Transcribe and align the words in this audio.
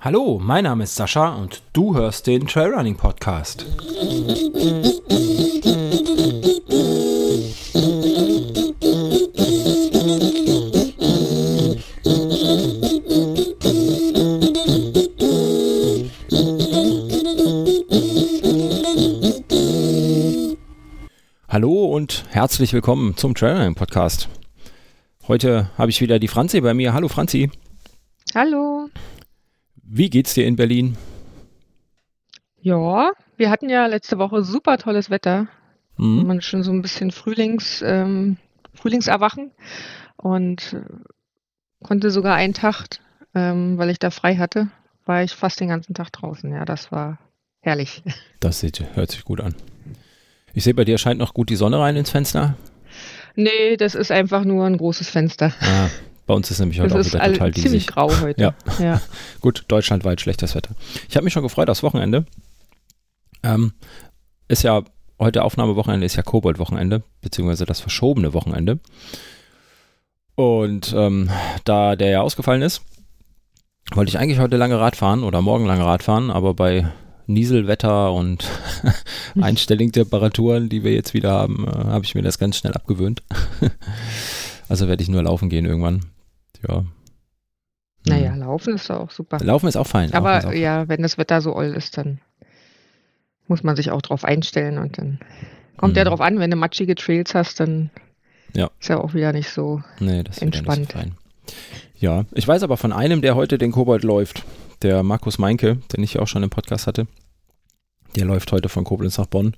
Hallo, 0.00 0.38
mein 0.38 0.64
Name 0.64 0.84
ist 0.84 0.94
Sascha 0.94 1.34
und 1.34 1.62
du 1.72 1.94
hörst 1.94 2.26
den 2.26 2.46
Trailrunning 2.46 2.96
Podcast. 2.96 3.66
Hallo 21.48 21.84
und 21.86 22.24
herzlich 22.30 22.72
willkommen 22.72 23.16
zum 23.16 23.34
Trailrunning 23.34 23.74
Podcast. 23.74 24.28
Heute 25.26 25.70
habe 25.78 25.90
ich 25.90 26.02
wieder 26.02 26.18
die 26.18 26.28
Franzi 26.28 26.60
bei 26.60 26.74
mir. 26.74 26.92
Hallo 26.92 27.08
Franzi. 27.08 27.50
Hallo. 28.34 28.90
Wie 29.82 30.10
geht's 30.10 30.34
dir 30.34 30.46
in 30.46 30.56
Berlin? 30.56 30.98
Ja, 32.60 33.12
wir 33.38 33.50
hatten 33.50 33.70
ja 33.70 33.86
letzte 33.86 34.18
Woche 34.18 34.42
super 34.42 34.76
tolles 34.76 35.08
Wetter. 35.08 35.48
Mhm. 35.96 36.26
Man 36.26 36.42
schon 36.42 36.62
so 36.62 36.72
ein 36.72 36.82
bisschen 36.82 37.10
Frühlings, 37.10 37.80
ähm, 37.80 38.36
Frühlingserwachen 38.74 39.52
und 40.16 40.74
äh, 40.74 40.82
konnte 41.82 42.10
sogar 42.10 42.34
einen 42.34 42.52
Tag, 42.52 42.86
ähm, 43.34 43.78
weil 43.78 43.88
ich 43.88 43.98
da 43.98 44.10
frei 44.10 44.36
hatte, 44.36 44.68
war 45.06 45.22
ich 45.22 45.32
fast 45.32 45.58
den 45.58 45.68
ganzen 45.68 45.94
Tag 45.94 46.12
draußen. 46.12 46.52
Ja, 46.52 46.66
das 46.66 46.92
war 46.92 47.18
herrlich. 47.60 48.02
Das 48.40 48.60
sieht, 48.60 48.84
hört 48.94 49.10
sich 49.10 49.24
gut 49.24 49.40
an. 49.40 49.54
Ich 50.52 50.64
sehe, 50.64 50.74
bei 50.74 50.84
dir 50.84 50.98
scheint 50.98 51.18
noch 51.18 51.32
gut 51.32 51.48
die 51.48 51.56
Sonne 51.56 51.78
rein 51.78 51.96
ins 51.96 52.10
Fenster. 52.10 52.56
Nee, 53.36 53.76
das 53.76 53.94
ist 53.94 54.10
einfach 54.10 54.44
nur 54.44 54.64
ein 54.66 54.76
großes 54.76 55.10
Fenster. 55.10 55.52
Ah, 55.60 55.88
bei 56.26 56.34
uns 56.34 56.50
ist 56.50 56.60
nämlich 56.60 56.80
heute 56.80 56.94
Das 56.94 57.08
auch 57.08 57.12
wieder 57.14 57.32
total 57.32 57.52
ziemlich 57.54 57.72
diesig. 57.72 57.86
grau 57.88 58.10
heute. 58.20 58.40
Ja. 58.78 58.84
ja. 58.84 59.00
Gut, 59.40 59.64
deutschlandweit 59.68 60.20
schlechtes 60.20 60.54
Wetter. 60.54 60.74
Ich 61.08 61.16
habe 61.16 61.24
mich 61.24 61.32
schon 61.32 61.42
gefreut 61.42 61.68
aufs 61.68 61.82
Wochenende. 61.82 62.26
Ähm, 63.42 63.72
ist 64.48 64.62
ja, 64.62 64.82
heute 65.18 65.44
Aufnahmewochenende 65.44 66.06
ist 66.06 66.16
ja 66.16 66.22
Kobold-Wochenende, 66.22 67.02
beziehungsweise 67.20 67.66
das 67.66 67.80
verschobene 67.80 68.32
Wochenende. 68.32 68.78
Und 70.34 70.92
ähm, 70.96 71.30
da 71.64 71.96
der 71.96 72.10
ja 72.10 72.20
ausgefallen 72.22 72.62
ist, 72.62 72.82
wollte 73.92 74.08
ich 74.08 74.18
eigentlich 74.18 74.38
heute 74.38 74.56
lange 74.56 74.80
Rad 74.80 74.96
fahren 74.96 75.22
oder 75.22 75.42
morgen 75.42 75.66
lange 75.66 75.84
Rad 75.84 76.02
fahren, 76.02 76.30
aber 76.30 76.54
bei 76.54 76.90
Nieselwetter 77.26 78.12
und 78.12 78.44
einstelligen 79.40 79.92
Temperaturen, 79.92 80.68
die 80.68 80.84
wir 80.84 80.92
jetzt 80.92 81.14
wieder 81.14 81.32
haben, 81.32 81.66
äh, 81.66 81.70
habe 81.70 82.04
ich 82.04 82.14
mir 82.14 82.22
das 82.22 82.38
ganz 82.38 82.56
schnell 82.58 82.74
abgewöhnt. 82.74 83.22
also 84.68 84.88
werde 84.88 85.02
ich 85.02 85.08
nur 85.08 85.22
laufen 85.22 85.48
gehen 85.48 85.64
irgendwann. 85.64 86.04
Ja. 86.68 86.84
Naja, 88.06 88.32
Hm. 88.32 88.40
laufen 88.40 88.74
ist 88.74 88.90
auch 88.90 89.10
super. 89.10 89.38
Laufen 89.42 89.66
ist 89.66 89.76
auch 89.76 89.86
fein. 89.86 90.06
Ist 90.10 90.14
auch 90.14 90.18
Aber 90.18 90.54
ja, 90.54 90.88
wenn 90.88 91.02
das 91.02 91.16
Wetter 91.18 91.40
so 91.40 91.54
oll 91.56 91.66
ist, 91.74 91.96
dann 91.96 92.20
muss 93.48 93.62
man 93.62 93.76
sich 93.76 93.90
auch 93.90 94.02
drauf 94.02 94.24
einstellen 94.24 94.78
und 94.78 94.98
dann 94.98 95.18
kommt 95.76 95.96
ja 95.96 96.04
Mhm. 96.04 96.08
drauf 96.08 96.20
an, 96.20 96.38
wenn 96.38 96.50
du 96.50 96.56
matschige 96.56 96.94
Trails 96.94 97.34
hast, 97.34 97.60
dann 97.60 97.90
Ja. 98.54 98.70
ist 98.80 98.88
ja 98.88 98.98
auch 98.98 99.14
wieder 99.14 99.32
nicht 99.32 99.50
so. 99.50 99.82
Nee, 100.00 100.22
das 100.22 100.40
ja 100.40 100.46
nicht 100.46 100.64
so 100.64 100.70
Entspannt. 100.72 100.94
Ja, 101.98 102.24
ich 102.32 102.46
weiß 102.46 102.62
aber 102.62 102.76
von 102.76 102.92
einem, 102.92 103.22
der 103.22 103.34
heute 103.34 103.56
den 103.58 103.72
Kobold 103.72 104.02
läuft, 104.02 104.44
der 104.84 105.02
Markus 105.02 105.38
Meinke, 105.38 105.76
den 105.92 106.04
ich 106.04 106.14
ja 106.14 106.20
auch 106.20 106.28
schon 106.28 106.42
im 106.42 106.50
Podcast 106.50 106.86
hatte. 106.86 107.06
Der 108.14 108.26
läuft 108.26 108.52
heute 108.52 108.68
von 108.68 108.84
Koblenz 108.84 109.18
nach 109.18 109.26
Bonn 109.26 109.56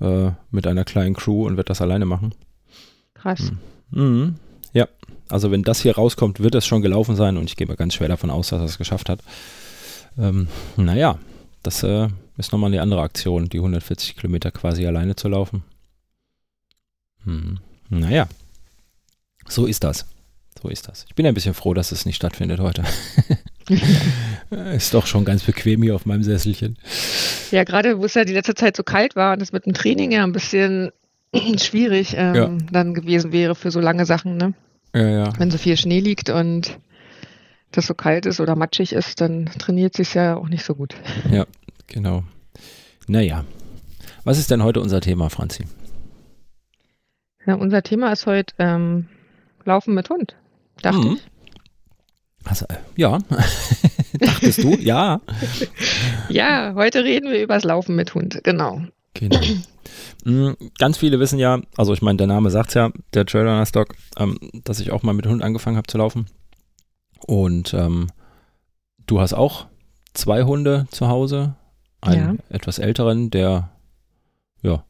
äh, 0.00 0.30
mit 0.50 0.66
einer 0.66 0.84
kleinen 0.84 1.14
Crew 1.14 1.46
und 1.46 1.56
wird 1.56 1.70
das 1.70 1.80
alleine 1.80 2.04
machen. 2.04 2.34
Krass. 3.14 3.52
Mhm. 3.90 4.02
Mhm. 4.02 4.34
Ja, 4.72 4.86
also 5.28 5.50
wenn 5.50 5.62
das 5.62 5.80
hier 5.80 5.96
rauskommt, 5.96 6.40
wird 6.40 6.54
es 6.54 6.66
schon 6.66 6.82
gelaufen 6.82 7.16
sein 7.16 7.36
und 7.36 7.44
ich 7.44 7.56
gehe 7.56 7.66
mal 7.66 7.76
ganz 7.76 7.94
schwer 7.94 8.08
davon 8.08 8.30
aus, 8.30 8.48
dass 8.50 8.60
er 8.60 8.66
es 8.66 8.78
geschafft 8.78 9.08
hat. 9.08 9.20
Ähm, 10.18 10.46
naja, 10.76 11.18
das 11.62 11.82
äh, 11.82 12.08
ist 12.36 12.52
nochmal 12.52 12.70
eine 12.70 12.82
andere 12.82 13.02
Aktion, 13.02 13.48
die 13.48 13.58
140 13.58 14.16
Kilometer 14.16 14.50
quasi 14.50 14.86
alleine 14.86 15.16
zu 15.16 15.28
laufen. 15.28 15.64
Hm. 17.24 17.58
Naja, 17.88 18.28
so 19.48 19.66
ist 19.66 19.82
das. 19.84 20.06
So 20.62 20.68
ist 20.68 20.88
das. 20.88 21.06
Ich 21.08 21.14
bin 21.14 21.26
ein 21.26 21.34
bisschen 21.34 21.54
froh, 21.54 21.74
dass 21.74 21.92
es 21.92 22.06
nicht 22.06 22.16
stattfindet 22.16 22.60
heute. 22.60 22.84
ist 24.74 24.94
doch 24.94 25.06
schon 25.06 25.24
ganz 25.24 25.44
bequem 25.44 25.82
hier 25.82 25.94
auf 25.94 26.06
meinem 26.06 26.22
Sesselchen. 26.22 26.76
Ja, 27.50 27.64
gerade 27.64 27.98
wo 27.98 28.04
es 28.04 28.14
ja 28.14 28.24
die 28.24 28.32
letzte 28.32 28.54
Zeit 28.54 28.76
so 28.76 28.82
kalt 28.82 29.16
war 29.16 29.32
und 29.34 29.42
es 29.42 29.52
mit 29.52 29.66
dem 29.66 29.74
Training 29.74 30.10
ja 30.12 30.24
ein 30.24 30.32
bisschen 30.32 30.90
schwierig 31.58 32.14
ähm, 32.16 32.34
Ja. 32.34 32.50
dann 32.72 32.94
gewesen 32.94 33.32
wäre 33.32 33.54
für 33.54 33.70
so 33.70 33.80
lange 33.80 34.06
Sachen, 34.06 34.36
ne? 34.36 34.54
Ja, 34.94 35.08
ja. 35.08 35.32
Wenn 35.38 35.50
so 35.50 35.58
viel 35.58 35.76
Schnee 35.76 36.00
liegt 36.00 36.30
und 36.30 36.78
das 37.72 37.86
so 37.86 37.94
kalt 37.94 38.26
ist 38.26 38.40
oder 38.40 38.56
matschig 38.56 38.92
ist, 38.92 39.20
dann 39.20 39.46
trainiert 39.46 39.94
sich 39.94 40.14
ja 40.14 40.34
auch 40.36 40.48
nicht 40.48 40.64
so 40.64 40.74
gut. 40.74 40.96
Genau. 41.86 42.24
Naja. 43.06 43.44
Was 44.24 44.38
ist 44.38 44.50
denn 44.50 44.62
heute 44.64 44.80
unser 44.80 45.00
Thema, 45.00 45.30
Franzi? 45.30 45.64
Ja, 47.46 47.54
unser 47.54 47.82
Thema 47.82 48.12
ist 48.12 48.26
heute 48.26 48.54
ähm, 48.58 49.06
Laufen 49.64 49.94
mit 49.94 50.10
Hund. 50.10 50.34
Dachte 50.82 50.98
Mhm. 51.06 51.12
ich. 51.14 51.29
Also, 52.44 52.66
äh, 52.68 52.76
ja. 52.96 53.18
Dachtest 54.18 54.62
du? 54.62 54.74
Ja. 54.76 55.20
Ja, 56.28 56.72
heute 56.74 57.04
reden 57.04 57.30
wir 57.30 57.42
über 57.42 57.54
das 57.54 57.64
Laufen 57.64 57.96
mit 57.96 58.14
Hund, 58.14 58.40
genau. 58.42 58.82
Genau. 59.14 59.40
Mm, 60.24 60.52
Ganz 60.78 60.98
viele 60.98 61.18
wissen 61.20 61.38
ja, 61.38 61.60
also 61.76 61.92
ich 61.92 62.02
meine, 62.02 62.16
der 62.18 62.26
Name 62.26 62.50
sagt 62.50 62.74
ja, 62.74 62.90
der 63.14 63.26
Trailrunner 63.26 63.66
Stock, 63.66 63.94
ähm, 64.18 64.38
dass 64.64 64.80
ich 64.80 64.90
auch 64.90 65.02
mal 65.02 65.14
mit 65.14 65.26
Hund 65.26 65.42
angefangen 65.42 65.76
habe 65.76 65.86
zu 65.86 65.98
laufen. 65.98 66.26
Und 67.26 67.74
ähm, 67.74 68.08
du 69.06 69.20
hast 69.20 69.34
auch 69.34 69.66
zwei 70.14 70.42
Hunde 70.44 70.86
zu 70.90 71.08
Hause. 71.08 71.54
Einen 72.02 72.38
etwas 72.48 72.78
älteren, 72.78 73.30
der, 73.30 73.70
ja, 74.62 74.84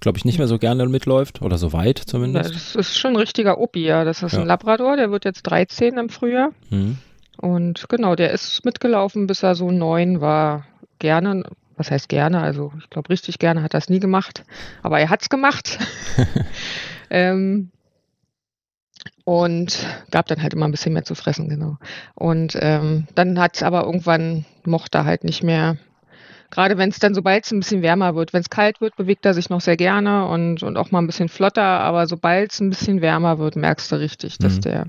glaube 0.00 0.18
ich, 0.18 0.24
nicht 0.24 0.38
mehr 0.38 0.48
so 0.48 0.58
gerne 0.58 0.86
mitläuft 0.88 1.42
oder 1.42 1.58
so 1.58 1.72
weit 1.72 1.98
zumindest. 1.98 2.54
Das 2.54 2.74
ist 2.74 2.98
schon 2.98 3.12
ein 3.12 3.16
richtiger 3.16 3.58
Opi, 3.58 3.84
ja. 3.84 4.04
Das 4.04 4.22
ist 4.22 4.32
Ja. 4.32 4.40
ein 4.40 4.46
Labrador, 4.46 4.96
der 4.96 5.10
wird 5.10 5.24
jetzt 5.24 5.42
13 5.42 5.98
im 5.98 6.08
Frühjahr. 6.08 6.50
Mhm. 6.70 6.98
Und 7.36 7.88
genau, 7.88 8.16
der 8.16 8.32
ist 8.32 8.64
mitgelaufen, 8.64 9.26
bis 9.26 9.42
er 9.42 9.54
so 9.54 9.70
neun 9.70 10.20
war. 10.20 10.66
Gerne, 10.98 11.44
was 11.76 11.90
heißt 11.90 12.08
gerne? 12.08 12.40
Also 12.40 12.72
ich 12.78 12.90
glaube, 12.90 13.08
richtig 13.10 13.38
gerne 13.38 13.62
hat 13.62 13.74
er 13.74 13.78
es 13.78 13.88
nie 13.88 14.00
gemacht. 14.00 14.44
Aber 14.82 14.98
er 15.00 15.08
hat 15.10 15.22
es 15.22 15.28
gemacht. 15.28 15.78
ähm, 17.10 17.70
und 19.24 19.86
gab 20.10 20.26
dann 20.26 20.42
halt 20.42 20.54
immer 20.54 20.66
ein 20.66 20.70
bisschen 20.72 20.92
mehr 20.92 21.04
zu 21.04 21.14
fressen, 21.14 21.48
genau. 21.48 21.76
Und 22.14 22.56
ähm, 22.60 23.06
dann 23.14 23.38
hat 23.38 23.56
es 23.56 23.62
aber 23.62 23.84
irgendwann, 23.84 24.44
mochte 24.64 24.98
er 24.98 25.04
halt 25.04 25.24
nicht 25.24 25.42
mehr. 25.42 25.76
Gerade 26.50 26.76
wenn 26.78 26.88
es 26.90 26.98
dann, 26.98 27.14
sobald 27.14 27.44
es 27.44 27.52
ein 27.52 27.60
bisschen 27.60 27.82
wärmer 27.82 28.14
wird, 28.16 28.32
wenn 28.32 28.40
es 28.40 28.50
kalt 28.50 28.80
wird, 28.80 28.96
bewegt 28.96 29.24
er 29.24 29.34
sich 29.34 29.50
noch 29.50 29.60
sehr 29.60 29.76
gerne 29.76 30.26
und, 30.26 30.62
und 30.62 30.76
auch 30.76 30.90
mal 30.90 30.98
ein 31.00 31.06
bisschen 31.06 31.28
flotter, 31.28 31.62
aber 31.62 32.06
sobald 32.08 32.52
es 32.52 32.60
ein 32.60 32.70
bisschen 32.70 33.00
wärmer 33.00 33.38
wird, 33.38 33.54
merkst 33.56 33.90
du 33.92 33.96
richtig, 33.96 34.38
dass 34.38 34.56
Mhm. 34.56 34.60
der, 34.62 34.86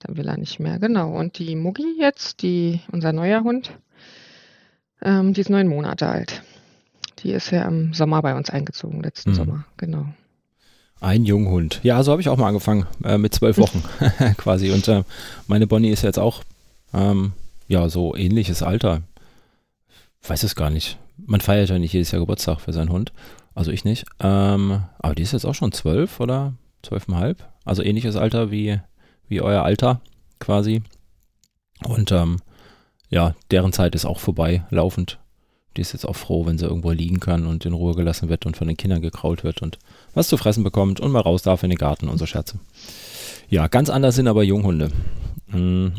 dann 0.00 0.16
will 0.16 0.26
er 0.26 0.36
nicht 0.36 0.58
mehr. 0.58 0.78
Genau. 0.80 1.12
Und 1.16 1.38
die 1.38 1.54
Muggi 1.54 1.96
jetzt, 1.98 2.42
die, 2.42 2.80
unser 2.90 3.12
neuer 3.12 3.44
Hund, 3.44 3.70
ähm, 5.02 5.32
die 5.34 5.40
ist 5.40 5.50
neun 5.50 5.68
Monate 5.68 6.08
alt. 6.08 6.42
Die 7.20 7.30
ist 7.30 7.50
ja 7.52 7.62
im 7.62 7.94
Sommer 7.94 8.20
bei 8.22 8.34
uns 8.34 8.50
eingezogen, 8.50 9.02
letzten 9.02 9.30
Mhm. 9.30 9.34
Sommer, 9.34 9.64
genau. 9.76 10.06
Ein 11.00 11.24
Junghund. 11.24 11.80
Ja, 11.82 12.02
so 12.02 12.12
habe 12.12 12.20
ich 12.22 12.28
auch 12.28 12.36
mal 12.36 12.48
angefangen, 12.48 12.86
äh, 13.04 13.18
mit 13.18 13.34
zwölf 13.34 13.58
Wochen 13.58 13.82
quasi. 14.36 14.70
Und 14.72 14.86
äh, 14.88 15.02
meine 15.46 15.66
Bonnie 15.66 15.90
ist 15.90 16.02
jetzt 16.02 16.18
auch, 16.18 16.42
ähm, 16.94 17.32
ja, 17.68 17.88
so 17.88 18.14
ähnliches 18.16 18.62
Alter. 18.62 19.02
Weiß 20.26 20.42
es 20.42 20.54
gar 20.54 20.70
nicht. 20.70 20.98
Man 21.16 21.40
feiert 21.40 21.68
ja 21.68 21.78
nicht 21.78 21.92
jedes 21.92 22.10
Jahr 22.10 22.20
Geburtstag 22.20 22.60
für 22.60 22.72
seinen 22.72 22.90
Hund. 22.90 23.12
Also 23.54 23.70
ich 23.70 23.84
nicht. 23.84 24.04
Ähm, 24.20 24.82
aber 24.98 25.14
die 25.14 25.22
ist 25.22 25.32
jetzt 25.32 25.44
auch 25.44 25.54
schon 25.54 25.72
zwölf 25.72 26.20
oder 26.20 26.54
zwölfeinhalb. 26.82 27.48
Also 27.64 27.82
ähnliches 27.82 28.16
Alter 28.16 28.50
wie, 28.50 28.80
wie 29.28 29.40
euer 29.40 29.62
Alter 29.62 30.00
quasi. 30.38 30.82
Und 31.84 32.12
ähm, 32.12 32.38
ja, 33.08 33.34
deren 33.50 33.72
Zeit 33.72 33.94
ist 33.94 34.04
auch 34.04 34.20
vorbei, 34.20 34.64
laufend. 34.70 35.18
Die 35.76 35.80
ist 35.80 35.92
jetzt 35.92 36.06
auch 36.06 36.16
froh, 36.16 36.46
wenn 36.46 36.58
sie 36.58 36.66
irgendwo 36.66 36.90
liegen 36.90 37.18
kann 37.18 37.46
und 37.46 37.64
in 37.64 37.72
Ruhe 37.72 37.94
gelassen 37.94 38.28
wird 38.28 38.46
und 38.46 38.56
von 38.56 38.68
den 38.68 38.76
Kindern 38.76 39.00
gekrault 39.00 39.42
wird 39.42 39.62
und 39.62 39.78
was 40.14 40.28
zu 40.28 40.36
fressen 40.36 40.64
bekommt 40.64 41.00
und 41.00 41.12
mal 41.12 41.20
raus 41.20 41.42
darf 41.42 41.62
in 41.62 41.70
den 41.70 41.78
Garten 41.78 42.08
und 42.08 42.18
so 42.18 42.26
Scherze. 42.26 42.58
Ja, 43.48 43.68
ganz 43.68 43.88
anders 43.90 44.14
sind 44.14 44.28
aber 44.28 44.42
Junghunde. 44.42 44.90
Mm. 45.52 45.88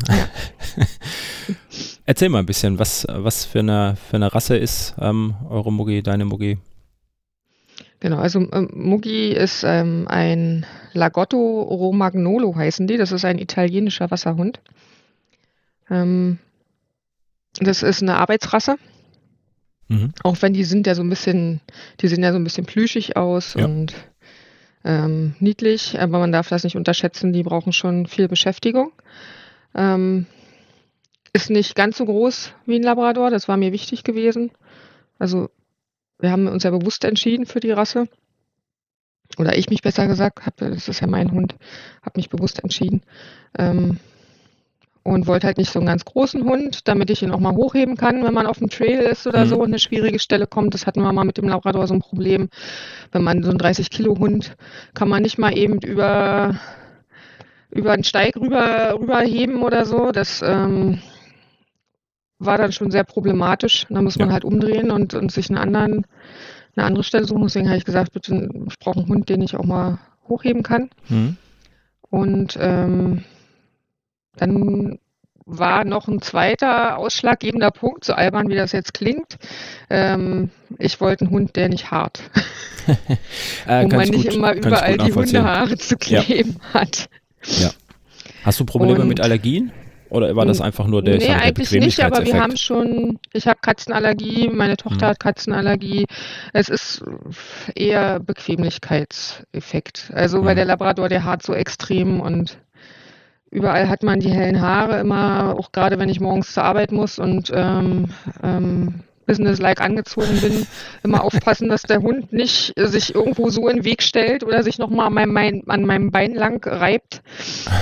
Erzähl 2.06 2.28
mal 2.28 2.40
ein 2.40 2.46
bisschen, 2.46 2.78
was, 2.78 3.06
was 3.08 3.44
für, 3.44 3.60
eine, 3.60 3.96
für 3.96 4.16
eine 4.16 4.34
Rasse 4.34 4.56
ist 4.56 4.94
ähm, 4.98 5.34
eure 5.48 5.72
Muggi, 5.72 6.02
deine 6.02 6.24
Muggi? 6.24 6.58
Genau, 8.00 8.18
also 8.18 8.40
ähm, 8.52 8.68
Muggi 8.74 9.32
ist 9.32 9.64
ähm, 9.64 10.06
ein 10.08 10.66
Lagotto 10.92 11.62
Romagnolo 11.62 12.54
heißen 12.54 12.86
die. 12.86 12.98
Das 12.98 13.12
ist 13.12 13.24
ein 13.24 13.38
italienischer 13.38 14.10
Wasserhund. 14.10 14.60
Ähm, 15.90 16.38
das 17.60 17.82
ist 17.82 18.02
eine 18.02 18.16
Arbeitsrasse. 18.16 18.76
Mhm. 19.88 20.12
Auch 20.22 20.36
wenn 20.40 20.52
die 20.52 20.64
sind 20.64 20.86
ja 20.86 20.94
so 20.94 21.02
ein 21.02 21.10
bisschen, 21.10 21.60
die 22.00 22.08
sehen 22.08 22.22
ja 22.22 22.32
so 22.32 22.38
ein 22.38 22.44
bisschen 22.44 22.66
plüschig 22.66 23.16
aus 23.16 23.54
Ja. 23.54 23.64
und 23.64 23.94
ähm, 24.84 25.34
niedlich, 25.40 25.98
aber 25.98 26.18
man 26.18 26.32
darf 26.32 26.50
das 26.50 26.64
nicht 26.64 26.76
unterschätzen, 26.76 27.32
die 27.32 27.42
brauchen 27.42 27.72
schon 27.72 28.06
viel 28.06 28.28
Beschäftigung. 28.28 28.92
Ähm, 29.74 30.26
ist 31.32 31.50
nicht 31.50 31.74
ganz 31.74 31.98
so 31.98 32.04
groß 32.04 32.52
wie 32.64 32.76
ein 32.76 32.82
Labrador, 32.82 33.30
das 33.30 33.48
war 33.48 33.56
mir 33.56 33.72
wichtig 33.72 34.04
gewesen. 34.04 34.52
Also 35.18 35.50
wir 36.18 36.30
haben 36.30 36.46
uns 36.46 36.62
ja 36.62 36.70
bewusst 36.70 37.04
entschieden 37.04 37.46
für 37.46 37.60
die 37.60 37.72
Rasse. 37.72 38.08
Oder 39.38 39.56
ich 39.56 39.68
mich 39.68 39.82
besser 39.82 40.06
gesagt, 40.06 40.46
hab, 40.46 40.56
das 40.58 40.88
ist 40.88 41.00
ja 41.00 41.06
mein 41.06 41.32
Hund, 41.32 41.56
habe 42.02 42.18
mich 42.18 42.28
bewusst 42.28 42.62
entschieden. 42.62 43.02
Ähm, 43.58 43.98
und 45.02 45.26
wollte 45.26 45.46
halt 45.46 45.58
nicht 45.58 45.70
so 45.70 45.78
einen 45.78 45.86
ganz 45.86 46.04
großen 46.04 46.44
Hund, 46.44 46.88
damit 46.88 47.10
ich 47.10 47.22
ihn 47.22 47.30
auch 47.30 47.38
mal 47.38 47.54
hochheben 47.54 47.96
kann, 47.96 48.24
wenn 48.24 48.32
man 48.32 48.46
auf 48.46 48.58
dem 48.58 48.70
Trail 48.70 49.00
ist 49.00 49.26
oder 49.26 49.44
mhm. 49.44 49.48
so 49.48 49.56
und 49.56 49.66
eine 49.66 49.78
schwierige 49.78 50.18
Stelle 50.18 50.46
kommt. 50.46 50.72
Das 50.72 50.86
hatten 50.86 51.02
wir 51.02 51.12
mal 51.12 51.24
mit 51.24 51.36
dem 51.36 51.46
Labrador 51.46 51.86
so 51.86 51.94
ein 51.94 52.00
Problem. 52.00 52.48
Wenn 53.12 53.22
man 53.22 53.42
so 53.42 53.50
einen 53.50 53.58
30 53.58 53.90
Kilo 53.90 54.18
Hund 54.18 54.56
kann 54.94 55.08
man 55.08 55.22
nicht 55.22 55.36
mal 55.36 55.56
eben 55.56 55.78
über 55.80 56.58
über 57.74 57.92
einen 57.92 58.04
Steig 58.04 58.36
rüber 58.36 58.96
rüberheben 58.98 59.62
oder 59.62 59.84
so. 59.84 60.12
Das 60.12 60.42
ähm, 60.42 61.00
war 62.38 62.58
dann 62.58 62.72
schon 62.72 62.90
sehr 62.90 63.04
problematisch. 63.04 63.86
Da 63.90 64.02
muss 64.02 64.18
man 64.18 64.28
ja. 64.28 64.34
halt 64.34 64.44
umdrehen 64.44 64.90
und, 64.90 65.14
und 65.14 65.32
sich 65.32 65.50
einen 65.50 65.58
anderen, 65.58 66.06
eine 66.76 66.86
andere 66.86 67.04
Stelle 67.04 67.24
suchen. 67.24 67.42
Deswegen 67.42 67.68
habe 67.68 67.78
ich 67.78 67.84
gesagt, 67.84 68.12
bitte, 68.12 68.48
ich 68.68 68.78
brauche 68.78 69.00
einen 69.00 69.08
Hund, 69.08 69.28
den 69.28 69.42
ich 69.42 69.56
auch 69.56 69.64
mal 69.64 69.98
hochheben 70.28 70.62
kann. 70.62 70.90
Mhm. 71.08 71.36
Und 72.10 72.56
ähm, 72.60 73.24
dann 74.36 74.98
war 75.46 75.84
noch 75.84 76.08
ein 76.08 76.22
zweiter 76.22 76.96
ausschlaggebender 76.96 77.70
Punkt, 77.70 78.04
so 78.04 78.14
albern 78.14 78.48
wie 78.48 78.54
das 78.54 78.72
jetzt 78.72 78.94
klingt. 78.94 79.36
Ähm, 79.90 80.50
ich 80.78 81.00
wollte 81.00 81.24
einen 81.26 81.34
Hund, 81.34 81.56
der 81.56 81.68
nicht 81.68 81.90
hart. 81.90 82.22
äh, 83.66 83.84
Wo 83.84 83.88
man 83.88 84.08
nicht 84.08 84.24
gut, 84.24 84.34
immer 84.34 84.54
überall 84.54 84.98
die 84.98 85.12
Hundehaare 85.12 85.76
zu 85.76 85.96
kleben 85.96 86.56
ja. 86.72 86.80
hat. 86.80 87.08
Ja. 87.46 87.70
Hast 88.44 88.60
du 88.60 88.64
Probleme 88.64 89.00
Und, 89.00 89.08
mit 89.08 89.20
Allergien? 89.20 89.72
Oder 90.10 90.36
war 90.36 90.46
das 90.46 90.60
einfach 90.60 90.86
nur 90.86 91.02
der, 91.02 91.16
nee, 91.16 91.26
der 91.26 91.42
eigentlich 91.42 91.72
nicht, 91.72 91.98
aber 91.98 92.24
wir 92.24 92.40
haben 92.40 92.56
schon, 92.56 93.18
ich 93.32 93.48
habe 93.48 93.58
Katzenallergie, 93.60 94.48
meine 94.48 94.76
Tochter 94.76 95.06
mhm. 95.06 95.10
hat 95.10 95.20
Katzenallergie. 95.20 96.06
Es 96.52 96.68
ist 96.68 97.02
eher 97.74 98.20
Bequemlichkeitseffekt. 98.20 100.12
Also 100.14 100.40
mhm. 100.40 100.44
weil 100.44 100.54
der 100.54 100.66
Labrador, 100.66 101.08
der 101.08 101.24
hart 101.24 101.42
so 101.42 101.52
extrem 101.52 102.20
und 102.20 102.58
Überall 103.54 103.88
hat 103.88 104.02
man 104.02 104.18
die 104.18 104.32
hellen 104.32 104.60
Haare 104.60 104.98
immer, 104.98 105.54
auch 105.56 105.70
gerade 105.70 105.96
wenn 106.00 106.08
ich 106.08 106.18
morgens 106.18 106.52
zur 106.52 106.64
Arbeit 106.64 106.90
muss 106.90 107.20
und 107.20 107.52
ähm, 107.54 108.06
ähm, 108.42 109.04
businesslike 109.26 109.82
angezogen 109.82 110.40
bin, 110.40 110.66
immer 111.02 111.24
aufpassen, 111.24 111.68
dass 111.68 111.82
der 111.82 112.02
Hund 112.02 112.32
nicht 112.32 112.72
sich 112.76 113.14
irgendwo 113.14 113.50
so 113.50 113.68
in 113.68 113.76
den 113.76 113.84
Weg 113.84 114.02
stellt 114.02 114.44
oder 114.44 114.62
sich 114.62 114.78
nochmal 114.78 115.06
an 115.06 115.32
meinem, 115.32 115.62
an 115.66 115.84
meinem 115.84 116.10
Bein 116.10 116.34
lang 116.34 116.64
reibt, 116.66 117.22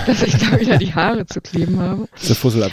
dass 0.06 0.22
ich 0.22 0.36
da 0.38 0.58
wieder 0.58 0.78
die 0.78 0.94
Haare 0.94 1.26
zu 1.26 1.40
kleben 1.40 1.80
habe. 1.80 2.08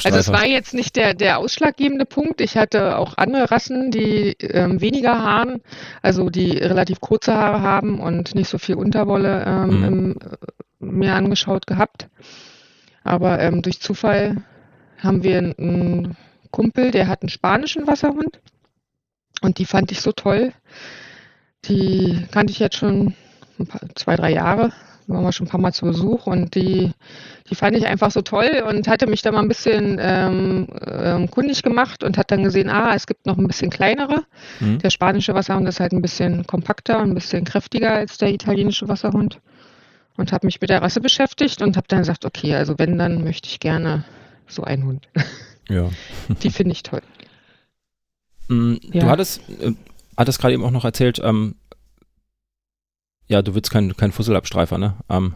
Also 0.05 0.31
es 0.31 0.39
war 0.39 0.45
jetzt 0.45 0.73
nicht 0.73 0.95
der, 0.95 1.13
der 1.13 1.39
ausschlaggebende 1.39 2.05
Punkt. 2.05 2.41
Ich 2.41 2.57
hatte 2.57 2.97
auch 2.97 3.17
andere 3.17 3.51
Rassen, 3.51 3.91
die 3.91 4.35
ähm, 4.39 4.81
weniger 4.81 5.19
Haaren, 5.19 5.61
also 6.01 6.29
die 6.29 6.57
relativ 6.57 7.01
kurze 7.01 7.33
Haare 7.35 7.61
haben 7.61 7.99
und 7.99 8.35
nicht 8.35 8.49
so 8.49 8.57
viel 8.57 8.75
Unterwolle 8.75 9.43
ähm, 9.45 9.79
mhm. 9.79 9.83
im, 9.83 10.15
mir 10.79 11.13
angeschaut 11.13 11.67
gehabt. 11.67 12.07
Aber 13.03 13.39
ähm, 13.39 13.61
durch 13.61 13.81
Zufall 13.81 14.43
haben 14.97 15.23
wir 15.23 15.37
einen 15.37 16.17
Kumpel, 16.51 16.91
der 16.91 17.07
hat 17.07 17.21
einen 17.21 17.29
spanischen 17.29 17.87
Wasserhund. 17.87 18.39
Und 19.41 19.57
die 19.57 19.65
fand 19.65 19.91
ich 19.91 20.01
so 20.01 20.11
toll. 20.11 20.53
Die 21.65 22.25
kannte 22.31 22.51
ich 22.51 22.59
jetzt 22.59 22.77
schon 22.77 23.15
paar, 23.65 23.81
zwei, 23.95 24.15
drei 24.15 24.31
Jahre. 24.31 24.71
Da 25.07 25.15
waren 25.15 25.23
wir 25.23 25.31
schon 25.31 25.47
ein 25.47 25.49
paar 25.49 25.59
Mal 25.59 25.73
zu 25.73 25.85
Besuch 25.85 26.27
und 26.27 26.53
die, 26.53 26.91
die 27.49 27.55
fand 27.55 27.75
ich 27.75 27.87
einfach 27.87 28.11
so 28.11 28.21
toll 28.21 28.63
und 28.67 28.87
hatte 28.87 29.07
mich 29.07 29.23
da 29.23 29.31
mal 29.31 29.41
ein 29.41 29.47
bisschen 29.47 29.97
ähm, 29.99 30.67
ähm, 30.85 31.31
kundig 31.31 31.63
gemacht 31.63 32.03
und 32.03 32.15
hat 32.17 32.29
dann 32.29 32.43
gesehen, 32.43 32.69
ah, 32.69 32.93
es 32.93 33.07
gibt 33.07 33.25
noch 33.25 33.37
ein 33.37 33.47
bisschen 33.47 33.71
kleinere. 33.71 34.23
Mhm. 34.59 34.77
Der 34.79 34.91
spanische 34.91 35.33
Wasserhund 35.33 35.67
ist 35.67 35.79
halt 35.79 35.93
ein 35.93 36.03
bisschen 36.03 36.45
kompakter 36.45 36.99
und 36.99 37.09
ein 37.09 37.15
bisschen 37.15 37.43
kräftiger 37.43 37.91
als 37.91 38.19
der 38.19 38.29
italienische 38.31 38.87
Wasserhund 38.87 39.39
und 40.15 40.31
habe 40.31 40.45
mich 40.45 40.61
mit 40.61 40.69
der 40.69 40.81
Rasse 40.83 41.01
beschäftigt 41.01 41.61
und 41.63 41.75
habe 41.75 41.87
dann 41.87 41.99
gesagt, 41.99 42.23
okay, 42.23 42.53
also 42.55 42.77
wenn, 42.77 42.99
dann 42.99 43.23
möchte 43.23 43.47
ich 43.47 43.59
gerne 43.59 44.03
so 44.47 44.63
einen 44.63 44.85
Hund. 44.85 45.07
Ja. 45.69 45.87
Die 46.41 46.49
finde 46.49 46.71
ich 46.71 46.81
toll. 46.81 47.01
Mm, 48.49 48.75
du 48.81 48.97
ja. 48.97 49.05
hattest, 49.05 49.41
äh, 49.61 49.73
hattest 50.17 50.39
gerade 50.39 50.53
eben 50.53 50.65
auch 50.65 50.71
noch 50.71 50.85
erzählt, 50.85 51.21
ähm, 51.23 51.55
ja, 53.27 53.43
du 53.43 53.53
willst 53.53 53.71
kein, 53.71 53.95
kein 53.95 54.11
Fusselabstreifer, 54.11 54.77
ne? 54.77 54.95
Ähm, 55.07 55.35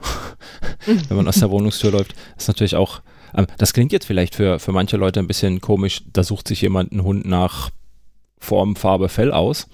wenn 0.86 1.16
man 1.18 1.28
aus 1.28 1.40
der 1.40 1.52
Wohnungstür 1.52 1.92
läuft. 1.92 2.16
Das 2.34 2.44
ist 2.44 2.48
natürlich 2.48 2.76
auch, 2.76 3.02
ähm, 3.36 3.46
das 3.58 3.74
klingt 3.74 3.92
jetzt 3.92 4.06
vielleicht 4.06 4.36
für, 4.36 4.60
für 4.60 4.72
manche 4.72 4.98
Leute 4.98 5.20
ein 5.20 5.28
bisschen 5.28 5.62
komisch, 5.62 6.02
da 6.12 6.24
sucht 6.24 6.48
sich 6.48 6.62
jemand 6.62 6.92
einen 6.92 7.04
Hund 7.04 7.26
nach 7.26 7.70
Form, 8.40 8.76
Farbe, 8.76 9.10
Fell 9.10 9.32
aus. 9.32 9.68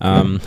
Ähm, 0.00 0.40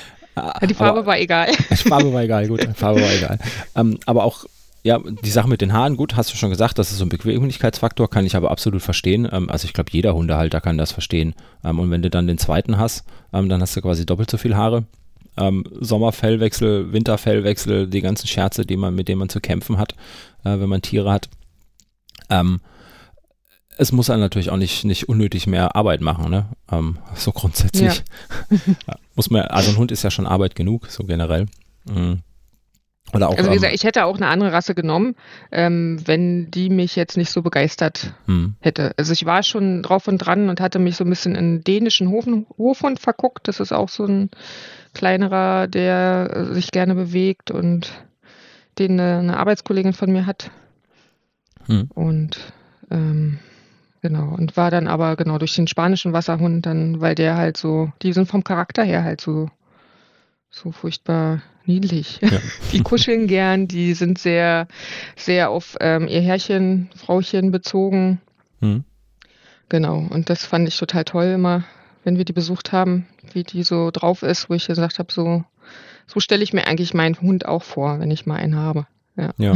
die 0.68 0.74
Farbe 0.74 0.98
aber, 0.98 1.06
war 1.06 1.18
egal. 1.18 1.52
Die 1.70 1.76
Farbe 1.76 2.12
war 2.12 2.22
egal, 2.22 2.48
gut. 2.48 2.68
Farbe 2.74 3.00
war 3.00 3.12
egal. 3.12 3.38
Ähm, 3.76 3.98
aber 4.06 4.24
auch, 4.24 4.44
ja, 4.86 5.00
die 5.00 5.30
Sache 5.30 5.48
mit 5.48 5.60
den 5.60 5.72
Haaren, 5.72 5.96
gut, 5.96 6.16
hast 6.16 6.32
du 6.32 6.36
schon 6.36 6.50
gesagt, 6.50 6.78
das 6.78 6.92
ist 6.92 6.98
so 6.98 7.04
ein 7.04 7.08
Bequemlichkeitsfaktor, 7.08 8.08
kann 8.08 8.24
ich 8.24 8.36
aber 8.36 8.52
absolut 8.52 8.82
verstehen. 8.82 9.28
Ähm, 9.30 9.50
also 9.50 9.66
ich 9.66 9.72
glaube, 9.72 9.90
jeder 9.92 10.14
Hundehalter 10.14 10.60
kann 10.60 10.78
das 10.78 10.92
verstehen. 10.92 11.34
Ähm, 11.64 11.80
und 11.80 11.90
wenn 11.90 12.02
du 12.02 12.08
dann 12.08 12.28
den 12.28 12.38
zweiten 12.38 12.78
hast, 12.78 13.04
ähm, 13.32 13.48
dann 13.48 13.60
hast 13.60 13.74
du 13.76 13.82
quasi 13.82 14.06
doppelt 14.06 14.30
so 14.30 14.38
viel 14.38 14.56
Haare. 14.56 14.84
Sommerfellwechsel, 15.80 16.94
Winterfellwechsel, 16.94 17.88
die 17.88 18.00
ganzen 18.00 18.26
Scherze, 18.26 18.64
die 18.64 18.78
man, 18.78 18.94
mit 18.94 19.06
denen 19.06 19.18
man 19.18 19.28
zu 19.28 19.38
kämpfen 19.38 19.76
hat, 19.76 19.92
äh, 20.44 20.58
wenn 20.58 20.70
man 20.70 20.80
Tiere 20.80 21.12
hat. 21.12 21.28
Es 23.76 23.92
muss 23.92 24.06
dann 24.06 24.18
natürlich 24.20 24.48
auch 24.48 24.56
nicht, 24.56 24.84
nicht 24.84 25.10
unnötig 25.10 25.46
mehr 25.46 25.76
Arbeit 25.76 26.00
machen, 26.00 26.30
ne? 26.30 26.46
So 27.14 27.32
grundsätzlich. 27.32 28.02
Ja. 28.88 28.96
muss 29.14 29.28
man, 29.28 29.42
also 29.42 29.72
ein 29.72 29.76
Hund 29.76 29.92
ist 29.92 30.04
ja 30.04 30.10
schon 30.10 30.26
Arbeit 30.26 30.54
genug, 30.54 30.86
so 30.86 31.04
generell. 31.04 31.48
Mhm. 31.84 32.22
Oder 33.12 33.28
auch, 33.28 33.36
also 33.38 33.50
wie 33.50 33.54
gesagt, 33.54 33.74
ich 33.74 33.84
hätte 33.84 34.04
auch 34.04 34.16
eine 34.16 34.26
andere 34.26 34.52
Rasse 34.52 34.74
genommen, 34.74 35.14
ähm, 35.52 36.00
wenn 36.04 36.50
die 36.50 36.68
mich 36.68 36.96
jetzt 36.96 37.16
nicht 37.16 37.30
so 37.30 37.42
begeistert 37.42 38.14
hm. 38.26 38.56
hätte. 38.60 38.92
Also 38.96 39.12
ich 39.12 39.24
war 39.24 39.42
schon 39.42 39.82
drauf 39.82 40.08
und 40.08 40.18
dran 40.18 40.48
und 40.48 40.60
hatte 40.60 40.78
mich 40.78 40.96
so 40.96 41.04
ein 41.04 41.10
bisschen 41.10 41.34
in 41.34 41.62
dänischen 41.62 42.10
Hofen, 42.10 42.46
Hofhund 42.58 42.98
verguckt. 42.98 43.48
Das 43.48 43.60
ist 43.60 43.72
auch 43.72 43.88
so 43.88 44.04
ein 44.04 44.30
kleinerer, 44.92 45.68
der 45.68 46.48
sich 46.50 46.72
gerne 46.72 46.94
bewegt 46.94 47.50
und 47.50 47.92
den 48.78 49.00
eine, 49.00 49.18
eine 49.18 49.36
Arbeitskollegin 49.38 49.92
von 49.92 50.10
mir 50.10 50.26
hat. 50.26 50.50
Hm. 51.66 51.88
Und 51.94 52.38
ähm, 52.90 53.38
Genau, 54.02 54.28
und 54.36 54.56
war 54.56 54.70
dann 54.70 54.86
aber 54.86 55.16
genau 55.16 55.36
durch 55.36 55.56
den 55.56 55.66
spanischen 55.66 56.12
Wasserhund 56.12 56.64
dann, 56.64 57.00
weil 57.00 57.16
der 57.16 57.36
halt 57.36 57.56
so, 57.56 57.90
die 58.02 58.12
sind 58.12 58.28
vom 58.28 58.44
Charakter 58.44 58.84
her 58.84 59.02
halt 59.02 59.20
so, 59.20 59.50
so 60.48 60.70
furchtbar 60.70 61.42
niedlich. 61.66 62.20
Ja. 62.20 62.40
Die 62.72 62.82
kuscheln 62.82 63.26
gern, 63.26 63.68
die 63.68 63.94
sind 63.94 64.18
sehr, 64.18 64.68
sehr 65.16 65.50
auf 65.50 65.76
ähm, 65.80 66.08
ihr 66.08 66.20
Herrchen, 66.20 66.88
Frauchen 66.96 67.50
bezogen. 67.50 68.20
Mhm. 68.60 68.84
Genau, 69.68 69.98
und 70.10 70.30
das 70.30 70.44
fand 70.44 70.68
ich 70.68 70.76
total 70.76 71.04
toll 71.04 71.24
immer, 71.24 71.64
wenn 72.04 72.18
wir 72.18 72.24
die 72.24 72.32
besucht 72.32 72.70
haben, 72.72 73.06
wie 73.32 73.42
die 73.42 73.64
so 73.64 73.90
drauf 73.90 74.22
ist, 74.22 74.48
wo 74.48 74.54
ich 74.54 74.66
gesagt 74.66 75.00
habe, 75.00 75.12
so, 75.12 75.44
so 76.06 76.20
stelle 76.20 76.44
ich 76.44 76.52
mir 76.52 76.66
eigentlich 76.66 76.94
meinen 76.94 77.20
Hund 77.20 77.46
auch 77.46 77.64
vor, 77.64 77.98
wenn 77.98 78.10
ich 78.10 78.26
mal 78.26 78.36
einen 78.36 78.54
habe. 78.54 78.86
Ja. 79.16 79.34
ja. 79.38 79.54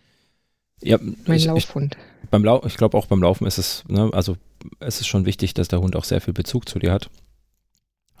ja 0.82 0.98
mein 1.26 1.36
ich, 1.36 1.44
Laufhund. 1.44 1.98
Ich, 2.22 2.30
beim 2.30 2.44
Lau 2.44 2.62
ich 2.64 2.76
glaube 2.78 2.96
auch 2.96 3.06
beim 3.06 3.22
Laufen 3.22 3.46
ist 3.46 3.58
es, 3.58 3.84
ne, 3.86 4.10
also 4.14 4.36
es 4.80 5.00
ist 5.00 5.08
schon 5.08 5.26
wichtig, 5.26 5.52
dass 5.52 5.68
der 5.68 5.80
Hund 5.80 5.94
auch 5.94 6.04
sehr 6.04 6.22
viel 6.22 6.32
Bezug 6.32 6.68
zu 6.68 6.78
dir 6.78 6.92
hat. 6.92 7.10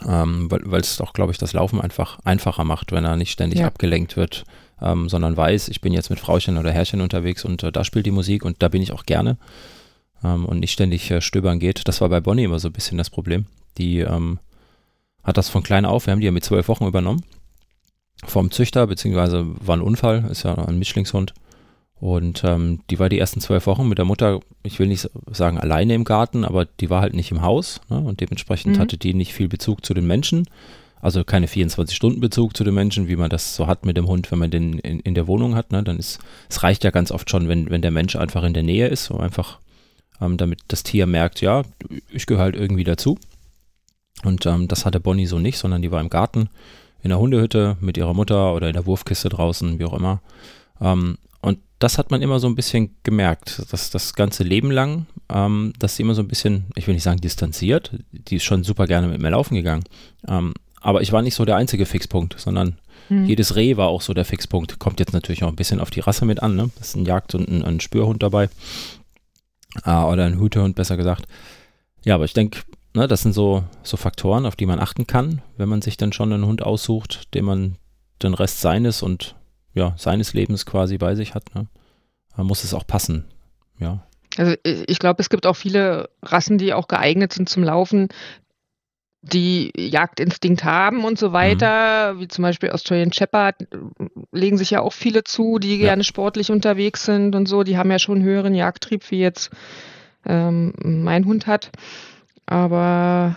Ähm, 0.08 0.50
weil 0.50 0.80
es 0.80 0.96
doch, 0.96 1.12
glaube 1.12 1.32
ich, 1.32 1.38
das 1.38 1.52
Laufen 1.52 1.80
einfach 1.80 2.18
einfacher 2.24 2.64
macht, 2.64 2.92
wenn 2.92 3.04
er 3.04 3.16
nicht 3.16 3.30
ständig 3.30 3.60
ja. 3.60 3.66
abgelenkt 3.66 4.16
wird, 4.16 4.44
ähm, 4.80 5.08
sondern 5.08 5.36
weiß, 5.36 5.68
ich 5.68 5.80
bin 5.80 5.92
jetzt 5.92 6.10
mit 6.10 6.20
Frauchen 6.20 6.58
oder 6.58 6.70
Herrchen 6.70 7.00
unterwegs 7.00 7.44
und 7.44 7.62
äh, 7.62 7.72
da 7.72 7.84
spielt 7.84 8.06
die 8.06 8.10
Musik 8.10 8.44
und 8.44 8.62
da 8.62 8.68
bin 8.68 8.82
ich 8.82 8.92
auch 8.92 9.04
gerne 9.04 9.36
ähm, 10.24 10.44
und 10.46 10.60
nicht 10.60 10.72
ständig 10.72 11.10
äh, 11.10 11.20
stöbern 11.20 11.58
geht. 11.58 11.86
Das 11.88 12.00
war 12.00 12.08
bei 12.08 12.20
Bonnie 12.20 12.44
immer 12.44 12.58
so 12.58 12.68
ein 12.68 12.72
bisschen 12.72 12.98
das 12.98 13.10
Problem. 13.10 13.46
Die 13.78 14.00
ähm, 14.00 14.38
hat 15.22 15.36
das 15.36 15.48
von 15.48 15.62
klein 15.62 15.84
auf, 15.84 16.06
wir 16.06 16.12
haben 16.12 16.20
die 16.20 16.26
ja 16.26 16.32
mit 16.32 16.44
zwölf 16.44 16.68
Wochen 16.68 16.86
übernommen 16.86 17.22
vom 18.24 18.50
Züchter, 18.50 18.86
beziehungsweise 18.86 19.46
war 19.60 19.76
ein 19.76 19.82
Unfall, 19.82 20.24
ist 20.30 20.44
ja 20.44 20.54
ein 20.54 20.78
Mischlingshund. 20.78 21.34
Und 22.02 22.42
ähm, 22.42 22.80
die 22.90 22.98
war 22.98 23.08
die 23.08 23.20
ersten 23.20 23.40
zwölf 23.40 23.68
Wochen 23.68 23.88
mit 23.88 23.96
der 23.96 24.04
Mutter, 24.04 24.40
ich 24.64 24.80
will 24.80 24.88
nicht 24.88 25.08
sagen 25.30 25.56
alleine 25.56 25.94
im 25.94 26.02
Garten, 26.02 26.44
aber 26.44 26.64
die 26.64 26.90
war 26.90 27.00
halt 27.00 27.14
nicht 27.14 27.30
im 27.30 27.42
Haus. 27.42 27.80
Ne? 27.90 28.00
Und 28.00 28.20
dementsprechend 28.20 28.74
mhm. 28.74 28.80
hatte 28.80 28.98
die 28.98 29.14
nicht 29.14 29.32
viel 29.32 29.46
Bezug 29.46 29.86
zu 29.86 29.94
den 29.94 30.04
Menschen. 30.04 30.48
Also 31.00 31.22
keine 31.22 31.46
24-Stunden-Bezug 31.46 32.56
zu 32.56 32.64
den 32.64 32.74
Menschen, 32.74 33.06
wie 33.06 33.14
man 33.14 33.30
das 33.30 33.54
so 33.54 33.68
hat 33.68 33.86
mit 33.86 33.96
dem 33.96 34.08
Hund, 34.08 34.32
wenn 34.32 34.40
man 34.40 34.50
den 34.50 34.80
in, 34.80 34.98
in 34.98 35.14
der 35.14 35.28
Wohnung 35.28 35.54
hat. 35.54 35.70
Ne? 35.70 35.84
Dann 35.84 35.96
ist, 35.96 36.18
es 36.50 36.64
reicht 36.64 36.82
ja 36.82 36.90
ganz 36.90 37.12
oft 37.12 37.30
schon, 37.30 37.46
wenn, 37.46 37.70
wenn 37.70 37.82
der 37.82 37.92
Mensch 37.92 38.16
einfach 38.16 38.42
in 38.42 38.54
der 38.54 38.64
Nähe 38.64 38.88
ist, 38.88 39.04
so 39.04 39.18
einfach, 39.18 39.60
ähm, 40.20 40.36
damit 40.38 40.58
das 40.66 40.82
Tier 40.82 41.06
merkt, 41.06 41.40
ja, 41.40 41.62
ich 42.10 42.26
gehöre 42.26 42.42
halt 42.42 42.56
irgendwie 42.56 42.82
dazu. 42.82 43.16
Und 44.24 44.44
ähm, 44.46 44.66
das 44.66 44.84
hatte 44.84 44.98
Bonnie 44.98 45.26
so 45.26 45.38
nicht, 45.38 45.56
sondern 45.56 45.82
die 45.82 45.92
war 45.92 46.00
im 46.00 46.10
Garten 46.10 46.48
in 47.04 47.10
der 47.10 47.20
Hundehütte 47.20 47.76
mit 47.80 47.96
ihrer 47.96 48.12
Mutter 48.12 48.54
oder 48.54 48.66
in 48.66 48.74
der 48.74 48.86
Wurfkiste 48.86 49.28
draußen, 49.28 49.78
wie 49.78 49.84
auch 49.84 49.94
immer. 49.94 50.20
Ähm, 50.80 51.16
und 51.31 51.31
das 51.82 51.98
hat 51.98 52.10
man 52.10 52.22
immer 52.22 52.38
so 52.38 52.46
ein 52.46 52.54
bisschen 52.54 52.96
gemerkt, 53.02 53.62
dass 53.70 53.90
das 53.90 54.14
ganze 54.14 54.44
Leben 54.44 54.70
lang, 54.70 55.06
ähm, 55.28 55.72
dass 55.78 55.96
sie 55.96 56.02
immer 56.02 56.14
so 56.14 56.22
ein 56.22 56.28
bisschen, 56.28 56.66
ich 56.76 56.86
will 56.86 56.94
nicht 56.94 57.02
sagen 57.02 57.20
distanziert, 57.20 57.92
die 58.12 58.36
ist 58.36 58.44
schon 58.44 58.62
super 58.62 58.86
gerne 58.86 59.08
mit 59.08 59.20
mir 59.20 59.30
laufen 59.30 59.54
gegangen. 59.56 59.84
Ähm, 60.28 60.54
aber 60.80 61.02
ich 61.02 61.12
war 61.12 61.22
nicht 61.22 61.34
so 61.34 61.44
der 61.44 61.56
einzige 61.56 61.86
Fixpunkt, 61.86 62.38
sondern 62.38 62.78
hm. 63.08 63.24
jedes 63.24 63.56
Reh 63.56 63.76
war 63.76 63.88
auch 63.88 64.00
so 64.00 64.14
der 64.14 64.24
Fixpunkt. 64.24 64.78
Kommt 64.78 65.00
jetzt 65.00 65.12
natürlich 65.12 65.42
auch 65.42 65.48
ein 65.48 65.56
bisschen 65.56 65.80
auf 65.80 65.90
die 65.90 66.00
Rasse 66.00 66.24
mit 66.24 66.42
an. 66.42 66.54
Ne? 66.54 66.70
Das 66.78 66.88
ist 66.88 66.96
ein 66.96 67.04
Jagd- 67.04 67.34
und 67.34 67.48
ein, 67.48 67.64
ein 67.64 67.80
Spürhund 67.80 68.22
dabei. 68.22 68.48
Ah, 69.82 70.08
oder 70.08 70.24
ein 70.26 70.38
Hütehund, 70.38 70.76
besser 70.76 70.96
gesagt. 70.96 71.26
Ja, 72.04 72.14
aber 72.16 72.24
ich 72.24 72.34
denke, 72.34 72.60
ne, 72.94 73.08
das 73.08 73.22
sind 73.22 73.32
so, 73.32 73.64
so 73.82 73.96
Faktoren, 73.96 74.46
auf 74.46 74.56
die 74.56 74.66
man 74.66 74.80
achten 74.80 75.06
kann, 75.06 75.40
wenn 75.56 75.68
man 75.68 75.82
sich 75.82 75.96
dann 75.96 76.12
schon 76.12 76.32
einen 76.32 76.46
Hund 76.46 76.62
aussucht, 76.62 77.34
den 77.34 77.44
man 77.44 77.76
den 78.22 78.34
Rest 78.34 78.60
seines 78.60 79.02
und 79.02 79.34
ja, 79.74 79.94
seines 79.96 80.34
Lebens 80.34 80.66
quasi 80.66 80.98
bei 80.98 81.14
sich 81.14 81.34
hat. 81.34 81.54
Ne? 81.54 81.66
Da 82.36 82.44
muss 82.44 82.64
es 82.64 82.74
auch 82.74 82.86
passen. 82.86 83.24
Ja. 83.78 84.06
Also 84.38 84.54
ich 84.64 84.98
glaube, 84.98 85.20
es 85.20 85.28
gibt 85.28 85.46
auch 85.46 85.56
viele 85.56 86.08
Rassen, 86.22 86.58
die 86.58 86.72
auch 86.72 86.88
geeignet 86.88 87.32
sind 87.32 87.48
zum 87.48 87.64
Laufen, 87.64 88.08
die 89.22 89.70
Jagdinstinkt 89.76 90.64
haben 90.64 91.04
und 91.04 91.18
so 91.18 91.32
weiter, 91.32 92.14
mhm. 92.14 92.20
wie 92.20 92.28
zum 92.28 92.42
Beispiel 92.42 92.70
Australian 92.70 93.12
Shepherd, 93.12 93.56
legen 94.32 94.58
sich 94.58 94.70
ja 94.70 94.80
auch 94.80 94.92
viele 94.92 95.22
zu, 95.22 95.58
die 95.58 95.76
ja. 95.76 95.88
gerne 95.88 96.02
sportlich 96.02 96.50
unterwegs 96.50 97.04
sind 97.04 97.36
und 97.36 97.46
so. 97.46 97.62
Die 97.62 97.76
haben 97.76 97.90
ja 97.90 97.98
schon 97.98 98.16
einen 98.16 98.24
höheren 98.24 98.54
Jagdtrieb, 98.54 99.08
wie 99.10 99.20
jetzt 99.20 99.50
ähm, 100.26 100.74
mein 100.82 101.24
Hund 101.24 101.46
hat. 101.46 101.70
Aber 102.46 103.36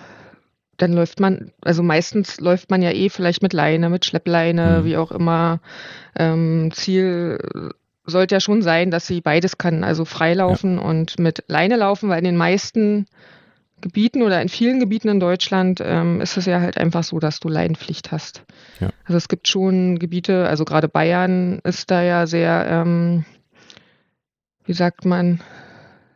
dann 0.78 0.94
läuft 0.94 1.20
man, 1.20 1.52
also 1.62 1.84
meistens 1.84 2.40
läuft 2.40 2.70
man 2.70 2.82
ja 2.82 2.92
eh 2.92 3.10
vielleicht 3.10 3.42
mit 3.42 3.54
Leine, 3.54 3.90
mit 3.90 4.06
Schleppleine, 4.06 4.80
mhm. 4.80 4.86
wie 4.86 4.98
auch 4.98 5.12
immer. 5.12 5.60
Ähm, 6.18 6.72
Ziel 6.74 7.40
sollte 8.06 8.36
ja 8.36 8.40
schon 8.40 8.62
sein, 8.62 8.92
dass 8.92 9.08
sie 9.08 9.22
beides 9.22 9.58
kann, 9.58 9.84
also 9.84 10.06
freilaufen 10.06 10.76
ja. 10.76 10.82
und 10.82 11.20
mit 11.20 11.44
Leine 11.48 11.78
laufen, 11.78 12.10
weil 12.10 12.20
in 12.20 12.26
den 12.26 12.38
meisten 12.38 13.08
Gebieten 13.82 14.22
oder 14.22 14.42
in 14.42 14.50
vielen 14.50 14.80
Gebieten 14.80 15.10
in 15.10 15.20
Deutschland 15.20 15.82
ähm, 15.84 16.22
ist 16.22 16.38
es 16.38 16.46
ja 16.46 16.62
halt 16.62 16.78
einfach 16.78 17.04
so, 17.04 17.20
dass 17.20 17.40
du 17.40 17.50
Leinenpflicht 17.50 18.12
hast. 18.12 18.44
Ja. 18.80 18.90
Also 19.04 19.18
es 19.18 19.28
gibt 19.28 19.48
schon 19.48 20.00
Gebiete, 20.00 20.48
also 20.48 20.66
gerade 20.66 20.88
Bayern 20.88 21.60
ist 21.64 21.92
da 21.92 22.02
ja 22.02 22.26
sehr, 22.26 22.66
ähm, 22.70 23.26
wie 24.66 24.74
sagt 24.74 25.06
man, 25.06 25.42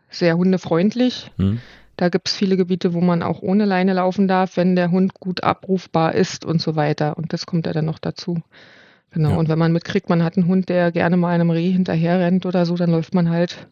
sehr 0.09 0.37
hundefreundlich. 0.37 1.31
Mhm. 1.37 1.59
Da 1.99 2.07
gibt 2.07 2.29
es 2.29 2.33
viele 2.33 2.55
Gebiete, 2.55 2.93
wo 2.93 3.01
man 3.01 3.21
auch 3.21 3.41
ohne 3.41 3.65
Leine 3.65 3.91
laufen 3.91 4.29
darf, 4.29 4.55
wenn 4.55 4.77
der 4.77 4.89
Hund 4.89 5.15
gut 5.15 5.43
abrufbar 5.43 6.15
ist 6.15 6.45
und 6.45 6.61
so 6.61 6.77
weiter. 6.77 7.17
Und 7.17 7.33
das 7.33 7.45
kommt 7.45 7.65
ja 7.65 7.73
dann 7.73 7.83
noch 7.83 7.99
dazu. 7.99 8.41
Genau. 9.11 9.31
Ja. 9.31 9.35
Und 9.35 9.49
wenn 9.49 9.59
man 9.59 9.73
mitkriegt, 9.73 10.07
man 10.07 10.23
hat 10.23 10.37
einen 10.37 10.47
Hund, 10.47 10.69
der 10.69 10.93
gerne 10.93 11.17
mal 11.17 11.35
einem 11.35 11.49
Reh 11.49 11.69
hinterher 11.69 12.17
rennt 12.17 12.45
oder 12.45 12.65
so, 12.65 12.77
dann 12.77 12.91
läuft 12.91 13.13
man 13.13 13.29
halt 13.29 13.67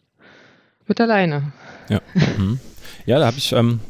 mit 0.86 0.98
der 0.98 1.06
Leine. 1.06 1.52
Ja. 1.88 2.02
Mhm. 2.36 2.60
Ja, 3.06 3.18
da 3.18 3.24
habe 3.24 3.38
ich, 3.38 3.52
ähm, 3.52 3.80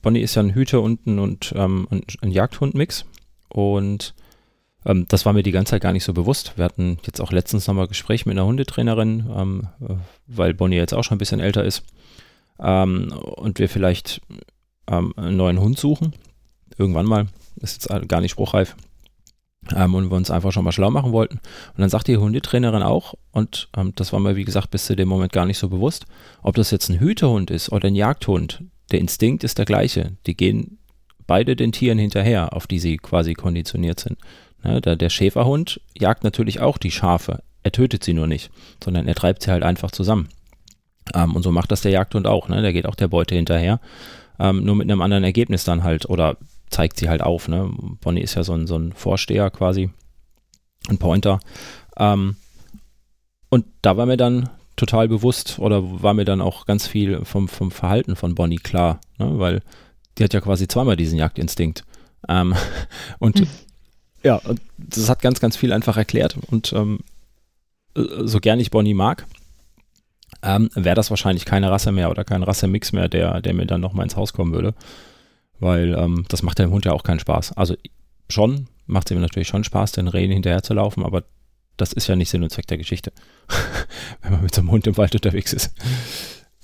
Bonnie 0.00 0.22
ist 0.22 0.36
ja 0.36 0.42
ein 0.42 0.54
Hüter 0.54 0.80
und 0.80 1.06
ein, 1.06 1.18
und, 1.18 1.52
ähm, 1.54 1.86
ein 1.90 2.30
Jagdhund-Mix. 2.30 3.04
Und 3.50 4.14
ähm, 4.86 5.04
das 5.06 5.26
war 5.26 5.34
mir 5.34 5.42
die 5.42 5.52
ganze 5.52 5.72
Zeit 5.72 5.82
gar 5.82 5.92
nicht 5.92 6.04
so 6.04 6.14
bewusst. 6.14 6.54
Wir 6.56 6.64
hatten 6.64 6.96
jetzt 7.04 7.20
auch 7.20 7.30
letztens 7.30 7.66
nochmal 7.66 7.88
Gespräch 7.88 8.24
mit 8.24 8.38
einer 8.38 8.46
Hundetrainerin, 8.46 9.26
ähm, 9.36 9.68
äh, 9.86 9.96
weil 10.26 10.54
Bonnie 10.54 10.76
jetzt 10.76 10.94
auch 10.94 11.04
schon 11.04 11.16
ein 11.16 11.18
bisschen 11.18 11.40
älter 11.40 11.62
ist. 11.62 11.84
Ähm, 12.62 13.12
und 13.12 13.58
wir 13.58 13.68
vielleicht 13.68 14.20
ähm, 14.88 15.12
einen 15.16 15.36
neuen 15.36 15.60
Hund 15.60 15.78
suchen. 15.78 16.14
Irgendwann 16.78 17.06
mal. 17.06 17.26
Ist 17.56 17.84
jetzt 17.84 18.08
gar 18.08 18.20
nicht 18.20 18.30
spruchreif 18.30 18.76
ähm, 19.74 19.94
und 19.94 20.10
wir 20.10 20.16
uns 20.16 20.30
einfach 20.30 20.52
schon 20.52 20.64
mal 20.64 20.72
schlau 20.72 20.90
machen 20.90 21.12
wollten. 21.12 21.36
Und 21.36 21.78
dann 21.78 21.88
sagt 21.88 22.08
die 22.08 22.16
Hundetrainerin 22.16 22.82
auch, 22.82 23.14
und 23.30 23.68
ähm, 23.76 23.92
das 23.94 24.12
war 24.12 24.20
mir 24.20 24.36
wie 24.36 24.44
gesagt 24.44 24.70
bis 24.70 24.86
zu 24.86 24.96
dem 24.96 25.08
Moment 25.08 25.32
gar 25.32 25.46
nicht 25.46 25.58
so 25.58 25.68
bewusst, 25.68 26.06
ob 26.42 26.56
das 26.56 26.70
jetzt 26.70 26.88
ein 26.88 27.00
Hütehund 27.00 27.50
ist 27.50 27.70
oder 27.70 27.88
ein 27.88 27.94
Jagdhund, 27.94 28.64
der 28.90 29.00
Instinkt 29.00 29.44
ist 29.44 29.58
der 29.58 29.64
gleiche. 29.64 30.16
Die 30.26 30.36
gehen 30.36 30.78
beide 31.26 31.56
den 31.56 31.72
Tieren 31.72 31.98
hinterher, 31.98 32.54
auf 32.54 32.66
die 32.66 32.78
sie 32.78 32.96
quasi 32.96 33.34
konditioniert 33.34 34.00
sind. 34.00 34.18
Ne, 34.64 34.80
der, 34.80 34.96
der 34.96 35.10
Schäferhund 35.10 35.80
jagt 35.98 36.24
natürlich 36.24 36.60
auch 36.60 36.78
die 36.78 36.90
Schafe. 36.90 37.42
Er 37.62 37.72
tötet 37.72 38.04
sie 38.04 38.12
nur 38.12 38.26
nicht, 38.26 38.50
sondern 38.82 39.06
er 39.06 39.14
treibt 39.14 39.42
sie 39.42 39.50
halt 39.50 39.62
einfach 39.62 39.92
zusammen. 39.92 40.28
Ähm, 41.14 41.34
und 41.34 41.42
so 41.42 41.50
macht 41.52 41.72
das 41.72 41.82
der 41.82 41.92
Jagdhund 41.92 42.26
auch. 42.26 42.48
Ne? 42.48 42.62
Der 42.62 42.72
geht 42.72 42.86
auch 42.86 42.94
der 42.94 43.08
Beute 43.08 43.34
hinterher. 43.34 43.80
Ähm, 44.38 44.64
nur 44.64 44.76
mit 44.76 44.90
einem 44.90 45.02
anderen 45.02 45.24
Ergebnis 45.24 45.64
dann 45.64 45.82
halt. 45.82 46.06
Oder 46.06 46.36
zeigt 46.70 46.98
sie 46.98 47.08
halt 47.08 47.22
auf. 47.22 47.48
Ne? 47.48 47.70
Bonnie 48.00 48.22
ist 48.22 48.34
ja 48.34 48.44
so 48.44 48.54
ein, 48.54 48.66
so 48.66 48.76
ein 48.76 48.92
Vorsteher 48.92 49.50
quasi, 49.50 49.90
ein 50.88 50.98
Pointer. 50.98 51.40
Ähm, 51.96 52.36
und 53.48 53.66
da 53.82 53.96
war 53.96 54.06
mir 54.06 54.16
dann 54.16 54.48
total 54.76 55.08
bewusst 55.08 55.58
oder 55.58 56.02
war 56.02 56.14
mir 56.14 56.24
dann 56.24 56.40
auch 56.40 56.64
ganz 56.66 56.86
viel 56.86 57.24
vom, 57.24 57.48
vom 57.48 57.70
Verhalten 57.70 58.16
von 58.16 58.34
Bonnie 58.34 58.56
klar, 58.56 59.00
ne? 59.18 59.38
weil 59.38 59.62
die 60.16 60.24
hat 60.24 60.32
ja 60.32 60.40
quasi 60.40 60.66
zweimal 60.68 60.96
diesen 60.96 61.18
Jagdinstinkt. 61.18 61.84
Ähm, 62.28 62.54
und 63.18 63.40
hm. 63.40 63.48
ja, 64.22 64.40
das 64.78 65.08
hat 65.08 65.20
ganz, 65.20 65.40
ganz 65.40 65.56
viel 65.56 65.72
einfach 65.72 65.96
erklärt 65.96 66.36
und 66.50 66.72
ähm, 66.72 67.00
so 67.94 68.40
gern 68.40 68.58
ich 68.58 68.70
Bonnie 68.70 68.94
mag, 68.94 69.26
ähm, 70.42 70.70
wäre 70.74 70.96
das 70.96 71.10
wahrscheinlich 71.10 71.44
keine 71.44 71.70
Rasse 71.70 71.92
mehr 71.92 72.10
oder 72.10 72.24
kein 72.24 72.42
Rassemix 72.42 72.92
mehr, 72.92 73.08
der, 73.08 73.40
der 73.40 73.54
mir 73.54 73.66
dann 73.66 73.80
nochmal 73.80 74.04
ins 74.04 74.16
Haus 74.16 74.32
kommen 74.32 74.52
würde 74.52 74.74
weil 75.62 75.96
ähm, 75.96 76.24
das 76.28 76.42
macht 76.42 76.58
dem 76.58 76.70
Hund 76.70 76.84
ja 76.84 76.92
auch 76.92 77.04
keinen 77.04 77.20
Spaß. 77.20 77.56
Also 77.56 77.76
schon, 78.28 78.66
macht 78.86 79.10
es 79.10 79.16
ihm 79.16 79.20
natürlich 79.20 79.48
schon 79.48 79.64
Spaß, 79.64 79.92
den 79.92 80.08
Rehen 80.08 80.32
hinterher 80.32 80.62
zu 80.62 80.74
laufen, 80.74 81.04
aber 81.04 81.22
das 81.76 81.92
ist 81.92 82.08
ja 82.08 82.16
nicht 82.16 82.28
Sinn 82.28 82.42
und 82.42 82.50
Zweck 82.50 82.66
der 82.66 82.78
Geschichte, 82.78 83.12
wenn 84.22 84.32
man 84.32 84.42
mit 84.42 84.54
so 84.54 84.60
einem 84.60 84.72
Hund 84.72 84.86
im 84.86 84.96
Wald 84.96 85.14
unterwegs 85.14 85.52
ist. 85.52 85.72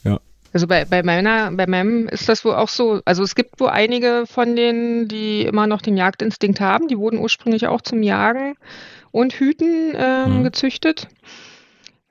Ja. 0.04 0.18
Also 0.52 0.66
bei, 0.66 0.85
bei 0.85 1.02
meiner, 1.02 1.52
bei 1.52 1.66
meinem 1.66 2.08
ist 2.08 2.28
das 2.28 2.44
wohl 2.44 2.54
auch 2.54 2.68
so, 2.68 3.00
also 3.04 3.23
es 3.23 3.35
gibt 3.35 3.61
wohl 3.61 3.68
einige 3.68 4.25
von 4.26 4.56
denen, 4.56 5.06
die 5.06 5.42
immer 5.42 5.66
noch 5.66 5.80
den 5.80 5.97
Jagdinstinkt 5.97 6.61
haben, 6.61 6.88
die 6.88 6.99
wurden 6.99 7.18
ursprünglich 7.18 7.68
auch 7.68 7.82
zum 7.82 8.02
Jagen 8.02 8.54
und 9.12 9.35
Hüten 9.35 9.92
ähm, 9.94 10.38
mhm. 10.38 10.44
gezüchtet. 10.44 11.08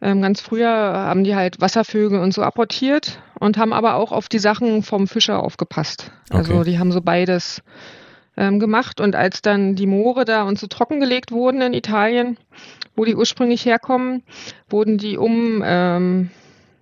Ähm, 0.01 0.22
ganz 0.22 0.42
früher 0.42 0.70
haben 0.70 1.24
die 1.24 1.36
halt 1.36 1.60
Wasservögel 1.60 2.20
und 2.20 2.34
so 2.34 2.44
apportiert 2.44 3.20
und 3.39 3.58
haben 3.58 3.74
aber 3.74 3.96
auch 3.96 4.12
auf 4.12 4.30
die 4.30 4.39
Sachen 4.39 4.84
vom 4.84 5.08
Fischer 5.08 5.42
aufgepasst. 5.42 6.12
Also 6.30 6.56
okay. 6.56 6.72
die 6.72 6.80
haben 6.80 6.92
so 6.92 7.01
beides 7.01 7.63
ähm, 8.38 8.60
gemacht. 8.60 9.01
Und 9.01 9.16
als 9.16 9.42
dann 9.42 9.75
die 9.75 9.88
Moore 9.88 10.24
da 10.24 10.44
und 10.44 10.60
so 10.60 10.68
trockengelegt 10.68 11.32
wurden 11.32 11.62
in 11.62 11.74
Italien, 11.74 12.38
wo 12.96 13.04
die 13.04 13.16
ursprünglich 13.16 13.66
herkommen, 13.66 14.24
wurden 14.70 14.98
die 14.98 15.18
um, 15.18 15.63
ähm, 15.66 16.30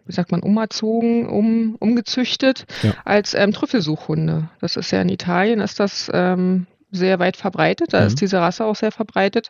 wie 0.06 0.14
sagt 0.14 0.32
man, 0.32 0.42
umerzogen, 0.42 1.28
um, 1.28 1.76
umgezüchtet 1.80 2.66
ja. 2.84 2.94
als 3.06 3.34
ähm, 3.34 3.54
Trüffelsuchhunde. 3.54 4.50
Das 4.60 4.76
ist 4.76 4.92
ja 4.92 5.02
in 5.02 5.10
Italien, 5.10 5.62
ist 5.62 5.80
das 5.80 6.12
ähm, 6.14 6.68
sehr 6.92 7.20
weit 7.20 7.38
verbreitet. 7.38 7.94
Da 7.94 8.02
mhm. 8.02 8.08
ist 8.08 8.22
diese 8.22 8.40
Rasse 8.40 8.66
auch 8.66 8.76
sehr 8.76 8.92
verbreitet. 8.92 9.50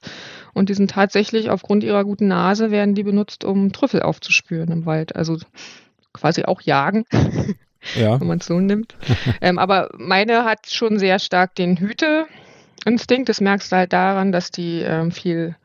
Und 0.54 0.70
die 0.70 0.74
sind 0.74 0.92
tatsächlich 0.92 1.50
aufgrund 1.50 1.84
ihrer 1.84 2.04
guten 2.04 2.28
Nase 2.28 2.72
werden 2.72 2.96
die 2.96 3.04
benutzt, 3.04 3.44
um 3.44 3.72
Trüffel 3.72 4.02
aufzuspüren 4.02 4.72
im 4.72 4.86
Wald. 4.86 5.16
Also 5.16 5.38
quasi 6.14 6.44
auch 6.44 6.62
jagen. 6.62 7.06
Ja. 7.94 8.20
wenn 8.20 8.26
man 8.26 8.40
es 8.40 8.48
so 8.48 8.60
nimmt. 8.60 8.96
ähm, 9.42 9.60
aber 9.60 9.90
meine 9.96 10.44
hat 10.44 10.66
schon 10.72 10.98
sehr 10.98 11.20
stark 11.20 11.54
den 11.54 11.78
Hüteinstinkt. 11.78 13.30
Das 13.30 13.42
merkst 13.42 13.72
du 13.72 13.76
halt 13.76 13.94
daran, 13.94 14.32
dass 14.32 14.50
die 14.50 14.80
ähm, 14.80 15.12
viel 15.12 15.56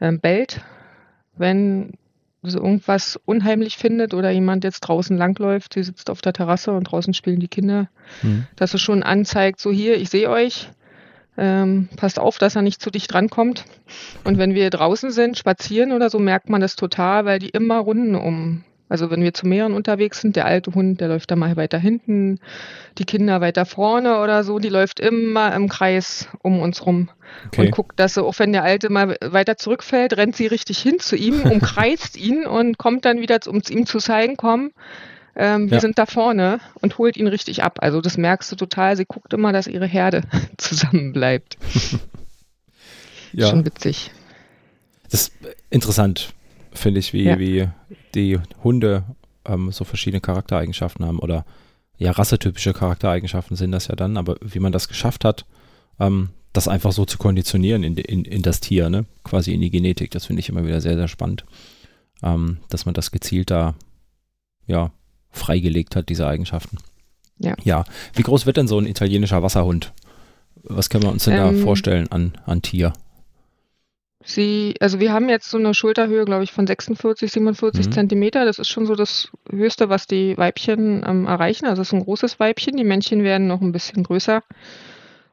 ähm, 0.00 0.18
bellt, 0.18 0.60
wenn 1.36 1.92
sie 2.42 2.58
irgendwas 2.58 3.18
unheimlich 3.24 3.76
findet 3.76 4.14
oder 4.14 4.30
jemand 4.30 4.64
jetzt 4.64 4.80
draußen 4.80 5.16
langläuft, 5.16 5.76
die 5.76 5.84
sitzt 5.84 6.10
auf 6.10 6.20
der 6.20 6.32
Terrasse 6.32 6.72
und 6.72 6.84
draußen 6.84 7.14
spielen 7.14 7.38
die 7.38 7.48
Kinder, 7.48 7.88
mhm. 8.22 8.46
dass 8.56 8.74
es 8.74 8.80
schon 8.80 9.02
anzeigt, 9.02 9.60
so 9.60 9.70
hier, 9.70 9.96
ich 9.96 10.10
sehe 10.10 10.28
euch, 10.28 10.68
ähm, 11.36 11.88
passt 11.96 12.18
auf, 12.18 12.38
dass 12.38 12.56
er 12.56 12.62
nicht 12.62 12.82
zu 12.82 12.90
dicht 12.90 13.14
rankommt. 13.14 13.64
Und 14.24 14.38
wenn 14.38 14.54
wir 14.54 14.70
draußen 14.70 15.10
sind, 15.10 15.38
spazieren 15.38 15.92
oder 15.92 16.10
so, 16.10 16.18
merkt 16.18 16.50
man 16.50 16.60
das 16.60 16.76
total, 16.76 17.24
weil 17.24 17.38
die 17.38 17.50
immer 17.50 17.78
Runden 17.78 18.14
um. 18.14 18.64
Also 18.92 19.10
wenn 19.10 19.22
wir 19.22 19.32
zu 19.32 19.46
mehreren 19.46 19.72
unterwegs 19.72 20.20
sind, 20.20 20.36
der 20.36 20.44
alte 20.44 20.74
Hund, 20.74 21.00
der 21.00 21.08
läuft 21.08 21.30
da 21.30 21.36
mal 21.36 21.56
weiter 21.56 21.78
hinten, 21.78 22.40
die 22.98 23.06
Kinder 23.06 23.40
weiter 23.40 23.64
vorne 23.64 24.18
oder 24.18 24.44
so, 24.44 24.58
die 24.58 24.68
läuft 24.68 25.00
immer 25.00 25.54
im 25.54 25.70
Kreis 25.70 26.28
um 26.42 26.60
uns 26.60 26.84
rum 26.84 27.08
okay. 27.46 27.62
und 27.62 27.70
guckt, 27.70 27.98
dass 27.98 28.12
sie, 28.12 28.22
auch 28.22 28.38
wenn 28.38 28.52
der 28.52 28.64
alte 28.64 28.90
mal 28.90 29.16
weiter 29.22 29.56
zurückfällt, 29.56 30.18
rennt 30.18 30.36
sie 30.36 30.46
richtig 30.46 30.78
hin 30.78 30.98
zu 30.98 31.16
ihm, 31.16 31.40
umkreist 31.50 32.18
ihn 32.18 32.44
und 32.44 32.76
kommt 32.76 33.06
dann 33.06 33.22
wieder, 33.22 33.38
um 33.46 33.62
ihm 33.66 33.86
zu 33.86 33.96
zeigen, 33.96 34.36
komm, 34.36 34.72
ähm, 35.34 35.70
wir 35.70 35.76
ja. 35.76 35.80
sind 35.80 35.98
da 35.98 36.06
vorne 36.06 36.60
und 36.80 36.98
holt 36.98 37.16
ihn 37.16 37.26
richtig 37.26 37.62
ab. 37.62 37.78
Also 37.80 38.00
das 38.00 38.18
merkst 38.18 38.52
du 38.52 38.56
total. 38.56 38.96
Sie 38.96 39.06
guckt 39.06 39.32
immer, 39.32 39.52
dass 39.52 39.66
ihre 39.66 39.86
Herde 39.86 40.22
zusammenbleibt. 40.58 41.56
ja. 43.32 43.48
Schon 43.50 43.64
witzig. 43.64 44.10
Das 45.10 45.28
ist 45.28 45.32
interessant, 45.70 46.32
finde 46.72 47.00
ich, 47.00 47.12
wie, 47.12 47.24
ja. 47.24 47.38
wie 47.38 47.68
die 48.14 48.38
Hunde 48.62 49.04
ähm, 49.46 49.72
so 49.72 49.84
verschiedene 49.84 50.20
Charaktereigenschaften 50.20 51.04
haben 51.04 51.18
oder 51.18 51.44
ja, 51.98 52.10
rassetypische 52.10 52.72
Charaktereigenschaften 52.72 53.56
sind 53.56 53.72
das 53.72 53.88
ja 53.88 53.94
dann, 53.94 54.16
aber 54.16 54.36
wie 54.40 54.58
man 54.58 54.72
das 54.72 54.88
geschafft 54.88 55.24
hat, 55.24 55.44
ähm, 56.00 56.30
das 56.52 56.68
einfach 56.68 56.92
so 56.92 57.04
zu 57.04 57.16
konditionieren 57.16 57.82
in, 57.84 57.96
in, 57.96 58.24
in 58.24 58.42
das 58.42 58.60
Tier, 58.60 58.90
ne? 58.90 59.06
quasi 59.24 59.54
in 59.54 59.60
die 59.60 59.70
Genetik. 59.70 60.10
Das 60.10 60.26
finde 60.26 60.40
ich 60.40 60.48
immer 60.48 60.66
wieder 60.66 60.80
sehr, 60.80 60.96
sehr 60.96 61.08
spannend, 61.08 61.44
ähm, 62.22 62.58
dass 62.68 62.86
man 62.86 62.94
das 62.94 63.10
gezielt 63.10 63.50
da 63.50 63.74
ja, 64.66 64.90
freigelegt 65.32 65.96
hat, 65.96 66.08
diese 66.08 66.26
Eigenschaften. 66.26 66.78
Ja. 67.38 67.54
ja. 67.64 67.84
Wie 68.14 68.22
groß 68.22 68.46
wird 68.46 68.56
denn 68.56 68.68
so 68.68 68.78
ein 68.78 68.86
italienischer 68.86 69.42
Wasserhund? 69.42 69.92
Was 70.62 70.90
können 70.90 71.02
wir 71.02 71.10
uns 71.10 71.24
denn 71.24 71.34
ähm, 71.34 71.56
da 71.58 71.64
vorstellen 71.64 72.10
an, 72.12 72.32
an 72.46 72.62
Tier? 72.62 72.92
Sie, 74.24 74.74
also 74.78 75.00
wir 75.00 75.12
haben 75.12 75.28
jetzt 75.28 75.50
so 75.50 75.58
eine 75.58 75.74
Schulterhöhe, 75.74 76.24
glaube 76.24 76.44
ich, 76.44 76.52
von 76.52 76.66
46, 76.66 77.32
47 77.32 77.86
mhm. 77.86 77.92
Zentimeter. 77.92 78.44
Das 78.44 78.58
ist 78.60 78.68
schon 78.68 78.86
so 78.86 78.94
das 78.94 79.30
Höchste, 79.50 79.88
was 79.88 80.06
die 80.06 80.38
Weibchen 80.38 81.04
ähm, 81.06 81.26
erreichen. 81.26 81.66
Also 81.66 81.82
es 81.82 81.88
ist 81.88 81.94
ein 81.94 82.04
großes 82.04 82.38
Weibchen. 82.38 82.76
Die 82.76 82.84
Männchen 82.84 83.24
werden 83.24 83.48
noch 83.48 83.60
ein 83.60 83.72
bisschen 83.72 84.04
größer. 84.04 84.42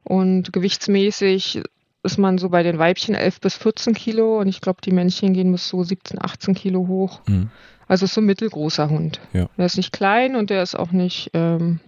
Und 0.04 0.52
gewichtsmäßig 0.52 1.62
ist 2.04 2.18
man 2.18 2.38
so 2.38 2.50
bei 2.50 2.64
den 2.64 2.78
Weibchen 2.78 3.16
11 3.16 3.42
bis 3.42 3.56
14 3.56 3.94
Kilo 3.94 4.40
und 4.40 4.48
ich 4.48 4.62
glaube, 4.62 4.82
die 4.84 4.92
Männchen 4.92 5.34
gehen 5.34 5.52
bis 5.52 5.68
so 5.68 5.84
17, 5.84 6.20
18 6.22 6.54
Kilo 6.56 6.88
hoch. 6.88 7.22
Mhm. 7.28 7.50
Also 7.88 8.06
ist 8.06 8.14
so 8.14 8.22
ein 8.22 8.26
mittelgroßer 8.26 8.90
Hund. 8.90 9.20
Ja. 9.34 9.50
Der 9.58 9.66
ist 9.66 9.78
nicht 9.78 9.92
klein 9.92 10.36
und 10.36 10.50
der 10.50 10.62
ist 10.62 10.76
auch 10.76 10.92
nicht, 10.92 11.32
ähm, 11.34 11.80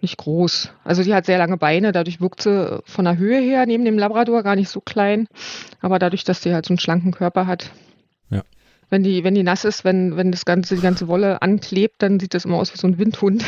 nicht 0.00 0.16
groß. 0.18 0.70
Also 0.84 1.04
die 1.04 1.14
hat 1.14 1.24
sehr 1.24 1.38
lange 1.38 1.56
Beine, 1.56 1.92
dadurch 1.92 2.20
wirkt 2.20 2.42
sie 2.42 2.82
von 2.84 3.04
der 3.04 3.16
Höhe 3.16 3.40
her 3.40 3.64
neben 3.64 3.84
dem 3.84 3.96
Labrador 3.98 4.42
gar 4.42 4.56
nicht 4.56 4.68
so 4.68 4.80
klein. 4.80 5.28
Aber 5.80 5.98
dadurch, 5.98 6.24
dass 6.24 6.40
die 6.40 6.52
halt 6.52 6.66
so 6.66 6.72
einen 6.72 6.80
schlanken 6.80 7.12
Körper 7.12 7.46
hat, 7.46 7.70
ja. 8.28 8.42
wenn 8.90 9.04
die, 9.04 9.22
wenn 9.22 9.36
die 9.36 9.44
nass 9.44 9.64
ist, 9.64 9.84
wenn, 9.84 10.16
wenn 10.16 10.32
das 10.32 10.44
ganze, 10.44 10.74
die 10.74 10.82
ganze 10.82 11.06
Wolle 11.06 11.40
anklebt, 11.40 12.02
dann 12.02 12.18
sieht 12.18 12.34
das 12.34 12.44
immer 12.44 12.56
aus 12.56 12.74
wie 12.74 12.78
so 12.78 12.88
ein 12.88 12.98
Windhund. 12.98 13.44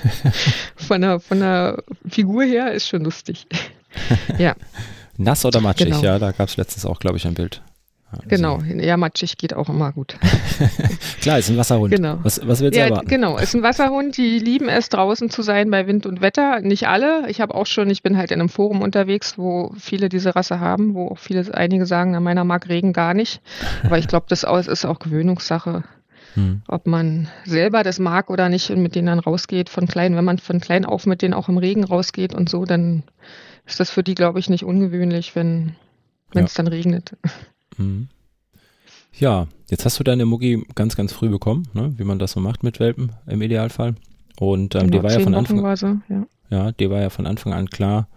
von, 0.76 1.00
der, 1.00 1.20
von 1.20 1.40
der 1.40 1.82
Figur 2.06 2.44
her 2.44 2.72
ist 2.72 2.86
schon 2.86 3.02
lustig. 3.02 3.46
Ja. 4.38 4.54
Nass 5.16 5.44
oder 5.44 5.60
matschig, 5.60 5.88
genau. 5.88 6.02
ja, 6.02 6.18
da 6.18 6.32
gab 6.32 6.48
es 6.48 6.56
letztens 6.56 6.86
auch, 6.86 6.98
glaube 6.98 7.18
ich, 7.18 7.26
ein 7.26 7.34
Bild. 7.34 7.60
Also. 8.12 8.24
Genau, 8.26 8.60
ja, 8.62 8.96
matschig 8.96 9.36
geht 9.38 9.54
auch 9.54 9.68
immer 9.68 9.92
gut. 9.92 10.16
Klar, 11.20 11.38
ist 11.38 11.48
ein 11.48 11.56
Wasserhund. 11.56 11.94
Genau. 11.94 12.18
Was, 12.24 12.40
was 12.44 12.60
willst 12.60 12.74
du 12.74 12.80
ja, 12.80 12.86
erwarten? 12.86 13.06
Genau, 13.06 13.38
ist 13.38 13.54
ein 13.54 13.62
Wasserhund, 13.62 14.16
die 14.16 14.40
lieben 14.40 14.68
es, 14.68 14.88
draußen 14.88 15.30
zu 15.30 15.42
sein 15.42 15.70
bei 15.70 15.86
Wind 15.86 16.06
und 16.06 16.20
Wetter. 16.20 16.60
Nicht 16.60 16.88
alle. 16.88 17.28
Ich 17.28 17.40
habe 17.40 17.54
auch 17.54 17.66
schon, 17.66 17.88
ich 17.88 18.02
bin 18.02 18.16
halt 18.16 18.32
in 18.32 18.40
einem 18.40 18.48
Forum 18.48 18.82
unterwegs, 18.82 19.38
wo 19.38 19.72
viele 19.78 20.08
diese 20.08 20.34
Rasse 20.34 20.58
haben, 20.58 20.94
wo 20.94 21.08
auch 21.08 21.18
viele, 21.18 21.54
einige 21.54 21.86
sagen, 21.86 22.10
na, 22.10 22.20
meiner 22.20 22.42
mag 22.42 22.68
Regen 22.68 22.92
gar 22.92 23.14
nicht. 23.14 23.40
Aber 23.84 23.98
ich 23.98 24.08
glaube, 24.08 24.26
das 24.28 24.42
ist 24.42 24.84
auch 24.84 24.98
Gewöhnungssache. 24.98 25.84
Hm. 26.34 26.62
Ob 26.66 26.86
man 26.88 27.28
selber 27.44 27.84
das 27.84 28.00
mag 28.00 28.28
oder 28.30 28.48
nicht 28.48 28.70
und 28.70 28.82
mit 28.82 28.96
denen 28.96 29.06
dann 29.06 29.18
rausgeht 29.20 29.68
von 29.68 29.86
klein, 29.86 30.16
wenn 30.16 30.24
man 30.24 30.38
von 30.38 30.60
klein 30.60 30.84
auf 30.84 31.06
mit 31.06 31.22
denen 31.22 31.34
auch 31.34 31.48
im 31.48 31.58
Regen 31.58 31.84
rausgeht 31.84 32.34
und 32.34 32.48
so, 32.48 32.64
dann 32.64 33.04
ist 33.70 33.80
das 33.80 33.90
für 33.90 34.02
die, 34.02 34.14
glaube 34.14 34.38
ich, 34.38 34.50
nicht 34.50 34.64
ungewöhnlich, 34.64 35.34
wenn 35.36 35.76
es 36.34 36.56
ja. 36.56 36.62
dann 36.62 36.66
regnet. 36.66 37.16
Mhm. 37.76 38.08
Ja, 39.18 39.46
jetzt 39.68 39.84
hast 39.84 39.98
du 39.98 40.04
deine 40.04 40.26
Mucki 40.26 40.64
ganz, 40.74 40.96
ganz 40.96 41.12
früh 41.12 41.28
bekommen, 41.28 41.68
ne? 41.72 41.92
wie 41.96 42.04
man 42.04 42.18
das 42.18 42.32
so 42.32 42.40
macht 42.40 42.62
mit 42.62 42.80
Welpen 42.80 43.12
im 43.26 43.42
Idealfall. 43.42 43.94
Und 44.38 44.74
ähm, 44.74 44.90
genau, 44.90 44.98
dir 44.98 45.02
war 45.02 45.12
ja 45.12 45.20
von 45.20 45.34
Anfang 45.34 45.64
an, 45.64 45.76
so, 45.76 45.86
ja. 46.08 46.26
ja, 46.50 46.72
dir 46.72 46.90
war 46.90 47.00
ja 47.00 47.10
von 47.10 47.26
Anfang 47.26 47.52
an 47.52 47.68
klar, 47.68 48.08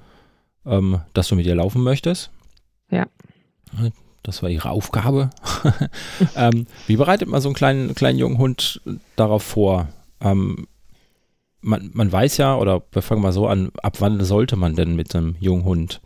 ähm, 0.65 1.01
dass 1.13 1.27
du 1.27 1.35
mit 1.35 1.45
ihr 1.45 1.55
laufen 1.55 1.83
möchtest. 1.83 2.31
Ja. 2.89 3.07
Das 4.21 4.41
war 4.41 4.49
ihre 4.49 4.69
Aufgabe. 4.69 5.31
ähm, 6.35 6.67
wie 6.87 6.95
bereitet 6.95 7.27
man 7.27 7.41
so 7.41 7.49
einen 7.49 7.55
kleinen, 7.55 7.95
kleinen 7.95 8.19
jungen 8.19 8.37
Hund 8.37 8.81
darauf 9.15 9.43
vor? 9.43 9.89
Man, 11.65 11.91
man 11.93 12.11
weiß 12.11 12.37
ja, 12.37 12.55
oder 12.57 12.83
wir 12.91 13.01
fangen 13.01 13.21
mal 13.21 13.31
so 13.31 13.47
an, 13.47 13.71
ab 13.81 14.01
wann 14.01 14.23
sollte 14.23 14.55
man 14.57 14.75
denn 14.75 14.95
mit 14.95 15.15
einem 15.15 15.35
jungen 15.39 15.63
Hund 15.63 16.01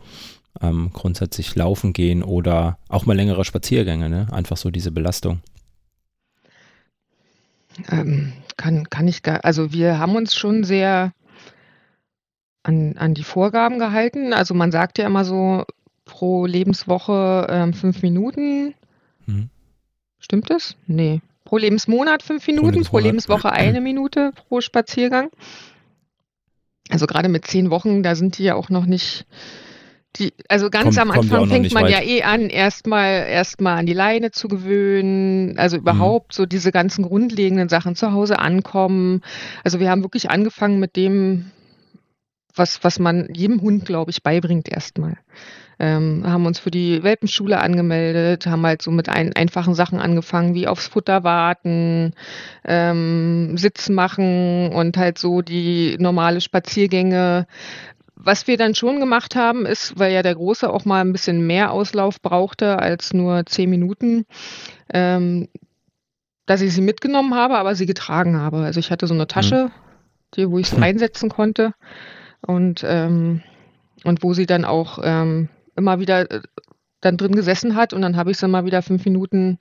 ähm, 0.60 0.90
grundsätzlich 0.92 1.54
laufen 1.54 1.92
gehen 1.92 2.22
oder 2.22 2.78
auch 2.88 3.06
mal 3.06 3.16
längere 3.16 3.44
Spaziergänge, 3.44 4.08
ne? 4.08 4.28
Einfach 4.30 4.56
so 4.56 4.70
diese 4.70 4.92
Belastung. 4.92 5.40
Ähm, 7.90 8.32
kann, 8.56 8.88
kann 8.88 9.08
ich 9.08 9.22
gar, 9.22 9.44
also 9.44 9.72
wir 9.72 9.98
haben 9.98 10.16
uns 10.16 10.34
schon 10.34 10.64
sehr 10.64 11.12
an, 12.62 12.96
an 12.96 13.14
die 13.14 13.24
Vorgaben 13.24 13.78
gehalten. 13.78 14.32
Also 14.32 14.54
man 14.54 14.72
sagt 14.72 14.98
ja 14.98 15.06
immer 15.06 15.24
so 15.24 15.64
pro 16.04 16.46
Lebenswoche 16.46 17.46
ähm, 17.50 17.72
fünf 17.72 18.02
Minuten. 18.02 18.74
Mhm. 19.26 19.50
Stimmt 20.18 20.50
das? 20.50 20.76
Nee. 20.86 21.20
Pro 21.48 21.56
Lebensmonat 21.56 22.22
fünf 22.22 22.46
Minuten, 22.46 22.82
pro, 22.82 22.90
pro 22.90 22.98
Lebenswoche 22.98 23.50
eine 23.50 23.80
Minute 23.80 24.32
pro 24.34 24.60
Spaziergang. 24.60 25.30
Also 26.90 27.06
gerade 27.06 27.30
mit 27.30 27.46
zehn 27.46 27.70
Wochen, 27.70 28.02
da 28.02 28.14
sind 28.16 28.36
die 28.36 28.44
ja 28.44 28.54
auch 28.54 28.68
noch 28.68 28.84
nicht 28.84 29.24
die, 30.16 30.34
also 30.48 30.68
ganz 30.68 30.96
kommt, 30.96 30.98
am 30.98 31.10
Anfang 31.10 31.46
fängt 31.46 31.72
man 31.72 31.84
weit. 31.84 31.90
ja 31.90 32.02
eh 32.02 32.22
an, 32.22 32.50
erstmal 32.50 33.26
erstmal 33.26 33.78
an 33.78 33.86
die 33.86 33.94
Leine 33.94 34.30
zu 34.30 34.48
gewöhnen, 34.48 35.58
also 35.58 35.76
mhm. 35.76 35.82
überhaupt 35.82 36.34
mhm. 36.34 36.36
so 36.36 36.44
diese 36.44 36.70
ganzen 36.70 37.02
grundlegenden 37.02 37.70
Sachen 37.70 37.96
zu 37.96 38.12
Hause 38.12 38.38
ankommen. 38.38 39.22
Also 39.64 39.80
wir 39.80 39.88
haben 39.88 40.02
wirklich 40.02 40.28
angefangen 40.28 40.78
mit 40.78 40.96
dem, 40.96 41.50
was, 42.58 42.82
was 42.84 42.98
man 42.98 43.28
jedem 43.32 43.60
Hund, 43.60 43.84
glaube 43.84 44.10
ich, 44.10 44.22
beibringt 44.22 44.68
erstmal. 44.68 45.16
Ähm, 45.80 46.24
haben 46.26 46.46
uns 46.46 46.58
für 46.58 46.72
die 46.72 47.04
Welpenschule 47.04 47.60
angemeldet, 47.60 48.46
haben 48.46 48.66
halt 48.66 48.82
so 48.82 48.90
mit 48.90 49.08
ein, 49.08 49.34
einfachen 49.34 49.74
Sachen 49.74 50.00
angefangen, 50.00 50.54
wie 50.54 50.66
aufs 50.66 50.88
Futter 50.88 51.22
warten, 51.22 52.14
ähm, 52.64 53.56
Sitz 53.56 53.88
machen 53.88 54.72
und 54.72 54.96
halt 54.96 55.18
so 55.18 55.40
die 55.40 55.96
normale 56.00 56.40
Spaziergänge 56.40 57.46
was 58.20 58.48
wir 58.48 58.56
dann 58.56 58.74
schon 58.74 58.98
gemacht 58.98 59.36
haben, 59.36 59.64
ist, 59.64 59.96
weil 59.98 60.12
ja 60.12 60.22
der 60.22 60.34
Große 60.34 60.68
auch 60.68 60.84
mal 60.84 61.00
ein 61.00 61.12
bisschen 61.12 61.46
mehr 61.46 61.70
Auslauf 61.70 62.20
brauchte 62.20 62.78
als 62.80 63.14
nur 63.14 63.46
zehn 63.46 63.70
Minuten, 63.70 64.26
ähm, 64.92 65.48
dass 66.44 66.60
ich 66.60 66.74
sie 66.74 66.80
mitgenommen 66.80 67.34
habe, 67.34 67.56
aber 67.56 67.76
sie 67.76 67.86
getragen 67.86 68.36
habe. 68.36 68.58
Also 68.58 68.80
ich 68.80 68.90
hatte 68.90 69.06
so 69.06 69.14
eine 69.14 69.28
Tasche, 69.28 69.66
mhm. 69.66 69.70
die, 70.34 70.50
wo 70.50 70.58
ich 70.58 70.72
es 70.72 70.78
einsetzen 70.82 71.28
konnte 71.28 71.74
und, 72.46 72.84
ähm, 72.86 73.42
und 74.04 74.22
wo 74.22 74.34
sie 74.34 74.46
dann 74.46 74.64
auch 74.64 74.98
ähm, 75.02 75.48
immer 75.76 76.00
wieder 76.00 76.30
äh, 76.30 76.40
dann 77.00 77.16
drin 77.16 77.34
gesessen 77.34 77.76
hat 77.76 77.92
und 77.92 78.02
dann 78.02 78.16
habe 78.16 78.32
ich 78.32 78.38
sie 78.38 78.48
mal 78.48 78.64
wieder 78.64 78.82
fünf 78.82 79.04
Minuten 79.04 79.58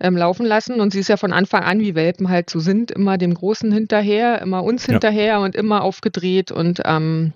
ähm, 0.00 0.16
laufen 0.16 0.46
lassen 0.46 0.80
und 0.80 0.92
sie 0.92 1.00
ist 1.00 1.08
ja 1.08 1.18
von 1.18 1.32
Anfang 1.32 1.62
an, 1.62 1.80
wie 1.80 1.94
Welpen 1.94 2.30
halt 2.30 2.48
so 2.48 2.58
sind, 2.58 2.90
immer 2.90 3.18
dem 3.18 3.34
Großen 3.34 3.70
hinterher, 3.70 4.40
immer 4.40 4.64
uns 4.64 4.86
ja. 4.86 4.92
hinterher 4.92 5.40
und 5.40 5.54
immer 5.54 5.82
aufgedreht 5.82 6.50
und 6.50 6.80
ähm, 6.86 7.34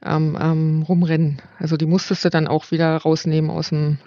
am 0.00 0.82
Rumrennen. 0.82 1.42
Also 1.58 1.76
die 1.76 1.86
musstest 1.86 2.24
du 2.24 2.30
dann 2.30 2.46
auch 2.46 2.70
wieder 2.70 2.96
rausnehmen 2.96 3.50
aus 3.50 3.70
dem, 3.70 3.98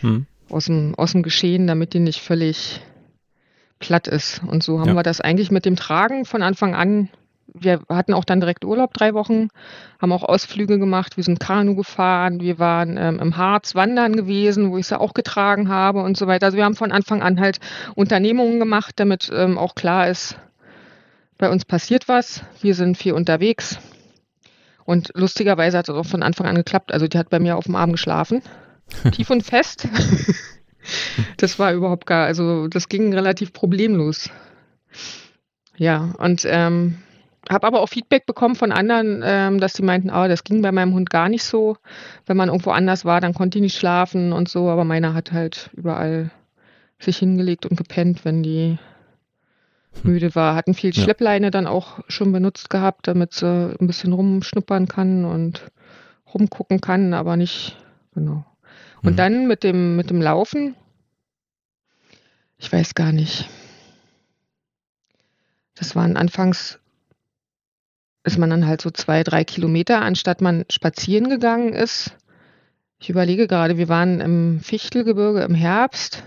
hm. 0.00 0.26
aus 0.50 0.66
dem, 0.66 0.94
aus 0.96 1.12
dem 1.12 1.22
Geschehen, 1.22 1.66
damit 1.66 1.94
die 1.94 2.00
nicht 2.00 2.20
völlig 2.20 2.80
platt 3.78 4.08
ist. 4.08 4.42
Und 4.46 4.62
so 4.62 4.80
haben 4.80 4.88
ja. 4.88 4.94
wir 4.94 5.02
das 5.02 5.20
eigentlich 5.20 5.50
mit 5.50 5.64
dem 5.64 5.76
Tragen 5.76 6.24
von 6.24 6.42
Anfang 6.42 6.74
an. 6.74 7.08
Wir 7.56 7.82
hatten 7.88 8.14
auch 8.14 8.24
dann 8.24 8.40
direkt 8.40 8.64
Urlaub 8.64 8.92
drei 8.94 9.14
Wochen, 9.14 9.48
haben 10.00 10.12
auch 10.12 10.24
Ausflüge 10.24 10.78
gemacht, 10.78 11.16
wir 11.16 11.22
sind 11.22 11.38
Kanu 11.38 11.76
gefahren, 11.76 12.40
wir 12.40 12.58
waren 12.58 12.96
ähm, 12.96 13.20
im 13.20 13.36
Harz 13.36 13.76
wandern 13.76 14.16
gewesen, 14.16 14.72
wo 14.72 14.78
ich 14.78 14.88
sie 14.88 15.00
auch 15.00 15.14
getragen 15.14 15.68
habe 15.68 16.02
und 16.02 16.16
so 16.16 16.26
weiter. 16.26 16.46
Also 16.46 16.56
wir 16.56 16.64
haben 16.64 16.74
von 16.74 16.90
Anfang 16.90 17.22
an 17.22 17.38
halt 17.38 17.60
Unternehmungen 17.94 18.58
gemacht, 18.58 18.94
damit 18.96 19.30
ähm, 19.32 19.56
auch 19.56 19.76
klar 19.76 20.08
ist, 20.08 20.36
bei 21.38 21.48
uns 21.48 21.64
passiert 21.64 22.08
was, 22.08 22.42
wir 22.60 22.74
sind 22.74 22.96
viel 22.96 23.12
unterwegs, 23.12 23.78
und 24.84 25.12
lustigerweise 25.14 25.78
hat 25.78 25.88
es 25.88 25.94
auch 25.94 26.06
von 26.06 26.22
Anfang 26.22 26.46
an 26.46 26.56
geklappt. 26.56 26.92
Also 26.92 27.08
die 27.08 27.18
hat 27.18 27.30
bei 27.30 27.38
mir 27.38 27.56
auf 27.56 27.64
dem 27.64 27.76
Arm 27.76 27.92
geschlafen. 27.92 28.42
Tief 29.12 29.30
und 29.30 29.42
fest. 29.42 29.88
das 31.38 31.58
war 31.58 31.72
überhaupt 31.72 32.06
gar, 32.06 32.26
also 32.26 32.68
das 32.68 32.88
ging 32.88 33.14
relativ 33.14 33.52
problemlos. 33.52 34.28
Ja, 35.76 36.14
und 36.18 36.42
ähm, 36.46 36.98
habe 37.50 37.66
aber 37.66 37.80
auch 37.80 37.88
Feedback 37.88 38.26
bekommen 38.26 38.54
von 38.54 38.72
anderen, 38.72 39.22
ähm, 39.24 39.60
dass 39.60 39.74
sie 39.74 39.82
meinten, 39.82 40.10
oh, 40.10 40.28
das 40.28 40.44
ging 40.44 40.62
bei 40.62 40.72
meinem 40.72 40.94
Hund 40.94 41.10
gar 41.10 41.28
nicht 41.28 41.44
so. 41.44 41.76
Wenn 42.26 42.36
man 42.36 42.48
irgendwo 42.48 42.70
anders 42.70 43.04
war, 43.04 43.20
dann 43.20 43.34
konnte 43.34 43.58
die 43.58 43.62
nicht 43.62 43.78
schlafen 43.78 44.32
und 44.32 44.48
so, 44.48 44.68
aber 44.68 44.84
meiner 44.84 45.14
hat 45.14 45.32
halt 45.32 45.70
überall 45.74 46.30
sich 46.98 47.18
hingelegt 47.18 47.66
und 47.66 47.76
gepennt, 47.76 48.24
wenn 48.24 48.42
die 48.42 48.78
müde 50.02 50.34
war. 50.34 50.54
Hatten 50.54 50.74
viel 50.74 50.92
Schleppleine 50.92 51.50
dann 51.50 51.66
auch 51.66 52.00
schon 52.08 52.32
benutzt 52.32 52.70
gehabt, 52.70 53.06
damit 53.06 53.34
sie 53.34 53.76
ein 53.78 53.86
bisschen 53.86 54.12
rumschnuppern 54.12 54.88
kann 54.88 55.24
und 55.24 55.70
rumgucken 56.32 56.80
kann, 56.80 57.14
aber 57.14 57.36
nicht, 57.36 57.76
genau. 58.14 58.44
Und 59.02 59.12
mhm. 59.12 59.16
dann 59.16 59.46
mit 59.46 59.62
dem, 59.62 59.96
mit 59.96 60.10
dem 60.10 60.20
Laufen, 60.20 60.74
ich 62.58 62.72
weiß 62.72 62.94
gar 62.94 63.12
nicht. 63.12 63.48
Das 65.74 65.94
waren 65.94 66.16
anfangs, 66.16 66.80
ist 68.24 68.38
man 68.38 68.50
dann 68.50 68.66
halt 68.66 68.80
so 68.80 68.90
zwei, 68.90 69.22
drei 69.22 69.44
Kilometer, 69.44 70.00
anstatt 70.02 70.40
man 70.40 70.64
spazieren 70.70 71.28
gegangen 71.28 71.72
ist. 71.72 72.16
Ich 72.98 73.10
überlege 73.10 73.46
gerade, 73.46 73.76
wir 73.76 73.88
waren 73.88 74.20
im 74.20 74.60
Fichtelgebirge 74.60 75.42
im 75.42 75.54
Herbst 75.54 76.24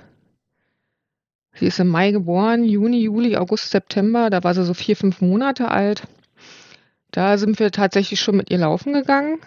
Sie 1.59 1.65
ist 1.65 1.79
im 1.79 1.87
Mai 1.87 2.11
geboren, 2.11 2.63
Juni, 2.63 3.01
Juli, 3.01 3.35
August, 3.35 3.71
September. 3.71 4.29
Da 4.29 4.43
war 4.43 4.53
sie 4.53 4.63
so 4.63 4.73
vier, 4.73 4.95
fünf 4.95 5.21
Monate 5.21 5.69
alt. 5.69 6.03
Da 7.11 7.37
sind 7.37 7.59
wir 7.59 7.71
tatsächlich 7.71 8.19
schon 8.19 8.37
mit 8.37 8.51
ihr 8.51 8.59
laufen 8.59 8.93
gegangen. 8.93 9.39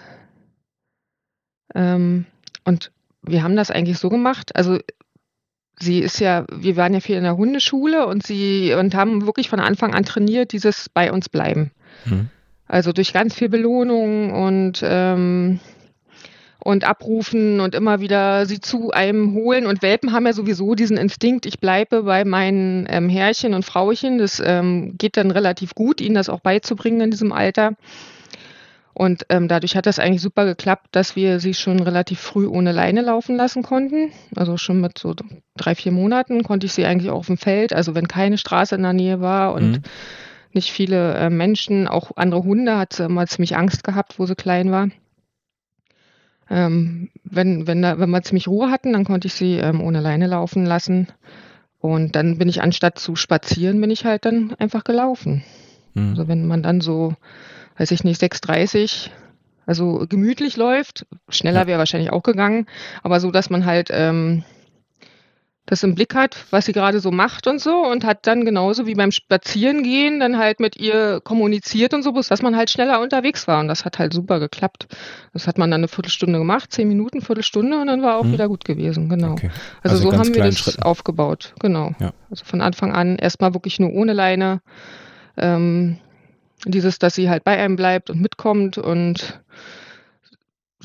Ähm, 1.74 2.26
und 2.64 2.90
wir 3.22 3.44
haben 3.44 3.54
das 3.54 3.70
eigentlich 3.70 3.98
so 3.98 4.08
gemacht. 4.08 4.56
Also 4.56 4.80
sie 5.78 6.00
ist 6.00 6.18
ja, 6.18 6.46
wir 6.50 6.76
waren 6.76 6.94
ja 6.94 7.00
viel 7.00 7.16
in 7.16 7.22
der 7.22 7.36
Hundeschule 7.36 8.06
und 8.06 8.26
sie 8.26 8.74
und 8.74 8.94
haben 8.94 9.26
wirklich 9.26 9.48
von 9.48 9.60
Anfang 9.60 9.94
an 9.94 10.04
trainiert, 10.04 10.52
dieses 10.52 10.88
bei 10.88 11.12
uns 11.12 11.28
bleiben. 11.28 11.70
Mhm. 12.06 12.28
Also 12.70 12.92
durch 12.92 13.12
ganz 13.12 13.34
viel 13.34 13.48
Belohnung 13.48 14.32
und 14.32 14.80
ähm, 14.84 15.58
und 16.62 16.84
abrufen 16.84 17.58
und 17.58 17.74
immer 17.74 18.00
wieder 18.00 18.46
sie 18.46 18.60
zu 18.60 18.92
einem 18.92 19.34
holen. 19.34 19.66
Und 19.66 19.82
Welpen 19.82 20.12
haben 20.12 20.26
ja 20.26 20.32
sowieso 20.32 20.76
diesen 20.76 20.96
Instinkt, 20.96 21.46
ich 21.46 21.58
bleibe 21.58 22.04
bei 22.04 22.24
meinen 22.24 22.86
ähm, 22.88 23.08
Herrchen 23.08 23.54
und 23.54 23.64
Frauchen. 23.64 24.18
Das 24.18 24.40
ähm, 24.44 24.94
geht 24.98 25.16
dann 25.16 25.32
relativ 25.32 25.74
gut, 25.74 26.00
ihnen 26.00 26.14
das 26.14 26.28
auch 26.28 26.40
beizubringen 26.40 27.00
in 27.00 27.10
diesem 27.10 27.32
Alter. 27.32 27.72
Und 28.92 29.26
ähm, 29.30 29.48
dadurch 29.48 29.74
hat 29.74 29.86
das 29.86 29.98
eigentlich 29.98 30.22
super 30.22 30.44
geklappt, 30.44 30.88
dass 30.92 31.16
wir 31.16 31.40
sie 31.40 31.54
schon 31.54 31.80
relativ 31.80 32.20
früh 32.20 32.46
ohne 32.46 32.70
Leine 32.70 33.00
laufen 33.00 33.34
lassen 33.34 33.62
konnten. 33.64 34.12
Also 34.36 34.58
schon 34.58 34.80
mit 34.80 34.96
so 34.96 35.16
drei, 35.56 35.74
vier 35.74 35.90
Monaten 35.90 36.44
konnte 36.44 36.66
ich 36.66 36.72
sie 36.72 36.84
eigentlich 36.84 37.10
auch 37.10 37.20
auf 37.20 37.26
dem 37.26 37.38
Feld, 37.38 37.72
also 37.72 37.96
wenn 37.96 38.06
keine 38.06 38.38
Straße 38.38 38.76
in 38.76 38.82
der 38.82 38.92
Nähe 38.92 39.20
war 39.20 39.54
und 39.54 39.70
mhm. 39.72 39.82
Nicht 40.52 40.72
viele 40.72 41.14
äh, 41.14 41.30
Menschen, 41.30 41.88
auch 41.88 42.12
andere 42.16 42.44
Hunde, 42.44 42.78
hat 42.78 42.94
sie 42.94 43.04
immer 43.04 43.26
ziemlich 43.26 43.56
Angst 43.56 43.84
gehabt, 43.84 44.18
wo 44.18 44.26
sie 44.26 44.34
klein 44.34 44.70
war. 44.70 44.88
Ähm, 46.48 47.10
wenn, 47.22 47.66
wenn, 47.66 47.82
da, 47.82 47.98
wenn 47.98 48.10
wir 48.10 48.22
ziemlich 48.22 48.48
Ruhe 48.48 48.70
hatten, 48.70 48.92
dann 48.92 49.04
konnte 49.04 49.28
ich 49.28 49.34
sie 49.34 49.58
ähm, 49.58 49.80
ohne 49.80 50.00
Leine 50.00 50.26
laufen 50.26 50.66
lassen. 50.66 51.08
Und 51.78 52.16
dann 52.16 52.38
bin 52.38 52.48
ich 52.48 52.60
anstatt 52.60 52.98
zu 52.98 53.16
spazieren, 53.16 53.80
bin 53.80 53.90
ich 53.90 54.04
halt 54.04 54.24
dann 54.24 54.54
einfach 54.58 54.84
gelaufen. 54.84 55.44
Mhm. 55.94 56.10
Also 56.10 56.28
wenn 56.28 56.46
man 56.46 56.62
dann 56.62 56.80
so 56.80 57.14
weiß 57.80 57.92
ich 57.92 58.04
nicht, 58.04 58.20
6,30, 58.20 59.08
also 59.64 60.04
gemütlich 60.06 60.58
läuft. 60.58 61.06
Schneller 61.30 61.66
wäre 61.66 61.78
wahrscheinlich 61.78 62.12
auch 62.12 62.22
gegangen, 62.22 62.66
aber 63.02 63.20
so, 63.20 63.30
dass 63.30 63.48
man 63.48 63.64
halt 63.64 63.88
ähm, 63.90 64.44
das 65.66 65.82
im 65.82 65.94
Blick 65.94 66.14
hat, 66.14 66.36
was 66.50 66.66
sie 66.66 66.72
gerade 66.72 67.00
so 67.00 67.10
macht 67.10 67.46
und 67.46 67.60
so 67.60 67.84
und 67.86 68.04
hat 68.04 68.26
dann 68.26 68.44
genauso 68.44 68.86
wie 68.86 68.94
beim 68.94 69.12
Spazierengehen 69.12 70.18
dann 70.18 70.38
halt 70.38 70.58
mit 70.58 70.76
ihr 70.76 71.20
kommuniziert 71.22 71.94
und 71.94 72.02
so, 72.02 72.10
dass 72.12 72.42
man 72.42 72.56
halt 72.56 72.70
schneller 72.70 73.00
unterwegs 73.00 73.46
war 73.46 73.60
und 73.60 73.68
das 73.68 73.84
hat 73.84 73.98
halt 73.98 74.12
super 74.12 74.40
geklappt. 74.40 74.88
Das 75.32 75.46
hat 75.46 75.58
man 75.58 75.70
dann 75.70 75.80
eine 75.80 75.88
Viertelstunde 75.88 76.38
gemacht, 76.38 76.72
zehn 76.72 76.88
Minuten, 76.88 77.20
Viertelstunde 77.20 77.80
und 77.80 77.86
dann 77.86 78.02
war 78.02 78.16
auch 78.16 78.24
hm. 78.24 78.32
wieder 78.32 78.48
gut 78.48 78.64
gewesen, 78.64 79.08
genau. 79.08 79.32
Okay. 79.32 79.50
Also, 79.82 79.96
also, 79.96 80.10
so 80.10 80.18
haben 80.18 80.34
wir 80.34 80.44
das 80.44 80.58
Schritten. 80.58 80.82
aufgebaut, 80.82 81.54
genau. 81.60 81.92
Ja. 82.00 82.12
Also 82.30 82.44
von 82.44 82.60
Anfang 82.60 82.92
an 82.92 83.16
erstmal 83.16 83.54
wirklich 83.54 83.78
nur 83.78 83.92
ohne 83.92 84.12
Leine. 84.12 84.60
Ähm, 85.36 85.98
dieses, 86.66 86.98
dass 86.98 87.14
sie 87.14 87.30
halt 87.30 87.44
bei 87.44 87.58
einem 87.58 87.76
bleibt 87.76 88.10
und 88.10 88.20
mitkommt 88.20 88.76
und 88.76 89.40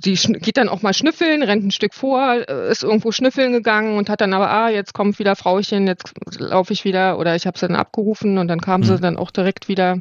sie 0.04 0.16
geht 0.16 0.58
dann 0.58 0.70
auch 0.70 0.82
mal 0.82 0.94
schnüffeln, 0.94 1.44
rennt 1.44 1.64
ein 1.64 1.72
Stück 1.72 1.94
vor, 1.94 2.34
äh, 2.48 2.72
ist 2.72 2.84
irgendwo 2.84 3.12
schnüffeln 3.12 3.54
gegangen 3.54 3.98
und 3.98 4.10
hat 4.10 4.22
dann 4.22 4.34
aber, 4.34 4.50
ah, 4.50 4.70
jetzt 4.70 4.94
kommt 4.94 5.20
wieder 5.20 5.36
Frauchen, 5.36 5.88
jetzt 5.88 6.14
laufe 6.40 6.74
ich 6.74 6.86
wieder 6.86 7.18
oder 7.18 7.36
ich 7.36 7.48
habe 7.48 7.58
sie 7.58 7.68
dann 7.68 7.76
abgerufen 7.76 8.38
und 8.38 8.48
dann 8.48 8.62
kam 8.62 8.82
mhm. 8.82 8.86
sie 8.86 9.00
dann 9.00 9.18
auch 9.18 9.32
direkt 9.32 9.68
wieder. 9.68 10.00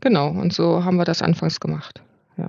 Genau, 0.00 0.28
und 0.28 0.52
so 0.52 0.84
haben 0.84 0.96
wir 0.96 1.04
das 1.04 1.22
anfangs 1.22 1.60
gemacht. 1.60 2.02
Ja. 2.36 2.48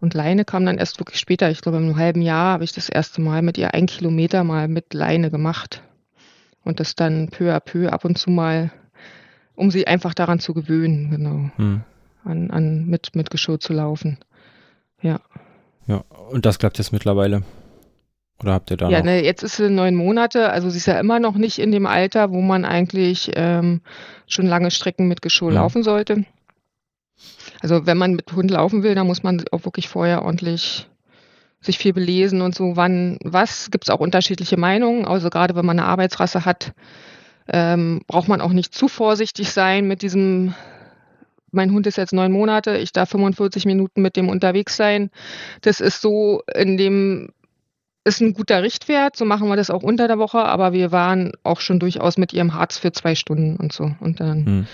Und 0.00 0.14
Leine 0.14 0.44
kam 0.44 0.66
dann 0.66 0.78
erst 0.78 0.98
wirklich 0.98 1.20
später, 1.20 1.50
ich 1.50 1.60
glaube 1.60 1.78
im 1.78 1.96
halben 1.96 2.22
Jahr 2.22 2.52
habe 2.52 2.64
ich 2.64 2.72
das 2.72 2.88
erste 2.88 3.20
Mal 3.20 3.42
mit 3.42 3.58
ihr 3.58 3.74
ein 3.74 3.86
Kilometer 3.86 4.44
mal 4.44 4.68
mit 4.68 4.92
Leine 4.94 5.30
gemacht 5.30 5.82
und 6.64 6.80
das 6.80 6.94
dann 6.94 7.28
peu 7.28 7.54
à 7.54 7.60
peu 7.60 7.88
ab 7.90 8.04
und 8.04 8.18
zu 8.18 8.30
mal 8.30 8.70
um 9.56 9.70
sie 9.70 9.86
einfach 9.86 10.14
daran 10.14 10.38
zu 10.38 10.54
gewöhnen, 10.54 11.10
genau. 11.10 11.50
Hm. 11.56 11.82
An, 12.24 12.50
an 12.50 12.86
mit, 12.86 13.14
mit 13.14 13.30
Geschirr 13.30 13.58
zu 13.58 13.72
laufen. 13.72 14.18
Ja. 15.02 15.20
Ja, 15.86 16.04
und 16.30 16.46
das 16.46 16.58
klappt 16.58 16.78
jetzt 16.78 16.92
mittlerweile. 16.92 17.42
Oder 18.42 18.52
habt 18.52 18.70
ihr 18.70 18.76
da 18.76 18.88
Ja, 18.90 18.98
noch? 18.98 19.06
ne, 19.06 19.24
jetzt 19.24 19.42
ist 19.42 19.56
sie 19.56 19.70
neun 19.70 19.94
Monate, 19.94 20.50
also 20.50 20.68
sie 20.68 20.78
ist 20.78 20.86
ja 20.86 20.98
immer 21.00 21.20
noch 21.20 21.36
nicht 21.36 21.58
in 21.58 21.72
dem 21.72 21.86
Alter, 21.86 22.32
wo 22.32 22.40
man 22.42 22.64
eigentlich 22.64 23.30
ähm, 23.34 23.80
schon 24.26 24.46
lange 24.46 24.70
Strecken 24.70 25.08
mit 25.08 25.22
Geschirr 25.22 25.48
hm. 25.48 25.54
laufen 25.54 25.82
sollte. 25.82 26.24
Also 27.60 27.86
wenn 27.86 27.96
man 27.96 28.14
mit 28.14 28.32
Hund 28.32 28.50
laufen 28.50 28.82
will, 28.82 28.94
dann 28.94 29.06
muss 29.06 29.22
man 29.22 29.42
auch 29.52 29.64
wirklich 29.64 29.88
vorher 29.88 30.22
ordentlich 30.22 30.86
sich 31.60 31.78
viel 31.78 31.94
belesen 31.94 32.42
und 32.42 32.54
so, 32.54 32.76
wann, 32.76 33.18
was, 33.24 33.70
gibt 33.70 33.84
es 33.84 33.90
auch 33.90 34.00
unterschiedliche 34.00 34.56
Meinungen. 34.58 35.06
Also 35.06 35.30
gerade 35.30 35.56
wenn 35.56 35.64
man 35.64 35.78
eine 35.78 35.88
Arbeitsrasse 35.88 36.44
hat, 36.44 36.72
ähm, 37.48 38.02
braucht 38.06 38.28
man 38.28 38.40
auch 38.40 38.52
nicht 38.52 38.74
zu 38.74 38.88
vorsichtig 38.88 39.50
sein 39.50 39.88
mit 39.88 40.02
diesem, 40.02 40.54
mein 41.52 41.72
Hund 41.72 41.86
ist 41.86 41.96
jetzt 41.96 42.12
neun 42.12 42.32
Monate, 42.32 42.76
ich 42.76 42.92
darf 42.92 43.10
45 43.10 43.64
Minuten 43.66 44.02
mit 44.02 44.16
dem 44.16 44.28
unterwegs 44.28 44.76
sein. 44.76 45.10
Das 45.62 45.80
ist 45.80 46.00
so 46.00 46.42
in 46.54 46.76
dem, 46.76 47.30
ist 48.04 48.20
ein 48.20 48.34
guter 48.34 48.62
Richtwert, 48.62 49.16
so 49.16 49.24
machen 49.24 49.48
wir 49.48 49.56
das 49.56 49.70
auch 49.70 49.82
unter 49.82 50.08
der 50.08 50.18
Woche, 50.18 50.38
aber 50.38 50.72
wir 50.72 50.92
waren 50.92 51.32
auch 51.42 51.60
schon 51.60 51.78
durchaus 51.78 52.18
mit 52.18 52.32
ihrem 52.32 52.54
Harz 52.54 52.78
für 52.78 52.92
zwei 52.92 53.14
Stunden 53.14 53.56
und 53.56 53.72
so. 53.72 53.94
Und 54.00 54.20
dann 54.20 54.46
hm. 54.46 54.66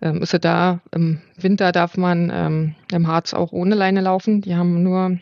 ähm, 0.00 0.22
ist 0.22 0.32
er 0.32 0.38
da. 0.38 0.80
Im 0.92 1.20
Winter 1.36 1.72
darf 1.72 1.96
man 1.96 2.30
ähm, 2.32 2.74
im 2.92 3.06
Harz 3.06 3.34
auch 3.34 3.52
ohne 3.52 3.74
Leine 3.74 4.00
laufen. 4.00 4.40
Die 4.40 4.56
haben 4.56 4.82
nur 4.82 5.18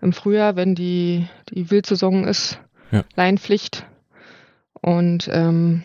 im 0.00 0.12
Frühjahr, 0.12 0.56
wenn 0.56 0.74
die, 0.74 1.26
die 1.50 1.70
Wildsaison 1.70 2.24
ist, 2.24 2.58
ja. 2.90 3.04
Leinpflicht. 3.14 3.86
Und 4.80 5.28
ähm, 5.32 5.84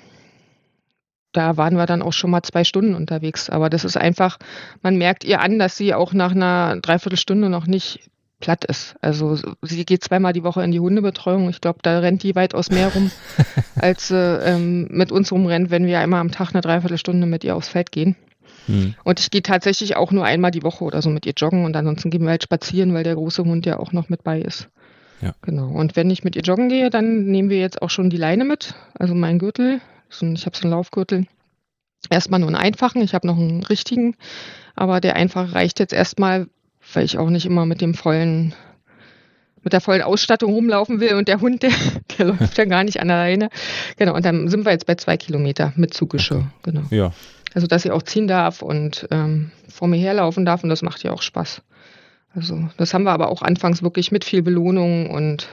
da 1.32 1.58
waren 1.58 1.76
wir 1.76 1.86
dann 1.86 2.02
auch 2.02 2.13
schon 2.13 2.32
mal 2.32 2.44
zwei 2.44 2.63
Stunden 2.63 2.96
unterwegs. 2.96 3.50
Aber 3.50 3.70
das 3.70 3.86
ist 3.86 3.98
einfach, 3.98 4.38
man 4.82 4.98
merkt 4.98 5.24
ihr 5.24 5.42
an, 5.42 5.60
dass 5.60 5.78
sie 5.78 5.94
auch 5.94 6.13
nach 6.13 6.32
einer 6.32 6.78
Dreiviertelstunde 6.82 7.50
noch 7.50 7.68
nicht 7.68 8.10
platt 8.40 8.66
ist. 8.66 8.96
Also 9.02 9.38
sie 9.62 9.86
geht 9.86 10.04
zweimal 10.04 10.34
die 10.34 10.44
Woche 10.44 10.63
in 10.63 10.72
die 10.72 10.80
Hundebetreuung. 10.80 11.50
Ich 11.50 11.62
glaube, 11.62 11.80
da 11.82 12.00
rennt 12.00 12.24
die 12.24 12.36
weitaus 12.36 12.70
mehr 12.70 12.90
rum, 12.90 13.12
als 13.76 14.12
äh, 14.12 14.54
ähm, 14.54 14.88
mit 14.90 15.12
uns 15.12 15.32
rumrennt, 15.32 15.72
wenn 15.72 15.86
wir 15.86 16.00
einmal 16.00 16.22
am 16.22 16.32
Tag 16.32 16.54
eine 16.54 16.62
Dreiviertelstunde 16.62 17.26
mit 17.26 17.44
ihr 17.44 17.56
aufs 17.56 17.70
Feld 17.70 17.92
gehen. 17.92 18.16
Hm. 18.68 18.96
Und 19.04 19.20
ich 19.20 19.32
gehe 19.32 19.42
tatsächlich 19.42 19.96
auch 19.96 20.12
nur 20.12 20.26
einmal 20.26 20.52
die 20.52 20.63
Woche 20.63 20.84
oder 20.84 21.02
so 21.02 21.10
mit 21.10 21.26
ihr 21.26 21.34
joggen 21.36 21.66
und 21.66 21.76
ansonsten 21.76 22.10
gehen 22.10 22.24
wir 22.24 22.30
halt 22.30 22.44
spazieren, 22.44 22.94
weil 22.94 23.04
der 23.04 23.16
große 23.16 23.44
Hund 23.44 23.66
ja 23.66 23.80
auch 23.80 23.92
noch 23.92 24.10
mit 24.10 24.24
bei 24.24 24.40
ist. 24.40 24.70
Ja. 25.22 25.34
Genau. 25.42 25.70
Und 25.70 25.96
wenn 25.96 26.12
ich 26.12 26.24
mit 26.24 26.36
ihr 26.36 26.44
joggen 26.44 26.70
gehe, 26.70 26.90
dann 26.90 27.26
nehmen 27.26 27.50
wir 27.50 27.60
jetzt 27.60 27.82
auch 27.82 27.90
schon 27.90 28.10
die 28.10 28.18
Leine 28.18 28.46
mit, 28.46 28.76
also 28.94 29.16
meinen 29.16 29.40
Gürtel. 29.40 29.82
Ich 30.10 30.46
habe 30.46 30.56
so 30.56 30.63
einen 30.63 30.72
Laufgürtel. 30.72 31.26
Erstmal 32.10 32.39
nur 32.39 32.50
einen 32.50 32.56
einfachen, 32.56 33.02
ich 33.02 33.13
habe 33.13 33.28
noch 33.28 33.38
einen 33.38 33.63
richtigen, 33.63 34.15
aber 34.76 35.02
der 35.02 35.15
einfache 35.15 35.54
reicht 35.54 35.80
jetzt 35.80 35.93
erstmal, 35.93 36.48
weil 36.93 37.06
ich 37.06 37.17
auch 37.17 37.30
nicht 37.30 37.46
immer 37.46 37.65
mit 37.65 37.82
dem 37.82 37.96
vollen, 37.96 38.54
mit 39.63 39.74
der 39.74 39.82
vollen 39.82 40.04
Ausstattung 40.04 40.54
rumlaufen 40.54 41.00
will 41.00 41.15
und 41.15 41.28
der 41.28 41.41
Hund, 41.41 41.63
der, 41.63 41.72
der 42.17 42.28
läuft 42.28 42.58
ja 42.58 42.65
gar 42.65 42.84
nicht 42.84 43.02
an 43.02 43.08
der 43.08 43.17
Leine. 43.17 43.50
Genau, 43.98 44.15
und 44.15 44.24
dann 44.24 44.48
sind 44.48 44.65
wir 44.65 44.72
jetzt 44.72 44.86
bei 44.86 44.96
zwei 44.96 45.17
Kilometer 45.17 45.74
mit 45.76 45.93
Zugeschirr. 45.93 46.50
Genau. 46.63 46.84
Ja. 46.91 47.12
Also, 47.54 47.67
dass 47.67 47.82
sie 47.82 47.91
auch 47.91 48.04
ziehen 48.04 48.28
darf 48.28 48.62
und 48.62 49.08
ähm, 49.10 49.52
vor 49.67 49.88
mir 49.88 49.98
herlaufen 49.98 50.46
darf 50.46 50.63
und 50.63 50.70
das 50.70 50.84
macht 50.84 51.04
ja 51.04 51.12
auch 51.12 51.22
Spaß. 51.22 51.62
Also 52.36 52.70
das 52.78 52.93
haben 52.93 53.04
wir 53.04 53.12
aber 53.12 53.30
auch 53.30 53.41
anfangs 53.41 53.82
wirklich 53.82 54.12
mit 54.12 54.24
viel 54.24 54.43
Belohnung 54.43 55.10
und 55.10 55.48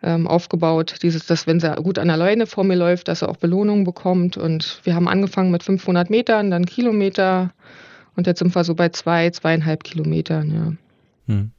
aufgebaut. 0.00 0.96
Dieses, 1.02 1.26
dass 1.26 1.46
wenn 1.48 1.58
sie 1.58 1.74
gut 1.82 1.98
an 1.98 2.06
der 2.06 2.16
Leine 2.16 2.46
vor 2.46 2.62
mir 2.62 2.76
läuft, 2.76 3.08
dass 3.08 3.18
sie 3.20 3.28
auch 3.28 3.36
Belohnung 3.36 3.84
bekommt. 3.84 4.36
Und 4.36 4.80
wir 4.84 4.94
haben 4.94 5.08
angefangen 5.08 5.50
mit 5.50 5.64
500 5.64 6.08
Metern, 6.08 6.50
dann 6.52 6.66
Kilometer 6.66 7.50
und 8.18 8.26
jetzt 8.26 8.40
sind 8.40 8.52
wir 8.52 8.64
so 8.64 8.74
bei 8.74 8.88
zwei, 8.88 9.30
zweieinhalb 9.30 9.84
Kilometern. 9.84 10.50
Ja. 10.52 11.32
Hm. 11.32 11.52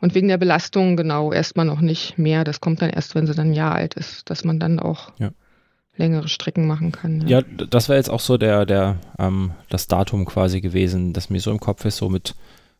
Und 0.00 0.14
wegen 0.14 0.28
der 0.28 0.38
Belastung 0.38 0.96
genau 0.96 1.32
erstmal 1.32 1.66
noch 1.66 1.80
nicht 1.80 2.16
mehr. 2.16 2.44
Das 2.44 2.60
kommt 2.60 2.80
dann 2.80 2.90
erst, 2.90 3.16
wenn 3.16 3.26
sie 3.26 3.34
dann 3.34 3.48
ein 3.48 3.54
Jahr 3.54 3.74
alt 3.74 3.94
ist, 3.94 4.30
dass 4.30 4.44
man 4.44 4.60
dann 4.60 4.78
auch 4.78 5.10
ja. 5.18 5.30
längere 5.96 6.28
Strecken 6.28 6.68
machen 6.68 6.92
kann. 6.92 7.26
Ja, 7.26 7.40
ja 7.40 7.66
das 7.70 7.88
wäre 7.88 7.98
jetzt 7.98 8.08
auch 8.08 8.20
so 8.20 8.36
der, 8.36 8.66
der, 8.66 8.98
ähm, 9.18 9.50
das 9.68 9.88
Datum 9.88 10.26
quasi 10.26 10.60
gewesen, 10.60 11.12
das 11.12 11.28
mir 11.28 11.40
so 11.40 11.50
im 11.50 11.58
Kopf 11.58 11.84
ist, 11.84 11.96
so 11.96 12.08
mit 12.08 12.36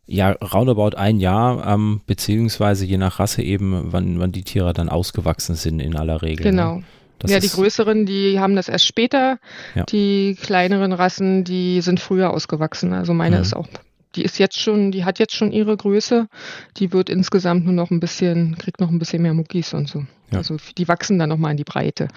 ja, 0.07 0.33
roundabout 0.33 0.97
ein 0.97 1.19
Jahr, 1.19 1.67
ähm, 1.67 2.01
beziehungsweise 2.07 2.85
je 2.85 2.97
nach 2.97 3.19
Rasse 3.19 3.43
eben, 3.43 3.93
wann, 3.93 4.21
wann 4.21 4.33
die 4.33 4.43
Tiere 4.43 4.73
dann 4.73 4.89
ausgewachsen 4.89 5.57
sind 5.57 5.81
in 5.81 5.97
aller 5.97 6.23
Regel. 6.23 6.45
Ne? 6.45 6.51
Genau. 6.51 6.75
Ne? 6.77 6.85
ja, 7.33 7.41
die 7.41 7.49
größeren, 7.49 8.07
die 8.07 8.39
haben 8.39 8.57
das 8.57 8.69
erst 8.69 8.87
später. 8.87 9.39
Ja. 9.75 9.85
Die 9.85 10.37
kleineren 10.41 10.93
Rassen, 10.93 11.45
die 11.45 11.81
sind 11.81 11.99
früher 11.99 12.31
ausgewachsen. 12.31 12.93
Also 12.93 13.15
meine 13.15 13.37
mhm. 13.37 13.43
ist 13.43 13.57
auch, 13.57 13.67
die 14.15 14.23
ist 14.23 14.39
jetzt 14.39 14.59
schon, 14.61 14.93
die 14.93 15.05
hat 15.05 15.19
jetzt 15.19 15.35
schon 15.35 15.51
ihre 15.51 15.77
Größe. 15.77 16.29
Die 16.77 16.93
wird 16.93 17.11
insgesamt 17.11 17.65
nur 17.65 17.75
noch 17.75 17.91
ein 17.91 18.01
bisschen, 18.01 18.57
kriegt 18.59 18.81
noch 18.81 18.91
ein 18.91 18.99
bisschen 18.99 19.23
mehr 19.23 19.35
Muckis 19.35 19.75
und 19.75 19.89
so. 19.89 20.05
Ja. 20.31 20.39
Also 20.39 20.57
die 20.79 20.89
wachsen 20.89 21.19
dann 21.19 21.31
nochmal 21.31 21.53
in 21.53 21.57
die 21.57 21.65
Breite. 21.65 22.09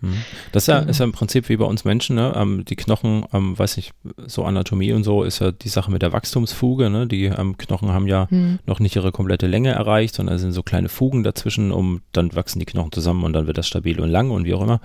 Mhm. 0.00 0.22
Das 0.52 0.64
ist 0.64 0.66
ja, 0.68 0.78
genau. 0.78 0.90
ist 0.90 0.98
ja 0.98 1.04
im 1.04 1.12
Prinzip 1.12 1.48
wie 1.48 1.56
bei 1.56 1.64
uns 1.64 1.84
Menschen, 1.84 2.16
ne? 2.16 2.32
Ähm, 2.36 2.64
die 2.64 2.76
Knochen, 2.76 3.24
ähm, 3.32 3.58
weiß 3.58 3.78
ich, 3.78 3.92
so 4.26 4.44
Anatomie 4.44 4.92
und 4.92 5.04
so 5.04 5.24
ist 5.24 5.40
ja 5.40 5.50
die 5.50 5.68
Sache 5.68 5.90
mit 5.90 6.02
der 6.02 6.12
Wachstumsfuge, 6.12 6.90
ne? 6.90 7.06
Die 7.06 7.24
ähm, 7.24 7.56
Knochen 7.56 7.90
haben 7.90 8.06
ja 8.06 8.28
mhm. 8.30 8.60
noch 8.66 8.80
nicht 8.80 8.96
ihre 8.96 9.12
komplette 9.12 9.46
Länge 9.46 9.70
erreicht, 9.70 10.14
sondern 10.14 10.38
sind 10.38 10.52
so 10.52 10.62
kleine 10.62 10.88
Fugen 10.88 11.22
dazwischen, 11.22 11.72
um 11.72 12.02
dann 12.12 12.34
wachsen 12.34 12.60
die 12.60 12.66
Knochen 12.66 12.92
zusammen 12.92 13.24
und 13.24 13.32
dann 13.32 13.46
wird 13.46 13.58
das 13.58 13.66
stabil 13.66 14.00
und 14.00 14.10
lang 14.10 14.30
und 14.30 14.44
wie 14.44 14.54
auch 14.54 14.62
immer. 14.62 14.80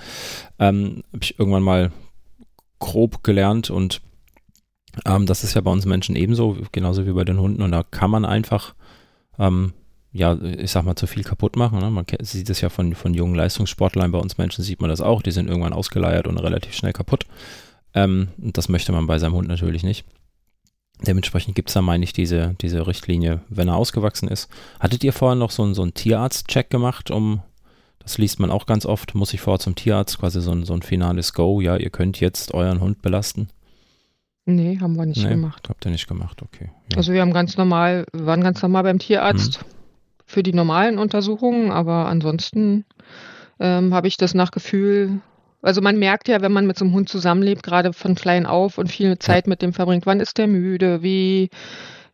Ähm, 0.59 1.03
Habe 1.13 1.23
ich 1.23 1.37
irgendwann 1.37 1.63
mal 1.63 1.91
grob 2.79 3.23
gelernt 3.23 3.69
und 3.69 4.01
ähm, 5.05 5.25
das 5.25 5.43
ist 5.43 5.53
ja 5.53 5.61
bei 5.61 5.71
uns 5.71 5.85
Menschen 5.85 6.15
ebenso, 6.15 6.57
genauso 6.71 7.05
wie 7.05 7.13
bei 7.13 7.23
den 7.23 7.39
Hunden 7.39 7.61
und 7.61 7.71
da 7.71 7.83
kann 7.83 8.11
man 8.11 8.25
einfach 8.25 8.75
ähm, 9.39 9.73
ja, 10.13 10.39
ich 10.41 10.71
sag 10.71 10.85
mal, 10.85 10.95
zu 10.95 11.07
viel 11.07 11.23
kaputt 11.23 11.55
machen. 11.55 11.79
Ne? 11.79 11.89
Man 11.89 12.05
sieht 12.21 12.49
es 12.49 12.61
ja 12.61 12.69
von, 12.69 12.93
von 12.93 13.15
jungen 13.15 13.33
Leistungssportlern, 13.33 14.11
bei 14.11 14.19
uns 14.19 14.37
Menschen 14.37 14.63
sieht 14.63 14.79
man 14.79 14.91
das 14.91 15.01
auch, 15.01 15.23
die 15.23 15.31
sind 15.31 15.49
irgendwann 15.49 15.73
ausgeleiert 15.73 16.27
und 16.27 16.37
relativ 16.37 16.75
schnell 16.75 16.93
kaputt. 16.93 17.25
Ähm, 17.95 18.29
und 18.39 18.57
das 18.57 18.69
möchte 18.69 18.91
man 18.91 19.07
bei 19.07 19.17
seinem 19.17 19.33
Hund 19.33 19.47
natürlich 19.47 19.83
nicht. 19.83 20.05
Dementsprechend 21.05 21.55
gibt 21.55 21.69
es 21.69 21.73
da, 21.73 21.81
meine 21.81 22.03
ich, 22.03 22.13
diese, 22.13 22.55
diese 22.61 22.85
Richtlinie, 22.85 23.41
wenn 23.49 23.67
er 23.67 23.75
ausgewachsen 23.75 24.27
ist. 24.29 24.49
Hattet 24.79 25.03
ihr 25.03 25.13
vorher 25.13 25.35
noch 25.35 25.49
so, 25.49 25.63
einen, 25.63 25.73
so 25.73 25.81
einen 25.81 25.95
Tierarzt-Check 25.95 26.69
gemacht, 26.69 27.09
um, 27.09 27.41
das 27.99 28.19
liest 28.19 28.39
man 28.39 28.51
auch 28.51 28.67
ganz 28.67 28.85
oft, 28.85 29.15
muss 29.15 29.33
ich 29.33 29.41
vorher 29.41 29.59
zum 29.59 29.73
Tierarzt, 29.73 30.19
quasi 30.19 30.41
so 30.41 30.51
ein, 30.51 30.63
so 30.63 30.73
ein 30.73 30.83
finales 30.83 31.33
Go, 31.33 31.59
ja, 31.59 31.75
ihr 31.75 31.89
könnt 31.89 32.19
jetzt 32.19 32.53
euren 32.53 32.79
Hund 32.79 33.01
belasten? 33.01 33.49
Nee, 34.45 34.77
haben 34.79 34.95
wir 34.95 35.05
nicht 35.05 35.23
nee, 35.23 35.29
gemacht. 35.29 35.67
Habt 35.69 35.85
ihr 35.85 35.91
nicht 35.91 36.07
gemacht, 36.07 36.41
okay. 36.41 36.69
Ja. 36.91 36.97
Also 36.97 37.13
wir 37.13 37.21
haben 37.21 37.33
ganz 37.33 37.57
normal, 37.57 38.05
waren 38.13 38.41
ganz 38.41 38.61
normal 38.61 38.83
beim 38.83 38.99
Tierarzt 38.99 39.61
hm. 39.61 39.65
Für 40.33 40.43
die 40.43 40.53
normalen 40.53 40.97
Untersuchungen, 40.97 41.71
aber 41.71 42.07
ansonsten 42.07 42.85
ähm, 43.59 43.93
habe 43.93 44.07
ich 44.07 44.17
das 44.17 44.33
nach 44.33 44.51
Gefühl 44.51 45.21
also 45.63 45.79
man 45.79 45.97
merkt 45.97 46.27
ja, 46.27 46.41
wenn 46.41 46.51
man 46.51 46.67
mit 46.67 46.77
so 46.77 46.83
einem 46.83 46.93
Hund 46.93 47.07
zusammenlebt, 47.07 47.63
gerade 47.63 47.93
von 47.93 48.15
klein 48.15 48.45
auf 48.45 48.77
und 48.77 48.91
viel 48.91 49.17
Zeit 49.17 49.47
mit 49.47 49.61
dem 49.61 49.71
verbringt, 49.71 50.05
wann 50.05 50.19
ist 50.19 50.37
der 50.37 50.47
müde, 50.47 51.01
wie, 51.01 51.49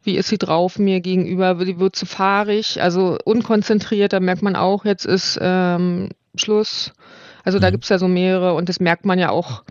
wie 0.04 0.18
ist 0.18 0.30
sie 0.30 0.38
drauf 0.38 0.78
mir 0.78 1.02
gegenüber, 1.02 1.60
wie 1.60 1.80
wird 1.80 1.96
sie 1.96 2.06
fahrig, 2.06 2.80
also 2.80 3.18
unkonzentriert, 3.26 4.14
da 4.14 4.20
merkt 4.20 4.44
man 4.44 4.56
auch, 4.56 4.86
jetzt 4.86 5.06
ist 5.06 5.40
ähm, 5.42 6.10
Schluss. 6.36 6.94
Also 7.44 7.58
da 7.58 7.68
mhm. 7.68 7.72
gibt 7.72 7.86
es 7.86 7.90
ja 7.90 7.98
so 7.98 8.08
mehrere 8.08 8.54
und 8.54 8.70
das 8.70 8.80
merkt 8.80 9.06
man 9.06 9.18
ja 9.18 9.32
auch. 9.32 9.64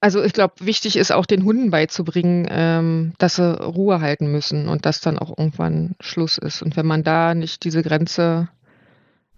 Also 0.00 0.22
ich 0.22 0.32
glaube, 0.32 0.54
wichtig 0.60 0.96
ist 0.96 1.12
auch 1.12 1.26
den 1.26 1.44
Hunden 1.44 1.70
beizubringen, 1.70 2.46
ähm, 2.50 3.12
dass 3.18 3.36
sie 3.36 3.62
Ruhe 3.62 4.00
halten 4.00 4.32
müssen 4.32 4.68
und 4.68 4.86
dass 4.86 5.00
dann 5.00 5.18
auch 5.18 5.36
irgendwann 5.36 5.94
Schluss 6.00 6.38
ist. 6.38 6.62
Und 6.62 6.76
wenn 6.76 6.86
man 6.86 7.04
da 7.04 7.34
nicht 7.34 7.64
diese 7.64 7.82
Grenze 7.82 8.48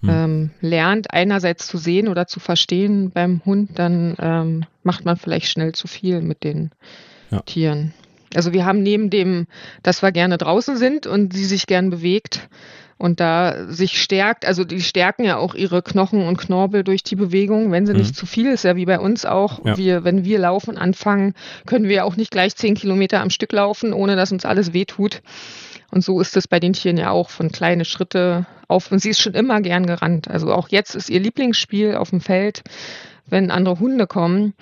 hm. 0.02 0.08
ähm, 0.08 0.50
lernt, 0.60 1.12
einerseits 1.12 1.66
zu 1.66 1.78
sehen 1.78 2.06
oder 2.06 2.28
zu 2.28 2.38
verstehen 2.38 3.10
beim 3.10 3.44
Hund, 3.44 3.76
dann 3.78 4.14
ähm, 4.20 4.64
macht 4.84 5.04
man 5.04 5.16
vielleicht 5.16 5.48
schnell 5.48 5.72
zu 5.72 5.88
viel 5.88 6.20
mit 6.20 6.44
den 6.44 6.70
ja. 7.30 7.40
Tieren. 7.40 7.92
Also 8.34 8.52
wir 8.52 8.64
haben 8.64 8.82
neben 8.82 9.10
dem, 9.10 9.46
dass 9.82 10.02
wir 10.02 10.12
gerne 10.12 10.38
draußen 10.38 10.76
sind 10.76 11.06
und 11.08 11.32
sie 11.34 11.44
sich 11.44 11.66
gern 11.66 11.90
bewegt 11.90 12.48
und 13.02 13.18
da 13.18 13.66
sich 13.66 14.00
stärkt, 14.00 14.46
also 14.46 14.62
die 14.62 14.80
stärken 14.80 15.24
ja 15.24 15.36
auch 15.36 15.56
ihre 15.56 15.82
Knochen 15.82 16.24
und 16.24 16.36
Knorpel 16.36 16.84
durch 16.84 17.02
die 17.02 17.16
Bewegung, 17.16 17.72
wenn 17.72 17.84
sie 17.84 17.94
mhm. 17.94 17.98
nicht 17.98 18.14
zu 18.14 18.26
viel 18.26 18.46
ist, 18.46 18.62
ja 18.62 18.76
wie 18.76 18.86
bei 18.86 19.00
uns 19.00 19.26
auch. 19.26 19.64
Ja. 19.64 19.76
Wir, 19.76 20.04
wenn 20.04 20.24
wir 20.24 20.38
laufen 20.38 20.78
anfangen, 20.78 21.34
können 21.66 21.88
wir 21.88 22.04
auch 22.04 22.14
nicht 22.14 22.30
gleich 22.30 22.54
zehn 22.54 22.76
Kilometer 22.76 23.20
am 23.20 23.30
Stück 23.30 23.50
laufen, 23.50 23.92
ohne 23.92 24.14
dass 24.14 24.30
uns 24.30 24.44
alles 24.44 24.72
wehtut. 24.72 25.20
Und 25.92 26.02
so 26.02 26.20
ist 26.20 26.38
es 26.38 26.48
bei 26.48 26.58
den 26.58 26.72
Tieren 26.72 26.96
ja 26.96 27.10
auch 27.10 27.28
von 27.28 27.52
kleine 27.52 27.84
Schritte 27.84 28.46
auf. 28.66 28.90
Und 28.90 29.00
sie 29.00 29.10
ist 29.10 29.20
schon 29.20 29.34
immer 29.34 29.60
gern 29.60 29.84
gerannt. 29.84 30.26
Also 30.26 30.52
auch 30.52 30.68
jetzt 30.70 30.94
ist 30.94 31.10
ihr 31.10 31.20
Lieblingsspiel 31.20 31.96
auf 31.96 32.08
dem 32.08 32.22
Feld, 32.22 32.62
wenn 33.26 33.50
andere 33.50 33.78
Hunde 33.78 34.06
kommen. 34.06 34.54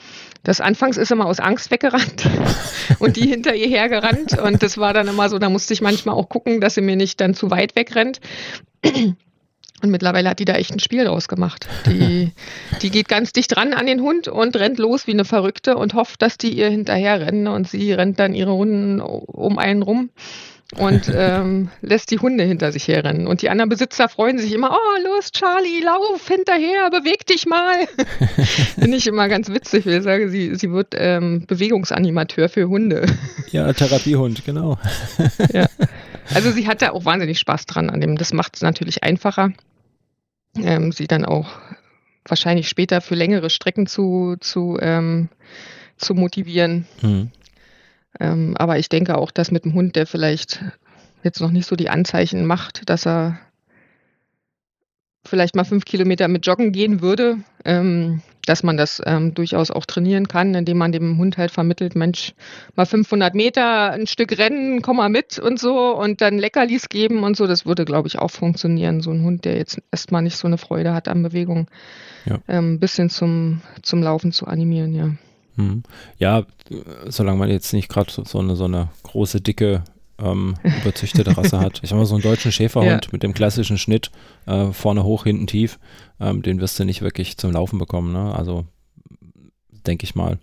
Das 0.42 0.60
anfangs 0.60 0.96
ist 0.96 1.12
immer 1.12 1.26
aus 1.26 1.38
Angst 1.38 1.70
weggerannt 1.70 2.28
und 2.98 3.16
die 3.16 3.28
hinter 3.28 3.54
ihr 3.54 3.68
hergerannt. 3.68 4.40
Und 4.40 4.64
das 4.64 4.76
war 4.76 4.92
dann 4.92 5.06
immer 5.06 5.28
so, 5.28 5.38
da 5.38 5.48
musste 5.48 5.72
ich 5.72 5.80
manchmal 5.80 6.16
auch 6.16 6.28
gucken, 6.28 6.60
dass 6.60 6.74
sie 6.74 6.80
mir 6.80 6.96
nicht 6.96 7.20
dann 7.20 7.34
zu 7.34 7.48
weit 7.52 7.76
wegrennt. 7.76 8.20
Und 8.82 9.90
mittlerweile 9.90 10.30
hat 10.30 10.40
die 10.40 10.44
da 10.44 10.54
echt 10.54 10.72
ein 10.72 10.80
Spiel 10.80 11.04
draus 11.04 11.28
gemacht. 11.28 11.68
Die, 11.86 12.32
die 12.82 12.90
geht 12.90 13.08
ganz 13.08 13.32
dicht 13.32 13.56
ran 13.56 13.72
an 13.72 13.86
den 13.86 14.00
Hund 14.00 14.26
und 14.26 14.56
rennt 14.56 14.78
los 14.80 15.06
wie 15.06 15.12
eine 15.12 15.24
Verrückte 15.24 15.76
und 15.76 15.94
hofft, 15.94 16.22
dass 16.22 16.38
die 16.38 16.50
ihr 16.50 16.70
hinterher 16.70 17.20
rennen 17.20 17.46
und 17.46 17.68
sie 17.68 17.92
rennt 17.92 18.18
dann 18.18 18.34
ihre 18.34 18.50
Runden 18.50 19.00
um 19.00 19.58
einen 19.58 19.82
rum 19.82 20.10
und 20.76 21.10
ähm, 21.12 21.68
lässt 21.80 22.10
die 22.12 22.18
Hunde 22.18 22.44
hinter 22.44 22.70
sich 22.70 22.86
herrennen. 22.86 23.26
Und 23.26 23.42
die 23.42 23.50
anderen 23.50 23.68
Besitzer 23.68 24.08
freuen 24.08 24.38
sich 24.38 24.52
immer, 24.52 24.70
oh, 24.70 25.02
los, 25.04 25.32
Charlie, 25.32 25.80
lauf 25.80 26.28
hinterher, 26.28 26.90
beweg 26.90 27.26
dich 27.26 27.46
mal. 27.46 27.86
Finde 28.78 28.96
ich 28.96 29.06
immer 29.06 29.28
ganz 29.28 29.48
witzig, 29.48 29.84
weil 29.86 29.98
ich 29.98 30.04
sage, 30.04 30.30
sie, 30.30 30.54
sie 30.54 30.70
wird 30.70 30.94
ähm, 30.96 31.44
Bewegungsanimateur 31.46 32.48
für 32.48 32.68
Hunde. 32.68 33.06
Ja, 33.50 33.72
Therapiehund, 33.72 34.44
genau. 34.44 34.78
ja. 35.52 35.66
Also 36.32 36.52
sie 36.52 36.68
hat 36.68 36.82
da 36.82 36.90
auch 36.90 37.04
wahnsinnig 37.04 37.40
Spaß 37.40 37.66
dran 37.66 37.90
an 37.90 38.00
dem. 38.00 38.16
Das 38.16 38.32
macht 38.32 38.54
es 38.54 38.62
natürlich 38.62 39.02
einfacher, 39.02 39.52
ähm, 40.56 40.92
sie 40.92 41.08
dann 41.08 41.24
auch 41.24 41.48
wahrscheinlich 42.24 42.68
später 42.68 43.00
für 43.00 43.16
längere 43.16 43.50
Strecken 43.50 43.88
zu, 43.88 44.36
zu, 44.38 44.78
ähm, 44.80 45.30
zu 45.96 46.14
motivieren. 46.14 46.86
Mhm. 47.02 47.32
Ähm, 48.18 48.56
aber 48.56 48.78
ich 48.78 48.88
denke 48.88 49.16
auch, 49.16 49.30
dass 49.30 49.50
mit 49.50 49.64
dem 49.64 49.74
Hund, 49.74 49.96
der 49.96 50.06
vielleicht 50.06 50.64
jetzt 51.22 51.40
noch 51.40 51.50
nicht 51.50 51.66
so 51.66 51.76
die 51.76 51.90
Anzeichen 51.90 52.46
macht, 52.46 52.88
dass 52.88 53.06
er 53.06 53.38
vielleicht 55.24 55.54
mal 55.54 55.64
fünf 55.64 55.84
Kilometer 55.84 56.28
mit 56.28 56.46
Joggen 56.46 56.72
gehen 56.72 57.02
würde, 57.02 57.38
ähm, 57.64 58.22
dass 58.46 58.62
man 58.62 58.76
das 58.76 59.02
ähm, 59.04 59.34
durchaus 59.34 59.70
auch 59.70 59.84
trainieren 59.84 60.28
kann, 60.28 60.54
indem 60.54 60.78
man 60.78 60.92
dem 60.92 61.18
Hund 61.18 61.36
halt 61.36 61.50
vermittelt, 61.50 61.94
Mensch, 61.94 62.32
mal 62.74 62.86
500 62.86 63.34
Meter 63.34 63.90
ein 63.90 64.06
Stück 64.06 64.36
rennen, 64.38 64.82
komm 64.82 64.96
mal 64.96 65.10
mit 65.10 65.38
und 65.38 65.60
so 65.60 65.94
und 65.96 66.20
dann 66.20 66.38
Leckerlis 66.38 66.88
geben 66.88 67.22
und 67.22 67.36
so. 67.36 67.46
Das 67.46 67.66
würde, 67.66 67.84
glaube 67.84 68.08
ich, 68.08 68.18
auch 68.18 68.30
funktionieren. 68.30 69.02
So 69.02 69.10
ein 69.10 69.22
Hund, 69.22 69.44
der 69.44 69.56
jetzt 69.56 69.80
erstmal 69.92 70.22
nicht 70.22 70.36
so 70.36 70.46
eine 70.46 70.58
Freude 70.58 70.94
hat 70.94 71.06
an 71.06 71.22
Bewegung, 71.22 71.68
ja. 72.24 72.38
ähm, 72.48 72.74
ein 72.74 72.80
bisschen 72.80 73.10
zum, 73.10 73.60
zum 73.82 74.02
Laufen 74.02 74.32
zu 74.32 74.46
animieren, 74.46 74.94
ja. 74.94 75.10
Hm. 75.60 75.82
Ja, 76.18 76.44
solange 77.06 77.38
man 77.38 77.50
jetzt 77.50 77.72
nicht 77.72 77.88
gerade 77.88 78.10
so, 78.10 78.24
so, 78.24 78.38
eine, 78.38 78.56
so 78.56 78.64
eine 78.64 78.88
große, 79.02 79.40
dicke, 79.40 79.82
ähm, 80.18 80.54
überzüchtete 80.82 81.36
Rasse 81.36 81.60
hat. 81.60 81.80
Ich 81.82 81.90
habe 81.90 82.00
mal 82.00 82.06
so 82.06 82.14
einen 82.14 82.22
deutschen 82.22 82.52
Schäferhund 82.52 83.06
ja. 83.06 83.10
mit 83.12 83.22
dem 83.22 83.34
klassischen 83.34 83.78
Schnitt, 83.78 84.10
äh, 84.46 84.72
vorne 84.72 85.04
hoch, 85.04 85.24
hinten 85.24 85.46
tief, 85.46 85.78
ähm, 86.20 86.42
den 86.42 86.60
wirst 86.60 86.78
du 86.78 86.84
nicht 86.84 87.02
wirklich 87.02 87.36
zum 87.36 87.52
Laufen 87.52 87.78
bekommen. 87.78 88.12
Ne? 88.12 88.34
Also 88.34 88.66
denke 89.86 90.04
ich 90.04 90.14
mal. 90.14 90.38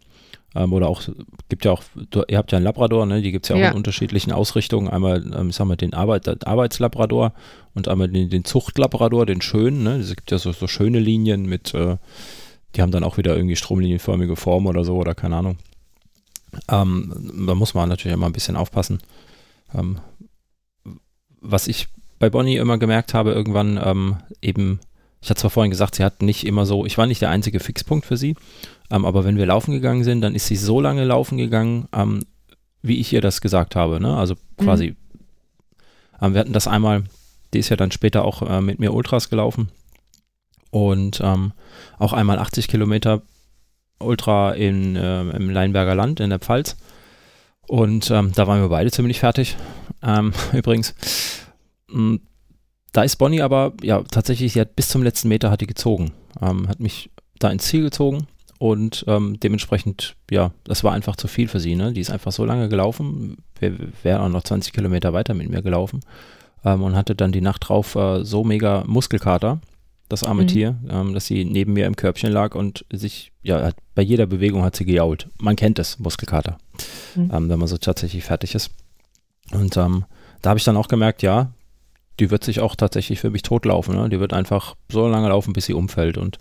Ähm, 0.55 0.73
oder 0.73 0.87
auch, 0.87 1.01
gibt 1.49 1.65
ja 1.65 1.71
auch, 1.71 1.83
du, 2.09 2.23
ihr 2.27 2.37
habt 2.37 2.51
ja 2.51 2.57
einen 2.57 2.65
Labrador, 2.65 3.05
ne? 3.05 3.21
die 3.21 3.31
gibt 3.31 3.45
es 3.45 3.49
ja 3.49 3.55
auch 3.55 3.59
ja. 3.59 3.69
in 3.69 3.75
unterschiedlichen 3.75 4.31
Ausrichtungen. 4.31 4.87
Einmal, 4.87 5.23
ähm, 5.35 5.51
sagen 5.51 5.69
wir, 5.69 5.75
den 5.75 5.93
Arbeit, 5.93 6.47
Arbeitslabrador 6.47 7.33
und 7.73 7.87
einmal 7.87 8.07
den, 8.07 8.29
den 8.29 8.45
Zuchtlabrador, 8.45 9.25
den 9.25 9.41
schönen. 9.41 9.83
Ne? 9.83 9.97
Es 9.97 10.09
gibt 10.15 10.31
ja 10.31 10.37
so, 10.37 10.51
so 10.51 10.67
schöne 10.67 10.99
Linien 10.99 11.45
mit 11.45 11.73
äh, 11.73 11.97
die 12.77 12.81
haben 12.83 12.91
dann 12.91 13.03
auch 13.03 13.17
wieder 13.17 13.35
irgendwie 13.35 13.55
stromlinienförmige 13.55 14.35
Form 14.35 14.67
oder 14.67 14.85
so 14.85 14.95
oder 14.97 15.15
keine 15.15 15.37
Ahnung. 15.37 15.57
Ähm, 16.69 17.45
da 17.47 17.55
muss 17.55 17.73
man 17.73 17.89
natürlich 17.89 18.13
immer 18.13 18.27
ein 18.27 18.33
bisschen 18.33 18.55
aufpassen. 18.55 18.99
Ähm, 19.73 19.97
was 21.41 21.67
ich 21.67 21.87
bei 22.19 22.29
Bonnie 22.29 22.57
immer 22.57 22.77
gemerkt 22.77 23.13
habe, 23.15 23.31
irgendwann 23.31 23.79
ähm, 23.83 24.17
eben, 24.41 24.79
ich 25.21 25.29
hatte 25.29 25.41
zwar 25.41 25.49
vorhin 25.49 25.71
gesagt, 25.71 25.95
sie 25.95 26.03
hat 26.03 26.21
nicht 26.21 26.45
immer 26.45 26.65
so, 26.65 26.85
ich 26.85 26.97
war 26.97 27.07
nicht 27.07 27.21
der 27.21 27.31
einzige 27.31 27.59
Fixpunkt 27.59 28.05
für 28.05 28.15
sie, 28.15 28.35
ähm, 28.91 29.05
aber 29.05 29.25
wenn 29.25 29.37
wir 29.37 29.47
laufen 29.47 29.71
gegangen 29.71 30.03
sind, 30.03 30.21
dann 30.21 30.35
ist 30.35 30.45
sie 30.45 30.55
so 30.55 30.79
lange 30.79 31.03
laufen 31.03 31.37
gegangen, 31.37 31.87
ähm, 31.93 32.21
wie 32.83 32.99
ich 32.99 33.11
ihr 33.11 33.21
das 33.21 33.41
gesagt 33.41 33.75
habe. 33.75 33.99
Ne? 33.99 34.15
Also 34.15 34.35
quasi, 34.57 34.95
mhm. 36.21 36.33
wir 36.33 36.39
hatten 36.39 36.53
das 36.53 36.67
einmal, 36.67 37.03
die 37.53 37.59
ist 37.59 37.69
ja 37.69 37.75
dann 37.75 37.91
später 37.91 38.23
auch 38.23 38.43
äh, 38.43 38.61
mit 38.61 38.79
mir 38.79 38.93
Ultras 38.93 39.29
gelaufen 39.29 39.69
und 40.71 41.21
ähm, 41.23 41.53
auch 41.97 42.13
einmal 42.13 42.39
80 42.39 42.67
Kilometer 42.67 43.21
Ultra 43.99 44.53
in, 44.53 44.95
äh, 44.95 45.21
im 45.21 45.49
Leinberger 45.49 45.95
Land 45.95 46.19
in 46.19 46.29
der 46.29 46.39
Pfalz. 46.39 46.77
Und 47.67 48.09
ähm, 48.11 48.31
da 48.33 48.47
waren 48.47 48.61
wir 48.61 48.69
beide 48.69 48.91
ziemlich 48.91 49.19
fertig. 49.19 49.57
Ähm, 50.03 50.33
übrigens, 50.53 50.95
mh, 51.89 52.01
mm, 52.01 52.19
da 52.93 53.03
ist 53.03 53.17
Bonnie 53.17 53.41
aber, 53.41 53.73
ja, 53.83 54.01
tatsächlich, 54.03 54.53
sie 54.53 54.61
hat 54.61 54.75
bis 54.75 54.89
zum 54.89 55.03
letzten 55.03 55.27
Meter 55.27 55.51
hat 55.51 55.61
die 55.61 55.67
gezogen. 55.67 56.11
Ähm, 56.41 56.67
hat 56.67 56.79
mich 56.79 57.11
da 57.37 57.49
ins 57.49 57.65
Ziel 57.65 57.83
gezogen 57.83 58.27
und 58.59 59.05
ähm, 59.07 59.39
dementsprechend, 59.39 60.15
ja, 60.31 60.51
das 60.63 60.83
war 60.83 60.93
einfach 60.93 61.15
zu 61.15 61.27
viel 61.27 61.47
für 61.47 61.59
sie. 61.59 61.75
Ne? 61.75 61.93
Die 61.93 62.01
ist 62.01 62.09
einfach 62.09 62.31
so 62.31 62.45
lange 62.45 62.69
gelaufen, 62.69 63.37
wäre 63.59 64.21
auch 64.21 64.29
noch 64.29 64.43
20 64.43 64.73
Kilometer 64.73 65.13
weiter 65.13 65.33
mit 65.33 65.49
mir 65.49 65.61
gelaufen 65.61 65.99
ähm, 66.65 66.81
und 66.81 66.95
hatte 66.95 67.15
dann 67.15 67.31
die 67.31 67.41
Nacht 67.41 67.69
drauf 67.69 67.95
äh, 67.95 68.23
so 68.23 68.43
mega 68.43 68.83
Muskelkater, 68.87 69.59
das 70.09 70.23
arme 70.23 70.43
mhm. 70.43 70.47
Tier, 70.47 70.75
ähm, 70.89 71.13
dass 71.13 71.25
sie 71.25 71.45
neben 71.45 71.73
mir 71.73 71.85
im 71.85 71.95
Körbchen 71.95 72.31
lag 72.31 72.55
und 72.55 72.85
sich, 72.91 73.31
ja, 73.43 73.61
hat, 73.61 73.75
bei 73.95 74.01
jeder 74.01 74.25
Bewegung 74.25 74.63
hat 74.63 74.75
sie 74.75 74.85
gejault. 74.85 75.29
Man 75.39 75.55
kennt 75.55 75.79
es, 75.79 75.99
Muskelkater, 75.99 76.57
mhm. 77.15 77.31
ähm, 77.33 77.49
wenn 77.49 77.59
man 77.59 77.67
so 77.67 77.77
tatsächlich 77.77 78.23
fertig 78.23 78.55
ist. 78.55 78.71
Und 79.51 79.77
ähm, 79.77 80.05
da 80.41 80.49
habe 80.51 80.59
ich 80.59 80.63
dann 80.63 80.77
auch 80.77 80.87
gemerkt, 80.87 81.23
ja, 81.23 81.51
die 82.19 82.31
wird 82.31 82.43
sich 82.43 82.59
auch 82.59 82.75
tatsächlich 82.75 83.19
für 83.19 83.29
mich 83.29 83.43
totlaufen. 83.43 83.95
Ne? 83.95 84.09
Die 84.09 84.19
wird 84.19 84.33
einfach 84.33 84.75
so 84.91 85.07
lange 85.07 85.29
laufen, 85.29 85.53
bis 85.53 85.65
sie 85.65 85.73
umfällt. 85.73 86.17
Und 86.17 86.39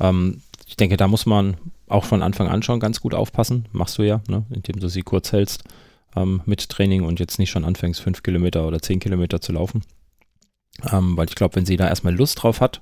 ähm, 0.00 0.42
ich 0.66 0.76
denke, 0.76 0.96
da 0.96 1.06
muss 1.06 1.26
man 1.26 1.56
auch 1.88 2.04
von 2.04 2.22
Anfang 2.22 2.48
an 2.48 2.62
schon 2.62 2.80
ganz 2.80 3.00
gut 3.00 3.14
aufpassen. 3.14 3.66
Machst 3.72 3.98
du 3.98 4.02
ja, 4.02 4.20
ne? 4.28 4.44
indem 4.50 4.80
du 4.80 4.88
sie 4.88 5.02
kurz 5.02 5.32
hältst 5.32 5.64
ähm, 6.16 6.42
mit 6.46 6.68
Training 6.68 7.04
und 7.04 7.20
jetzt 7.20 7.38
nicht 7.38 7.50
schon 7.50 7.64
anfängst, 7.64 8.00
fünf 8.00 8.22
Kilometer 8.22 8.66
oder 8.66 8.80
zehn 8.80 9.00
Kilometer 9.00 9.40
zu 9.40 9.52
laufen. 9.52 9.82
Ähm, 10.90 11.16
weil 11.16 11.28
ich 11.28 11.34
glaube, 11.34 11.56
wenn 11.56 11.66
sie 11.66 11.76
da 11.76 11.88
erstmal 11.88 12.14
Lust 12.14 12.42
drauf 12.42 12.60
hat, 12.60 12.80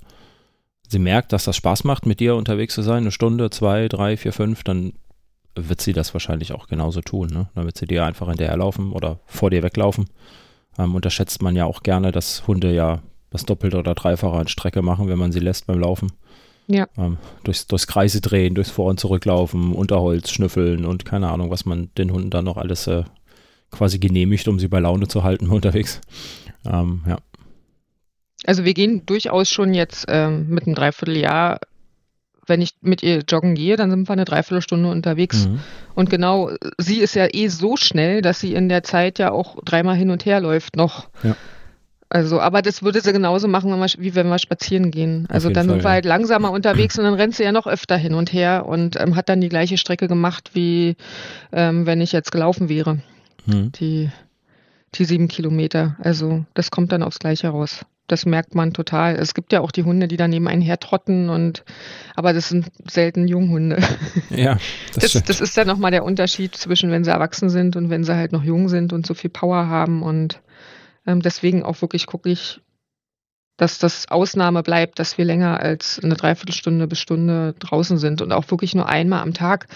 sie 0.91 0.99
merkt, 0.99 1.33
dass 1.33 1.45
das 1.45 1.57
Spaß 1.57 1.85
macht, 1.85 2.07
mit 2.07 2.21
dir 2.21 2.35
unterwegs 2.35 2.75
zu 2.75 2.83
sein, 2.83 2.99
eine 2.99 3.13
Stunde, 3.13 3.51
zwei, 3.51 3.89
drei, 3.89 4.17
vier, 4.17 4.33
fünf, 4.33 4.65
dann 4.65 4.93
wird 5.55 5.81
sie 5.81 5.93
das 5.93 6.13
wahrscheinlich 6.15 6.53
auch 6.53 6.67
genauso 6.67 7.01
tun. 7.01 7.29
Ne? 7.29 7.49
Dann 7.55 7.65
wird 7.65 7.79
sie 7.79 7.87
dir 7.87 8.05
einfach 8.05 8.29
hinterherlaufen 8.29 8.93
oder 8.93 9.21
vor 9.27 9.51
dir 9.51 9.63
weglaufen. 9.63 10.07
ähm, 10.79 10.95
unterschätzt 10.95 11.43
man 11.43 11.57
ja 11.57 11.65
auch 11.65 11.83
gerne, 11.83 12.13
dass 12.13 12.47
Hunde 12.47 12.73
ja 12.73 13.03
das 13.31 13.45
Doppelte 13.45 13.79
oder 13.79 13.95
Dreifache 13.95 14.37
an 14.37 14.49
Strecke 14.49 14.83
machen, 14.83 15.09
wenn 15.09 15.19
man 15.19 15.33
sie 15.33 15.41
lässt 15.41 15.67
beim 15.67 15.79
Laufen. 15.79 16.13
Ja. 16.67 16.87
Ähm, 16.97 17.19
durchs, 17.45 17.67
durchs 17.67 17.87
Kreise 17.87 18.21
drehen, 18.21 18.55
durchs 18.55 18.71
Vor- 18.71 18.91
und 18.91 19.01
Zurücklaufen, 19.01 19.73
Unterholz 19.73 20.31
schnüffeln 20.31 20.85
und 20.85 21.05
keine 21.05 21.31
Ahnung, 21.31 21.51
was 21.51 21.65
man 21.65 21.91
den 21.99 22.13
Hunden 22.13 22.31
dann 22.31 22.45
noch 22.45 22.57
alles 22.57 22.87
äh, 22.87 23.05
quasi 23.71 23.99
genehmigt, 23.99 24.47
um 24.47 24.59
sie 24.59 24.69
bei 24.69 24.81
Laune 24.81 25.09
zu 25.09 25.23
halten 25.25 25.49
unterwegs. 25.51 26.01
Ähm, 26.65 27.03
ja. 27.07 27.19
Also 28.47 28.65
wir 28.65 28.75
gehen 28.75 29.05
durchaus 29.07 29.51
schon 29.51 29.75
jetzt 29.75 30.07
ähm, 30.09 30.49
mit 30.49 30.67
einem 30.67 30.75
Dreivierteljahr, 30.75 31.61
wenn 32.47 32.63
ich 32.63 32.71
mit 32.81 33.03
ihr 33.03 33.23
joggen 33.29 33.55
gehe, 33.55 33.77
dann 33.77 33.91
sind 33.91 34.09
wir 34.09 34.13
eine 34.13 34.25
Dreiviertelstunde 34.25 34.91
unterwegs. 34.91 35.47
Mhm. 35.47 35.61
Und 35.95 36.11
genau, 36.11 36.51
sie 36.79 37.01
ist 37.01 37.15
ja 37.15 37.29
eh 37.33 37.49
so 37.49 37.77
schnell, 37.77 38.23
dass 38.23 38.41
sie 38.41 38.55
in 38.55 38.69
der 38.69 38.83
Zeit 38.83 39.19
ja 39.19 39.31
auch 39.31 39.63
dreimal 39.65 39.95
hin 39.97 40.11
und 40.11 40.25
her 40.25 40.41
läuft 40.41 40.77
noch. 40.77 41.09
Ja. 41.23 41.37
Also, 42.13 42.41
aber 42.41 42.61
das 42.61 42.83
würde 42.83 43.01
sie 43.01 43.13
genauso 43.13 43.47
machen, 43.47 43.71
wenn 43.71 43.79
wir, 43.79 43.89
wie 43.99 44.17
wenn 44.17 44.27
wir 44.27 44.39
spazieren 44.41 44.91
gehen. 44.91 45.27
Also 45.29 45.49
dann 45.49 45.67
Fall, 45.67 45.75
sind 45.75 45.85
wir 45.85 45.91
ja. 45.91 45.95
halt 45.95 46.05
langsamer 46.05 46.51
unterwegs 46.51 46.99
und 46.99 47.05
dann 47.05 47.15
rennt 47.15 47.37
sie 47.37 47.45
ja 47.45 47.53
noch 47.53 47.69
öfter 47.69 47.97
hin 47.97 48.15
und 48.15 48.33
her 48.33 48.67
und 48.67 48.99
ähm, 49.01 49.15
hat 49.15 49.29
dann 49.29 49.41
die 49.41 49.49
gleiche 49.49 49.79
Strecke 49.79 50.09
gemacht, 50.09 50.51
wie 50.55 50.97
ähm, 51.53 51.87
wenn 51.87 52.01
ich 52.01 52.11
jetzt 52.11 52.33
gelaufen 52.33 52.69
wäre, 52.69 52.99
Mhm. 53.47 53.73
die, 53.73 54.11
die 54.95 55.05
sieben 55.05 55.29
Kilometer. 55.29 55.97
Also 56.01 56.45
das 56.55 56.71
kommt 56.71 56.93
dann 56.93 57.03
aufs 57.03 57.19
Gleiche 57.19 57.49
raus. 57.49 57.85
Das 58.11 58.27
merkt 58.27 58.55
man 58.55 58.73
total. 58.73 59.15
Es 59.17 59.35
gibt 59.35 59.53
ja 59.53 59.61
auch 59.61 59.71
die 59.71 59.85
Hunde, 59.85 60.09
die 60.09 60.17
dann 60.17 60.31
neben 60.31 60.49
einen 60.49 60.63
hertrotten 60.63 61.29
und 61.29 61.65
aber 62.17 62.33
das 62.33 62.49
sind 62.49 62.71
selten 62.89 63.29
Junghunde. 63.29 63.79
Ja, 64.31 64.59
das, 64.95 65.13
Das, 65.13 65.23
das 65.23 65.41
ist 65.41 65.57
dann 65.57 65.69
nochmal 65.69 65.93
der 65.93 66.05
Unterschied 66.05 66.57
zwischen, 66.57 66.91
wenn 66.91 67.05
sie 67.05 67.11
erwachsen 67.11 67.51
sind 67.51 67.77
und 67.77 67.89
wenn 67.89 68.03
sie 68.03 68.17
halt 68.17 68.33
noch 68.33 68.43
jung 68.43 68.69
sind 68.69 68.93
und 68.93 69.07
so 69.07 69.15
viel 69.15 69.31
Power 69.31 69.69
haben. 69.69 70.03
Und 70.03 70.41
ähm, 71.07 71.23
deswegen 71.23 71.63
auch 71.63 71.81
wirklich 71.83 72.07
gucke 72.07 72.29
ich, 72.31 72.61
dass 73.61 73.79
das 73.79 74.09
Ausnahme 74.11 74.63
bleibt, 74.63 74.99
dass 74.99 75.19
wir 75.19 75.27
länger 75.27 75.61
als 75.61 76.01
eine 76.03 76.15
Dreiviertelstunde 76.15 76.87
bis 76.87 76.99
Stunde 76.99 77.55
draußen 77.59 77.99
sind 77.99 78.23
und 78.23 78.33
auch 78.33 78.51
wirklich 78.51 78.75
nur 78.75 78.89
einmal 78.89 79.21
am 79.21 79.35
Tag. 79.35 79.67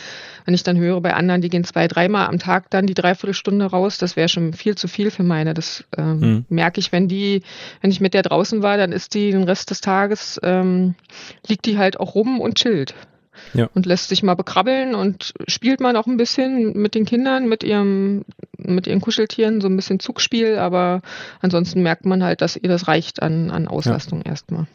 Wenn 0.47 0.55
ich 0.55 0.63
dann 0.63 0.79
höre 0.79 1.01
bei 1.03 1.13
anderen, 1.13 1.43
die 1.43 1.51
gehen 1.51 1.65
zwei, 1.65 1.87
dreimal 1.87 2.27
am 2.29 2.39
Tag 2.39 2.71
dann 2.71 2.87
die 2.87 2.95
Dreiviertelstunde 2.95 3.67
raus, 3.67 3.99
das 3.99 4.17
wäre 4.17 4.29
schon 4.29 4.55
viel 4.55 4.75
zu 4.75 4.89
viel 4.89 5.11
für 5.11 5.23
meine. 5.23 5.53
Das 5.53 5.85
ähm, 5.97 6.15
Mhm. 6.15 6.45
merke 6.49 6.81
ich, 6.81 6.93
wenn 6.93 7.09
die, 7.09 7.43
wenn 7.83 7.91
ich 7.91 8.01
mit 8.01 8.15
der 8.15 8.23
draußen 8.23 8.63
war, 8.63 8.77
dann 8.77 8.93
ist 8.93 9.15
die 9.15 9.33
den 9.33 9.45
Rest 9.45 9.71
des 9.71 9.81
Tages, 9.81 10.41
ähm, 10.43 10.95
liegt 11.47 11.67
die 11.67 11.77
halt 11.77 12.01
auch 12.01 12.15
rum 12.15 12.41
und 12.41 12.55
chillt 12.55 12.95
Ja. 13.55 13.69
und 13.75 13.87
lässt 13.87 14.09
sich 14.09 14.23
mal 14.23 14.35
bekrabbeln 14.35 14.95
und 14.95 15.33
spielt 15.49 15.81
man 15.81 15.97
auch 15.97 16.07
ein 16.07 16.17
bisschen 16.17 16.73
mit 16.81 16.95
den 16.95 17.05
Kindern, 17.05 17.49
mit 17.49 17.63
ihrem, 17.65 18.25
mit 18.59 18.87
ihren 18.87 19.01
Kuscheltieren, 19.01 19.61
so 19.61 19.69
ein 19.69 19.77
bisschen 19.77 20.01
Zugspiel, 20.01 20.57
aber 20.59 21.03
ansonsten 21.41 21.83
merkt 21.83 22.07
man 22.07 22.23
halt, 22.23 22.41
dass 22.41 22.57
ihr 22.57 22.69
das 22.69 22.89
reicht 22.89 23.23
an, 23.23 23.51
an 23.51 23.69
Auslastung 23.69 24.23
erstmal. 24.23 24.67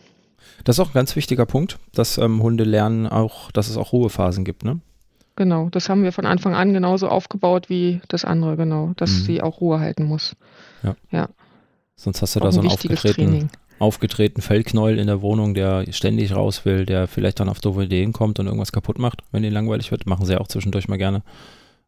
das 0.63 0.77
ist 0.77 0.79
auch 0.81 0.89
ein 0.89 0.93
ganz 0.93 1.15
wichtiger 1.15 1.45
Punkt, 1.45 1.77
dass 1.93 2.17
ähm, 2.17 2.41
Hunde 2.43 2.63
lernen 2.63 3.07
auch, 3.07 3.51
dass 3.51 3.69
es 3.69 3.77
auch 3.77 3.91
Ruhephasen 3.93 4.43
gibt, 4.45 4.63
ne? 4.65 4.79
Genau, 5.35 5.69
das 5.69 5.87
haben 5.87 6.03
wir 6.03 6.11
von 6.11 6.25
Anfang 6.25 6.53
an 6.53 6.73
genauso 6.73 7.07
aufgebaut 7.07 7.69
wie 7.69 8.01
das 8.09 8.25
andere, 8.25 8.57
genau, 8.57 8.91
dass 8.97 9.11
Mhm. 9.11 9.23
sie 9.23 9.41
auch 9.41 9.61
Ruhe 9.61 9.79
halten 9.79 10.03
muss. 10.03 10.35
Sonst 11.95 12.21
hast 12.21 12.35
du 12.35 12.39
Auch 12.39 12.43
da 12.45 12.51
so 12.51 12.61
ein 12.61 12.67
aufgetretenen, 12.67 13.29
Training. 13.31 13.49
Aufgetretenen 13.79 14.41
Fellknäuel 14.41 14.99
in 14.99 15.07
der 15.07 15.21
Wohnung, 15.21 15.53
der 15.53 15.85
ständig 15.91 16.35
raus 16.35 16.65
will, 16.65 16.85
der 16.85 17.07
vielleicht 17.07 17.39
dann 17.39 17.49
auf 17.49 17.59
doofe 17.59 17.83
Ideen 17.83 18.13
kommt 18.13 18.39
und 18.39 18.45
irgendwas 18.45 18.71
kaputt 18.71 18.99
macht, 18.99 19.21
wenn 19.31 19.43
ihnen 19.43 19.53
langweilig 19.53 19.91
wird. 19.91 20.05
Machen 20.05 20.25
sie 20.25 20.33
ja 20.33 20.39
auch 20.39 20.47
zwischendurch 20.47 20.87
mal 20.87 20.97
gerne. 20.97 21.21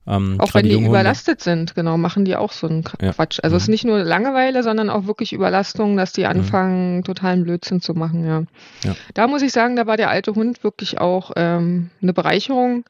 Ähm, 0.08 0.38
Auch 0.40 0.54
wenn 0.56 0.64
die 0.66 0.72
Junghunde. 0.72 0.90
überlastet 0.98 1.42
sind, 1.42 1.76
genau, 1.76 1.96
machen 1.96 2.26
die 2.26 2.36
auch 2.36 2.52
so 2.54 2.68
einen 2.68 2.84
Qu- 2.84 3.04
Ja. 3.06 3.14
Quatsch. 3.14 3.40
Also 3.44 3.56
es 3.56 3.64
ist 3.64 3.68
Mhm. 3.68 3.72
nicht 3.74 3.86
nur 3.86 4.00
Langeweile, 4.00 4.64
sondern 4.64 4.90
auch 4.90 5.06
wirklich 5.06 5.32
Überlastung, 5.32 5.96
dass 5.96 6.12
die 6.12 6.26
anfangen, 6.26 7.04
totalen 7.04 7.44
Blödsinn 7.44 7.82
zu 7.82 7.94
machen, 7.94 8.26
ja. 8.26 8.44
Ja. 8.84 8.96
Da 9.14 9.28
muss 9.28 9.44
ich 9.44 9.52
sagen, 9.52 9.76
da 9.76 9.86
war 9.86 9.98
der 9.98 10.10
alte 10.10 10.34
Hund 10.34 10.64
wirklich 10.64 11.00
auch 11.00 11.32
ähm, 11.36 11.92
eine 12.02 12.14
Bereicherung, 12.14 12.84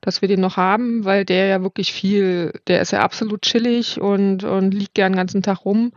dass 0.00 0.22
wir 0.22 0.28
den 0.28 0.40
noch 0.40 0.56
haben, 0.56 1.04
weil 1.04 1.26
der 1.26 1.46
ja 1.46 1.62
wirklich 1.62 1.92
viel, 1.92 2.54
der 2.68 2.80
ist 2.80 2.92
ja 2.92 3.00
absolut 3.00 3.42
chillig 3.42 4.00
und, 4.00 4.44
und 4.44 4.72
liegt 4.72 4.94
gern 4.94 5.12
den 5.12 5.18
ganzen 5.18 5.42
Tag 5.42 5.64
rum. 5.66 5.92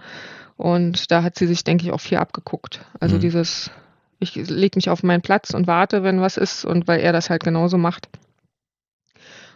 Und 0.59 1.09
da 1.09 1.23
hat 1.23 1.37
sie 1.37 1.47
sich, 1.47 1.63
denke 1.63 1.85
ich, 1.85 1.93
auch 1.93 2.01
viel 2.01 2.17
abgeguckt. 2.17 2.81
Also 2.99 3.15
Mhm. 3.15 3.21
dieses, 3.21 3.71
ich 4.19 4.35
lege 4.35 4.75
mich 4.75 4.89
auf 4.89 5.03
meinen 5.03 5.21
Platz 5.21 5.53
und 5.53 5.67
warte, 5.67 6.03
wenn 6.03 6.19
was 6.19 6.35
ist 6.35 6.65
und 6.65 6.85
weil 6.85 6.99
er 6.99 7.13
das 7.13 7.29
halt 7.29 7.45
genauso 7.45 7.77
macht. 7.77 8.09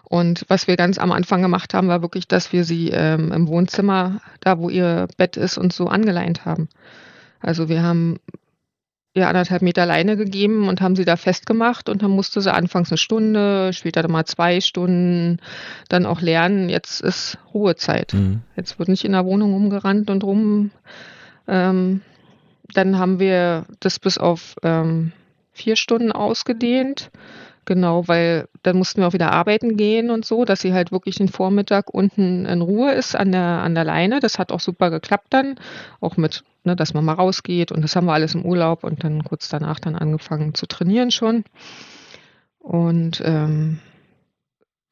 Und 0.05 0.45
was 0.47 0.65
wir 0.65 0.77
ganz 0.77 0.97
am 0.97 1.11
Anfang 1.11 1.41
gemacht 1.41 1.73
haben, 1.73 1.89
war 1.89 2.01
wirklich, 2.01 2.29
dass 2.29 2.53
wir 2.53 2.63
sie 2.63 2.91
ähm, 2.91 3.33
im 3.33 3.49
Wohnzimmer, 3.49 4.21
da 4.39 4.59
wo 4.59 4.69
ihr 4.69 5.09
Bett 5.17 5.35
ist, 5.35 5.57
und 5.57 5.73
so 5.73 5.87
angeleint 5.87 6.45
haben. 6.45 6.69
Also 7.41 7.67
wir 7.67 7.83
haben 7.83 8.21
ihr 9.13 9.27
anderthalb 9.27 9.61
Meter 9.61 9.85
Leine 9.85 10.17
gegeben 10.17 10.67
und 10.67 10.81
haben 10.81 10.95
sie 10.95 11.05
da 11.05 11.15
festgemacht 11.17 11.87
und 11.87 12.01
dann 12.01 12.11
musste 12.11 12.41
sie 12.41 12.53
anfangs 12.53 12.91
eine 12.91 12.97
Stunde, 12.97 13.71
später 13.71 14.01
dann 14.01 14.11
mal 14.11 14.25
zwei 14.25 14.59
Stunden, 14.59 15.37
dann 15.89 16.05
auch 16.05 16.21
lernen, 16.21 16.69
jetzt 16.69 17.01
ist 17.01 17.37
Ruhezeit. 17.53 18.13
Mhm. 18.13 18.41
Jetzt 18.55 18.79
wird 18.79 18.89
nicht 18.89 19.05
in 19.05 19.11
der 19.11 19.25
Wohnung 19.25 19.53
rumgerannt 19.53 20.09
und 20.09 20.23
rum. 20.23 20.71
Ähm, 21.47 22.01
dann 22.73 22.97
haben 22.97 23.19
wir 23.19 23.65
das 23.79 23.99
bis 23.99 24.17
auf 24.17 24.55
ähm, 24.63 25.11
vier 25.51 25.75
Stunden 25.75 26.11
ausgedehnt. 26.11 27.11
Genau, 27.65 28.07
weil 28.09 28.49
dann 28.63 28.77
mussten 28.77 28.99
wir 28.99 29.07
auch 29.07 29.13
wieder 29.13 29.31
arbeiten 29.31 29.77
gehen 29.77 30.09
und 30.09 30.25
so, 30.25 30.43
dass 30.43 30.59
sie 30.59 30.73
halt 30.73 30.91
wirklich 30.91 31.15
den 31.15 31.29
Vormittag 31.29 31.93
unten 31.93 32.45
in 32.45 32.61
Ruhe 32.61 32.91
ist 32.91 33.15
an 33.15 33.31
der, 33.31 33.41
an 33.41 33.73
der 33.73 33.85
Leine. 33.85 34.19
Das 34.19 34.37
hat 34.37 34.51
auch 34.51 34.59
super 34.59 34.89
geklappt 34.89 35.27
dann. 35.29 35.55
Auch 36.01 36.17
mit, 36.17 36.43
ne, 36.63 36.75
dass 36.75 36.93
man 36.93 37.05
mal 37.05 37.13
rausgeht 37.13 37.71
und 37.71 37.81
das 37.81 37.95
haben 37.95 38.05
wir 38.05 38.13
alles 38.13 38.35
im 38.35 38.45
Urlaub 38.45 38.83
und 38.83 39.03
dann 39.03 39.23
kurz 39.23 39.49
danach 39.49 39.79
dann 39.79 39.95
angefangen 39.95 40.53
zu 40.53 40.65
trainieren 40.67 41.11
schon. 41.11 41.43
Und 42.59 43.21
ähm, 43.25 43.79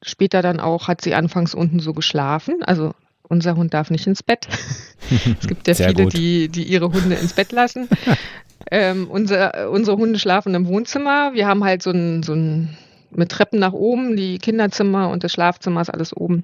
später 0.01 0.41
dann 0.41 0.60
auch 0.60 0.88
hat 0.88 1.01
sie 1.01 1.15
anfangs 1.15 1.55
unten 1.55 1.79
so 1.79 1.93
geschlafen. 1.93 2.63
Also 2.63 2.93
unser 3.23 3.55
Hund 3.55 3.73
darf 3.73 3.89
nicht 3.89 4.07
ins 4.07 4.23
Bett. 4.23 4.47
es 5.39 5.47
gibt 5.47 5.67
ja 5.67 5.73
Sehr 5.73 5.89
viele, 5.89 6.03
gut. 6.03 6.13
die, 6.13 6.49
die 6.49 6.63
ihre 6.63 6.91
Hunde 6.91 7.15
ins 7.15 7.34
Bett 7.34 7.51
lassen. 7.53 7.88
ähm, 8.71 9.10
unser, 9.10 9.71
unsere 9.71 9.97
Hunde 9.97 10.19
schlafen 10.19 10.53
im 10.53 10.67
Wohnzimmer. 10.67 11.34
Wir 11.34 11.47
haben 11.47 11.63
halt 11.63 11.81
so 11.81 11.91
ein, 11.91 12.23
so 12.23 12.34
ein 12.34 12.77
mit 13.12 13.29
Treppen 13.29 13.60
nach 13.60 13.73
oben, 13.73 14.15
die 14.15 14.38
Kinderzimmer 14.38 15.10
und 15.10 15.23
das 15.23 15.31
Schlafzimmer 15.31 15.81
ist 15.81 15.89
alles 15.89 16.15
oben. 16.15 16.43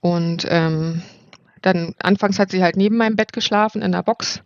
Und 0.00 0.46
ähm, 0.48 1.02
dann 1.62 1.94
anfangs 2.02 2.38
hat 2.38 2.50
sie 2.50 2.62
halt 2.62 2.76
neben 2.76 2.96
meinem 2.96 3.16
Bett 3.16 3.32
geschlafen 3.32 3.82
in 3.82 3.92
der 3.92 4.02
Box. 4.02 4.42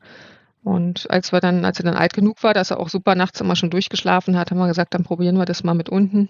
Und 0.62 1.11
als 1.11 1.33
wir 1.33 1.40
dann, 1.40 1.64
als 1.64 1.79
sie 1.79 1.83
dann 1.83 1.96
alt 1.96 2.12
genug 2.12 2.42
war, 2.42 2.55
dass 2.55 2.70
er 2.70 2.81
auch 2.81 2.88
super 2.88 3.14
nachts 3.14 3.40
immer 3.40 3.57
schon 3.57 3.70
durchgeschlafen 3.70 4.37
hat, 4.37 4.51
haben 4.51 4.59
wir 4.59 4.68
gesagt, 4.68 4.94
dann 4.94 5.05
probieren 5.05 5.38
wir 5.38 5.46
das 5.46 5.64
mal 5.64 5.75
mit 5.75 5.88
unten. 5.88 6.29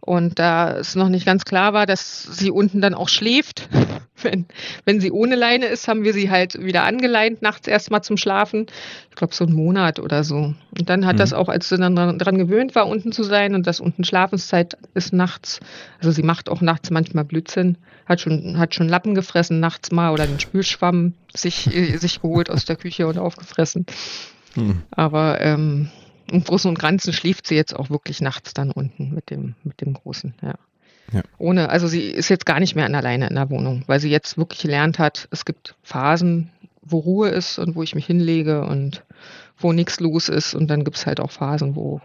Und 0.00 0.38
da 0.38 0.76
es 0.78 0.94
noch 0.94 1.08
nicht 1.08 1.26
ganz 1.26 1.44
klar 1.44 1.72
war, 1.74 1.84
dass 1.84 2.22
sie 2.22 2.50
unten 2.50 2.80
dann 2.80 2.94
auch 2.94 3.08
schläft, 3.08 3.68
wenn, 4.22 4.46
wenn 4.84 5.00
sie 5.00 5.10
ohne 5.12 5.34
Leine 5.34 5.66
ist, 5.66 5.86
haben 5.86 6.02
wir 6.02 6.12
sie 6.14 6.30
halt 6.30 6.54
wieder 6.64 6.84
angeleint, 6.84 7.42
nachts 7.42 7.68
erstmal 7.68 8.02
zum 8.02 8.16
Schlafen. 8.16 8.66
Ich 9.10 9.16
glaube, 9.16 9.34
so 9.34 9.44
einen 9.44 9.54
Monat 9.54 9.98
oder 9.98 10.24
so. 10.24 10.36
Und 10.36 10.88
dann 10.88 11.04
hat 11.04 11.16
Mhm. 11.16 11.18
das 11.18 11.32
auch, 11.34 11.48
als 11.48 11.68
sie 11.68 11.76
dann 11.76 11.94
dran, 11.94 12.18
dran 12.18 12.38
gewöhnt 12.38 12.74
war, 12.74 12.86
unten 12.88 13.12
zu 13.12 13.22
sein 13.22 13.54
und 13.54 13.66
dass 13.66 13.80
unten 13.80 14.02
Schlafenszeit 14.04 14.78
ist 14.94 15.12
nachts. 15.12 15.60
Also 15.98 16.10
sie 16.10 16.22
macht 16.22 16.48
auch 16.48 16.60
nachts 16.62 16.90
manchmal 16.90 17.24
Blödsinn. 17.24 17.76
Hat 18.06 18.20
schon, 18.22 18.56
hat 18.58 18.74
schon 18.74 18.88
Lappen 18.88 19.14
gefressen 19.14 19.60
nachts 19.60 19.90
mal 19.90 20.12
oder 20.12 20.26
den 20.26 20.40
Spülschwamm 20.40 21.12
sich, 21.34 21.74
äh, 21.74 21.96
sich 21.98 22.22
geholt 22.22 22.48
aus 22.50 22.64
der 22.64 22.76
Küche 22.76 23.06
und 23.06 23.18
aufgefressen. 23.18 23.84
Mhm. 24.54 24.82
Aber 24.90 25.40
ähm, 25.42 25.90
im 26.30 26.44
Großen 26.44 26.68
und 26.68 26.78
Ganzen 26.78 27.12
schläft 27.12 27.46
sie 27.46 27.54
jetzt 27.54 27.74
auch 27.74 27.90
wirklich 27.90 28.20
nachts 28.20 28.54
dann 28.54 28.70
unten 28.70 29.14
mit 29.14 29.30
dem, 29.30 29.54
mit 29.64 29.80
dem 29.80 29.94
Großen, 29.94 30.34
ja. 30.42 30.54
Ja. 31.12 31.22
Ohne, 31.38 31.70
also 31.70 31.86
sie 31.86 32.02
ist 32.02 32.28
jetzt 32.28 32.44
gar 32.44 32.60
nicht 32.60 32.74
mehr 32.74 32.84
alleine 32.84 33.28
in 33.28 33.34
der 33.34 33.48
Wohnung, 33.48 33.82
weil 33.86 33.98
sie 33.98 34.10
jetzt 34.10 34.36
wirklich 34.36 34.60
gelernt 34.60 34.98
hat, 34.98 35.26
es 35.30 35.44
gibt 35.44 35.74
Phasen, 35.82 36.50
wo 36.82 36.98
Ruhe 36.98 37.30
ist 37.30 37.58
und 37.58 37.76
wo 37.76 37.82
ich 37.82 37.94
mich 37.94 38.06
hinlege 38.06 38.66
und 38.66 39.04
wo 39.58 39.72
nichts 39.72 40.00
los 40.00 40.28
ist. 40.28 40.54
Und 40.54 40.68
dann 40.68 40.84
gibt 40.84 40.96
es 40.96 41.06
halt 41.06 41.20
auch 41.20 41.30
Phasen, 41.30 41.76
wo, 41.76 42.00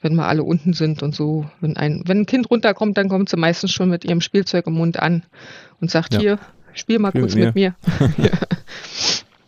wenn 0.00 0.14
wir 0.14 0.26
alle 0.26 0.42
unten 0.42 0.74
sind 0.74 1.02
und 1.02 1.14
so, 1.14 1.48
wenn 1.60 1.76
ein, 1.76 2.02
wenn 2.06 2.20
ein 2.20 2.26
Kind 2.26 2.50
runterkommt, 2.50 2.96
dann 2.98 3.08
kommt 3.08 3.28
sie 3.28 3.36
meistens 3.36 3.72
schon 3.72 3.88
mit 3.88 4.04
ihrem 4.04 4.20
Spielzeug 4.20 4.66
im 4.66 4.74
Mund 4.74 5.00
an 5.00 5.24
und 5.80 5.90
sagt, 5.90 6.14
Ja. 6.14 6.20
hier, 6.20 6.38
spiel 6.74 6.98
mal 6.98 7.10
Spiel 7.10 7.22
kurz 7.22 7.34
mit 7.34 7.46
mit 7.46 7.54
mir. 7.54 7.74
ja. 8.18 8.30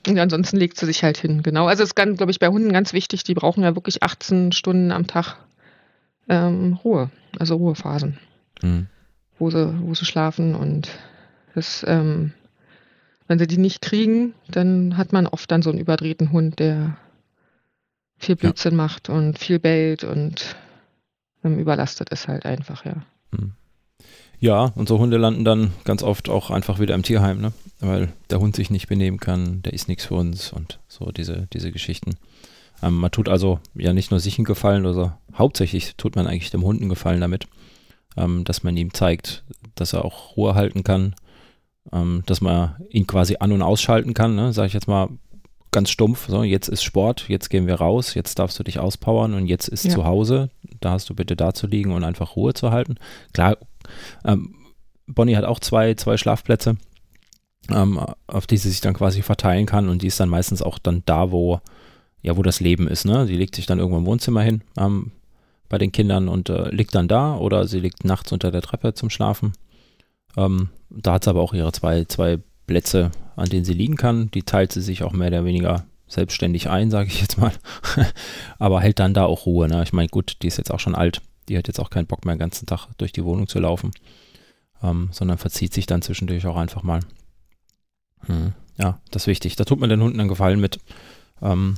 Und 0.07 0.19
ansonsten 0.19 0.57
legt 0.57 0.79
sie 0.79 0.87
sich 0.87 1.03
halt 1.03 1.19
hin. 1.19 1.43
Genau. 1.43 1.67
Also 1.67 1.83
es 1.83 1.91
ist, 1.91 1.97
glaube 1.97 2.31
ich, 2.31 2.39
bei 2.39 2.49
Hunden 2.49 2.73
ganz 2.73 2.93
wichtig, 2.93 3.25
die 3.25 3.35
brauchen 3.35 3.63
ja 3.65 3.75
wirklich 3.75 4.03
18 4.03 4.53
Stunden 4.53 4.93
am 4.93 5.07
Tag 5.07 5.37
ähm, 6.29 6.79
Ruhe, 6.85 7.11
also 7.39 7.57
Ruhephasen, 7.57 8.19
Mhm. 8.63 8.87
wo 9.39 9.51
sie, 9.51 9.75
wo 9.83 9.95
sie 9.95 10.05
schlafen. 10.05 10.55
Und 10.55 10.89
das, 11.55 11.85
ähm, 11.87 12.33
wenn 13.29 13.39
sie 13.39 13.47
die 13.47 13.59
nicht 13.59 13.83
kriegen, 13.83 14.35
dann 14.49 14.97
hat 14.97 15.13
man 15.13 15.27
oft 15.27 15.51
dann 15.51 15.63
so 15.63 15.71
einen 15.71 15.79
überdrehten 15.81 16.33
Hund, 16.33 16.59
der 16.59 16.97
viel 18.19 18.37
Blödsinn 18.37 18.77
macht 18.77 19.09
und 19.09 19.39
viel 19.39 19.59
bellt 19.59 20.05
und 20.05 20.57
ähm, 21.45 21.59
überlastet 21.59 22.11
ist 22.11 22.29
halt 22.29 22.47
einfach, 22.47 22.85
ja. 22.85 22.95
Ja, 24.39 24.73
unsere 24.75 24.99
Hunde 24.99 25.17
landen 25.17 25.45
dann 25.45 25.73
ganz 25.85 26.03
oft 26.03 26.29
auch 26.29 26.51
einfach 26.51 26.79
wieder 26.79 26.95
im 26.95 27.03
Tierheim, 27.03 27.41
ne? 27.41 27.53
Weil 27.81 28.13
der 28.31 28.41
Hund 28.41 28.57
sich 28.57 28.71
nicht 28.71 28.89
benehmen 28.89 29.19
kann, 29.19 29.63
der 29.63 29.73
ist 29.73 29.89
nichts 29.89 30.07
für 30.07 30.15
uns 30.15 30.53
und 30.53 30.79
so 30.89 31.11
diese, 31.11 31.47
diese 31.53 31.73
Geschichten. 31.73 32.17
Ähm, 32.83 32.99
man 32.99 33.11
tut 33.11 33.29
also 33.29 33.61
ja 33.75 33.93
nicht 33.93 34.11
nur 34.11 34.21
sich 34.21 34.39
einen 34.39 34.45
Gefallen, 34.45 34.87
also 34.87 35.13
hauptsächlich 35.35 35.97
tut 35.97 36.17
man 36.17 36.27
eigentlich 36.27 36.51
dem 36.51 36.65
Hund 36.65 36.81
einen 36.81 36.91
Gefallen 36.91 37.21
damit, 37.21 37.47
ähm, 38.17 38.45
dass 38.45 38.63
man 38.63 38.77
ihm 38.77 38.93
zeigt, 38.93 39.45
dass 39.75 39.93
er 39.93 40.05
auch 40.05 40.37
Ruhe 40.37 40.55
halten 40.55 40.85
kann, 40.85 41.15
ähm, 41.93 42.23
dass 42.27 42.41
man 42.41 42.77
ihn 42.91 43.07
quasi 43.07 43.37
an- 43.41 43.53
und 43.53 43.63
ausschalten 43.63 44.15
kann, 44.15 44.35
ne? 44.35 44.53
sage 44.53 44.69
ich 44.69 44.75
jetzt 44.75 44.89
mal 44.89 45.09
ganz 45.73 45.91
stumpf, 45.91 46.29
so 46.29 46.43
jetzt 46.43 46.69
ist 46.69 46.83
Sport, 46.83 47.29
jetzt 47.29 47.51
gehen 47.51 47.67
wir 47.67 47.75
raus, 47.75 48.15
jetzt 48.15 48.39
darfst 48.39 48.59
du 48.59 48.63
dich 48.63 48.79
auspowern 48.79 49.35
und 49.35 49.47
jetzt 49.47 49.69
ist 49.69 49.85
ja. 49.85 49.91
zu 49.91 50.05
Hause, 50.05 50.51
da 50.81 50.93
hast 50.93 51.11
du 51.11 51.15
bitte 51.15 51.37
da 51.37 51.53
zu 51.53 51.67
liegen 51.67 51.93
und 51.93 52.05
einfach 52.05 52.37
Ruhe 52.37 52.55
zu 52.55 52.71
halten. 52.71 52.97
Klar, 53.35 53.59
ähm, 54.25 54.55
Bonnie 55.07 55.37
hat 55.37 55.45
auch 55.45 55.61
zwei, 55.61 55.95
zwei 55.95 56.17
Schlafplätze, 56.17 56.77
ähm, 57.71 58.01
auf 58.27 58.47
die 58.47 58.57
sie 58.57 58.71
sich 58.71 58.81
dann 58.81 58.95
quasi 58.95 59.23
verteilen 59.23 59.67
kann 59.67 59.89
und 59.89 60.03
die 60.03 60.09
ist 60.09 60.21
dann 60.21 60.29
meistens 60.29 60.63
auch 60.63 60.79
dann 60.79 61.03
da, 61.07 61.31
wo 61.31 61.61
ja, 62.23 62.37
wo 62.37 62.43
das 62.43 62.59
Leben 62.59 62.89
ist, 62.89 63.05
ne? 63.05 63.25
Sie 63.27 63.37
legt 63.37 63.55
sich 63.55 63.67
dann 63.67 63.79
irgendwo 63.79 63.99
im 63.99 64.07
Wohnzimmer 64.07 64.43
hin 64.43 64.63
ähm, 64.77 65.13
bei 65.69 65.79
den 65.79 65.93
Kindern 65.93 66.29
und 66.29 66.49
äh, 66.49 66.71
liegt 66.71 66.95
dann 66.97 67.07
da 67.07 67.37
oder 67.37 67.69
sie 67.69 67.79
liegt 67.79 68.05
nachts 68.05 68.33
unter 68.33 68.51
der 68.51 68.63
Treppe 68.63 68.95
zum 68.95 69.11
Schlafen. 69.11 69.53
Ähm, 70.37 70.71
da 70.91 71.15
hat 71.15 71.25
sie 71.25 71.31
aber 71.31 71.41
auch 71.41 71.55
ihre 71.55 71.71
zwei, 71.71 72.05
zwei 72.05 72.41
Plätze, 72.67 73.13
an 73.37 73.49
denen 73.49 73.65
sie 73.65 73.75
liegen 73.75 73.97
kann. 73.97 74.31
Die 74.33 74.43
teilt 74.43 74.73
sie 74.73 74.83
sich 74.83 75.05
auch 75.05 75.13
mehr 75.13 75.29
oder 75.29 75.45
weniger 75.45 75.87
selbstständig 76.09 76.69
ein, 76.69 76.91
sage 76.91 77.09
ich 77.09 77.21
jetzt 77.21 77.39
mal. 77.39 77.53
aber 78.59 78.81
hält 78.81 78.99
dann 78.99 79.15
da 79.15 79.25
auch 79.25 79.47
Ruhe. 79.47 79.69
Ne? 79.69 79.83
Ich 79.85 79.93
meine, 79.93 80.09
gut, 80.09 80.39
die 80.43 80.49
ist 80.49 80.59
jetzt 80.59 80.73
auch 80.73 80.81
schon 80.81 80.97
alt. 80.97 81.21
Die 81.49 81.57
hat 81.57 81.69
jetzt 81.69 81.81
auch 81.81 81.91
keinen 81.91 82.07
Bock 82.07 82.25
mehr, 82.25 82.35
den 82.35 82.41
ganzen 82.41 82.67
Tag 82.67 82.89
durch 82.99 83.13
die 83.13 83.25
Wohnung 83.25 83.49
zu 83.49 83.59
laufen. 83.59 83.93
Ähm, 84.83 85.09
sondern 85.13 85.39
verzieht 85.39 85.73
sich 85.73 85.87
dann 85.87 86.03
zwischendurch 86.03 86.47
auch 86.47 86.57
einfach 86.57 86.83
mal. 86.83 87.01
Hm. 88.27 88.53
Ja, 88.79 89.01
das 89.11 89.23
ist 89.23 89.27
wichtig. 89.27 89.57
Da 89.57 89.65
tut 89.65 89.81
man 89.81 89.89
den 89.89 90.03
Hunden 90.03 90.21
einen 90.21 90.29
Gefallen 90.29 90.61
mit. 90.61 90.81
Ähm, 91.41 91.77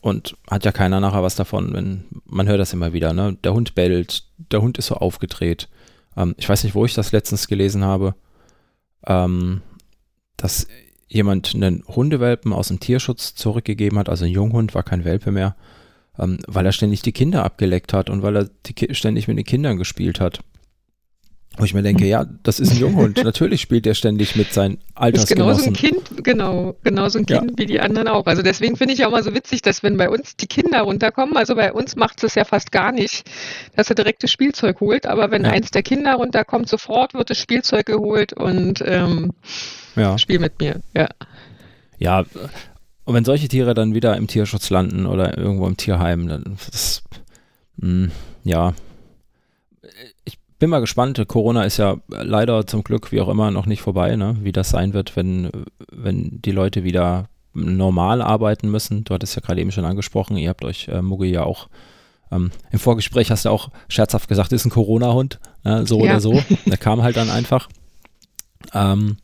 und 0.00 0.36
hat 0.50 0.64
ja 0.64 0.72
keiner 0.72 1.00
nachher 1.00 1.22
was 1.22 1.36
davon, 1.36 1.72
wenn 1.74 2.04
man 2.24 2.48
hört 2.48 2.60
das 2.60 2.72
immer 2.72 2.92
wieder, 2.92 3.12
ne? 3.12 3.36
Der 3.44 3.52
Hund 3.52 3.74
bellt, 3.74 4.24
der 4.38 4.62
Hund 4.62 4.78
ist 4.78 4.86
so 4.86 4.94
aufgedreht. 4.94 5.68
Ähm, 6.16 6.34
ich 6.38 6.48
weiß 6.48 6.64
nicht, 6.64 6.74
wo 6.74 6.84
ich 6.84 6.94
das 6.94 7.12
letztens 7.12 7.48
gelesen 7.48 7.84
habe, 7.84 8.14
ähm, 9.06 9.60
dass 10.36 10.66
jemand 11.06 11.54
einen 11.54 11.84
Hundewelpen 11.86 12.52
aus 12.52 12.68
dem 12.68 12.80
Tierschutz 12.80 13.34
zurückgegeben 13.34 13.98
hat, 13.98 14.08
also 14.08 14.24
ein 14.24 14.30
Junghund, 14.30 14.74
war 14.74 14.82
kein 14.82 15.04
Welpe 15.04 15.32
mehr, 15.32 15.56
ähm, 16.20 16.38
weil 16.46 16.66
er 16.66 16.72
ständig 16.72 17.02
die 17.02 17.12
Kinder 17.12 17.44
abgeleckt 17.44 17.92
hat 17.92 18.10
und 18.10 18.22
weil 18.22 18.36
er 18.36 18.50
die, 18.66 18.94
ständig 18.94 19.26
mit 19.26 19.38
den 19.38 19.44
Kindern 19.44 19.78
gespielt 19.78 20.20
hat. 20.20 20.40
Wo 21.56 21.64
ich 21.64 21.74
mir 21.74 21.82
denke, 21.82 22.06
ja, 22.06 22.24
das 22.44 22.60
ist 22.60 22.70
ein 22.70 22.78
Junghund. 22.78 23.16
Natürlich 23.24 23.60
spielt 23.60 23.84
er 23.86 23.94
ständig 23.94 24.36
mit 24.36 24.52
seinen 24.52 24.78
Altersgenossen. 24.94 25.74
Ist 25.74 25.80
genauso 25.82 25.96
ein 25.96 26.04
Kind, 26.04 26.24
genau, 26.24 26.76
genauso 26.84 27.18
ein 27.18 27.26
Kind 27.26 27.50
ja. 27.50 27.58
wie 27.58 27.66
die 27.66 27.80
anderen 27.80 28.06
auch. 28.06 28.26
Also 28.26 28.42
deswegen 28.42 28.76
finde 28.76 28.94
ich 28.94 29.04
auch 29.04 29.10
mal 29.10 29.24
so 29.24 29.34
witzig, 29.34 29.60
dass 29.60 29.82
wenn 29.82 29.96
bei 29.96 30.08
uns 30.08 30.36
die 30.36 30.46
Kinder 30.46 30.82
runterkommen, 30.82 31.36
also 31.36 31.56
bei 31.56 31.72
uns 31.72 31.96
macht 31.96 32.22
es 32.22 32.36
ja 32.36 32.44
fast 32.44 32.70
gar 32.70 32.92
nicht, 32.92 33.28
dass 33.74 33.88
er 33.88 33.96
direkt 33.96 34.22
das 34.22 34.30
Spielzeug 34.30 34.80
holt, 34.80 35.06
aber 35.06 35.30
wenn 35.32 35.44
ja. 35.44 35.50
eins 35.50 35.70
der 35.72 35.82
Kinder 35.82 36.14
runterkommt, 36.14 36.68
sofort 36.68 37.14
wird 37.14 37.30
das 37.30 37.38
Spielzeug 37.38 37.86
geholt 37.86 38.32
und 38.32 38.82
ähm, 38.86 39.32
ja. 39.96 40.16
Spiel 40.18 40.38
mit 40.38 40.60
mir, 40.60 40.80
ja. 40.94 41.08
Ja, 41.98 42.24
und 43.04 43.14
wenn 43.14 43.24
solche 43.24 43.48
Tiere 43.48 43.74
dann 43.74 43.94
wieder 43.94 44.16
im 44.16 44.26
Tierschutz 44.26 44.70
landen 44.70 45.06
oder 45.06 45.36
irgendwo 45.36 45.66
im 45.66 45.76
Tierheim, 45.76 46.28
dann 46.28 46.56
das, 46.70 47.02
mh, 47.76 47.86
hm, 47.86 48.10
ja, 48.44 48.74
bin 50.60 50.70
mal 50.70 50.80
gespannt. 50.80 51.20
Corona 51.26 51.64
ist 51.64 51.78
ja 51.78 51.96
leider 52.08 52.66
zum 52.66 52.84
Glück, 52.84 53.10
wie 53.10 53.20
auch 53.20 53.28
immer, 53.28 53.50
noch 53.50 53.66
nicht 53.66 53.80
vorbei, 53.80 54.14
ne? 54.14 54.36
wie 54.42 54.52
das 54.52 54.70
sein 54.70 54.92
wird, 54.92 55.16
wenn, 55.16 55.50
wenn 55.90 56.40
die 56.42 56.52
Leute 56.52 56.84
wieder 56.84 57.28
normal 57.54 58.22
arbeiten 58.22 58.70
müssen. 58.70 59.02
Du 59.02 59.14
hattest 59.14 59.34
ja 59.34 59.42
gerade 59.42 59.60
eben 59.60 59.72
schon 59.72 59.84
angesprochen, 59.84 60.36
ihr 60.36 60.50
habt 60.50 60.64
euch 60.64 60.86
äh, 60.88 61.02
Mugi 61.02 61.32
ja 61.32 61.42
auch 61.42 61.68
ähm, 62.30 62.52
im 62.70 62.78
Vorgespräch 62.78 63.30
hast 63.32 63.44
du 63.44 63.48
auch 63.48 63.70
scherzhaft 63.88 64.28
gesagt, 64.28 64.52
ist 64.52 64.64
ein 64.64 64.70
Corona-Hund, 64.70 65.40
ne? 65.64 65.84
so 65.84 65.98
ja. 65.98 66.04
oder 66.04 66.20
so. 66.20 66.40
Der 66.66 66.76
kam 66.76 67.02
halt 67.02 67.16
dann 67.16 67.28
einfach. 67.28 67.68
Ähm, 68.72 69.16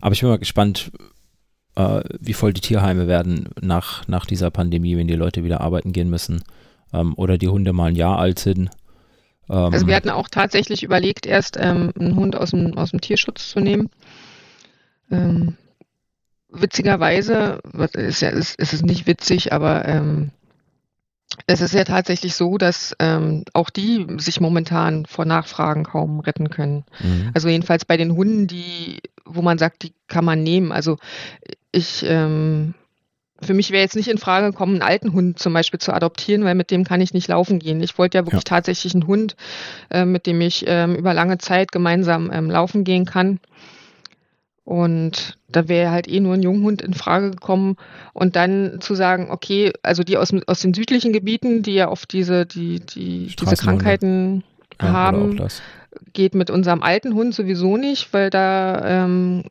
aber 0.00 0.14
ich 0.14 0.20
bin 0.20 0.30
mal 0.30 0.38
gespannt, 0.38 0.90
äh, 1.78 2.02
wie 2.20 2.34
voll 2.34 2.52
die 2.52 2.60
Tierheime 2.60 3.06
werden 3.06 3.48
nach, 3.60 4.06
nach 4.08 4.26
dieser 4.26 4.50
Pandemie, 4.50 4.96
wenn 4.96 5.08
die 5.08 5.14
Leute 5.14 5.44
wieder 5.44 5.60
arbeiten 5.60 5.92
gehen 5.92 6.10
müssen 6.10 6.42
ähm, 6.92 7.14
oder 7.16 7.38
die 7.38 7.48
Hunde 7.48 7.72
mal 7.72 7.86
ein 7.86 7.96
Jahr 7.96 8.18
alt 8.18 8.38
sind 8.38 8.70
ähm, 9.50 9.72
also 9.72 9.86
wir 9.86 9.96
hatten 9.96 10.10
auch 10.10 10.28
tatsächlich 10.28 10.82
überlegt, 10.82 11.26
erst 11.26 11.56
ähm, 11.58 11.92
einen 11.98 12.16
Hund 12.16 12.36
aus 12.36 12.50
dem, 12.50 12.76
aus 12.76 12.90
dem 12.90 13.00
Tierschutz 13.00 13.48
zu 13.48 13.60
nehmen. 13.60 13.90
Ähm, 15.10 15.56
witzigerweise, 16.50 17.60
ist 17.94 18.20
ja, 18.20 18.30
ist, 18.30 18.58
ist 18.58 18.72
es 18.72 18.82
nicht 18.82 19.06
witzig, 19.06 19.52
aber 19.52 19.86
ähm, 19.86 20.30
es 21.46 21.60
ist 21.60 21.74
ja 21.74 21.84
tatsächlich 21.84 22.34
so, 22.34 22.58
dass 22.58 22.94
ähm, 22.98 23.44
auch 23.52 23.70
die 23.70 24.06
sich 24.18 24.40
momentan 24.40 25.06
vor 25.06 25.24
Nachfragen 25.24 25.84
kaum 25.84 26.20
retten 26.20 26.50
können. 26.50 26.84
Mhm. 27.00 27.30
Also 27.34 27.48
jedenfalls 27.48 27.84
bei 27.84 27.96
den 27.96 28.12
Hunden, 28.12 28.46
die, 28.46 29.00
wo 29.24 29.42
man 29.42 29.58
sagt, 29.58 29.82
die 29.82 29.92
kann 30.08 30.24
man 30.24 30.42
nehmen. 30.42 30.72
Also 30.72 30.98
ich 31.72 32.04
ähm, 32.06 32.74
für 33.40 33.54
mich 33.54 33.70
wäre 33.70 33.82
jetzt 33.82 33.94
nicht 33.94 34.08
in 34.08 34.18
Frage 34.18 34.50
gekommen, 34.50 34.74
einen 34.74 34.90
alten 34.90 35.12
Hund 35.12 35.38
zum 35.38 35.52
Beispiel 35.52 35.78
zu 35.78 35.92
adoptieren, 35.92 36.44
weil 36.44 36.56
mit 36.56 36.70
dem 36.70 36.84
kann 36.84 37.00
ich 37.00 37.14
nicht 37.14 37.28
laufen 37.28 37.60
gehen. 37.60 37.80
Ich 37.82 37.96
wollte 37.96 38.18
ja 38.18 38.26
wirklich 38.26 38.42
ja. 38.42 38.56
tatsächlich 38.56 38.94
einen 38.94 39.06
Hund, 39.06 39.36
äh, 39.90 40.04
mit 40.04 40.26
dem 40.26 40.40
ich 40.40 40.64
ähm, 40.66 40.96
über 40.96 41.14
lange 41.14 41.38
Zeit 41.38 41.70
gemeinsam 41.70 42.30
ähm, 42.32 42.50
laufen 42.50 42.82
gehen 42.82 43.04
kann. 43.04 43.38
Und 44.64 45.38
da 45.48 45.68
wäre 45.68 45.92
halt 45.92 46.08
eh 46.08 46.20
nur 46.20 46.34
ein 46.34 46.42
Junghund 46.42 46.82
in 46.82 46.94
Frage 46.94 47.30
gekommen. 47.30 47.76
Und 48.12 48.36
dann 48.36 48.80
zu 48.80 48.94
sagen, 48.94 49.28
okay, 49.30 49.72
also 49.82 50.02
die 50.02 50.16
aus, 50.16 50.30
aus 50.46 50.60
den 50.60 50.74
südlichen 50.74 51.12
Gebieten, 51.12 51.62
die 51.62 51.74
ja 51.74 51.88
oft 51.88 52.12
diese, 52.12 52.44
die, 52.44 52.80
die, 52.80 53.34
diese 53.40 53.56
Krankheiten 53.56 54.42
ja, 54.80 54.88
haben, 54.88 55.40
geht 56.12 56.34
mit 56.34 56.50
unserem 56.50 56.82
alten 56.82 57.14
Hund 57.14 57.34
sowieso 57.34 57.76
nicht, 57.76 58.12
weil 58.12 58.30
da 58.30 59.04
ähm, 59.04 59.44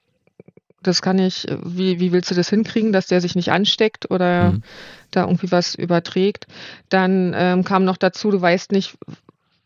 das 0.88 1.02
kann 1.02 1.20
ich, 1.20 1.48
wie, 1.64 2.00
wie 2.00 2.12
willst 2.12 2.32
du 2.32 2.36
das 2.36 2.50
hinkriegen, 2.50 2.92
dass 2.92 3.08
der 3.08 3.22
sich 3.22 3.36
nicht 3.36 3.52
ansteckt 3.52 4.10
oder 4.10 4.52
mhm. 4.52 4.64
da 5.12 5.26
irgendwie 5.26 5.52
was 5.52 5.76
überträgt? 5.76 6.48
Dann 6.90 7.34
ähm, 7.36 7.64
kam 7.64 7.84
noch 7.84 7.98
dazu, 7.98 8.32
du 8.32 8.42
weißt 8.42 8.72
nicht, 8.72 8.98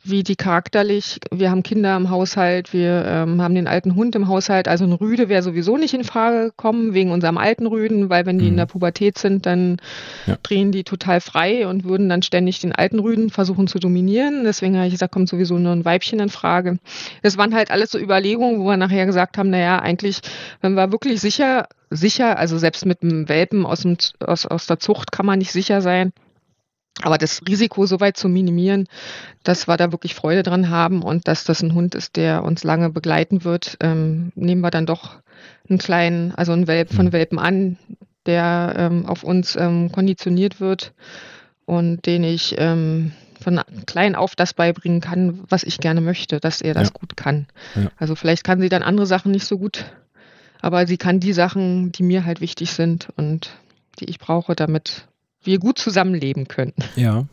wie 0.04 0.24
die 0.24 0.36
charakterlich, 0.36 1.20
wir 1.32 1.52
haben 1.52 1.62
Kinder 1.62 1.96
im 1.96 2.10
Haushalt, 2.10 2.74
wir 2.74 3.06
ähm, 3.06 3.42
haben 3.42 3.54
den 3.54 3.68
alten 3.68 3.96
Hund 3.96 4.16
im 4.16 4.28
Haushalt, 4.28 4.68
also 4.68 4.84
ein 4.84 4.94
Rüde 4.94 5.30
wäre 5.30 5.44
sowieso 5.44 5.78
nicht 5.78 5.94
in 5.94 6.04
Frage 6.04 6.46
gekommen, 6.46 6.94
wegen 6.94 7.12
unserem 7.12 7.38
alten 7.38 7.68
Rüden, 7.68 8.10
weil 8.10 8.26
wenn 8.26 8.40
die 8.40 8.46
mhm. 8.46 8.52
in 8.52 8.58
der 8.58 8.66
Pubertät 8.66 9.20
sind, 9.20 9.46
dann 9.46 9.78
ja. 10.26 10.38
drehen 10.42 10.72
die 10.72 10.84
total 10.84 11.22
frei 11.22 11.68
und 11.68 11.84
würden 11.84 12.10
dann 12.10 12.24
ständig 12.24 12.60
den 12.60 12.74
alten 12.74 13.00
Rüden 13.00 13.30
versuchen 13.30 13.68
zu 13.68 13.78
dominieren. 13.78 14.44
Deswegen 14.44 14.76
habe 14.76 14.88
ich 14.88 14.94
gesagt, 14.94 15.14
kommt 15.14 15.30
sowieso 15.30 15.60
nur 15.60 15.72
ein 15.72 15.86
Weibchen 15.86 16.20
in 16.20 16.30
Frage. 16.30 16.80
Das 17.22 17.38
waren 17.38 17.54
halt 17.54 17.70
alles 17.70 17.92
so 17.92 18.00
Überlegungen, 18.00 18.60
wo 18.60 18.66
wir 18.66 18.78
nachher 18.78 19.06
gesagt 19.06 19.38
haben, 19.38 19.52
naja, 19.52 19.80
eigentlich, 19.80 20.22
wenn 20.62 20.74
wir 20.74 20.92
wirklich 20.92 21.22
sicher, 21.22 21.68
sicher, 21.92 22.40
also 22.40 22.58
selbst 22.58 22.88
mit 22.88 23.04
einem 23.04 23.30
Welpen 23.30 23.68
aus, 23.68 23.82
dem, 23.82 23.98
aus, 24.20 24.48
aus 24.48 24.66
der 24.66 24.80
Zucht 24.80 25.12
kann 25.12 25.28
man 25.28 25.38
nicht 25.38 25.52
sicher 25.52 25.82
sein, 25.82 26.12
aber 27.02 27.18
das 27.18 27.42
Risiko 27.48 27.86
so 27.86 28.00
weit 28.00 28.18
zu 28.18 28.30
minimieren, 28.30 28.88
dass 29.44 29.68
wir 29.68 29.78
da 29.78 29.92
wirklich 29.92 30.16
Freude 30.16 30.44
dran 30.44 30.70
haben 30.70 31.02
und 31.04 31.28
dass 31.28 31.44
das 31.44 31.62
ein 31.62 31.74
Hund 31.74 31.96
ist, 31.96 32.16
der 32.16 32.44
uns 32.44 32.64
lange 32.64 32.90
begleiten 32.90 33.44
wird, 33.44 33.78
ähm, 33.82 34.32
nehmen 34.36 34.62
wir 34.62 34.72
dann 34.72 34.86
doch 34.86 35.16
einen 35.70 35.80
kleinen, 35.80 36.34
also 36.36 36.52
einen 36.52 36.68
Welp 36.68 36.94
von 36.94 37.08
mhm. 37.08 37.14
Welpen 37.14 37.40
an, 37.40 37.78
der 38.26 38.74
ähm, 38.78 39.06
auf 39.06 39.24
uns 39.24 39.56
ähm, 39.56 39.92
konditioniert 39.92 40.60
wird 40.60 40.94
und 41.66 42.06
den 42.06 42.24
ich 42.24 42.56
ähm, 42.58 43.14
von 43.42 43.60
klein 43.88 44.16
auf 44.16 44.36
das 44.36 44.54
beibringen 44.54 45.02
kann, 45.02 45.42
was 45.50 45.64
ich 45.64 45.80
gerne 45.80 46.02
möchte, 46.02 46.40
dass 46.40 46.62
er 46.62 46.74
das 46.74 46.90
ja. 46.90 46.94
gut 46.94 47.18
kann. 47.18 47.48
Ja. 47.76 47.90
Also 47.98 48.16
vielleicht 48.16 48.44
kann 48.44 48.62
sie 48.62 48.70
dann 48.70 48.84
andere 48.84 49.08
Sachen 49.08 49.32
nicht 49.32 49.46
so 49.46 49.58
gut, 49.58 49.86
aber 50.62 50.86
sie 50.86 50.98
kann 50.98 51.20
die 51.20 51.34
Sachen, 51.34 51.92
die 51.92 52.04
mir 52.04 52.26
halt 52.26 52.42
wichtig 52.42 52.72
sind 52.74 53.10
und 53.16 53.52
die 54.00 54.06
ich 54.06 54.20
brauche, 54.20 54.56
damit 54.56 55.08
wir 55.44 55.60
gut 55.60 55.78
zusammenleben 55.80 56.48
können. 56.48 56.74
Ja, 56.96 57.26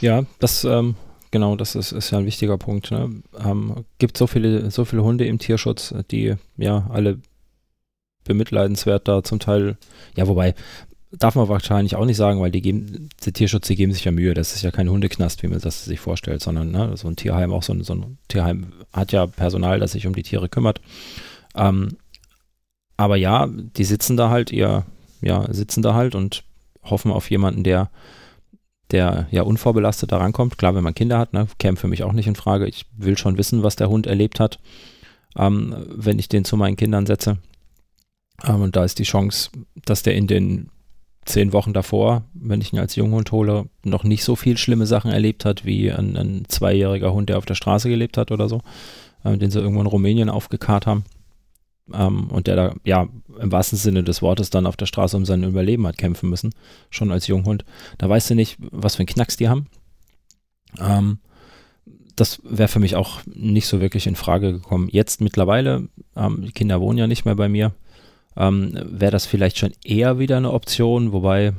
ja, 0.00 0.24
das 0.38 0.64
ähm, 0.64 0.96
genau, 1.30 1.56
das 1.56 1.74
ist, 1.74 1.92
ist 1.92 2.10
ja 2.10 2.18
ein 2.18 2.26
wichtiger 2.26 2.58
Punkt. 2.58 2.90
Ne? 2.90 3.22
Ähm, 3.44 3.84
gibt 3.98 4.16
so 4.16 4.26
viele, 4.26 4.70
so 4.70 4.84
viele 4.84 5.02
Hunde 5.02 5.26
im 5.26 5.38
Tierschutz, 5.38 5.94
die 6.10 6.34
ja 6.56 6.88
alle 6.90 7.18
bemitleidenswert 8.24 9.06
da 9.06 9.22
zum 9.22 9.38
Teil, 9.38 9.76
ja, 10.16 10.26
wobei 10.26 10.54
darf 11.18 11.34
man 11.36 11.48
wahrscheinlich 11.48 11.96
auch 11.96 12.04
nicht 12.04 12.16
sagen, 12.16 12.40
weil 12.40 12.50
die 12.50 12.62
geben, 12.62 13.08
die 13.24 13.32
Tierschutz, 13.32 13.66
die 13.66 13.76
geben 13.76 13.92
sich 13.92 14.04
ja 14.04 14.12
Mühe. 14.12 14.34
Das 14.34 14.54
ist 14.54 14.62
ja 14.62 14.70
kein 14.70 14.88
Hundeknast, 14.88 15.42
wie 15.42 15.48
man 15.48 15.60
das 15.60 15.84
sich 15.84 16.00
vorstellt, 16.00 16.42
sondern 16.42 16.70
ne, 16.70 16.96
so 16.96 17.08
ein 17.08 17.16
Tierheim, 17.16 17.52
auch 17.52 17.62
so 17.62 17.72
ein, 17.72 17.84
so 17.84 17.94
ein 17.94 18.18
Tierheim 18.28 18.72
hat 18.92 19.12
ja 19.12 19.26
Personal, 19.26 19.78
das 19.80 19.92
sich 19.92 20.06
um 20.06 20.14
die 20.14 20.22
Tiere 20.22 20.48
kümmert. 20.48 20.80
Ähm, 21.54 21.96
aber 22.96 23.16
ja, 23.16 23.48
die 23.48 23.84
sitzen 23.84 24.16
da 24.16 24.30
halt, 24.30 24.52
ihr, 24.52 24.84
ja, 25.20 25.52
sitzen 25.52 25.82
da 25.82 25.94
halt 25.94 26.14
und 26.14 26.44
hoffen 26.84 27.10
auf 27.10 27.30
jemanden, 27.30 27.64
der 27.64 27.90
der 28.90 29.26
ja 29.30 29.42
unvorbelastet 29.42 30.12
da 30.12 30.18
rankommt. 30.18 30.58
Klar, 30.58 30.74
wenn 30.74 30.84
man 30.84 30.94
Kinder 30.94 31.18
hat, 31.18 31.32
ne, 31.32 31.46
käme 31.58 31.76
für 31.76 31.88
mich 31.88 32.04
auch 32.04 32.12
nicht 32.12 32.26
in 32.26 32.36
Frage. 32.36 32.66
Ich 32.66 32.86
will 32.96 33.16
schon 33.16 33.38
wissen, 33.38 33.62
was 33.62 33.76
der 33.76 33.88
Hund 33.88 34.06
erlebt 34.06 34.40
hat, 34.40 34.58
ähm, 35.36 35.74
wenn 35.88 36.18
ich 36.18 36.28
den 36.28 36.44
zu 36.44 36.56
meinen 36.56 36.76
Kindern 36.76 37.06
setze. 37.06 37.38
Ähm, 38.46 38.62
und 38.62 38.76
da 38.76 38.84
ist 38.84 38.98
die 38.98 39.04
Chance, 39.04 39.50
dass 39.84 40.02
der 40.02 40.14
in 40.14 40.26
den 40.26 40.70
zehn 41.24 41.52
Wochen 41.52 41.72
davor, 41.72 42.24
wenn 42.34 42.60
ich 42.60 42.72
ihn 42.72 42.78
als 42.78 42.96
Junghund 42.96 43.32
hole, 43.32 43.66
noch 43.82 44.04
nicht 44.04 44.24
so 44.24 44.36
viel 44.36 44.58
schlimme 44.58 44.86
Sachen 44.86 45.10
erlebt 45.10 45.44
hat 45.44 45.64
wie 45.64 45.90
ein, 45.90 46.16
ein 46.16 46.44
zweijähriger 46.48 47.12
Hund, 47.12 47.30
der 47.30 47.38
auf 47.38 47.46
der 47.46 47.54
Straße 47.54 47.88
gelebt 47.88 48.18
hat 48.18 48.30
oder 48.30 48.48
so, 48.48 48.60
äh, 49.24 49.36
den 49.38 49.50
sie 49.50 49.60
irgendwo 49.60 49.80
in 49.80 49.86
Rumänien 49.86 50.28
aufgekarrt 50.28 50.86
haben. 50.86 51.04
Ähm, 51.92 52.28
und 52.28 52.46
der 52.46 52.56
da, 52.56 52.74
ja, 52.84 53.08
im 53.38 53.52
wahrsten 53.52 53.78
Sinne 53.78 54.04
des 54.04 54.22
Wortes 54.22 54.50
dann 54.50 54.66
auf 54.66 54.76
der 54.76 54.86
Straße 54.86 55.16
um 55.16 55.24
sein 55.24 55.42
Überleben 55.42 55.86
hat 55.86 55.98
kämpfen 55.98 56.30
müssen, 56.30 56.54
schon 56.90 57.12
als 57.12 57.26
Junghund. 57.26 57.64
Da 57.98 58.08
weißt 58.08 58.30
du 58.30 58.34
nicht, 58.34 58.56
was 58.58 58.96
für 58.96 59.00
einen 59.00 59.08
Knacks 59.08 59.36
die 59.36 59.48
haben. 59.48 59.66
Ähm, 60.80 61.18
das 62.16 62.40
wäre 62.44 62.68
für 62.68 62.78
mich 62.78 62.96
auch 62.96 63.20
nicht 63.26 63.66
so 63.66 63.80
wirklich 63.80 64.06
in 64.06 64.16
Frage 64.16 64.52
gekommen. 64.52 64.88
Jetzt 64.90 65.20
mittlerweile, 65.20 65.88
ähm, 66.16 66.42
die 66.46 66.52
Kinder 66.52 66.80
wohnen 66.80 66.98
ja 66.98 67.06
nicht 67.06 67.24
mehr 67.24 67.34
bei 67.34 67.48
mir, 67.48 67.72
ähm, 68.36 68.78
wäre 68.84 69.12
das 69.12 69.26
vielleicht 69.26 69.58
schon 69.58 69.72
eher 69.84 70.18
wieder 70.18 70.36
eine 70.36 70.52
Option, 70.52 71.12
wobei 71.12 71.52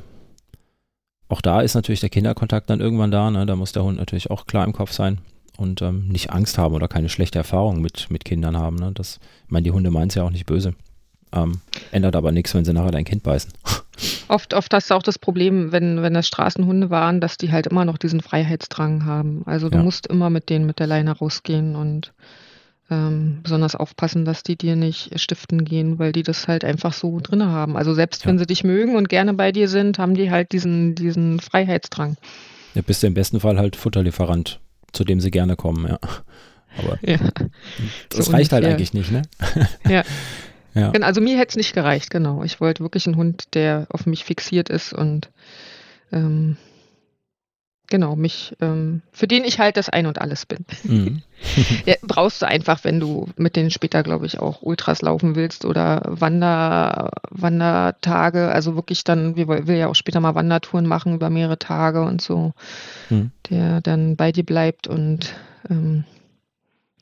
auch 1.27 1.41
da 1.41 1.61
ist 1.61 1.75
natürlich 1.75 1.99
der 1.99 2.09
Kinderkontakt 2.09 2.69
dann 2.69 2.79
irgendwann 2.79 3.11
da, 3.11 3.29
ne? 3.31 3.45
da 3.45 3.55
muss 3.55 3.73
der 3.73 3.83
Hund 3.83 3.97
natürlich 3.97 4.31
auch 4.31 4.45
klar 4.45 4.65
im 4.65 4.73
Kopf 4.73 4.91
sein 4.91 5.19
und 5.57 5.81
ähm, 5.81 6.07
nicht 6.07 6.31
Angst 6.31 6.57
haben 6.57 6.73
oder 6.73 6.87
keine 6.87 7.09
schlechte 7.09 7.39
Erfahrung 7.39 7.81
mit, 7.81 8.09
mit 8.09 8.25
Kindern 8.25 8.57
haben. 8.57 8.75
Ne? 8.77 8.91
Das, 8.93 9.19
ich 9.45 9.51
meine, 9.51 9.63
die 9.63 9.71
Hunde 9.71 9.91
meinen 9.91 10.09
es 10.09 10.15
ja 10.15 10.23
auch 10.23 10.31
nicht 10.31 10.45
böse. 10.45 10.73
Ähm, 11.33 11.59
ändert 11.91 12.15
aber 12.15 12.31
nichts, 12.31 12.53
wenn 12.53 12.65
sie 12.65 12.73
nachher 12.73 12.91
dein 12.91 13.05
Kind 13.05 13.23
beißen. 13.23 13.51
Oft, 14.27 14.53
oft 14.53 14.73
hast 14.73 14.89
du 14.89 14.95
auch 14.95 15.03
das 15.03 15.17
Problem, 15.17 15.71
wenn, 15.71 16.01
wenn 16.01 16.13
das 16.13 16.27
Straßenhunde 16.27 16.89
waren, 16.89 17.21
dass 17.21 17.37
die 17.37 17.51
halt 17.51 17.67
immer 17.67 17.85
noch 17.85 17.97
diesen 17.97 18.19
Freiheitsdrang 18.19 19.05
haben. 19.05 19.43
Also 19.45 19.69
du 19.69 19.77
ja. 19.77 19.83
musst 19.83 20.07
immer 20.07 20.29
mit 20.29 20.49
denen 20.49 20.65
mit 20.65 20.79
der 20.79 20.87
Leine 20.87 21.11
rausgehen 21.11 21.75
und 21.77 22.11
ähm, 22.89 23.39
besonders 23.41 23.75
aufpassen, 23.75 24.25
dass 24.25 24.43
die 24.43 24.57
dir 24.57 24.75
nicht 24.75 25.17
stiften 25.19 25.63
gehen, 25.65 25.97
weil 25.97 26.11
die 26.11 26.23
das 26.23 26.47
halt 26.47 26.63
einfach 26.63 26.93
so 26.93 27.19
drin 27.19 27.45
haben. 27.45 27.77
Also 27.77 27.93
selbst 27.93 28.23
ja. 28.23 28.29
wenn 28.29 28.37
sie 28.37 28.45
dich 28.45 28.63
mögen 28.63 28.95
und 28.95 29.09
gerne 29.09 29.33
bei 29.33 29.51
dir 29.51 29.67
sind, 29.67 29.97
haben 29.97 30.15
die 30.15 30.29
halt 30.29 30.51
diesen, 30.51 30.95
diesen 30.95 31.39
Freiheitsdrang. 31.39 32.17
Ja, 32.73 32.81
bist 32.81 33.01
du 33.01 33.07
im 33.07 33.13
besten 33.13 33.39
Fall 33.39 33.57
halt 33.57 33.75
Futterlieferant, 33.75 34.59
zu 34.95 35.03
dem 35.03 35.19
sie 35.19 35.31
gerne 35.31 35.55
kommen, 35.55 35.87
ja. 35.87 35.99
Aber 36.77 36.97
ja. 37.07 37.17
das 38.09 38.25
so 38.25 38.31
reicht 38.31 38.51
halt 38.51 38.65
eigentlich 38.65 38.93
nicht, 38.93 39.11
ne? 39.11 39.21
Ja. 39.87 40.03
ja. 40.73 40.91
Also 41.01 41.21
mir 41.21 41.37
hätte 41.37 41.51
es 41.51 41.55
nicht 41.55 41.73
gereicht, 41.73 42.09
genau. 42.09 42.43
Ich 42.43 42.59
wollte 42.59 42.83
wirklich 42.83 43.05
einen 43.07 43.17
Hund, 43.17 43.53
der 43.53 43.87
auf 43.89 44.05
mich 44.05 44.23
fixiert 44.23 44.69
ist 44.69 44.93
und 44.93 45.29
ähm, 46.11 46.57
Genau, 47.95 48.17
mich, 48.17 48.53
ähm, 48.59 49.03
für 49.13 49.25
den 49.25 49.45
ich 49.45 49.59
halt 49.59 49.77
das 49.77 49.87
Ein 49.87 50.05
und 50.05 50.19
Alles 50.19 50.45
bin. 50.45 50.65
Mhm. 50.83 51.21
ja, 51.85 51.95
brauchst 52.01 52.41
du 52.41 52.45
einfach, 52.45 52.83
wenn 52.83 52.99
du 52.99 53.29
mit 53.37 53.55
denen 53.55 53.71
später, 53.71 54.03
glaube 54.03 54.25
ich, 54.25 54.37
auch 54.37 54.61
Ultras 54.61 55.01
laufen 55.01 55.37
willst 55.37 55.63
oder 55.63 56.01
Wander, 56.03 57.11
Wandertage, 57.29 58.49
also 58.51 58.75
wirklich 58.75 59.05
dann, 59.05 59.37
wir 59.37 59.47
will 59.47 59.77
ja 59.77 59.87
auch 59.87 59.95
später 59.95 60.19
mal 60.19 60.35
Wandertouren 60.35 60.85
machen 60.85 61.15
über 61.15 61.29
mehrere 61.29 61.57
Tage 61.57 62.01
und 62.01 62.21
so, 62.21 62.51
mhm. 63.09 63.31
der 63.49 63.79
dann 63.79 64.17
bei 64.17 64.33
dir 64.33 64.43
bleibt 64.43 64.87
und 64.87 65.33
ähm, 65.69 66.03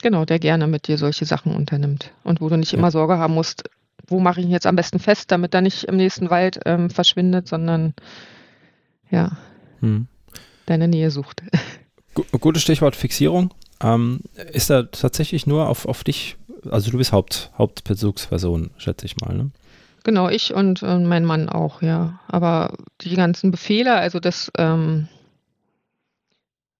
genau, 0.03 0.25
der 0.25 0.37
gerne 0.37 0.67
mit 0.67 0.87
dir 0.87 0.99
solche 0.99 1.25
Sachen 1.25 1.55
unternimmt 1.55 2.11
und 2.23 2.39
wo 2.39 2.49
du 2.49 2.57
nicht 2.57 2.73
ja. 2.73 2.77
immer 2.77 2.91
Sorge 2.91 3.17
haben 3.17 3.33
musst, 3.33 3.63
wo 4.05 4.19
mache 4.19 4.41
ich 4.41 4.45
ihn 4.45 4.51
jetzt 4.51 4.67
am 4.67 4.75
besten 4.75 4.99
fest, 4.99 5.31
damit 5.31 5.55
er 5.55 5.61
nicht 5.61 5.85
im 5.85 5.97
nächsten 5.97 6.29
Wald 6.29 6.59
ähm, 6.67 6.91
verschwindet, 6.91 7.47
sondern 7.47 7.95
ja. 9.09 9.37
Mhm 9.81 10.07
deine 10.65 10.87
Nähe 10.87 11.11
sucht. 11.11 11.43
Gutes 12.39 12.61
Stichwort 12.61 12.95
Fixierung. 12.95 13.53
Ähm, 13.81 14.21
ist 14.51 14.69
er 14.69 14.91
tatsächlich 14.91 15.47
nur 15.47 15.67
auf, 15.67 15.85
auf 15.85 16.03
dich, 16.03 16.37
also 16.69 16.91
du 16.91 16.97
bist 16.97 17.11
Haupt, 17.11 17.51
Hauptbezugsperson, 17.57 18.69
schätze 18.77 19.05
ich 19.05 19.17
mal, 19.17 19.35
ne? 19.35 19.51
Genau, 20.03 20.29
ich 20.29 20.53
und, 20.53 20.83
und 20.83 21.05
mein 21.05 21.25
Mann 21.25 21.49
auch, 21.49 21.81
ja. 21.81 22.19
Aber 22.27 22.73
die 23.01 23.15
ganzen 23.15 23.51
Befehle, 23.51 23.95
also 23.95 24.19
das, 24.19 24.51
ähm, 24.57 25.07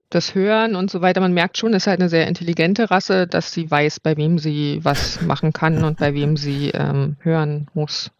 das 0.10 0.36
Hören 0.36 0.76
und 0.76 0.92
so 0.92 1.02
weiter, 1.02 1.22
man 1.22 1.34
merkt 1.34 1.58
schon, 1.58 1.74
es 1.74 1.84
ist 1.84 1.88
halt 1.88 2.02
eine 2.02 2.10
sehr 2.10 2.28
intelligente 2.28 2.92
Rasse, 2.92 3.26
dass 3.26 3.52
sie 3.52 3.70
weiß, 3.70 4.02
bei 4.02 4.18
wem 4.18 4.40
sie 4.40 4.80
was 4.84 5.22
machen 5.22 5.54
kann 5.54 5.84
und 5.84 6.00
bei 6.00 6.14
wem 6.14 6.38
sie 6.38 6.70
ähm, 6.70 7.16
hören 7.20 7.68
muss. 7.74 8.12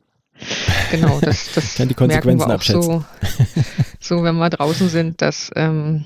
Genau, 0.92 1.20
das, 1.20 1.54
das 1.54 1.76
kann 1.76 1.88
die 1.88 1.94
Konsequenzen 1.94 2.48
merken 2.48 2.74
wir 2.74 2.78
auch 2.78 2.84
so, 2.84 3.06
so, 4.00 4.24
wenn 4.24 4.36
wir 4.36 4.50
draußen 4.50 4.90
sind, 4.90 5.22
dass, 5.22 5.52
ähm, 5.56 6.06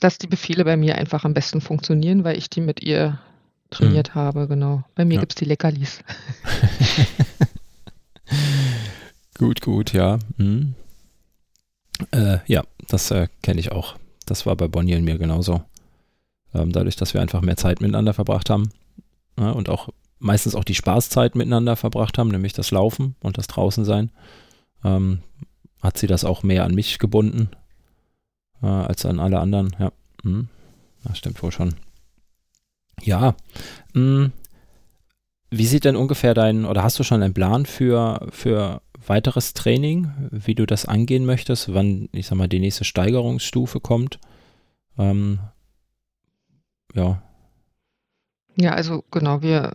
dass 0.00 0.18
die 0.18 0.26
Befehle 0.26 0.64
bei 0.64 0.76
mir 0.76 0.96
einfach 0.96 1.24
am 1.24 1.34
besten 1.34 1.60
funktionieren, 1.60 2.24
weil 2.24 2.36
ich 2.36 2.50
die 2.50 2.60
mit 2.60 2.82
ihr 2.82 3.18
trainiert 3.70 4.10
mhm. 4.10 4.14
habe, 4.14 4.48
genau. 4.48 4.84
Bei 4.94 5.04
mir 5.04 5.14
ja. 5.14 5.20
gibt 5.20 5.32
es 5.32 5.36
die 5.36 5.44
Leckerlis. 5.44 6.00
gut, 9.38 9.60
gut, 9.60 9.92
ja. 9.92 10.18
Mhm. 10.36 10.74
Äh, 12.10 12.38
ja, 12.46 12.64
das 12.88 13.10
äh, 13.10 13.28
kenne 13.42 13.60
ich 13.60 13.72
auch. 13.72 13.96
Das 14.26 14.46
war 14.46 14.56
bei 14.56 14.68
Bonnie 14.68 14.96
und 14.96 15.04
mir 15.04 15.18
genauso. 15.18 15.62
Ähm, 16.54 16.72
dadurch, 16.72 16.96
dass 16.96 17.14
wir 17.14 17.20
einfach 17.20 17.42
mehr 17.42 17.56
Zeit 17.56 17.80
miteinander 17.80 18.14
verbracht 18.14 18.50
haben 18.50 18.70
ja, 19.38 19.50
und 19.50 19.68
auch 19.68 19.88
meistens 20.24 20.54
auch 20.54 20.64
die 20.64 20.74
Spaßzeit 20.74 21.34
miteinander 21.34 21.76
verbracht 21.76 22.16
haben, 22.16 22.30
nämlich 22.30 22.54
das 22.54 22.70
Laufen 22.70 23.14
und 23.20 23.36
das 23.36 23.46
Draußensein, 23.46 24.10
ähm, 24.82 25.20
hat 25.82 25.98
sie 25.98 26.06
das 26.06 26.24
auch 26.24 26.42
mehr 26.42 26.64
an 26.64 26.74
mich 26.74 26.98
gebunden 26.98 27.50
äh, 28.62 28.66
als 28.66 29.04
an 29.04 29.20
alle 29.20 29.38
anderen. 29.38 29.76
Ja, 29.78 29.92
hm. 30.22 30.48
das 31.04 31.18
stimmt 31.18 31.42
wohl 31.42 31.52
schon. 31.52 31.74
Ja, 33.02 33.36
hm. 33.92 34.32
wie 35.50 35.66
sieht 35.66 35.84
denn 35.84 35.94
ungefähr 35.96 36.32
dein, 36.32 36.64
oder 36.64 36.82
hast 36.82 36.98
du 36.98 37.02
schon 37.02 37.22
einen 37.22 37.34
Plan 37.34 37.66
für, 37.66 38.26
für 38.30 38.80
weiteres 39.06 39.52
Training, 39.52 40.10
wie 40.30 40.54
du 40.54 40.64
das 40.64 40.86
angehen 40.86 41.26
möchtest, 41.26 41.74
wann, 41.74 42.08
ich 42.12 42.28
sag 42.28 42.38
mal, 42.38 42.48
die 42.48 42.60
nächste 42.60 42.84
Steigerungsstufe 42.84 43.78
kommt? 43.78 44.18
Ähm, 44.96 45.38
ja. 46.94 47.22
Ja, 48.56 48.72
also 48.72 49.04
genau, 49.10 49.42
wir 49.42 49.74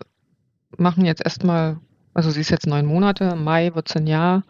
machen 0.80 1.06
jetzt 1.06 1.24
erstmal, 1.24 1.78
also 2.14 2.30
sie 2.30 2.42
ist 2.42 2.50
jetzt 2.50 2.68
neun 2.68 2.86
Monate, 2.86 3.26
im 3.26 3.44
Mai 3.44 3.74
wird 3.76 3.90
es 3.90 3.96
ein 3.96 4.08
Jahr. 4.08 4.44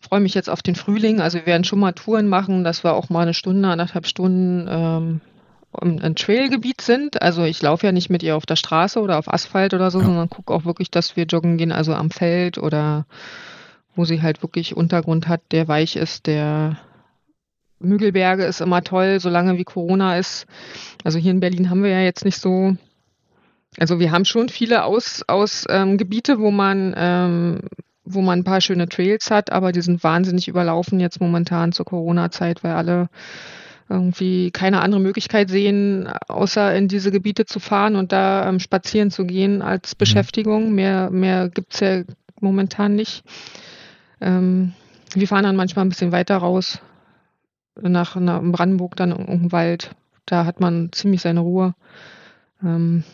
Freue 0.00 0.20
mich 0.20 0.34
jetzt 0.34 0.50
auf 0.50 0.62
den 0.62 0.74
Frühling. 0.74 1.20
Also 1.20 1.38
wir 1.38 1.46
werden 1.46 1.64
schon 1.64 1.78
mal 1.78 1.92
Touren 1.92 2.28
machen, 2.28 2.64
dass 2.64 2.84
wir 2.84 2.94
auch 2.94 3.08
mal 3.08 3.22
eine 3.22 3.34
Stunde, 3.34 3.68
anderthalb 3.68 4.06
Stunden 4.06 4.66
ähm, 4.68 5.20
ein 5.80 6.16
Trailgebiet 6.16 6.80
sind. 6.80 7.22
Also 7.22 7.44
ich 7.44 7.62
laufe 7.62 7.86
ja 7.86 7.92
nicht 7.92 8.10
mit 8.10 8.22
ihr 8.22 8.36
auf 8.36 8.44
der 8.44 8.56
Straße 8.56 9.00
oder 9.00 9.18
auf 9.18 9.32
Asphalt 9.32 9.74
oder 9.74 9.90
so, 9.90 10.00
ja. 10.00 10.06
sondern 10.06 10.28
gucke 10.28 10.52
auch 10.52 10.64
wirklich, 10.64 10.90
dass 10.90 11.16
wir 11.16 11.24
joggen 11.24 11.56
gehen, 11.56 11.72
also 11.72 11.94
am 11.94 12.10
Feld 12.10 12.58
oder 12.58 13.06
wo 13.94 14.04
sie 14.04 14.22
halt 14.22 14.42
wirklich 14.42 14.76
Untergrund 14.76 15.28
hat, 15.28 15.40
der 15.50 15.68
weich 15.68 15.96
ist, 15.96 16.26
der 16.26 16.78
Mügelberge 17.78 18.44
ist 18.44 18.60
immer 18.60 18.82
toll, 18.82 19.20
solange 19.20 19.58
wie 19.58 19.64
Corona 19.64 20.18
ist. 20.18 20.46
Also 21.04 21.18
hier 21.18 21.32
in 21.32 21.40
Berlin 21.40 21.68
haben 21.68 21.82
wir 21.82 21.90
ja 21.90 22.00
jetzt 22.00 22.24
nicht 22.24 22.38
so 22.38 22.76
also 23.78 23.98
wir 23.98 24.10
haben 24.10 24.24
schon 24.24 24.48
viele 24.48 24.84
Aus, 24.84 25.22
aus 25.26 25.64
ähm, 25.68 25.96
Gebiete, 25.96 26.38
wo 26.38 26.50
man, 26.50 26.94
ähm, 26.96 27.60
wo 28.04 28.20
man 28.20 28.40
ein 28.40 28.44
paar 28.44 28.60
schöne 28.60 28.88
Trails 28.88 29.30
hat, 29.30 29.50
aber 29.50 29.72
die 29.72 29.80
sind 29.80 30.04
wahnsinnig 30.04 30.48
überlaufen 30.48 31.00
jetzt 31.00 31.20
momentan 31.20 31.72
zur 31.72 31.86
Corona-Zeit, 31.86 32.62
weil 32.64 32.72
alle 32.72 33.08
irgendwie 33.88 34.50
keine 34.50 34.80
andere 34.80 35.00
Möglichkeit 35.00 35.50
sehen, 35.50 36.08
außer 36.28 36.74
in 36.74 36.88
diese 36.88 37.10
Gebiete 37.10 37.44
zu 37.44 37.60
fahren 37.60 37.96
und 37.96 38.12
da 38.12 38.48
ähm, 38.48 38.58
spazieren 38.58 39.10
zu 39.10 39.24
gehen 39.24 39.62
als 39.62 39.94
mhm. 39.94 39.98
Beschäftigung. 39.98 40.72
Mehr, 40.74 41.10
mehr 41.10 41.48
gibt's 41.48 41.80
ja 41.80 42.02
momentan 42.40 42.94
nicht. 42.94 43.24
Ähm, 44.20 44.72
wir 45.14 45.28
fahren 45.28 45.44
dann 45.44 45.56
manchmal 45.56 45.84
ein 45.84 45.90
bisschen 45.90 46.12
weiter 46.12 46.38
raus, 46.38 46.80
nach, 47.80 48.16
nach 48.16 48.40
Brandenburg, 48.42 48.96
dann 48.96 49.12
in 49.12 49.18
irgendein 49.18 49.52
Wald. 49.52 49.90
Da 50.26 50.44
hat 50.44 50.60
man 50.60 50.90
ziemlich 50.92 51.20
seine 51.22 51.40
Ruhe. 51.40 51.74
Ähm, 52.62 53.04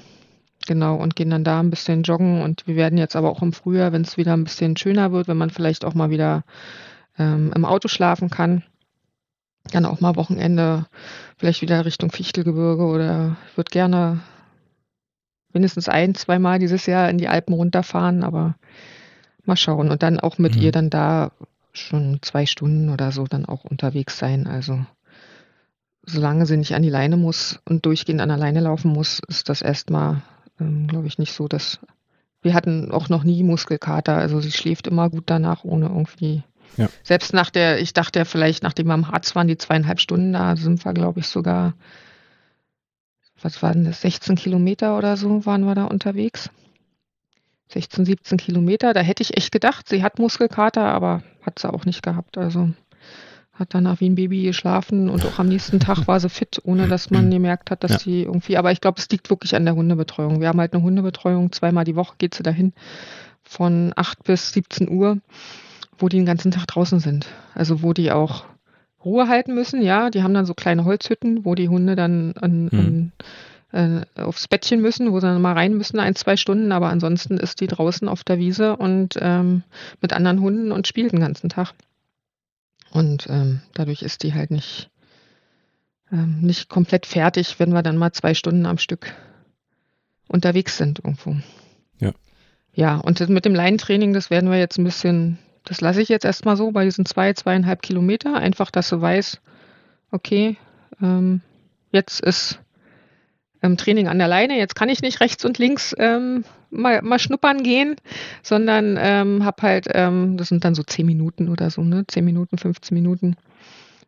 Genau, 0.69 0.97
und 0.97 1.17
gehen 1.17 1.31
dann 1.31 1.45
da 1.45 1.61
ein 1.61 1.71
bisschen 1.71 2.03
joggen. 2.03 2.43
Und 2.43 2.67
wir 2.67 2.77
werden 2.77 2.99
jetzt 2.99 3.17
aber 3.17 3.31
auch 3.31 3.41
im 3.41 3.55
Frühjahr, 3.55 3.91
wenn 3.93 4.03
es 4.03 4.19
wieder 4.19 4.35
ein 4.35 4.45
bisschen 4.45 4.77
schöner 4.77 5.13
wird, 5.13 5.27
wenn 5.27 5.39
man 5.39 5.49
vielleicht 5.49 5.83
auch 5.83 5.95
mal 5.95 6.11
wieder 6.11 6.45
ähm, 7.19 7.51
im 7.57 7.65
Auto 7.65 7.89
schlafen 7.89 8.29
kann, 8.29 8.63
dann 9.73 9.87
auch 9.87 10.03
mal 10.03 10.15
Wochenende 10.17 10.85
vielleicht 11.39 11.63
wieder 11.63 11.87
Richtung 11.87 12.13
Fichtelgebirge 12.13 12.85
oder 12.85 13.39
ich 13.51 13.57
würde 13.57 13.71
gerne 13.71 14.21
mindestens 15.55 15.89
ein, 15.89 16.15
zweimal 16.15 16.59
dieses 16.59 16.85
Jahr 16.85 17.09
in 17.09 17.17
die 17.17 17.29
Alpen 17.29 17.55
runterfahren, 17.55 18.23
aber 18.23 18.55
mal 19.47 19.57
schauen. 19.57 19.91
Und 19.91 20.03
dann 20.03 20.21
auch 20.21 20.37
mit 20.37 20.55
mhm. 20.55 20.61
ihr 20.61 20.73
dann 20.73 20.91
da 20.91 21.33
schon 21.73 22.19
zwei 22.21 22.45
Stunden 22.45 22.91
oder 22.91 23.11
so 23.11 23.25
dann 23.25 23.47
auch 23.47 23.65
unterwegs 23.65 24.19
sein. 24.19 24.47
Also 24.47 24.85
solange 26.05 26.45
sie 26.45 26.59
nicht 26.59 26.75
an 26.75 26.83
die 26.83 26.91
Leine 26.91 27.17
muss 27.17 27.59
und 27.65 27.87
durchgehend 27.87 28.21
an 28.21 28.29
der 28.29 28.37
Leine 28.37 28.61
laufen 28.61 28.93
muss, 28.93 29.23
ist 29.29 29.49
das 29.49 29.63
erstmal 29.63 30.21
ähm, 30.61 30.87
glaube 30.87 31.07
ich, 31.07 31.19
nicht 31.19 31.33
so, 31.33 31.49
dass 31.49 31.79
wir 32.43 32.55
hatten 32.55 32.91
auch 32.93 33.09
noch 33.09 33.25
nie 33.25 33.43
Muskelkater. 33.43 34.17
Also 34.17 34.41
sie 34.41 34.53
schläft 34.53 34.87
immer 34.87 35.11
gut 35.11 35.25
danach, 35.27 35.65
ohne 35.65 35.87
irgendwie 35.87 36.43
Ja. 36.77 36.89
Selbst 37.03 37.33
nach 37.33 37.51
der, 37.51 37.81
ich 37.81 37.93
dachte 37.95 38.21
ja 38.21 38.25
vielleicht, 38.25 38.63
nachdem 38.63 38.87
wir 38.87 38.95
am 38.95 39.09
Harz 39.09 39.35
waren, 39.35 39.49
die 39.49 39.57
zweieinhalb 39.57 40.01
Stunden, 40.01 40.33
da 40.33 40.55
sind 40.57 40.85
wir, 40.85 40.93
glaube 40.93 41.21
ich, 41.21 41.27
sogar, 41.27 41.75
was 43.43 43.63
waren 43.63 43.85
das, 43.85 44.03
16 44.03 44.37
Kilometer 44.37 44.97
oder 44.97 45.17
so 45.17 45.45
waren 45.47 45.65
wir 45.65 45.75
da 45.75 45.85
unterwegs. 45.85 46.51
16, 47.71 48.05
17 48.05 48.39
Kilometer, 48.39 48.95
da 48.95 49.01
hätte 49.01 49.23
ich 49.23 49.37
echt 49.37 49.53
gedacht, 49.53 49.89
sie 49.89 50.03
hat 50.03 50.19
Muskelkater, 50.19 50.85
aber 50.85 51.23
hat 51.43 51.59
sie 51.59 51.71
auch 51.73 51.85
nicht 51.85 52.03
gehabt. 52.03 52.39
Also 52.39 52.71
hat 53.59 53.75
danach 53.75 54.01
wie 54.01 54.09
ein 54.09 54.15
Baby 54.15 54.43
geschlafen 54.43 55.09
und 55.09 55.25
auch 55.27 55.39
am 55.39 55.49
nächsten 55.49 55.81
Tag 55.81 56.07
war 56.07 56.21
sie 56.21 56.29
fit, 56.29 56.61
ohne 56.65 56.87
dass 56.87 57.11
man 57.11 57.31
gemerkt 57.31 57.71
hat, 57.71 57.83
dass 57.83 57.93
ja. 57.93 57.99
sie 57.99 58.23
irgendwie, 58.23 58.57
aber 58.57 58.71
ich 58.71 58.81
glaube, 58.81 59.01
es 59.01 59.09
liegt 59.09 59.31
wirklich 59.31 59.57
an 59.57 59.65
der 59.65 59.75
Hundebetreuung. 59.75 60.41
Wir 60.41 60.49
haben 60.49 60.61
halt 60.61 60.75
eine 60.75 60.83
Hundebetreuung, 60.83 61.51
zweimal 61.53 61.85
die 61.85 61.97
Woche 61.97 62.15
geht 62.19 62.35
sie 62.35 62.43
dahin 62.43 62.73
von 63.43 63.93
8 63.97 64.23
bis 64.25 64.53
17 64.53 64.89
Uhr, 64.91 65.19
wo 65.99 66.09
die 66.09 66.19
den 66.19 66.27
ganzen 66.27 66.51
Tag 66.51 66.67
draußen 66.67 67.01
sind. 67.01 67.27
Also 67.55 67.83
wo 67.83 67.93
die 67.93 68.13
auch 68.13 68.45
Ruhe 69.05 69.29
halten 69.29 69.55
müssen, 69.55 69.83
ja, 69.83 70.11
die 70.11 70.23
haben 70.23 70.35
dann 70.35 70.47
so 70.47 70.55
kleine 70.55 70.85
Holzhütten, 70.85 71.45
wo 71.45 71.55
die 71.55 71.69
Hunde 71.69 71.97
dann 71.97 72.35
an, 72.41 72.69
mhm. 72.71 73.13
an, 73.73 74.05
äh, 74.17 74.23
aufs 74.23 74.49
Bettchen 74.49 74.81
müssen, 74.81 75.13
wo 75.13 75.21
sie 75.21 75.27
dann 75.27 75.43
mal 75.43 75.55
rein 75.55 75.77
müssen, 75.77 75.99
ein, 75.99 76.15
zwei 76.15 76.37
Stunden, 76.37 76.73
aber 76.73 76.89
ansonsten 76.89 77.39
ist 77.39 77.61
die 77.61 77.67
draußen 77.67 78.09
auf 78.09 78.23
der 78.23 78.39
Wiese 78.39 78.77
und 78.77 79.17
ähm, 79.21 79.63
mit 80.01 80.13
anderen 80.13 80.41
Hunden 80.41 80.73
und 80.73 80.87
spielt 80.87 81.13
den 81.13 81.21
ganzen 81.21 81.49
Tag. 81.49 81.75
Und 82.91 83.27
ähm, 83.29 83.61
dadurch 83.75 84.03
ist 84.03 84.23
die 84.23 84.35
halt 84.35 84.51
nicht, 84.51 84.91
ähm, 86.11 86.41
nicht 86.41 86.69
komplett 86.69 87.07
fertig, 87.07 87.59
wenn 87.59 87.73
wir 87.73 87.83
dann 87.83 87.97
mal 87.97 88.13
zwei 88.13 88.35
Stunden 88.35 88.67
am 88.67 88.79
Stück 88.79 89.15
unterwegs 90.29 90.77
sind 90.77 90.99
irgendwo. 90.99 91.37
Ja. 91.99 92.13
Ja, 92.73 92.97
und 92.97 93.27
mit 93.29 93.45
dem 93.45 93.55
Leinentraining, 93.55 94.13
das 94.13 94.31
werden 94.31 94.51
wir 94.51 94.59
jetzt 94.59 94.79
ein 94.79 94.85
bisschen, 94.85 95.39
das 95.65 95.81
lasse 95.81 96.01
ich 96.01 96.09
jetzt 96.09 96.25
erstmal 96.25 96.57
so 96.57 96.71
bei 96.71 96.85
diesen 96.85 97.05
zwei, 97.07 97.33
zweieinhalb 97.33 97.83
Kilometer. 97.83 98.37
Einfach, 98.37 98.71
dass 98.71 98.89
du 98.89 99.01
weißt, 99.01 99.41
okay, 100.13 100.57
ähm, 101.03 101.41
jetzt 101.91 102.21
ist 102.21 102.61
ähm, 103.63 103.77
Training 103.77 104.09
an 104.09 104.19
der 104.19 104.29
Leine. 104.29 104.57
Jetzt 104.57 104.75
kann 104.75 104.89
ich 104.89 105.03
nicht 105.03 105.21
rechts 105.21 105.45
und 105.45 105.59
links 105.59 105.95
ähm, 105.99 106.45
mal, 106.71 107.03
mal 107.03 107.19
schnuppern 107.19 107.63
gehen, 107.63 107.97
sondern 108.43 108.99
ähm, 109.01 109.45
habe 109.45 109.63
halt, 109.63 109.89
ähm, 109.93 110.37
das 110.37 110.49
sind 110.49 110.65
dann 110.65 110.75
so 110.75 110.83
zehn 110.83 111.07
Minuten 111.07 111.49
oder 111.49 111.71
so, 111.71 111.83
ne? 111.83 112.05
Zehn 112.07 112.25
Minuten, 112.25 112.59
15 112.59 112.95
Minuten. 112.95 113.37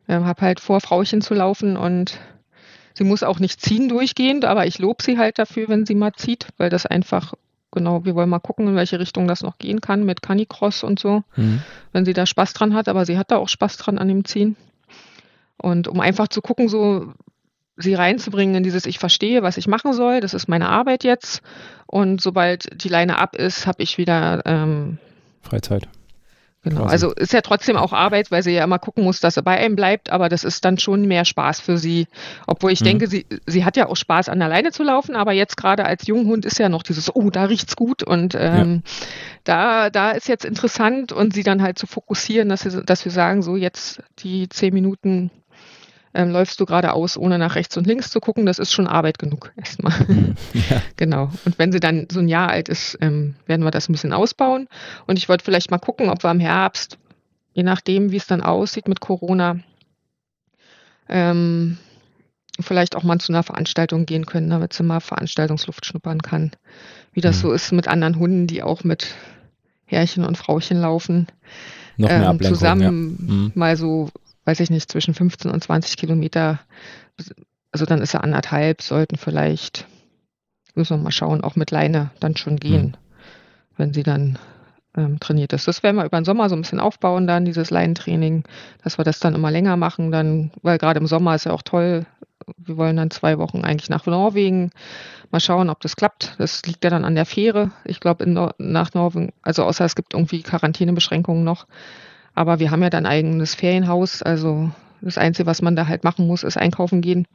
Ähm, 0.08 0.24
habe 0.24 0.42
halt 0.42 0.60
vor, 0.60 0.80
Frauchen 0.80 1.20
zu 1.20 1.34
laufen 1.34 1.76
und 1.76 2.18
sie 2.94 3.04
muss 3.04 3.22
auch 3.22 3.38
nicht 3.38 3.60
ziehen 3.60 3.88
durchgehend, 3.88 4.44
aber 4.44 4.66
ich 4.66 4.78
lobe 4.78 5.02
sie 5.02 5.18
halt 5.18 5.38
dafür, 5.38 5.68
wenn 5.68 5.86
sie 5.86 5.94
mal 5.94 6.12
zieht, 6.14 6.48
weil 6.56 6.70
das 6.70 6.86
einfach 6.86 7.34
genau, 7.72 8.04
wir 8.04 8.14
wollen 8.14 8.28
mal 8.28 8.40
gucken, 8.40 8.66
in 8.68 8.74
welche 8.74 8.98
Richtung 8.98 9.28
das 9.28 9.42
noch 9.42 9.58
gehen 9.58 9.80
kann 9.80 10.04
mit 10.04 10.22
Canicross 10.22 10.82
und 10.82 10.98
so, 10.98 11.22
mhm. 11.36 11.62
wenn 11.92 12.04
sie 12.04 12.12
da 12.12 12.26
Spaß 12.26 12.52
dran 12.52 12.74
hat, 12.74 12.88
aber 12.88 13.06
sie 13.06 13.18
hat 13.18 13.30
da 13.30 13.36
auch 13.36 13.48
Spaß 13.48 13.76
dran 13.76 13.98
an 13.98 14.08
dem 14.08 14.24
Ziehen. 14.24 14.56
Und 15.56 15.88
um 15.88 16.00
einfach 16.00 16.28
zu 16.28 16.40
gucken, 16.40 16.68
so 16.68 17.12
sie 17.82 17.94
reinzubringen 17.94 18.56
in 18.56 18.62
dieses, 18.62 18.86
ich 18.86 18.98
verstehe, 18.98 19.42
was 19.42 19.56
ich 19.56 19.66
machen 19.66 19.92
soll, 19.92 20.20
das 20.20 20.34
ist 20.34 20.48
meine 20.48 20.68
Arbeit 20.68 21.04
jetzt. 21.04 21.42
Und 21.86 22.20
sobald 22.20 22.82
die 22.82 22.88
Leine 22.88 23.18
ab 23.18 23.36
ist, 23.36 23.66
habe 23.66 23.82
ich 23.82 23.98
wieder 23.98 24.42
ähm, 24.44 24.98
Freizeit. 25.42 25.88
Genau, 26.62 26.82
quasi. 26.82 26.92
also 26.92 27.14
ist 27.14 27.32
ja 27.32 27.40
trotzdem 27.40 27.76
auch 27.76 27.94
Arbeit, 27.94 28.30
weil 28.30 28.42
sie 28.42 28.50
ja 28.50 28.64
immer 28.64 28.78
gucken 28.78 29.02
muss, 29.02 29.20
dass 29.20 29.38
er 29.38 29.42
bei 29.42 29.56
einem 29.56 29.76
bleibt, 29.76 30.10
aber 30.10 30.28
das 30.28 30.44
ist 30.44 30.62
dann 30.66 30.78
schon 30.78 31.06
mehr 31.06 31.24
Spaß 31.24 31.60
für 31.60 31.78
sie. 31.78 32.06
Obwohl 32.46 32.70
ich 32.70 32.80
mhm. 32.80 32.84
denke, 32.84 33.06
sie, 33.06 33.24
sie 33.46 33.64
hat 33.64 33.78
ja 33.78 33.88
auch 33.88 33.96
Spaß, 33.96 34.28
an 34.28 34.40
der 34.40 34.48
Leine 34.48 34.70
zu 34.70 34.82
laufen, 34.82 35.16
aber 35.16 35.32
jetzt 35.32 35.56
gerade 35.56 35.86
als 35.86 36.06
Junghund 36.06 36.44
ist 36.44 36.58
ja 36.58 36.68
noch 36.68 36.82
dieses, 36.82 37.14
oh, 37.14 37.30
da 37.30 37.44
riecht's 37.44 37.76
gut 37.76 38.02
und 38.02 38.34
ähm, 38.38 38.82
ja. 38.84 38.92
da, 39.44 39.90
da 39.90 40.10
ist 40.10 40.28
jetzt 40.28 40.44
interessant 40.44 41.12
und 41.12 41.32
sie 41.32 41.44
dann 41.44 41.62
halt 41.62 41.78
zu 41.78 41.86
fokussieren, 41.86 42.50
dass, 42.50 42.60
sie, 42.60 42.84
dass 42.84 43.06
wir 43.06 43.12
sagen, 43.12 43.40
so 43.40 43.56
jetzt 43.56 44.02
die 44.18 44.46
zehn 44.50 44.74
Minuten 44.74 45.30
ähm, 46.12 46.30
läufst 46.30 46.58
du 46.60 46.66
geradeaus, 46.66 47.16
ohne 47.16 47.38
nach 47.38 47.54
rechts 47.54 47.76
und 47.76 47.86
links 47.86 48.10
zu 48.10 48.20
gucken. 48.20 48.46
Das 48.46 48.58
ist 48.58 48.72
schon 48.72 48.86
Arbeit 48.86 49.18
genug 49.18 49.52
erstmal. 49.56 49.94
Ja. 50.52 50.82
genau. 50.96 51.30
Und 51.44 51.58
wenn 51.58 51.72
sie 51.72 51.80
dann 51.80 52.08
so 52.10 52.20
ein 52.20 52.28
Jahr 52.28 52.48
alt 52.48 52.68
ist, 52.68 52.98
ähm, 53.00 53.36
werden 53.46 53.64
wir 53.64 53.70
das 53.70 53.88
ein 53.88 53.92
bisschen 53.92 54.12
ausbauen. 54.12 54.68
Und 55.06 55.18
ich 55.18 55.28
wollte 55.28 55.44
vielleicht 55.44 55.70
mal 55.70 55.78
gucken, 55.78 56.08
ob 56.10 56.24
wir 56.24 56.30
im 56.30 56.40
Herbst, 56.40 56.98
je 57.52 57.62
nachdem, 57.62 58.10
wie 58.10 58.16
es 58.16 58.26
dann 58.26 58.42
aussieht 58.42 58.88
mit 58.88 59.00
Corona, 59.00 59.60
ähm, 61.08 61.78
vielleicht 62.58 62.96
auch 62.96 63.02
mal 63.02 63.18
zu 63.18 63.32
einer 63.32 63.42
Veranstaltung 63.42 64.06
gehen 64.06 64.26
können, 64.26 64.50
damit 64.50 64.72
sie 64.72 64.82
mal 64.82 65.00
Veranstaltungsluft 65.00 65.86
schnuppern 65.86 66.22
kann. 66.22 66.52
Wie 67.12 67.20
das 67.20 67.36
mhm. 67.36 67.40
so 67.40 67.52
ist 67.52 67.72
mit 67.72 67.88
anderen 67.88 68.18
Hunden, 68.18 68.46
die 68.46 68.62
auch 68.62 68.84
mit 68.84 69.14
Herrchen 69.86 70.24
und 70.24 70.38
Frauchen 70.38 70.80
laufen. 70.80 71.26
Noch 71.96 72.08
mehr 72.08 72.30
ähm, 72.30 72.40
zusammen 72.40 72.82
ja. 72.82 72.90
mhm. 72.90 73.52
mal 73.54 73.76
so 73.76 74.10
weiß 74.44 74.60
ich 74.60 74.70
nicht, 74.70 74.90
zwischen 74.90 75.14
15 75.14 75.50
und 75.50 75.62
20 75.62 75.96
Kilometer. 75.96 76.60
Also 77.72 77.84
dann 77.84 78.02
ist 78.02 78.14
er 78.14 78.24
anderthalb, 78.24 78.82
sollten 78.82 79.16
vielleicht, 79.16 79.86
müssen 80.74 80.98
wir 80.98 81.02
mal 81.02 81.12
schauen, 81.12 81.42
auch 81.42 81.56
mit 81.56 81.70
Leine 81.70 82.10
dann 82.20 82.36
schon 82.36 82.56
gehen, 82.56 82.86
mhm. 82.86 82.94
wenn 83.76 83.94
sie 83.94 84.02
dann 84.02 84.38
ähm, 84.96 85.20
trainiert 85.20 85.52
ist. 85.52 85.68
Das 85.68 85.82
werden 85.82 85.96
wir 85.96 86.04
über 86.04 86.18
den 86.20 86.24
Sommer 86.24 86.48
so 86.48 86.56
ein 86.56 86.62
bisschen 86.62 86.80
aufbauen, 86.80 87.26
dann 87.26 87.44
dieses 87.44 87.70
Leinentraining, 87.70 88.44
dass 88.82 88.98
wir 88.98 89.04
das 89.04 89.20
dann 89.20 89.34
immer 89.34 89.50
länger 89.50 89.76
machen, 89.76 90.10
dann, 90.10 90.50
weil 90.62 90.78
gerade 90.78 90.98
im 90.98 91.06
Sommer 91.06 91.34
ist 91.34 91.44
ja 91.44 91.52
auch 91.52 91.62
toll. 91.62 92.06
Wir 92.56 92.76
wollen 92.76 92.96
dann 92.96 93.10
zwei 93.10 93.38
Wochen 93.38 93.64
eigentlich 93.64 93.90
nach 93.90 94.06
Norwegen. 94.06 94.70
Mal 95.30 95.40
schauen, 95.40 95.70
ob 95.70 95.80
das 95.80 95.94
klappt. 95.94 96.34
Das 96.38 96.64
liegt 96.66 96.82
ja 96.82 96.90
dann 96.90 97.04
an 97.04 97.14
der 97.14 97.26
Fähre. 97.26 97.70
Ich 97.84 98.00
glaube, 98.00 98.28
Nor 98.28 98.54
nach 98.58 98.94
Norwegen, 98.94 99.32
also 99.42 99.62
außer 99.62 99.84
es 99.84 99.94
gibt 99.94 100.14
irgendwie 100.14 100.42
Quarantänebeschränkungen 100.42 101.44
noch, 101.44 101.66
aber 102.40 102.58
wir 102.58 102.70
haben 102.70 102.82
ja 102.82 102.88
dann 102.88 103.04
ein 103.04 103.12
eigenes 103.12 103.54
Ferienhaus, 103.54 104.22
also 104.22 104.70
das 105.02 105.18
Einzige, 105.18 105.46
was 105.46 105.60
man 105.60 105.76
da 105.76 105.88
halt 105.88 106.04
machen 106.04 106.26
muss, 106.26 106.42
ist 106.42 106.56
einkaufen 106.56 107.02
gehen. 107.02 107.26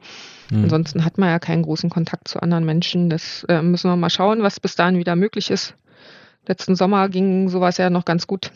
Mhm. 0.50 0.64
Ansonsten 0.64 1.04
hat 1.04 1.16
man 1.16 1.28
ja 1.28 1.38
keinen 1.38 1.62
großen 1.62 1.90
Kontakt 1.90 2.26
zu 2.26 2.40
anderen 2.40 2.64
Menschen. 2.64 3.08
Das 3.08 3.44
äh, 3.48 3.62
müssen 3.62 3.88
wir 3.88 3.94
mal 3.94 4.10
schauen, 4.10 4.42
was 4.42 4.58
bis 4.58 4.74
dahin 4.74 4.98
wieder 4.98 5.14
möglich 5.14 5.52
ist. 5.52 5.74
Letzten 6.48 6.74
Sommer 6.74 7.08
ging 7.08 7.48
sowas 7.48 7.76
ja 7.76 7.88
noch 7.88 8.04
ganz 8.04 8.26
gut. 8.26 8.50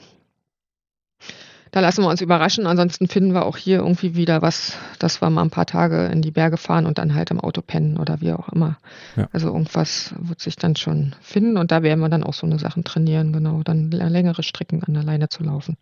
Da 1.70 1.78
lassen 1.78 2.02
wir 2.02 2.08
uns 2.08 2.20
überraschen. 2.20 2.66
Ansonsten 2.66 3.06
finden 3.06 3.32
wir 3.32 3.46
auch 3.46 3.56
hier 3.56 3.78
irgendwie 3.78 4.16
wieder 4.16 4.42
was, 4.42 4.76
dass 4.98 5.22
wir 5.22 5.30
mal 5.30 5.42
ein 5.42 5.50
paar 5.50 5.66
Tage 5.66 6.06
in 6.06 6.20
die 6.20 6.32
Berge 6.32 6.56
fahren 6.56 6.84
und 6.84 6.98
dann 6.98 7.14
halt 7.14 7.30
im 7.30 7.38
Auto 7.38 7.62
pennen 7.62 7.96
oder 7.96 8.20
wie 8.20 8.32
auch 8.32 8.48
immer. 8.48 8.76
Ja. 9.14 9.28
Also 9.32 9.46
irgendwas 9.48 10.14
wird 10.18 10.40
sich 10.40 10.56
dann 10.56 10.74
schon 10.74 11.14
finden 11.20 11.56
und 11.56 11.70
da 11.70 11.84
werden 11.84 12.00
wir 12.00 12.08
dann 12.08 12.24
auch 12.24 12.34
so 12.34 12.44
eine 12.44 12.58
Sachen 12.58 12.82
trainieren, 12.82 13.32
genau. 13.32 13.62
Dann 13.62 13.92
längere 13.92 14.42
Strecken 14.42 14.82
an 14.82 14.94
der 14.94 15.04
Leine 15.04 15.28
zu 15.28 15.44
laufen. 15.44 15.76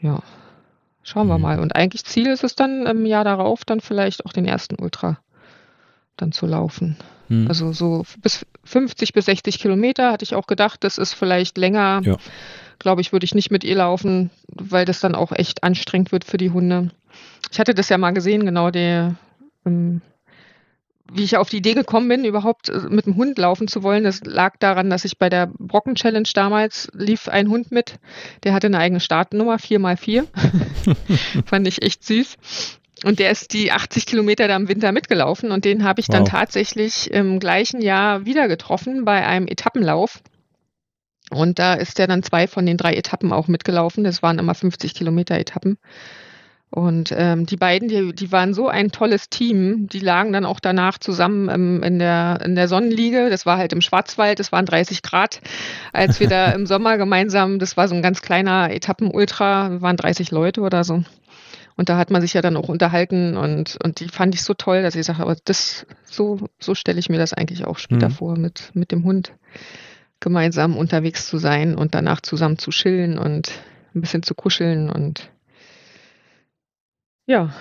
Ja, 0.00 0.20
schauen 1.02 1.28
wir 1.28 1.36
mhm. 1.36 1.42
mal. 1.42 1.58
Und 1.60 1.76
eigentlich 1.76 2.04
Ziel 2.04 2.28
ist 2.28 2.44
es 2.44 2.54
dann 2.54 2.86
im 2.86 3.06
Jahr 3.06 3.24
darauf 3.24 3.64
dann 3.64 3.80
vielleicht 3.80 4.26
auch 4.26 4.32
den 4.32 4.46
ersten 4.46 4.76
Ultra 4.80 5.18
dann 6.16 6.32
zu 6.32 6.46
laufen. 6.46 6.96
Mhm. 7.28 7.48
Also 7.48 7.72
so 7.72 8.04
bis 8.22 8.46
50 8.64 9.12
bis 9.12 9.26
60 9.26 9.58
Kilometer 9.58 10.12
hatte 10.12 10.24
ich 10.24 10.34
auch 10.34 10.46
gedacht, 10.46 10.84
das 10.84 10.98
ist 10.98 11.14
vielleicht 11.14 11.58
länger. 11.58 12.00
Ja. 12.04 12.16
Glaube 12.78 13.02
ich, 13.02 13.12
würde 13.12 13.24
ich 13.24 13.34
nicht 13.34 13.50
mit 13.50 13.62
ihr 13.62 13.76
laufen, 13.76 14.30
weil 14.48 14.86
das 14.86 15.00
dann 15.00 15.14
auch 15.14 15.32
echt 15.32 15.62
anstrengend 15.62 16.12
wird 16.12 16.24
für 16.24 16.38
die 16.38 16.50
Hunde. 16.50 16.90
Ich 17.52 17.60
hatte 17.60 17.74
das 17.74 17.90
ja 17.90 17.98
mal 17.98 18.12
gesehen, 18.12 18.46
genau, 18.46 18.70
der 18.70 19.16
ähm, 19.66 20.00
wie 21.12 21.24
ich 21.24 21.36
auf 21.36 21.48
die 21.48 21.58
Idee 21.58 21.74
gekommen 21.74 22.08
bin, 22.08 22.24
überhaupt 22.24 22.68
äh, 22.68 22.78
mit 22.88 23.06
dem 23.06 23.16
Hund 23.16 23.38
laufen 23.38 23.68
zu 23.68 23.82
wollen, 23.82 24.04
das 24.04 24.20
lag 24.24 24.56
daran, 24.58 24.90
dass 24.90 25.04
ich 25.04 25.18
bei 25.18 25.28
der 25.28 25.50
Brocken 25.58 25.94
Challenge 25.94 26.28
damals 26.34 26.88
lief 26.92 27.28
ein 27.28 27.48
Hund 27.48 27.70
mit, 27.72 27.94
der 28.44 28.52
hatte 28.52 28.68
eine 28.68 28.78
eigene 28.78 29.00
Startnummer, 29.00 29.56
4x4. 29.56 30.26
Fand 31.46 31.66
ich 31.66 31.82
echt 31.82 32.04
süß. 32.04 32.36
Und 33.04 33.18
der 33.18 33.30
ist 33.30 33.54
die 33.54 33.72
80 33.72 34.04
Kilometer 34.04 34.46
da 34.46 34.56
im 34.56 34.68
Winter 34.68 34.92
mitgelaufen 34.92 35.52
und 35.52 35.64
den 35.64 35.84
habe 35.84 36.00
ich 36.00 36.08
wow. 36.08 36.16
dann 36.16 36.24
tatsächlich 36.26 37.10
im 37.10 37.40
gleichen 37.40 37.80
Jahr 37.80 38.26
wieder 38.26 38.46
getroffen 38.46 39.04
bei 39.04 39.26
einem 39.26 39.46
Etappenlauf. 39.46 40.20
Und 41.30 41.58
da 41.58 41.74
ist 41.74 41.98
der 41.98 42.08
dann 42.08 42.22
zwei 42.22 42.46
von 42.46 42.66
den 42.66 42.76
drei 42.76 42.94
Etappen 42.94 43.32
auch 43.32 43.48
mitgelaufen. 43.48 44.04
Das 44.04 44.22
waren 44.22 44.38
immer 44.38 44.54
50 44.54 44.94
Kilometer 44.94 45.38
Etappen. 45.38 45.78
Und 46.70 47.12
ähm, 47.16 47.46
die 47.46 47.56
beiden, 47.56 47.88
die, 47.88 48.14
die 48.14 48.30
waren 48.30 48.54
so 48.54 48.68
ein 48.68 48.92
tolles 48.92 49.28
Team. 49.28 49.88
Die 49.88 49.98
lagen 49.98 50.32
dann 50.32 50.44
auch 50.44 50.60
danach 50.60 50.98
zusammen 50.98 51.48
ähm, 51.48 51.82
in, 51.82 51.98
der, 51.98 52.40
in 52.44 52.54
der 52.54 52.68
Sonnenliege. 52.68 53.28
Das 53.28 53.44
war 53.44 53.58
halt 53.58 53.72
im 53.72 53.80
Schwarzwald, 53.80 54.38
es 54.38 54.52
waren 54.52 54.66
30 54.66 55.02
Grad, 55.02 55.40
als 55.92 56.20
wir 56.20 56.28
da 56.28 56.46
im 56.52 56.66
Sommer 56.66 56.96
gemeinsam, 56.96 57.58
das 57.58 57.76
war 57.76 57.88
so 57.88 57.96
ein 57.96 58.02
ganz 58.02 58.22
kleiner 58.22 58.70
Etappenultra, 58.70 59.70
wir 59.70 59.82
waren 59.82 59.96
30 59.96 60.30
Leute 60.30 60.60
oder 60.60 60.84
so. 60.84 61.02
Und 61.76 61.88
da 61.88 61.96
hat 61.96 62.10
man 62.10 62.20
sich 62.20 62.34
ja 62.34 62.42
dann 62.42 62.56
auch 62.56 62.68
unterhalten 62.68 63.36
und, 63.36 63.78
und 63.82 64.00
die 64.00 64.08
fand 64.08 64.34
ich 64.34 64.42
so 64.42 64.54
toll, 64.54 64.82
dass 64.82 64.94
ich 64.94 65.06
sage, 65.06 65.22
aber 65.22 65.36
das, 65.44 65.86
so, 66.04 66.38
so 66.60 66.74
stelle 66.74 66.98
ich 66.98 67.08
mir 67.08 67.18
das 67.18 67.32
eigentlich 67.32 67.64
auch 67.64 67.78
später 67.78 68.10
mhm. 68.10 68.12
vor, 68.12 68.36
mit, 68.36 68.70
mit 68.74 68.92
dem 68.92 69.04
Hund 69.04 69.32
gemeinsam 70.20 70.76
unterwegs 70.76 71.26
zu 71.26 71.38
sein 71.38 71.74
und 71.74 71.94
danach 71.94 72.20
zusammen 72.20 72.58
zu 72.58 72.70
chillen 72.70 73.18
und 73.18 73.50
ein 73.94 74.02
bisschen 74.02 74.22
zu 74.22 74.34
kuscheln 74.34 74.90
und 74.90 75.30
ja. 77.30 77.54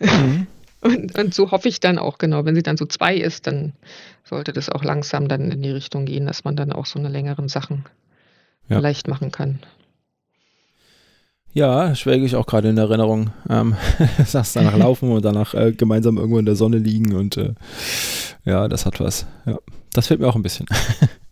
Mhm. 0.00 0.46
Und, 0.80 1.18
und, 1.18 1.34
so 1.34 1.50
hoffe 1.50 1.68
ich 1.68 1.80
dann 1.80 1.98
auch, 1.98 2.18
genau, 2.18 2.44
wenn 2.44 2.54
sie 2.54 2.62
dann 2.62 2.76
so 2.76 2.84
zwei 2.84 3.16
ist, 3.16 3.46
dann 3.46 3.72
sollte 4.22 4.52
das 4.52 4.68
auch 4.68 4.84
langsam 4.84 5.28
dann 5.28 5.50
in 5.50 5.62
die 5.62 5.70
Richtung 5.70 6.04
gehen, 6.04 6.26
dass 6.26 6.44
man 6.44 6.56
dann 6.56 6.72
auch 6.72 6.84
so 6.84 6.98
eine 6.98 7.08
längeren 7.08 7.48
Sachen 7.48 7.86
ja. 8.68 8.80
leicht 8.80 9.08
machen 9.08 9.32
kann. 9.32 9.60
Ja, 11.54 11.94
schwelge 11.94 12.26
ich 12.26 12.36
auch 12.36 12.44
gerade 12.44 12.68
in 12.68 12.76
Erinnerung. 12.76 13.30
Ähm, 13.48 13.76
sagst 14.26 14.56
danach 14.56 14.76
laufen 14.76 15.10
und 15.10 15.24
danach 15.24 15.54
äh, 15.54 15.72
gemeinsam 15.72 16.18
irgendwo 16.18 16.38
in 16.38 16.46
der 16.46 16.56
Sonne 16.56 16.76
liegen 16.76 17.14
und 17.14 17.38
äh, 17.38 17.54
ja, 18.44 18.68
das 18.68 18.84
hat 18.84 19.00
was. 19.00 19.26
Ja, 19.46 19.58
das 19.94 20.08
fehlt 20.08 20.20
mir 20.20 20.26
auch 20.26 20.36
ein 20.36 20.42
bisschen. 20.42 20.66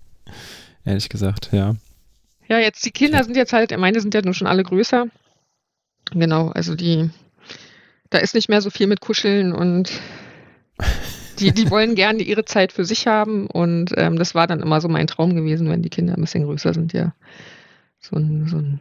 Ehrlich 0.86 1.10
gesagt, 1.10 1.50
ja. 1.52 1.74
Ja, 2.48 2.58
jetzt 2.58 2.86
die 2.86 2.90
Kinder 2.90 3.22
sind 3.22 3.36
jetzt 3.36 3.52
halt, 3.52 3.76
meine 3.76 4.00
sind 4.00 4.14
ja 4.14 4.22
nun 4.22 4.32
schon 4.32 4.46
alle 4.46 4.62
größer. 4.62 5.08
Genau, 6.12 6.48
also 6.48 6.74
die, 6.74 7.10
da 8.12 8.18
ist 8.18 8.34
nicht 8.34 8.48
mehr 8.48 8.60
so 8.60 8.70
viel 8.70 8.86
mit 8.86 9.00
Kuscheln 9.00 9.52
und 9.52 9.90
die, 11.38 11.52
die 11.52 11.70
wollen 11.70 11.94
gerne 11.94 12.22
ihre 12.22 12.44
Zeit 12.44 12.72
für 12.72 12.84
sich 12.84 13.06
haben 13.06 13.46
und 13.46 13.92
ähm, 13.96 14.18
das 14.18 14.34
war 14.34 14.46
dann 14.46 14.60
immer 14.60 14.80
so 14.80 14.88
mein 14.88 15.06
Traum 15.06 15.34
gewesen, 15.34 15.68
wenn 15.68 15.82
die 15.82 15.90
Kinder 15.90 16.14
ein 16.14 16.20
bisschen 16.20 16.44
größer 16.44 16.74
sind, 16.74 16.92
ja. 16.92 17.14
So 18.00 18.16
ein, 18.16 18.46
so 18.48 18.58
ein, 18.58 18.80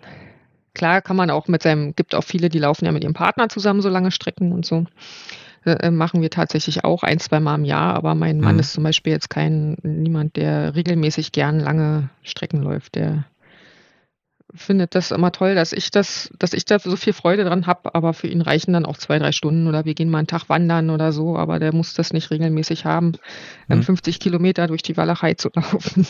klar 0.73 1.01
kann 1.01 1.15
man 1.15 1.29
auch 1.29 1.47
mit 1.47 1.63
seinem, 1.63 1.95
gibt 1.95 2.13
auch 2.13 2.23
viele, 2.23 2.49
die 2.49 2.59
laufen 2.59 2.85
ja 2.85 2.91
mit 2.91 3.03
ihrem 3.03 3.13
Partner 3.13 3.49
zusammen 3.49 3.81
so 3.81 3.89
lange 3.89 4.11
Strecken 4.11 4.51
und 4.51 4.65
so. 4.65 4.85
Äh, 5.63 5.87
äh 5.87 5.91
machen 5.91 6.21
wir 6.21 6.29
tatsächlich 6.29 6.83
auch 6.83 7.03
ein, 7.03 7.19
zwei 7.19 7.39
Mal 7.39 7.55
im 7.55 7.65
Jahr, 7.65 7.95
aber 7.95 8.15
mein 8.15 8.41
Mann 8.41 8.55
mhm. 8.55 8.59
ist 8.59 8.73
zum 8.73 8.83
Beispiel 8.83 9.13
jetzt 9.13 9.29
kein, 9.29 9.77
niemand, 9.83 10.35
der 10.35 10.75
regelmäßig 10.75 11.31
gern 11.31 11.59
lange 11.59 12.09
Strecken 12.23 12.61
läuft. 12.61 12.95
Der 12.95 13.25
findet 14.55 14.95
das 14.95 15.11
immer 15.11 15.31
toll, 15.31 15.55
dass 15.55 15.73
ich 15.73 15.91
das, 15.91 16.29
dass 16.37 16.53
ich 16.53 16.65
da 16.65 16.79
so 16.79 16.95
viel 16.95 17.13
Freude 17.13 17.43
dran 17.43 17.67
habe, 17.67 17.95
aber 17.95 18.13
für 18.13 18.27
ihn 18.27 18.41
reichen 18.41 18.73
dann 18.73 18.85
auch 18.85 18.97
zwei, 18.97 19.19
drei 19.19 19.31
Stunden 19.31 19.67
oder 19.67 19.85
wir 19.85 19.93
gehen 19.93 20.09
mal 20.09 20.19
einen 20.19 20.27
Tag 20.27 20.49
wandern 20.49 20.89
oder 20.89 21.11
so, 21.11 21.37
aber 21.37 21.59
der 21.59 21.73
muss 21.73 21.93
das 21.93 22.13
nicht 22.13 22.31
regelmäßig 22.31 22.85
haben, 22.85 23.13
mhm. 23.67 23.83
50 23.83 24.19
Kilometer 24.19 24.67
durch 24.67 24.83
die 24.83 24.97
Walachei 24.97 25.33
zu 25.35 25.49
laufen. 25.55 26.05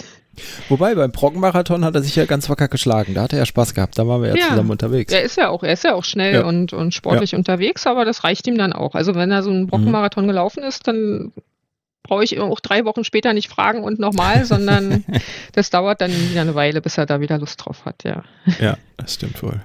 Wobei 0.69 0.95
beim 0.95 1.11
Brockenmarathon 1.11 1.83
hat 1.83 1.95
er 1.95 2.03
sich 2.03 2.15
ja 2.15 2.25
ganz 2.25 2.49
wacker 2.49 2.67
geschlagen, 2.67 3.13
da 3.13 3.23
hat 3.23 3.33
er 3.33 3.39
ja 3.39 3.45
Spaß 3.45 3.73
gehabt, 3.73 3.97
da 3.97 4.07
waren 4.07 4.21
wir 4.21 4.29
ja, 4.29 4.35
ja 4.35 4.49
zusammen 4.49 4.71
unterwegs. 4.71 5.13
Er 5.13 5.23
ist 5.23 5.37
ja 5.37 5.49
auch, 5.49 5.63
er 5.63 5.73
ist 5.73 5.83
ja 5.83 5.93
auch 5.93 6.05
schnell 6.05 6.35
ja. 6.35 6.45
Und, 6.45 6.73
und 6.73 6.93
sportlich 6.93 7.31
ja. 7.31 7.37
unterwegs, 7.37 7.85
aber 7.85 8.05
das 8.05 8.23
reicht 8.23 8.47
ihm 8.47 8.57
dann 8.57 8.73
auch. 8.73 8.95
Also 8.95 9.15
wenn 9.15 9.31
er 9.31 9.43
so 9.43 9.49
einen 9.49 9.67
Brockenmarathon 9.67 10.23
mhm. 10.23 10.29
gelaufen 10.29 10.63
ist, 10.63 10.87
dann 10.87 11.31
brauche 12.03 12.23
ich 12.23 12.39
auch 12.39 12.59
drei 12.59 12.85
Wochen 12.85 13.03
später 13.03 13.33
nicht 13.33 13.49
fragen 13.49 13.83
und 13.83 13.99
nochmal, 13.99 14.45
sondern 14.45 15.05
das 15.53 15.69
dauert 15.69 16.01
dann 16.01 16.11
wieder 16.11 16.41
eine 16.41 16.55
Weile, 16.55 16.81
bis 16.81 16.97
er 16.97 17.05
da 17.05 17.21
wieder 17.21 17.37
Lust 17.37 17.63
drauf 17.63 17.85
hat, 17.85 18.03
ja. 18.03 18.23
Ja, 18.59 18.77
das 18.97 19.15
stimmt 19.15 19.41
wohl. 19.43 19.61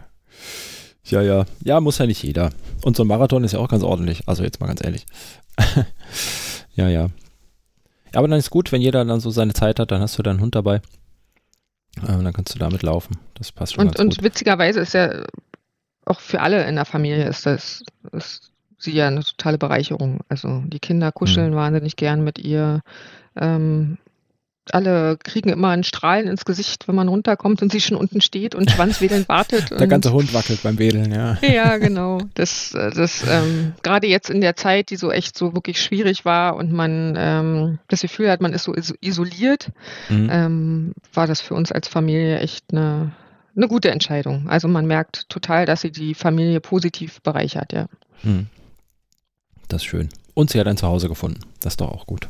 Ja, 1.05 1.23
ja. 1.23 1.45
Ja, 1.63 1.81
muss 1.81 1.99
ja 1.99 2.07
nicht 2.07 2.23
jeder. 2.23 2.51
Und 2.85 2.97
so 2.97 3.05
ein 3.05 3.07
Marathon 3.07 3.45
ist 3.45 3.53
ja 3.53 3.61
auch 3.61 3.69
ganz 3.69 3.83
ordentlich. 3.83 4.27
Also 4.27 4.43
jetzt 4.43 4.61
mal 4.61 4.67
ganz 4.67 4.85
ehrlich. 4.85 5.07
ja, 6.75 6.89
ja. 6.89 7.11
Aber 8.13 8.29
dann 8.29 8.39
ist 8.39 8.51
gut, 8.51 8.73
wenn 8.73 8.81
jeder 8.81 9.05
dann 9.05 9.21
so 9.21 9.31
seine 9.31 9.53
Zeit 9.53 9.79
hat, 9.79 9.91
dann 9.93 10.01
hast 10.01 10.19
du 10.19 10.23
deinen 10.23 10.41
Hund 10.41 10.55
dabei. 10.55 10.81
Und 12.01 12.25
dann 12.25 12.33
kannst 12.33 12.55
du 12.55 12.59
damit 12.59 12.83
laufen. 12.83 13.19
Das 13.35 13.53
passt 13.53 13.75
schon. 13.75 13.87
Und, 13.87 13.99
und 13.99 14.23
witzigerweise 14.23 14.81
ist 14.81 14.95
ja 14.95 15.25
auch 16.05 16.21
für 16.21 16.41
alle 16.41 16.67
in 16.67 16.77
der 16.77 16.85
Familie 16.85 17.27
ist 17.27 17.47
das 17.47 17.83
ist 18.13 18.53
sie 18.79 18.93
ja 18.93 19.09
eine 19.09 19.23
totale 19.23 19.59
Bereicherung. 19.59 20.21
Also 20.29 20.63
die 20.67 20.81
Kinder 20.81 21.13
kuscheln 21.13 21.53
mhm. 21.53 21.57
wahnsinnig 21.57 21.97
gern 21.97 22.25
mit 22.25 22.39
ihr. 22.39 22.83
Ähm, 23.37 23.99
alle 24.73 25.17
kriegen 25.23 25.51
immer 25.51 25.69
ein 25.69 25.85
Strahlen 25.85 26.27
ins 26.27 26.45
Gesicht, 26.45 26.89
wenn 26.89 26.97
man 26.97 27.09
runterkommt 27.09 27.63
und 27.63 27.71
sie 27.71 27.81
schon 27.81 27.97
unten 27.97 28.21
steht 28.21 28.55
und 28.55 28.71
schwanzwedelnd 28.71 29.29
wartet. 29.29 29.71
der 29.71 29.87
ganze 29.87 30.13
Hund 30.13 30.35
wackelt 30.35 30.63
beim 30.63 30.79
Wedeln, 30.79 31.13
ja. 31.13 31.39
Ja, 31.43 31.77
genau. 31.79 32.19
Das, 32.35 32.71
das 32.73 33.25
ähm, 33.29 33.75
gerade 33.83 34.07
jetzt 34.07 34.29
in 34.29 34.41
der 34.41 34.57
Zeit, 34.57 34.91
die 34.91 34.97
so 34.97 35.13
echt 35.13 35.39
so 35.39 35.55
wirklich 35.55 35.81
schwierig 35.81 36.25
war 36.25 36.57
und 36.57 36.73
man 36.73 37.15
ähm, 37.17 37.79
das 37.89 38.03
Gefühl 38.03 38.31
hat, 38.31 38.41
man 38.41 38.53
ist 38.53 38.65
so 38.65 38.75
isoliert, 38.75 39.71
mhm. 40.09 40.29
ähm, 40.33 40.93
war 41.15 41.27
das 41.27 41.41
für 41.41 41.55
uns 41.55 41.71
als 41.71 41.87
Familie 41.87 42.41
echt 42.41 42.65
eine, 42.73 43.13
eine 43.55 43.69
gute 43.69 43.91
Entscheidung. 43.91 44.49
Also 44.49 44.67
man 44.67 44.87
merkt 44.87 45.29
total, 45.29 45.67
dass 45.67 45.83
sie 45.83 45.93
die 45.93 46.15
Familie 46.15 46.61
positiv 46.61 47.21
bereichert, 47.23 47.73
ja. 47.73 47.87
Mhm. 48.23 48.47
Das 49.69 49.83
ist 49.83 49.87
schön. 49.87 50.09
Und 50.35 50.51
sie 50.51 50.61
hat 50.61 50.67
ein 50.67 50.77
Zuhause 50.77 51.09
gefunden. 51.09 51.41
Das 51.61 51.75
ist 51.75 51.81
doch 51.81 51.91
auch 51.91 52.07
gut. 52.07 52.29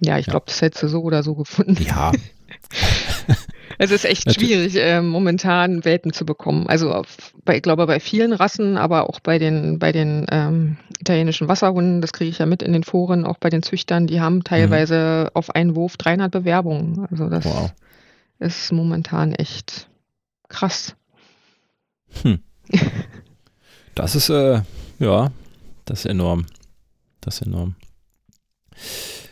Ja, 0.00 0.18
ich 0.18 0.26
ja. 0.26 0.32
glaube, 0.32 0.46
das 0.46 0.60
hättest 0.60 0.82
du 0.82 0.88
so 0.88 1.02
oder 1.02 1.22
so 1.22 1.34
gefunden. 1.34 1.76
Ja. 1.82 2.12
es 3.78 3.90
ist 3.90 4.04
echt 4.04 4.32
schwierig, 4.32 4.76
äh, 4.76 5.00
momentan 5.00 5.84
Welpen 5.84 6.12
zu 6.12 6.26
bekommen. 6.26 6.66
Also 6.66 6.92
auf, 6.92 7.32
bei, 7.44 7.56
ich 7.56 7.62
glaube 7.62 7.86
bei 7.86 8.00
vielen 8.00 8.32
Rassen, 8.32 8.76
aber 8.76 9.08
auch 9.08 9.20
bei 9.20 9.38
den, 9.38 9.78
bei 9.78 9.92
den 9.92 10.26
ähm, 10.30 10.76
italienischen 10.98 11.48
Wasserhunden, 11.48 12.00
das 12.00 12.12
kriege 12.12 12.30
ich 12.30 12.38
ja 12.38 12.46
mit 12.46 12.62
in 12.62 12.72
den 12.72 12.84
Foren, 12.84 13.24
auch 13.24 13.38
bei 13.38 13.48
den 13.48 13.62
Züchtern, 13.62 14.06
die 14.06 14.20
haben 14.20 14.44
teilweise 14.44 15.24
mhm. 15.24 15.36
auf 15.36 15.54
einen 15.54 15.76
Wurf 15.76 15.96
300 15.96 16.30
Bewerbungen. 16.30 17.06
Also 17.10 17.28
das 17.28 17.44
wow. 17.44 17.72
ist 18.38 18.72
momentan 18.72 19.32
echt 19.32 19.88
krass. 20.48 20.94
Hm. 22.22 22.40
Das 23.94 24.14
ist, 24.14 24.30
äh, 24.30 24.62
ja, 25.00 25.30
das 25.84 26.00
ist 26.00 26.06
enorm. 26.06 26.46
Das 27.20 27.36
ist 27.36 27.46
enorm. 27.46 27.76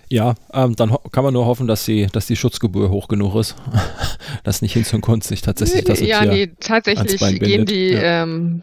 Ja, 0.09 0.35
ähm, 0.53 0.75
dann 0.75 0.97
kann 1.13 1.23
man 1.23 1.33
nur 1.33 1.47
hoffen, 1.47 1.69
dass 1.69 1.85
die, 1.85 2.07
dass 2.07 2.27
die 2.27 2.35
Schutzgebühr 2.35 2.91
hoch 2.91 3.07
genug 3.07 3.37
ist, 3.37 3.55
dass 4.45 4.61
nicht 4.61 4.73
hin 4.73 4.85
und 4.93 5.03
Kunst 5.03 5.29
sich 5.29 5.41
tatsächlich 5.41 5.85
das 5.85 6.01
Ja, 6.01 6.25
nee, 6.25 6.49
tatsächlich 6.59 7.21
gehen 7.39 7.65
die, 7.65 7.91
ja. 7.91 8.25
ähm, 8.25 8.63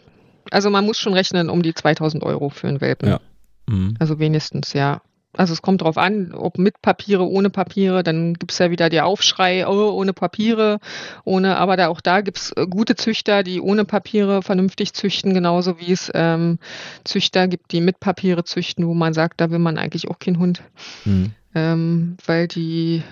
also 0.52 0.70
man 0.70 0.86
muss 0.86 0.98
schon 0.98 1.14
rechnen 1.14 1.50
um 1.50 1.64
die 1.64 1.74
2000 1.74 2.24
Euro 2.24 2.50
für 2.50 2.68
einen 2.68 2.82
Welpen. 2.82 3.10
Ja. 3.10 3.22
Mhm. 3.68 3.96
Also 4.00 4.20
wenigstens, 4.20 4.74
ja. 4.74 5.02
Also 5.34 5.54
es 5.54 5.62
kommt 5.62 5.82
darauf 5.82 5.98
an, 5.98 6.34
ob 6.34 6.58
mit 6.58 6.82
Papiere, 6.82 7.28
ohne 7.28 7.50
Papiere, 7.50 8.02
dann 8.02 8.34
gibt 8.34 8.52
es 8.52 8.58
ja 8.58 8.72
wieder 8.72 8.90
der 8.90 9.06
Aufschrei, 9.06 9.68
oh, 9.68 9.92
ohne 9.92 10.14
Papiere, 10.14 10.80
ohne, 11.26 11.58
aber 11.58 11.78
da, 11.78 11.90
auch 11.90 12.02
da 12.02 12.22
gibt 12.22 12.38
es 12.38 12.52
äh, 12.54 12.66
gute 12.68 12.96
Züchter, 12.96 13.44
die 13.44 13.62
ohne 13.62 13.86
Papiere 13.86 14.42
vernünftig 14.42 14.94
züchten, 14.94 15.34
genauso 15.34 15.80
wie 15.80 15.92
es 15.92 16.12
ähm, 16.16 16.58
Züchter 17.04 17.48
gibt, 17.48 17.72
die 17.72 17.82
mit 17.82 18.00
Papiere 18.00 18.46
züchten, 18.46 18.88
wo 18.88 18.94
man 18.94 19.14
sagt, 19.14 19.40
da 19.40 19.52
will 19.52 19.60
man 19.60 19.78
eigentlich 19.78 20.08
auch 20.08 20.18
keinen 20.18 20.40
Hund. 20.40 20.64
Mhm. 21.06 21.32
Ähm, 21.54 22.18
weil 22.26 22.48
die 22.48 23.04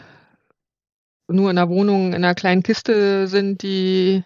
nur 1.28 1.50
in 1.50 1.56
der 1.56 1.70
Wohnung 1.70 2.08
in 2.10 2.24
einer 2.24 2.36
kleinen 2.36 2.64
Kiste 2.64 3.28
sind, 3.28 3.62
die 3.62 4.24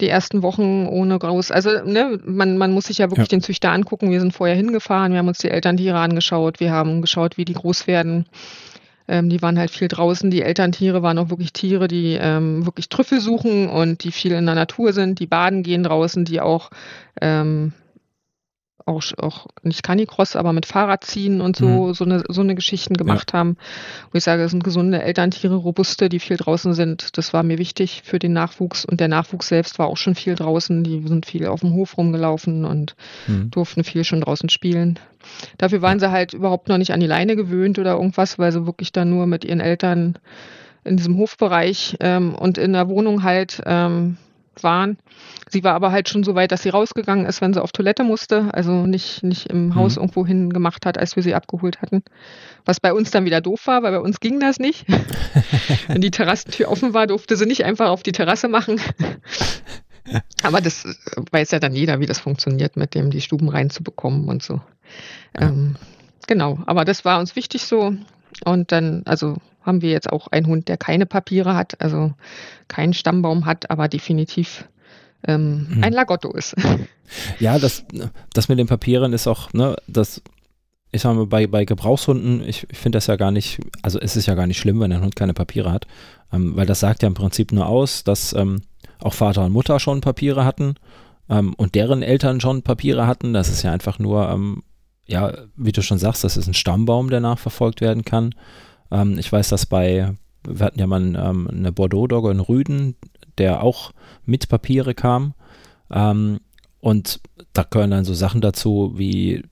die 0.00 0.08
ersten 0.08 0.42
Wochen 0.42 0.86
ohne 0.86 1.18
groß. 1.18 1.50
Also 1.50 1.70
ne, 1.84 2.18
man, 2.24 2.58
man 2.58 2.72
muss 2.72 2.86
sich 2.86 2.98
ja 2.98 3.10
wirklich 3.10 3.28
ja. 3.28 3.36
den 3.36 3.42
Züchter 3.42 3.70
angucken. 3.70 4.10
Wir 4.10 4.20
sind 4.20 4.32
vorher 4.32 4.56
hingefahren, 4.56 5.12
wir 5.12 5.18
haben 5.18 5.28
uns 5.28 5.38
die 5.38 5.50
Elterntiere 5.50 5.98
angeschaut, 5.98 6.60
wir 6.60 6.72
haben 6.72 7.00
geschaut, 7.00 7.36
wie 7.36 7.44
die 7.44 7.54
groß 7.54 7.86
werden. 7.86 8.26
Ähm, 9.06 9.28
die 9.28 9.42
waren 9.42 9.58
halt 9.58 9.70
viel 9.70 9.88
draußen. 9.88 10.30
Die 10.30 10.42
Elterntiere 10.42 11.02
waren 11.02 11.18
auch 11.18 11.30
wirklich 11.30 11.52
Tiere, 11.52 11.88
die 11.88 12.18
ähm, 12.20 12.64
wirklich 12.64 12.88
Trüffel 12.88 13.20
suchen 13.20 13.68
und 13.68 14.02
die 14.02 14.12
viel 14.12 14.32
in 14.32 14.46
der 14.46 14.54
Natur 14.54 14.92
sind, 14.92 15.20
die 15.20 15.26
baden 15.26 15.62
gehen 15.62 15.82
draußen, 15.82 16.24
die 16.24 16.40
auch 16.40 16.70
ähm, 17.20 17.72
auch, 18.86 19.02
auch 19.16 19.46
nicht 19.62 19.82
Canicross, 19.82 20.36
aber 20.36 20.52
mit 20.52 20.66
Fahrrad 20.66 21.04
ziehen 21.04 21.40
und 21.40 21.56
so, 21.56 21.66
mhm. 21.66 21.94
so, 21.94 22.04
eine, 22.04 22.22
so 22.28 22.42
eine 22.42 22.54
Geschichten 22.54 22.94
gemacht 22.94 23.32
ja. 23.32 23.38
haben. 23.38 23.56
Wo 24.10 24.18
ich 24.18 24.24
sage, 24.24 24.42
es 24.42 24.50
sind 24.50 24.64
gesunde 24.64 25.02
Elterntiere, 25.02 25.56
robuste, 25.56 26.08
die 26.08 26.20
viel 26.20 26.36
draußen 26.36 26.74
sind. 26.74 27.16
Das 27.16 27.32
war 27.32 27.42
mir 27.42 27.58
wichtig 27.58 28.02
für 28.04 28.18
den 28.18 28.32
Nachwuchs. 28.32 28.84
Und 28.84 29.00
der 29.00 29.08
Nachwuchs 29.08 29.48
selbst 29.48 29.78
war 29.78 29.86
auch 29.86 29.96
schon 29.96 30.14
viel 30.14 30.34
draußen. 30.34 30.84
Die 30.84 31.06
sind 31.06 31.26
viel 31.26 31.46
auf 31.46 31.60
dem 31.60 31.72
Hof 31.72 31.96
rumgelaufen 31.96 32.64
und 32.64 32.94
mhm. 33.26 33.50
durften 33.50 33.84
viel 33.84 34.04
schon 34.04 34.20
draußen 34.20 34.48
spielen. 34.50 34.98
Dafür 35.56 35.80
waren 35.80 36.00
sie 36.00 36.10
halt 36.10 36.34
überhaupt 36.34 36.68
noch 36.68 36.78
nicht 36.78 36.92
an 36.92 37.00
die 37.00 37.06
Leine 37.06 37.36
gewöhnt 37.36 37.78
oder 37.78 37.92
irgendwas, 37.92 38.38
weil 38.38 38.52
sie 38.52 38.66
wirklich 38.66 38.92
dann 38.92 39.08
nur 39.08 39.26
mit 39.26 39.44
ihren 39.44 39.60
Eltern 39.60 40.18
in 40.84 40.98
diesem 40.98 41.16
Hofbereich 41.16 41.96
ähm, 42.00 42.34
und 42.34 42.58
in 42.58 42.74
der 42.74 42.88
Wohnung 42.88 43.22
halt 43.22 43.62
ähm, 43.64 44.18
waren. 44.62 44.98
Sie 45.48 45.64
war 45.64 45.74
aber 45.74 45.92
halt 45.92 46.08
schon 46.08 46.24
so 46.24 46.34
weit, 46.34 46.52
dass 46.52 46.62
sie 46.62 46.68
rausgegangen 46.68 47.26
ist, 47.26 47.40
wenn 47.40 47.54
sie 47.54 47.62
auf 47.62 47.72
Toilette 47.72 48.04
musste, 48.04 48.48
also 48.52 48.86
nicht, 48.86 49.22
nicht 49.22 49.46
im 49.46 49.66
mhm. 49.66 49.74
Haus 49.74 49.96
irgendwo 49.96 50.26
hin 50.26 50.50
gemacht 50.50 50.86
hat, 50.86 50.98
als 50.98 51.16
wir 51.16 51.22
sie 51.22 51.34
abgeholt 51.34 51.82
hatten. 51.82 52.02
Was 52.64 52.80
bei 52.80 52.92
uns 52.92 53.10
dann 53.10 53.24
wieder 53.24 53.40
doof 53.40 53.66
war, 53.66 53.82
weil 53.82 53.92
bei 53.92 54.00
uns 54.00 54.20
ging 54.20 54.40
das 54.40 54.58
nicht. 54.58 54.86
wenn 55.88 56.00
die 56.00 56.10
Terrassentür 56.10 56.70
offen 56.70 56.94
war, 56.94 57.06
durfte 57.06 57.36
sie 57.36 57.46
nicht 57.46 57.64
einfach 57.64 57.88
auf 57.88 58.02
die 58.02 58.12
Terrasse 58.12 58.48
machen. 58.48 58.80
aber 60.42 60.60
das 60.60 60.84
weiß 61.30 61.50
ja 61.50 61.58
dann 61.58 61.74
jeder, 61.74 62.00
wie 62.00 62.06
das 62.06 62.18
funktioniert, 62.18 62.76
mit 62.76 62.94
dem 62.94 63.10
die 63.10 63.20
Stuben 63.20 63.48
reinzubekommen 63.48 64.28
und 64.28 64.42
so. 64.42 64.60
Ja. 65.38 65.48
Ähm, 65.48 65.76
genau, 66.26 66.58
aber 66.66 66.84
das 66.84 67.04
war 67.04 67.18
uns 67.18 67.36
wichtig 67.36 67.64
so. 67.64 67.94
Und 68.44 68.72
dann, 68.72 69.02
also 69.06 69.36
haben 69.64 69.82
wir 69.82 69.90
jetzt 69.90 70.10
auch 70.10 70.28
einen 70.28 70.46
Hund, 70.46 70.68
der 70.68 70.76
keine 70.76 71.06
Papiere 71.06 71.56
hat, 71.56 71.80
also 71.80 72.12
keinen 72.68 72.94
Stammbaum 72.94 73.46
hat, 73.46 73.70
aber 73.70 73.88
definitiv 73.88 74.68
ähm, 75.26 75.66
hm. 75.70 75.84
ein 75.84 75.92
Lagotto 75.92 76.32
ist. 76.32 76.54
Ja, 77.38 77.58
das, 77.58 77.84
das 78.32 78.48
mit 78.48 78.58
den 78.58 78.66
Papieren 78.66 79.12
ist 79.12 79.26
auch, 79.26 79.52
ne, 79.52 79.76
das, 79.86 80.22
ich 80.90 81.02
sag 81.02 81.14
mal, 81.14 81.26
bei, 81.26 81.46
bei 81.46 81.66
Gebrauchshunden, 81.66 82.42
ich, 82.48 82.66
ich 82.70 82.78
finde 82.78 82.96
das 82.96 83.08
ja 83.08 83.16
gar 83.16 83.30
nicht, 83.30 83.60
also 83.82 84.00
es 84.00 84.16
ist 84.16 84.24
ja 84.24 84.34
gar 84.34 84.46
nicht 84.46 84.58
schlimm, 84.58 84.80
wenn 84.80 84.90
ein 84.90 85.02
Hund 85.02 85.14
keine 85.14 85.34
Papiere 85.34 85.70
hat, 85.70 85.86
ähm, 86.32 86.56
weil 86.56 86.64
das 86.64 86.80
sagt 86.80 87.02
ja 87.02 87.06
im 87.06 87.14
Prinzip 87.14 87.52
nur 87.52 87.66
aus, 87.66 88.04
dass 88.04 88.32
ähm, 88.32 88.62
auch 89.00 89.12
Vater 89.12 89.44
und 89.44 89.52
Mutter 89.52 89.78
schon 89.80 90.00
Papiere 90.00 90.46
hatten 90.46 90.76
ähm, 91.28 91.54
und 91.54 91.74
deren 91.74 92.02
Eltern 92.02 92.40
schon 92.40 92.62
Papiere 92.62 93.06
hatten. 93.06 93.32
Das 93.34 93.48
ist 93.48 93.62
ja 93.62 93.72
einfach 93.72 93.98
nur, 93.98 94.28
ähm, 94.30 94.62
ja, 95.06 95.32
wie 95.56 95.72
du 95.72 95.82
schon 95.82 95.98
sagst, 95.98 96.24
das 96.24 96.36
ist 96.36 96.46
ein 96.46 96.54
Stammbaum, 96.54 97.10
der 97.10 97.20
nachverfolgt 97.20 97.80
werden 97.80 98.04
kann. 98.04 98.34
Ähm, 98.90 99.18
ich 99.18 99.30
weiß, 99.30 99.48
dass 99.48 99.66
bei, 99.66 100.14
wir 100.46 100.66
hatten 100.66 100.78
ja 100.78 100.86
mal 100.86 101.02
ähm, 101.02 101.48
eine 101.48 101.72
Bordeaux-Dogge 101.72 102.30
in 102.30 102.40
Rüden, 102.40 102.96
der 103.38 103.62
auch 103.62 103.92
mit 104.24 104.48
Papiere 104.48 104.94
kam. 104.94 105.34
Ähm, 105.90 106.40
und 106.80 107.20
da 107.52 107.62
gehören 107.62 107.90
dann 107.90 108.04
so 108.04 108.14
Sachen 108.14 108.40
dazu, 108.40 108.92
wie 108.96 109.42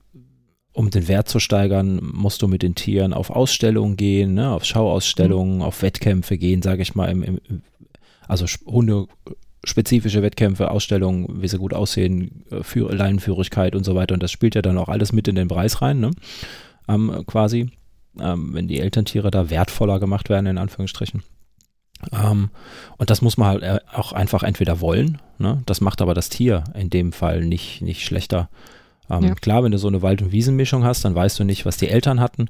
um 0.73 0.89
den 0.89 1.07
Wert 1.07 1.29
zu 1.29 1.39
steigern, 1.39 1.99
musst 2.01 2.41
du 2.41 2.47
mit 2.47 2.63
den 2.63 2.75
Tieren 2.75 3.13
auf 3.13 3.29
Ausstellungen 3.29 3.95
gehen, 3.95 4.33
ne, 4.33 4.51
auf 4.51 4.65
Schauausstellungen, 4.65 5.57
mhm. 5.57 5.61
auf 5.61 5.81
Wettkämpfe 5.81 6.37
gehen, 6.37 6.61
sage 6.61 6.81
ich 6.81 6.95
mal, 6.95 7.09
im, 7.09 7.23
im, 7.23 7.39
also 8.27 8.45
Hunde 8.65 9.07
spezifische 9.63 10.21
Wettkämpfe, 10.21 10.71
Ausstellungen, 10.71 11.41
wie 11.41 11.47
sie 11.47 11.57
gut 11.57 11.73
aussehen, 11.73 12.43
äh, 12.49 12.63
für 12.63 12.93
Leinenführigkeit 12.93 13.75
und 13.75 13.83
so 13.83 13.95
weiter. 13.95 14.13
Und 14.13 14.23
das 14.23 14.31
spielt 14.31 14.55
ja 14.55 14.61
dann 14.61 14.77
auch 14.77 14.89
alles 14.89 15.13
mit 15.13 15.27
in 15.27 15.35
den 15.35 15.47
Preis 15.47 15.81
rein, 15.81 15.99
ne? 15.99 16.11
Ähm, 16.89 17.23
quasi, 17.25 17.71
ähm, 18.19 18.53
wenn 18.53 18.67
die 18.67 18.79
Elterntiere 18.79 19.31
da 19.31 19.49
wertvoller 19.49 19.99
gemacht 19.99 20.29
werden, 20.29 20.45
in 20.45 20.57
Anführungsstrichen. 20.57 21.23
Ähm, 22.11 22.49
und 22.97 23.09
das 23.09 23.21
muss 23.21 23.37
man 23.37 23.47
halt 23.47 23.63
äh, 23.63 23.79
auch 23.93 24.11
einfach 24.13 24.43
entweder 24.43 24.81
wollen, 24.81 25.21
ne? 25.37 25.61
das 25.65 25.81
macht 25.81 26.01
aber 26.01 26.13
das 26.13 26.29
Tier 26.29 26.63
in 26.73 26.89
dem 26.89 27.13
Fall 27.13 27.45
nicht, 27.45 27.81
nicht 27.81 28.03
schlechter. 28.03 28.49
Ähm, 29.09 29.23
ja. 29.23 29.35
Klar, 29.35 29.63
wenn 29.63 29.71
du 29.71 29.77
so 29.77 29.87
eine 29.87 30.01
Wald- 30.01 30.21
und 30.21 30.31
Wiesenmischung 30.31 30.83
hast, 30.83 31.05
dann 31.05 31.15
weißt 31.15 31.39
du 31.39 31.43
nicht, 31.43 31.65
was 31.65 31.77
die 31.77 31.89
Eltern 31.89 32.19
hatten. 32.19 32.49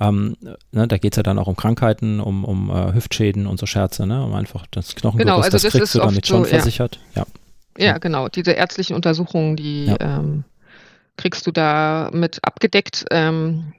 Ähm, 0.00 0.36
ne, 0.70 0.88
da 0.88 0.98
geht 0.98 1.12
es 1.12 1.16
ja 1.16 1.22
dann 1.22 1.38
auch 1.38 1.46
um 1.46 1.56
Krankheiten, 1.56 2.20
um, 2.20 2.44
um 2.44 2.70
uh, 2.70 2.94
Hüftschäden 2.94 3.46
und 3.46 3.60
so 3.60 3.66
Scherze, 3.66 4.06
ne? 4.06 4.24
um 4.24 4.34
einfach 4.34 4.66
das 4.70 4.94
Knochengerüst, 4.94 5.26
genau, 5.26 5.36
also 5.36 5.50
das, 5.50 5.62
das 5.62 5.72
kriegst 5.72 5.94
du 5.94 5.98
damit 5.98 6.26
schon 6.26 6.44
so, 6.44 6.50
versichert. 6.50 6.98
Ja. 7.14 7.26
ja. 7.78 7.84
ja. 7.86 7.98
genau. 7.98 8.28
Diese 8.28 8.52
ärztlichen 8.52 8.96
Untersuchungen, 8.96 9.56
die 9.56 9.94
ähm, 10.00 10.44
kriegst 11.16 11.46
du 11.46 11.50
da 11.50 12.10
mit 12.12 12.38
abgedeckt. 12.42 13.04
Ähm, 13.10 13.74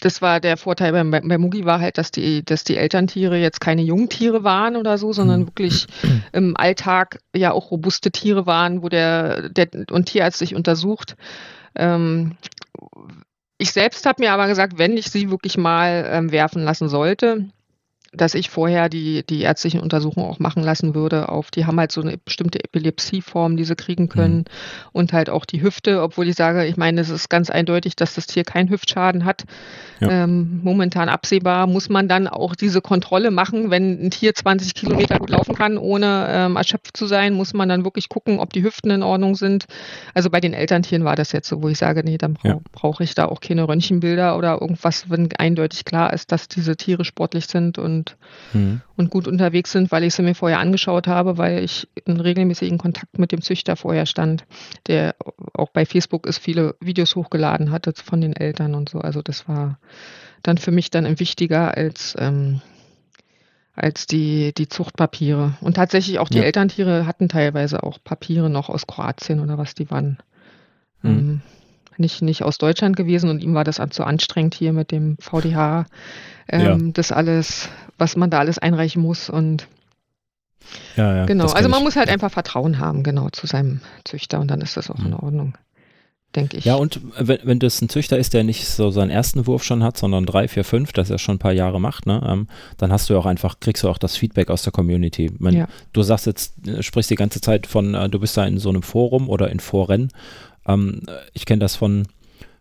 das 0.00 0.20
war 0.20 0.40
der 0.40 0.56
Vorteil 0.56 0.92
beim, 0.92 1.10
bei 1.10 1.38
Mugi 1.38 1.64
war 1.64 1.80
halt, 1.80 1.98
dass 1.98 2.10
die, 2.10 2.44
dass 2.44 2.64
die 2.64 2.76
Elterntiere 2.76 3.38
jetzt 3.38 3.60
keine 3.60 3.82
Jungtiere 3.82 4.44
waren 4.44 4.76
oder 4.76 4.98
so, 4.98 5.12
sondern 5.12 5.40
mhm. 5.40 5.46
wirklich 5.46 5.86
im 6.32 6.56
Alltag 6.56 7.20
ja 7.34 7.52
auch 7.52 7.70
robuste 7.70 8.10
Tiere 8.10 8.46
waren, 8.46 8.82
wo 8.82 8.88
der, 8.88 9.48
der 9.48 9.68
und 9.90 10.06
Tierarzt 10.06 10.38
sich 10.38 10.54
untersucht. 10.54 11.16
Ähm, 11.74 12.36
ich 13.58 13.72
selbst 13.72 14.04
habe 14.04 14.22
mir 14.22 14.32
aber 14.32 14.48
gesagt, 14.48 14.78
wenn 14.78 14.96
ich 14.96 15.06
sie 15.10 15.30
wirklich 15.30 15.56
mal 15.56 16.06
ähm, 16.10 16.30
werfen 16.30 16.62
lassen 16.62 16.88
sollte, 16.88 17.46
dass 18.16 18.34
ich 18.34 18.50
vorher 18.50 18.88
die, 18.88 19.24
die 19.24 19.42
ärztlichen 19.42 19.80
Untersuchungen 19.80 20.26
auch 20.26 20.38
machen 20.38 20.62
lassen 20.62 20.94
würde. 20.94 21.28
Auf, 21.28 21.50
die 21.50 21.66
haben 21.66 21.78
halt 21.78 21.92
so 21.92 22.00
eine 22.00 22.16
bestimmte 22.18 22.62
Epilepsieform, 22.62 23.56
die 23.56 23.64
sie 23.64 23.76
kriegen 23.76 24.08
können 24.08 24.38
mhm. 24.38 24.44
und 24.92 25.12
halt 25.12 25.30
auch 25.30 25.44
die 25.44 25.62
Hüfte, 25.62 26.02
obwohl 26.02 26.28
ich 26.28 26.36
sage, 26.36 26.66
ich 26.66 26.76
meine, 26.76 27.00
es 27.00 27.10
ist 27.10 27.28
ganz 27.28 27.50
eindeutig, 27.50 27.96
dass 27.96 28.14
das 28.14 28.26
Tier 28.26 28.44
keinen 28.44 28.70
Hüftschaden 28.70 29.24
hat. 29.24 29.44
Ja. 30.00 30.24
Ähm, 30.24 30.60
momentan 30.62 31.08
absehbar 31.08 31.66
muss 31.66 31.88
man 31.88 32.08
dann 32.08 32.28
auch 32.28 32.54
diese 32.54 32.80
Kontrolle 32.80 33.30
machen, 33.30 33.70
wenn 33.70 34.06
ein 34.06 34.10
Tier 34.10 34.34
20 34.34 34.74
Kilometer 34.74 35.18
gut 35.18 35.30
laufen 35.30 35.54
kann, 35.54 35.78
ohne 35.78 36.26
ähm, 36.28 36.56
erschöpft 36.56 36.96
zu 36.96 37.06
sein, 37.06 37.34
muss 37.34 37.54
man 37.54 37.68
dann 37.68 37.84
wirklich 37.84 38.08
gucken, 38.08 38.38
ob 38.38 38.52
die 38.52 38.62
Hüften 38.62 38.90
in 38.90 39.02
Ordnung 39.02 39.34
sind. 39.34 39.66
Also 40.14 40.30
bei 40.30 40.40
den 40.40 40.52
Elterntieren 40.52 41.04
war 41.04 41.16
das 41.16 41.32
jetzt 41.32 41.48
so, 41.48 41.62
wo 41.62 41.68
ich 41.68 41.78
sage, 41.78 42.02
nee, 42.04 42.18
dann 42.18 42.34
bra 42.34 42.48
ja. 42.48 42.60
brauche 42.72 43.04
ich 43.04 43.14
da 43.14 43.26
auch 43.26 43.40
keine 43.40 43.66
Röntgenbilder 43.66 44.36
oder 44.36 44.60
irgendwas, 44.60 45.08
wenn 45.08 45.28
eindeutig 45.36 45.84
klar 45.84 46.12
ist, 46.12 46.32
dass 46.32 46.48
diese 46.48 46.76
Tiere 46.76 47.04
sportlich 47.04 47.46
sind 47.46 47.78
und 47.78 48.05
und, 48.52 48.60
mhm. 48.60 48.80
und 48.96 49.10
gut 49.10 49.26
unterwegs 49.26 49.72
sind, 49.72 49.90
weil 49.90 50.04
ich 50.04 50.14
sie 50.14 50.22
mir 50.22 50.34
vorher 50.34 50.60
angeschaut 50.60 51.06
habe, 51.06 51.38
weil 51.38 51.64
ich 51.64 51.88
in 52.04 52.20
regelmäßigen 52.20 52.78
Kontakt 52.78 53.18
mit 53.18 53.32
dem 53.32 53.42
Züchter 53.42 53.76
vorher 53.76 54.06
stand, 54.06 54.44
der 54.86 55.14
auch 55.54 55.70
bei 55.70 55.84
Facebook 55.86 56.26
ist, 56.26 56.38
viele 56.38 56.76
Videos 56.80 57.16
hochgeladen 57.16 57.70
hatte 57.70 57.92
von 57.94 58.20
den 58.20 58.34
Eltern 58.34 58.74
und 58.74 58.88
so. 58.88 59.00
Also 59.00 59.22
das 59.22 59.48
war 59.48 59.78
dann 60.42 60.58
für 60.58 60.70
mich 60.70 60.90
dann 60.90 61.18
wichtiger 61.18 61.76
als 61.76 62.14
ähm, 62.18 62.60
als 63.76 64.06
die, 64.06 64.54
die 64.54 64.68
Zuchtpapiere. 64.68 65.54
Und 65.60 65.74
tatsächlich 65.74 66.18
auch 66.18 66.30
die 66.30 66.38
ja. 66.38 66.44
Elterntiere 66.44 67.06
hatten 67.06 67.28
teilweise 67.28 67.82
auch 67.82 67.98
Papiere 68.02 68.48
noch 68.48 68.70
aus 68.70 68.86
Kroatien 68.86 69.38
oder 69.38 69.58
was 69.58 69.74
die 69.74 69.90
waren. 69.90 70.16
Mhm. 71.02 71.42
Nicht, 71.98 72.22
nicht 72.22 72.42
aus 72.42 72.58
Deutschland 72.58 72.96
gewesen 72.96 73.30
und 73.30 73.42
ihm 73.42 73.54
war 73.54 73.64
das 73.64 73.80
zu 73.90 74.04
anstrengend 74.04 74.54
hier 74.54 74.72
mit 74.72 74.90
dem 74.90 75.16
VDH, 75.18 75.86
ähm, 76.48 76.86
ja. 76.86 76.92
das 76.92 77.12
alles, 77.12 77.68
was 77.98 78.16
man 78.16 78.30
da 78.30 78.38
alles 78.38 78.58
einreichen 78.58 79.02
muss 79.02 79.30
und 79.30 79.68
ja, 80.96 81.16
ja, 81.18 81.26
genau. 81.26 81.46
Also 81.46 81.68
man 81.68 81.78
ich. 81.78 81.84
muss 81.84 81.96
halt 81.96 82.08
einfach 82.08 82.30
Vertrauen 82.30 82.78
haben, 82.78 83.04
genau, 83.04 83.28
zu 83.30 83.46
seinem 83.46 83.80
Züchter 84.04 84.40
und 84.40 84.50
dann 84.50 84.60
ist 84.60 84.76
das 84.76 84.90
auch 84.90 84.98
mhm. 84.98 85.06
in 85.06 85.14
Ordnung 85.14 85.58
denke 86.36 86.56
ich. 86.58 86.64
Ja, 86.64 86.76
und 86.76 87.00
wenn, 87.18 87.38
wenn 87.42 87.58
das 87.58 87.80
ein 87.80 87.88
Züchter 87.88 88.18
ist, 88.18 88.34
der 88.34 88.44
nicht 88.44 88.66
so 88.68 88.90
seinen 88.90 89.10
ersten 89.10 89.46
Wurf 89.46 89.64
schon 89.64 89.82
hat, 89.82 89.96
sondern 89.96 90.26
drei, 90.26 90.46
vier, 90.48 90.64
fünf, 90.64 90.92
das 90.92 91.10
er 91.10 91.18
schon 91.18 91.36
ein 91.36 91.40
paar 91.40 91.52
Jahre 91.52 91.80
macht, 91.80 92.06
ne, 92.06 92.22
ähm, 92.26 92.48
dann 92.76 92.92
hast 92.92 93.10
du 93.10 93.18
auch 93.18 93.26
einfach, 93.26 93.58
kriegst 93.58 93.82
du 93.82 93.88
auch 93.88 93.98
das 93.98 94.16
Feedback 94.16 94.50
aus 94.50 94.62
der 94.62 94.72
Community. 94.72 95.32
Man, 95.38 95.54
ja. 95.54 95.68
Du 95.92 96.02
sagst 96.02 96.26
jetzt, 96.26 96.68
äh, 96.68 96.82
sprichst 96.82 97.10
die 97.10 97.16
ganze 97.16 97.40
Zeit 97.40 97.66
von, 97.66 97.94
äh, 97.94 98.08
du 98.08 98.20
bist 98.20 98.36
da 98.36 98.44
in 98.44 98.58
so 98.58 98.68
einem 98.68 98.82
Forum 98.82 99.28
oder 99.28 99.50
in 99.50 99.60
Foren. 99.60 100.12
Ähm, 100.66 101.02
ich 101.32 101.46
kenne 101.46 101.60
das 101.60 101.76
von 101.76 102.06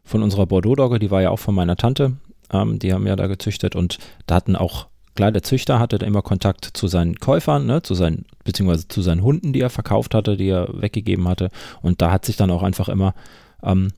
von 0.06 0.22
unserer 0.22 0.46
Bordeaux-Dogge, 0.46 1.00
die 1.00 1.12
war 1.12 1.22
ja 1.22 1.32
auch 1.32 1.40
von 1.40 1.56
meiner 1.56 1.76
Tante. 1.76 2.14
Ähm, 2.54 2.80
die 2.80 2.94
haben 2.94 3.08
ja 3.08 3.16
da 3.16 3.28
gezüchtet 3.28 3.76
und 3.76 3.98
da 4.28 4.36
hatten 4.36 4.56
auch, 4.56 4.88
klar, 5.16 5.32
der 5.32 5.44
Züchter 5.44 5.80
hatte 5.80 5.98
da 5.98 6.06
immer 6.06 6.22
Kontakt 6.22 6.70
zu 6.74 6.88
seinen 6.88 7.20
Käufern, 7.20 7.66
ne, 7.66 7.82
zu 7.82 7.96
seinen, 7.96 8.26
beziehungsweise 8.44 8.88
zu 8.88 9.02
seinen 9.02 9.24
Hunden, 9.24 9.52
die 9.52 9.62
er 9.62 9.72
verkauft 9.72 10.14
hatte, 10.14 10.38
die 10.38 10.50
er 10.50 10.70
weggegeben 10.80 11.28
hatte. 11.28 11.50
Und 11.82 12.02
da 12.02 12.12
hat 12.12 12.24
sich 12.24 12.38
dann 12.38 12.52
auch 12.52 12.62
einfach 12.62 12.88
immer, 12.88 13.16
ähm, 13.64 13.92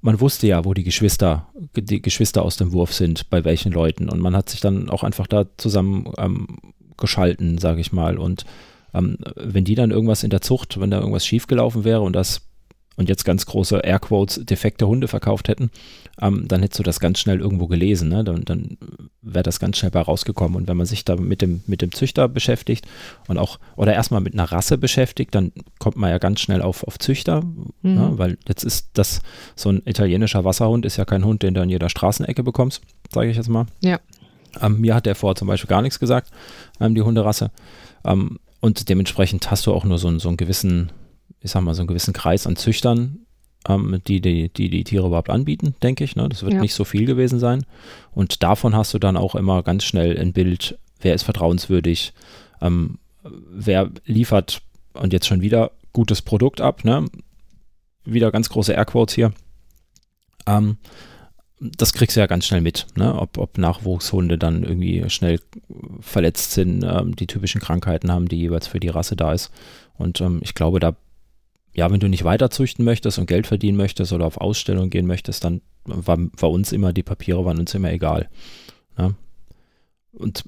man 0.00 0.20
wusste 0.20 0.46
ja, 0.46 0.64
wo 0.64 0.74
die 0.74 0.84
Geschwister, 0.84 1.48
die 1.74 2.02
Geschwister 2.02 2.42
aus 2.42 2.56
dem 2.56 2.72
Wurf 2.72 2.92
sind, 2.92 3.30
bei 3.30 3.44
welchen 3.44 3.72
Leuten. 3.72 4.08
Und 4.08 4.20
man 4.20 4.36
hat 4.36 4.48
sich 4.50 4.60
dann 4.60 4.90
auch 4.90 5.02
einfach 5.02 5.26
da 5.26 5.46
zusammen 5.56 6.12
ähm, 6.18 6.46
geschalten, 6.96 7.58
sage 7.58 7.80
ich 7.80 7.92
mal. 7.92 8.18
Und 8.18 8.44
ähm, 8.94 9.16
wenn 9.34 9.64
die 9.64 9.74
dann 9.74 9.90
irgendwas 9.90 10.22
in 10.22 10.30
der 10.30 10.40
Zucht, 10.40 10.78
wenn 10.78 10.90
da 10.90 10.98
irgendwas 10.98 11.26
schiefgelaufen 11.26 11.84
wäre 11.84 12.02
und 12.02 12.12
das 12.14 12.47
und 12.98 13.08
jetzt 13.08 13.24
ganz 13.24 13.46
große 13.46 13.78
Airquotes 13.78 14.44
defekte 14.44 14.88
Hunde 14.88 15.06
verkauft 15.06 15.48
hätten, 15.48 15.70
ähm, 16.20 16.48
dann 16.48 16.60
hättest 16.62 16.80
du 16.80 16.82
das 16.82 16.98
ganz 16.98 17.20
schnell 17.20 17.38
irgendwo 17.38 17.68
gelesen. 17.68 18.08
Ne? 18.08 18.24
Dann, 18.24 18.44
dann 18.44 18.76
wäre 19.22 19.44
das 19.44 19.60
ganz 19.60 19.78
schnell 19.78 19.92
bei 19.92 20.00
rausgekommen. 20.00 20.56
Und 20.56 20.66
wenn 20.66 20.76
man 20.76 20.84
sich 20.84 21.04
da 21.04 21.14
mit 21.14 21.40
dem, 21.40 21.62
mit 21.68 21.80
dem 21.80 21.92
Züchter 21.92 22.28
beschäftigt 22.28 22.88
und 23.28 23.38
auch, 23.38 23.60
oder 23.76 23.94
erstmal 23.94 24.20
mit 24.20 24.34
einer 24.34 24.50
Rasse 24.50 24.78
beschäftigt, 24.78 25.32
dann 25.36 25.52
kommt 25.78 25.96
man 25.96 26.10
ja 26.10 26.18
ganz 26.18 26.40
schnell 26.40 26.60
auf, 26.60 26.82
auf 26.82 26.98
Züchter, 26.98 27.42
mhm. 27.82 27.94
ne? 27.94 28.12
weil 28.16 28.36
jetzt 28.48 28.64
ist 28.64 28.90
das, 28.94 29.20
so 29.54 29.70
ein 29.70 29.82
italienischer 29.84 30.44
Wasserhund 30.44 30.84
ist 30.84 30.96
ja 30.96 31.04
kein 31.04 31.24
Hund, 31.24 31.44
den 31.44 31.54
du 31.54 31.62
in 31.62 31.70
jeder 31.70 31.88
Straßenecke 31.88 32.42
bekommst, 32.42 32.82
sage 33.12 33.30
ich 33.30 33.36
jetzt 33.36 33.48
mal. 33.48 33.66
Ja. 33.80 34.00
Ähm, 34.60 34.80
mir 34.80 34.96
hat 34.96 35.06
der 35.06 35.14
vorher 35.14 35.36
zum 35.36 35.46
Beispiel 35.46 35.68
gar 35.68 35.82
nichts 35.82 36.00
gesagt, 36.00 36.32
ähm, 36.80 36.96
die 36.96 37.02
Hunderasse. 37.02 37.52
Ähm, 38.04 38.40
und 38.58 38.88
dementsprechend 38.88 39.52
hast 39.52 39.66
du 39.66 39.72
auch 39.72 39.84
nur 39.84 39.98
so, 39.98 40.18
so 40.18 40.26
einen 40.26 40.36
gewissen 40.36 40.90
ich 41.48 41.52
sag 41.52 41.62
mal, 41.62 41.74
so 41.74 41.80
einen 41.80 41.88
gewissen 41.88 42.12
Kreis 42.12 42.46
an 42.46 42.56
Züchtern, 42.56 43.20
ähm, 43.66 44.00
die, 44.06 44.20
die, 44.20 44.50
die, 44.50 44.68
die 44.68 44.84
Tiere 44.84 45.06
überhaupt 45.06 45.30
anbieten, 45.30 45.74
denke 45.82 46.04
ich. 46.04 46.14
Ne? 46.14 46.28
Das 46.28 46.42
wird 46.42 46.52
ja. 46.52 46.60
nicht 46.60 46.74
so 46.74 46.84
viel 46.84 47.06
gewesen 47.06 47.38
sein. 47.38 47.64
Und 48.12 48.42
davon 48.42 48.76
hast 48.76 48.92
du 48.92 48.98
dann 48.98 49.16
auch 49.16 49.34
immer 49.34 49.62
ganz 49.62 49.84
schnell 49.84 50.18
ein 50.18 50.34
Bild, 50.34 50.78
wer 51.00 51.14
ist 51.14 51.22
vertrauenswürdig, 51.22 52.12
ähm, 52.60 52.98
wer 53.24 53.90
liefert 54.04 54.60
und 54.92 55.14
jetzt 55.14 55.26
schon 55.26 55.40
wieder 55.40 55.70
gutes 55.94 56.20
Produkt 56.20 56.60
ab. 56.60 56.84
Ne? 56.84 57.06
Wieder 58.04 58.30
ganz 58.30 58.50
große 58.50 58.74
Airquotes 58.74 59.14
hier. 59.14 59.32
Ähm, 60.46 60.76
das 61.60 61.92
kriegst 61.92 62.14
du 62.14 62.20
ja 62.20 62.26
ganz 62.26 62.46
schnell 62.46 62.60
mit, 62.60 62.86
ne? 62.94 63.14
ob, 63.18 63.38
ob 63.38 63.58
Nachwuchshunde 63.58 64.38
dann 64.38 64.62
irgendwie 64.62 65.08
schnell 65.08 65.40
verletzt 66.00 66.52
sind, 66.52 66.84
ähm, 66.84 67.16
die 67.16 67.26
typischen 67.26 67.60
Krankheiten 67.60 68.12
haben, 68.12 68.28
die 68.28 68.36
jeweils 68.36 68.66
für 68.66 68.80
die 68.80 68.88
Rasse 68.88 69.16
da 69.16 69.32
ist. 69.32 69.50
Und 69.96 70.20
ähm, 70.20 70.40
ich 70.42 70.54
glaube, 70.54 70.78
da 70.78 70.94
ja, 71.78 71.88
wenn 71.92 72.00
du 72.00 72.08
nicht 72.08 72.24
weiter 72.24 72.50
züchten 72.50 72.84
möchtest 72.84 73.20
und 73.20 73.26
Geld 73.26 73.46
verdienen 73.46 73.76
möchtest 73.76 74.12
oder 74.12 74.26
auf 74.26 74.38
Ausstellung 74.38 74.90
gehen 74.90 75.06
möchtest, 75.06 75.44
dann 75.44 75.60
war, 75.84 76.18
war 76.18 76.50
uns 76.50 76.72
immer, 76.72 76.92
die 76.92 77.04
Papiere 77.04 77.44
waren 77.44 77.60
uns 77.60 77.72
immer 77.72 77.92
egal. 77.92 78.28
Ja. 78.98 79.12
Und 80.10 80.42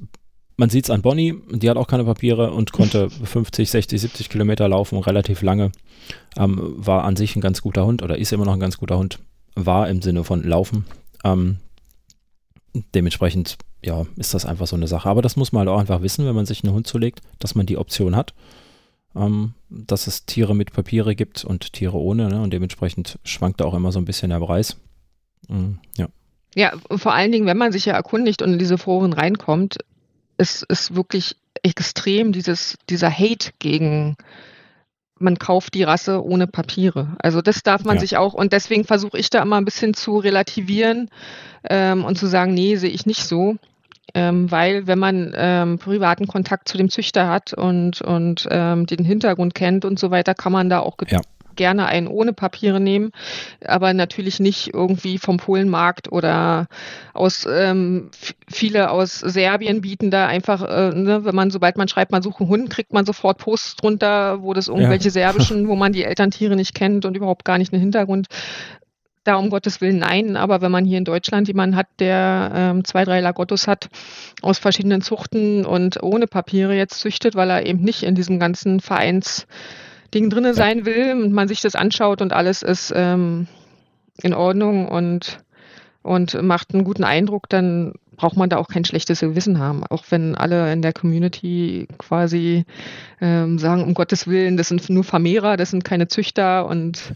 man 0.56 0.70
sieht 0.70 0.86
es 0.86 0.90
an 0.90 1.02
Bonnie, 1.02 1.36
die 1.52 1.70
hat 1.70 1.76
auch 1.76 1.86
keine 1.86 2.02
Papiere 2.02 2.50
und 2.50 2.72
konnte 2.72 3.10
50, 3.10 3.70
60, 3.70 4.00
70 4.00 4.28
Kilometer 4.28 4.68
laufen, 4.68 4.98
relativ 4.98 5.42
lange. 5.42 5.70
Ähm, 6.36 6.58
war 6.76 7.04
an 7.04 7.14
sich 7.14 7.36
ein 7.36 7.40
ganz 7.40 7.62
guter 7.62 7.86
Hund 7.86 8.02
oder 8.02 8.18
ist 8.18 8.32
immer 8.32 8.44
noch 8.44 8.54
ein 8.54 8.60
ganz 8.60 8.78
guter 8.78 8.98
Hund. 8.98 9.20
War 9.54 9.88
im 9.88 10.02
Sinne 10.02 10.24
von 10.24 10.42
Laufen. 10.42 10.84
Ähm, 11.22 11.58
dementsprechend, 12.92 13.56
ja, 13.84 14.04
ist 14.16 14.34
das 14.34 14.46
einfach 14.46 14.66
so 14.66 14.74
eine 14.74 14.88
Sache. 14.88 15.08
Aber 15.08 15.22
das 15.22 15.36
muss 15.36 15.52
man 15.52 15.60
halt 15.60 15.68
auch 15.68 15.78
einfach 15.80 16.02
wissen, 16.02 16.26
wenn 16.26 16.34
man 16.34 16.46
sich 16.46 16.64
einen 16.64 16.74
Hund 16.74 16.88
zulegt, 16.88 17.20
dass 17.38 17.54
man 17.54 17.66
die 17.66 17.78
Option 17.78 18.16
hat 18.16 18.34
ähm, 19.14 19.54
dass 19.68 20.06
es 20.06 20.26
Tiere 20.26 20.54
mit 20.54 20.72
Papiere 20.72 21.14
gibt 21.14 21.44
und 21.44 21.72
Tiere 21.72 21.96
ohne. 21.96 22.28
Ne? 22.28 22.40
Und 22.40 22.52
dementsprechend 22.52 23.18
schwankt 23.24 23.60
da 23.60 23.64
auch 23.64 23.74
immer 23.74 23.92
so 23.92 23.98
ein 23.98 24.04
bisschen 24.04 24.30
der 24.30 24.40
Preis. 24.40 24.76
Mhm, 25.48 25.78
ja. 25.96 26.08
Ja, 26.54 26.72
vor 26.96 27.14
allen 27.14 27.30
Dingen, 27.30 27.46
wenn 27.46 27.58
man 27.58 27.72
sich 27.72 27.84
ja 27.84 27.94
erkundigt 27.94 28.42
und 28.42 28.52
in 28.52 28.58
diese 28.58 28.78
Foren 28.78 29.12
reinkommt, 29.12 29.78
ist, 30.36 30.64
ist 30.64 30.94
wirklich 30.94 31.36
extrem 31.62 32.32
dieses, 32.32 32.76
dieser 32.88 33.10
Hate 33.10 33.50
gegen 33.58 34.16
man 35.20 35.38
kauft 35.38 35.74
die 35.74 35.82
Rasse 35.82 36.24
ohne 36.24 36.46
Papiere. 36.46 37.14
Also 37.18 37.42
das 37.42 37.62
darf 37.62 37.84
man 37.84 37.96
ja. 37.96 38.00
sich 38.00 38.16
auch 38.16 38.32
und 38.32 38.54
deswegen 38.54 38.84
versuche 38.84 39.18
ich 39.18 39.28
da 39.28 39.42
immer 39.42 39.56
ein 39.56 39.66
bisschen 39.66 39.92
zu 39.92 40.16
relativieren 40.16 41.10
ähm, 41.68 42.04
und 42.04 42.16
zu 42.16 42.26
sagen, 42.26 42.54
nee, 42.54 42.76
sehe 42.76 42.90
ich 42.90 43.04
nicht 43.04 43.24
so 43.24 43.56
ähm, 44.14 44.50
weil 44.50 44.86
wenn 44.86 44.98
man 44.98 45.32
ähm, 45.36 45.78
privaten 45.78 46.26
Kontakt 46.26 46.68
zu 46.68 46.76
dem 46.76 46.90
Züchter 46.90 47.28
hat 47.28 47.52
und, 47.52 48.02
und 48.02 48.46
ähm, 48.50 48.86
den 48.86 49.04
Hintergrund 49.04 49.54
kennt 49.54 49.84
und 49.84 49.98
so 49.98 50.10
weiter, 50.10 50.34
kann 50.34 50.52
man 50.52 50.68
da 50.70 50.80
auch 50.80 50.96
Ja. 51.08 51.20
gerne 51.56 51.86
einen 51.86 52.06
ohne 52.06 52.32
Papiere 52.32 52.80
nehmen, 52.80 53.10
aber 53.66 53.92
natürlich 53.92 54.40
nicht 54.40 54.72
irgendwie 54.72 55.18
vom 55.18 55.36
Polenmarkt 55.36 56.10
oder 56.10 56.68
aus 57.12 57.46
ähm, 57.50 58.10
viele 58.48 58.90
aus 58.90 59.18
Serbien 59.18 59.80
bieten 59.82 60.10
da 60.10 60.26
einfach, 60.26 60.62
äh, 60.62 60.94
ne, 60.94 61.24
wenn 61.24 61.34
man 61.34 61.50
sobald 61.50 61.76
man 61.76 61.88
schreibt, 61.88 62.12
man 62.12 62.22
sucht 62.22 62.40
einen 62.40 62.48
Hund, 62.48 62.70
kriegt 62.70 62.92
man 62.92 63.04
sofort 63.04 63.38
Posts 63.38 63.76
drunter, 63.76 64.42
wo 64.42 64.54
das 64.54 64.68
irgendwelche 64.68 65.10
serbischen, 65.20 65.68
wo 65.68 65.74
man 65.76 65.92
die 65.92 66.04
Elterntiere 66.04 66.56
nicht 66.56 66.74
kennt 66.74 67.04
und 67.04 67.16
überhaupt 67.16 67.44
gar 67.44 67.58
nicht 67.58 67.72
einen 67.72 67.82
Hintergrund. 67.82 68.28
Da 69.22 69.36
um 69.36 69.50
Gottes 69.50 69.82
Willen 69.82 69.98
nein, 69.98 70.36
aber 70.36 70.62
wenn 70.62 70.72
man 70.72 70.86
hier 70.86 70.96
in 70.96 71.04
Deutschland 71.04 71.46
jemanden 71.46 71.76
hat, 71.76 71.88
der 71.98 72.52
ähm, 72.54 72.84
zwei, 72.84 73.04
drei 73.04 73.20
Lagottos 73.20 73.68
hat 73.68 73.90
aus 74.40 74.58
verschiedenen 74.58 75.02
Zuchten 75.02 75.66
und 75.66 76.02
ohne 76.02 76.26
Papiere 76.26 76.74
jetzt 76.74 77.00
züchtet, 77.00 77.34
weil 77.34 77.50
er 77.50 77.66
eben 77.66 77.82
nicht 77.82 78.02
in 78.02 78.14
diesem 78.14 78.38
ganzen 78.38 78.80
Vereinsding 78.80 80.30
drinne 80.30 80.54
sein 80.54 80.86
will 80.86 81.12
und 81.12 81.32
man 81.32 81.48
sich 81.48 81.60
das 81.60 81.74
anschaut 81.74 82.22
und 82.22 82.32
alles 82.32 82.62
ist 82.62 82.94
ähm, 82.96 83.46
in 84.22 84.32
Ordnung 84.32 84.88
und, 84.88 85.40
und 86.02 86.40
macht 86.42 86.72
einen 86.72 86.84
guten 86.84 87.04
Eindruck, 87.04 87.46
dann 87.50 87.92
braucht 88.16 88.36
man 88.36 88.48
da 88.50 88.58
auch 88.58 88.68
kein 88.68 88.84
schlechtes 88.84 89.20
Gewissen 89.20 89.58
haben. 89.58 89.82
Auch 89.88 90.04
wenn 90.10 90.34
alle 90.34 90.72
in 90.72 90.82
der 90.82 90.92
Community 90.92 91.88
quasi 91.98 92.64
ähm, 93.20 93.58
sagen, 93.58 93.82
um 93.82 93.94
Gottes 93.94 94.26
Willen, 94.26 94.56
das 94.56 94.68
sind 94.68 94.88
nur 94.90 95.04
Vermehrer, 95.04 95.56
das 95.56 95.70
sind 95.70 95.84
keine 95.84 96.08
Züchter 96.08 96.66
und 96.66 97.14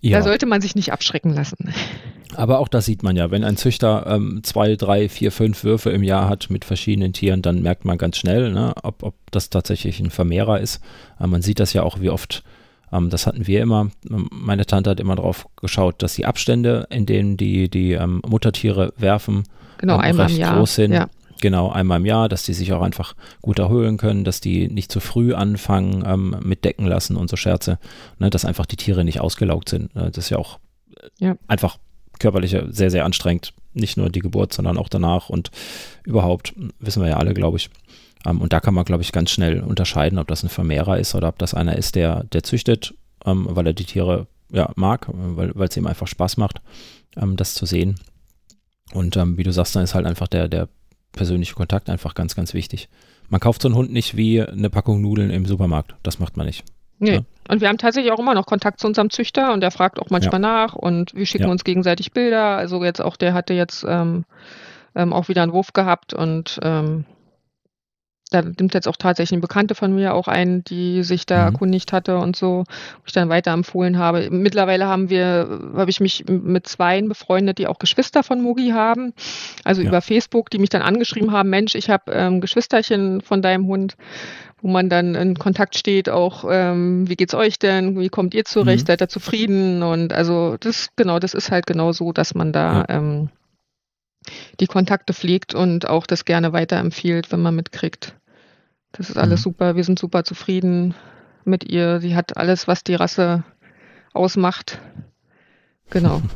Ja. 0.00 0.18
da 0.18 0.24
sollte 0.24 0.46
man 0.46 0.60
sich 0.60 0.74
nicht 0.74 0.92
abschrecken 0.92 1.32
lassen. 1.32 1.72
Aber 2.36 2.58
auch 2.58 2.68
das 2.68 2.84
sieht 2.84 3.02
man 3.02 3.16
ja, 3.16 3.30
wenn 3.30 3.42
ein 3.42 3.56
Züchter 3.56 4.06
ähm, 4.06 4.40
zwei, 4.44 4.76
drei, 4.76 5.08
vier, 5.08 5.32
fünf 5.32 5.64
Würfe 5.64 5.90
im 5.90 6.02
Jahr 6.02 6.28
hat 6.28 6.50
mit 6.50 6.64
verschiedenen 6.64 7.12
Tieren, 7.12 7.42
dann 7.42 7.62
merkt 7.62 7.84
man 7.84 7.98
ganz 7.98 8.18
schnell, 8.18 8.52
ne, 8.52 8.74
ob, 8.82 9.02
ob 9.02 9.14
das 9.30 9.50
tatsächlich 9.50 9.98
ein 9.98 10.10
Vermehrer 10.10 10.60
ist. 10.60 10.80
Äh, 11.18 11.26
man 11.26 11.42
sieht 11.42 11.58
das 11.58 11.72
ja 11.72 11.82
auch, 11.82 12.00
wie 12.00 12.10
oft, 12.10 12.44
ähm, 12.92 13.10
das 13.10 13.26
hatten 13.26 13.46
wir 13.46 13.62
immer, 13.62 13.90
ähm, 14.08 14.28
meine 14.30 14.66
Tante 14.66 14.90
hat 14.90 15.00
immer 15.00 15.16
drauf 15.16 15.48
geschaut, 15.56 16.02
dass 16.02 16.14
die 16.14 16.26
Abstände, 16.26 16.86
in 16.90 17.06
denen 17.06 17.36
die, 17.36 17.70
die 17.70 17.92
ähm, 17.92 18.20
Muttertiere 18.26 18.92
werfen, 18.98 19.44
Genau, 19.78 19.94
ähm, 19.94 20.00
einmal 20.00 20.26
recht 20.26 20.42
groß 20.42 20.74
sind. 20.74 20.92
Ja. 20.92 21.08
Genau, 21.40 21.70
einmal 21.70 21.98
im 22.00 22.06
Jahr, 22.06 22.28
dass 22.28 22.42
die 22.42 22.54
sich 22.54 22.72
auch 22.72 22.82
einfach 22.82 23.14
gut 23.42 23.58
erholen 23.58 23.96
können, 23.96 24.24
dass 24.24 24.40
die 24.40 24.68
nicht 24.68 24.90
zu 24.90 25.00
früh 25.00 25.34
anfangen 25.34 26.02
ähm, 26.06 26.36
mit 26.42 26.64
Decken 26.64 26.86
lassen 26.86 27.16
und 27.16 27.30
so 27.30 27.36
Scherze, 27.36 27.78
ne, 28.18 28.28
dass 28.30 28.44
einfach 28.44 28.66
die 28.66 28.76
Tiere 28.76 29.04
nicht 29.04 29.20
ausgelaugt 29.20 29.68
sind. 29.68 29.94
Äh, 29.94 30.10
das 30.10 30.24
ist 30.24 30.30
ja 30.30 30.38
auch 30.38 30.58
äh, 31.20 31.24
Ja. 31.26 31.36
einfach 31.46 31.78
körperlich 32.18 32.56
sehr, 32.70 32.90
sehr 32.90 33.04
anstrengend. 33.04 33.52
Nicht 33.74 33.96
nur 33.96 34.10
die 34.10 34.18
Geburt, 34.18 34.52
sondern 34.52 34.76
auch 34.78 34.88
danach 34.88 35.28
und 35.28 35.50
überhaupt, 36.04 36.54
wissen 36.80 37.02
wir 37.02 37.08
ja 37.10 37.16
alle, 37.18 37.34
glaube 37.34 37.58
ich. 37.58 37.70
Ähm, 38.26 38.40
und 38.40 38.52
da 38.52 38.58
kann 38.58 38.74
man, 38.74 38.84
glaube 38.84 39.02
ich, 39.02 39.12
ganz 39.12 39.30
schnell 39.30 39.60
unterscheiden, 39.60 40.18
ob 40.18 40.26
das 40.26 40.42
ein 40.42 40.48
Vermehrer 40.48 40.98
ist 40.98 41.14
oder 41.14 41.28
ob 41.28 41.38
das 41.38 41.54
einer 41.54 41.76
ist, 41.76 41.94
der, 41.94 42.24
der 42.24 42.42
züchtet, 42.42 42.94
ähm, 43.24 43.46
weil 43.50 43.66
er 43.68 43.72
die 43.74 43.84
Tiere 43.84 44.26
ja, 44.50 44.72
mag, 44.74 45.08
äh, 45.08 45.12
weil 45.14 45.52
weil 45.54 45.68
es 45.68 45.76
ihm 45.76 45.86
einfach 45.86 46.08
Spaß 46.08 46.36
macht, 46.38 46.60
ähm, 47.16 47.36
das 47.36 47.54
zu 47.54 47.64
sehen. 47.66 48.00
Und 48.92 49.16
ähm, 49.16 49.36
wie 49.36 49.42
du 49.44 49.52
sagst, 49.52 49.76
dann 49.76 49.84
ist 49.84 49.94
halt 49.94 50.06
einfach 50.06 50.26
der, 50.28 50.48
der 50.48 50.68
persönliche 51.18 51.54
Kontakt 51.54 51.90
einfach 51.90 52.14
ganz, 52.14 52.34
ganz 52.34 52.54
wichtig. 52.54 52.88
Man 53.28 53.40
kauft 53.40 53.60
so 53.60 53.68
einen 53.68 53.74
Hund 53.76 53.92
nicht 53.92 54.16
wie 54.16 54.40
eine 54.42 54.70
Packung 54.70 55.02
Nudeln 55.02 55.30
im 55.30 55.44
Supermarkt. 55.44 55.94
Das 56.02 56.18
macht 56.18 56.36
man 56.38 56.46
nicht. 56.46 56.64
Nee. 57.00 57.14
Ja. 57.16 57.20
Und 57.48 57.60
wir 57.60 57.68
haben 57.68 57.78
tatsächlich 57.78 58.12
auch 58.12 58.18
immer 58.18 58.34
noch 58.34 58.46
Kontakt 58.46 58.80
zu 58.80 58.86
unserem 58.86 59.10
Züchter 59.10 59.52
und 59.52 59.60
der 59.60 59.70
fragt 59.70 60.00
auch 60.00 60.10
manchmal 60.10 60.40
nach 60.40 60.74
und 60.74 61.14
wir 61.14 61.26
schicken 61.26 61.44
Ja. 61.44 61.50
uns 61.50 61.64
gegenseitig 61.64 62.12
Bilder. 62.12 62.56
Also 62.56 62.82
jetzt 62.82 63.00
auch, 63.02 63.16
der 63.16 63.34
hatte 63.34 63.54
jetzt 63.54 63.84
ähm, 63.86 64.24
ähm, 64.94 65.12
auch 65.12 65.28
wieder 65.28 65.42
einen 65.42 65.52
Wurf 65.52 65.72
gehabt 65.72 66.14
und 66.14 66.58
ähm, 66.62 67.04
da 68.30 68.42
nimmt 68.42 68.74
jetzt 68.74 68.86
auch 68.88 68.96
tatsächlich 68.96 69.32
eine 69.32 69.40
Bekannte 69.40 69.74
von 69.74 69.94
mir 69.94 70.14
auch 70.14 70.28
ein, 70.28 70.62
die 70.64 71.02
sich 71.02 71.24
da 71.26 71.40
Mhm. 71.46 71.54
erkundigt 71.54 71.92
hatte 71.92 72.18
und 72.18 72.36
so, 72.36 72.64
wo 72.66 73.02
ich 73.06 73.12
dann 73.12 73.28
weiterempfohlen 73.28 73.98
habe. 73.98 74.28
Mittlerweile 74.30 74.86
haben 74.86 75.08
wir, 75.10 75.60
habe 75.74 75.90
ich 75.90 76.00
mich 76.00 76.24
mit 76.28 76.66
zweien 76.66 77.08
befreundet, 77.08 77.58
die 77.58 77.66
auch 77.66 77.78
Geschwister 77.78 78.22
von 78.22 78.40
Mugi 78.42 78.70
haben. 78.70 79.14
Also 79.64 79.82
Ja. 79.82 79.88
über 79.88 80.00
Facebook, 80.02 80.50
die 80.50 80.58
mich 80.58 80.70
dann 80.70 80.82
angeschrieben 80.82 81.32
haben, 81.32 81.48
Mensch, 81.50 81.74
ich 81.74 81.88
habe 81.90 82.12
ähm, 82.12 82.40
Geschwisterchen 82.40 83.20
von 83.22 83.40
deinem 83.40 83.66
Hund, 83.66 83.96
wo 84.60 84.68
man 84.68 84.88
dann 84.90 85.14
in 85.14 85.38
Kontakt 85.38 85.76
steht, 85.78 86.08
auch 86.08 86.44
ähm, 86.50 87.08
wie 87.08 87.16
geht's 87.16 87.34
euch 87.34 87.58
denn, 87.58 87.98
wie 87.98 88.08
kommt 88.08 88.34
ihr 88.34 88.44
zurecht, 88.44 88.82
Mhm. 88.82 88.86
seid 88.88 89.00
ihr 89.00 89.08
zufrieden? 89.08 89.82
Und 89.82 90.12
also 90.12 90.56
das, 90.58 90.88
genau, 90.96 91.18
das 91.18 91.32
ist 91.32 91.50
halt 91.50 91.66
genau 91.66 91.92
so, 91.92 92.12
dass 92.12 92.34
man 92.34 92.52
da 92.52 92.84
ähm, 92.88 93.30
die 94.60 94.66
Kontakte 94.66 95.14
pflegt 95.14 95.54
und 95.54 95.88
auch 95.88 96.06
das 96.06 96.24
gerne 96.24 96.52
weiterempfiehlt, 96.52 97.30
wenn 97.32 97.40
man 97.40 97.54
mitkriegt. 97.54 98.14
Das 98.92 99.10
ist 99.10 99.16
alles 99.16 99.40
Mhm. 99.40 99.44
super, 99.44 99.76
wir 99.76 99.84
sind 99.84 99.98
super 99.98 100.24
zufrieden 100.24 100.94
mit 101.44 101.64
ihr. 101.64 102.00
Sie 102.00 102.14
hat 102.16 102.36
alles, 102.36 102.66
was 102.68 102.84
die 102.84 102.94
Rasse 102.94 103.44
ausmacht. 104.12 104.80
Genau. 105.90 106.22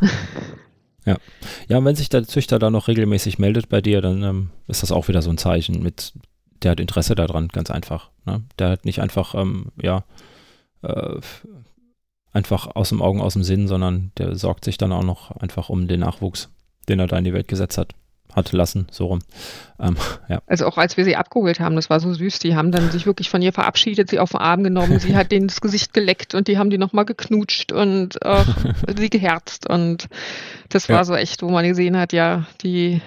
Ja, 1.69 1.79
und 1.79 1.85
wenn 1.85 1.97
sich 1.97 2.11
der 2.11 2.23
Züchter 2.23 2.61
da 2.61 2.71
noch 2.71 2.87
regelmäßig 2.87 3.41
meldet 3.41 3.69
bei 3.69 3.81
dir, 3.81 4.01
dann 4.01 4.23
ähm, 4.23 4.51
ist 4.69 4.85
das 4.85 4.93
auch 4.93 5.09
wieder 5.09 5.21
so 5.21 5.31
ein 5.31 5.37
Zeichen 5.39 5.83
mit, 5.83 6.13
der 6.63 6.71
hat 6.71 6.79
Interesse 6.79 7.17
daran, 7.17 7.49
ganz 7.49 7.73
einfach. 7.73 8.11
Ne? 8.25 8.45
Der 8.61 8.69
hat 8.71 8.85
nicht 8.85 9.01
einfach, 9.01 9.35
ähm, 9.35 9.73
ja, 9.83 10.05
äh, 10.83 11.19
einfach 12.33 12.69
aus 12.77 12.91
dem 12.91 13.03
Augen, 13.03 13.21
aus 13.21 13.33
dem 13.33 13.43
Sinn, 13.43 13.67
sondern 13.67 14.13
der 14.17 14.37
sorgt 14.37 14.65
sich 14.65 14.79
dann 14.79 14.93
auch 14.93 15.03
noch 15.03 15.33
einfach 15.33 15.71
um 15.71 15.89
den 15.89 15.99
Nachwuchs, 16.01 16.51
den 16.89 17.01
er 17.01 17.09
da 17.09 17.19
in 17.19 17.25
die 17.25 17.33
Welt 17.33 17.49
gesetzt 17.49 17.79
hat, 17.79 17.95
hat 18.35 18.53
lassen, 18.53 18.87
so 18.91 19.07
rum. 19.07 19.19
Ähm, 19.79 19.97
ja, 20.29 20.41
Also 20.47 20.67
auch 20.67 20.79
als 20.79 20.97
wir 20.97 21.05
sie 21.05 21.17
abgeholt 21.17 21.61
haben, 21.61 21.77
das 21.77 21.91
war 21.91 22.01
so 22.01 22.13
süß. 22.13 22.39
Die 22.41 22.55
haben 22.57 22.73
dann 22.73 22.91
sich 22.91 23.07
wirklich 23.07 23.29
von 23.31 23.43
ihr 23.43 23.53
verabschiedet, 23.53 24.11
sie 24.11 24.19
auf 24.19 24.31
den 24.31 24.41
Arm 24.41 24.65
genommen. 24.65 24.99
Sie 25.01 25.15
hat 25.17 25.31
denen 25.33 25.49
das 25.49 25.61
Gesicht 25.61 25.93
geleckt 25.95 26.35
und 26.35 26.49
die 26.49 26.59
haben 26.59 26.71
die 26.71 26.79
nochmal 26.79 27.05
geknutscht 27.05 27.73
und 27.73 28.23
ach, 28.25 28.57
sie 28.99 29.11
geherzt. 29.11 29.69
Und 29.69 30.09
das 30.71 30.89
war 30.89 30.97
Ja. 30.97 31.05
so 31.05 31.15
echt, 31.15 31.43
wo 31.43 31.51
man 31.51 31.65
gesehen 31.67 31.97
hat, 31.97 32.13
ja, 32.13 32.47
die, 32.63 33.01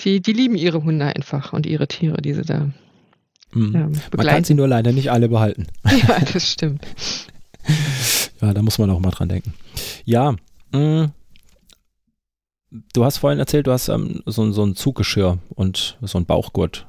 die, 0.00 0.20
die 0.20 0.32
lieben 0.32 0.56
ihre 0.56 0.82
Hunde 0.82 1.06
einfach 1.06 1.52
und 1.52 1.66
ihre 1.66 1.86
Tiere, 1.88 2.20
die 2.22 2.34
sie 2.34 2.42
da 2.42 2.68
Mhm. 3.54 3.74
ja, 3.74 3.86
Man 4.16 4.26
kann 4.26 4.44
sie 4.44 4.54
nur 4.54 4.66
leider 4.66 4.92
nicht 4.92 5.10
alle 5.10 5.28
behalten. 5.28 5.66
Ja, 6.08 6.18
das 6.32 6.50
stimmt. 6.52 6.82
Ja, 8.40 8.54
da 8.54 8.62
muss 8.62 8.78
man 8.78 8.88
auch 8.88 8.98
mal 8.98 9.10
dran 9.10 9.28
denken. 9.28 9.52
Ja, 10.06 10.34
mh, 10.72 11.10
du 12.92 13.04
hast 13.04 13.18
vorhin 13.18 13.38
erzählt, 13.38 13.66
du 13.66 13.72
hast 13.72 13.88
ähm, 13.88 14.22
so, 14.26 14.50
so 14.52 14.64
ein 14.64 14.74
Zuggeschirr 14.76 15.38
und 15.54 15.98
so 16.00 16.18
ein 16.18 16.26
Bauchgurt. 16.26 16.86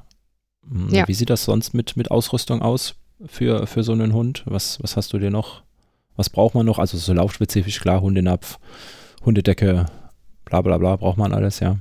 Mh, 0.66 0.96
Ja. 0.96 1.08
Wie 1.08 1.14
sieht 1.14 1.30
das 1.30 1.44
sonst 1.44 1.74
mit, 1.74 1.96
mit 1.96 2.10
Ausrüstung 2.10 2.62
aus 2.62 2.94
für, 3.26 3.66
für 3.66 3.82
so 3.82 3.92
einen 3.92 4.12
Hund? 4.12 4.42
Was, 4.46 4.78
was 4.82 4.96
hast 4.96 5.12
du 5.12 5.18
dir 5.18 5.30
noch? 5.30 5.62
Was 6.16 6.30
braucht 6.30 6.54
man 6.54 6.66
noch? 6.66 6.78
Also 6.78 6.96
so 6.96 7.12
laufspezifisch, 7.12 7.80
klar, 7.80 8.00
Hundenapf, 8.00 8.58
Hundedecke, 9.24 9.86
bla 10.44 10.60
bla 10.62 10.78
bla, 10.78 10.96
braucht 10.96 11.18
man 11.18 11.32
alles, 11.32 11.60
ja. 11.60 11.76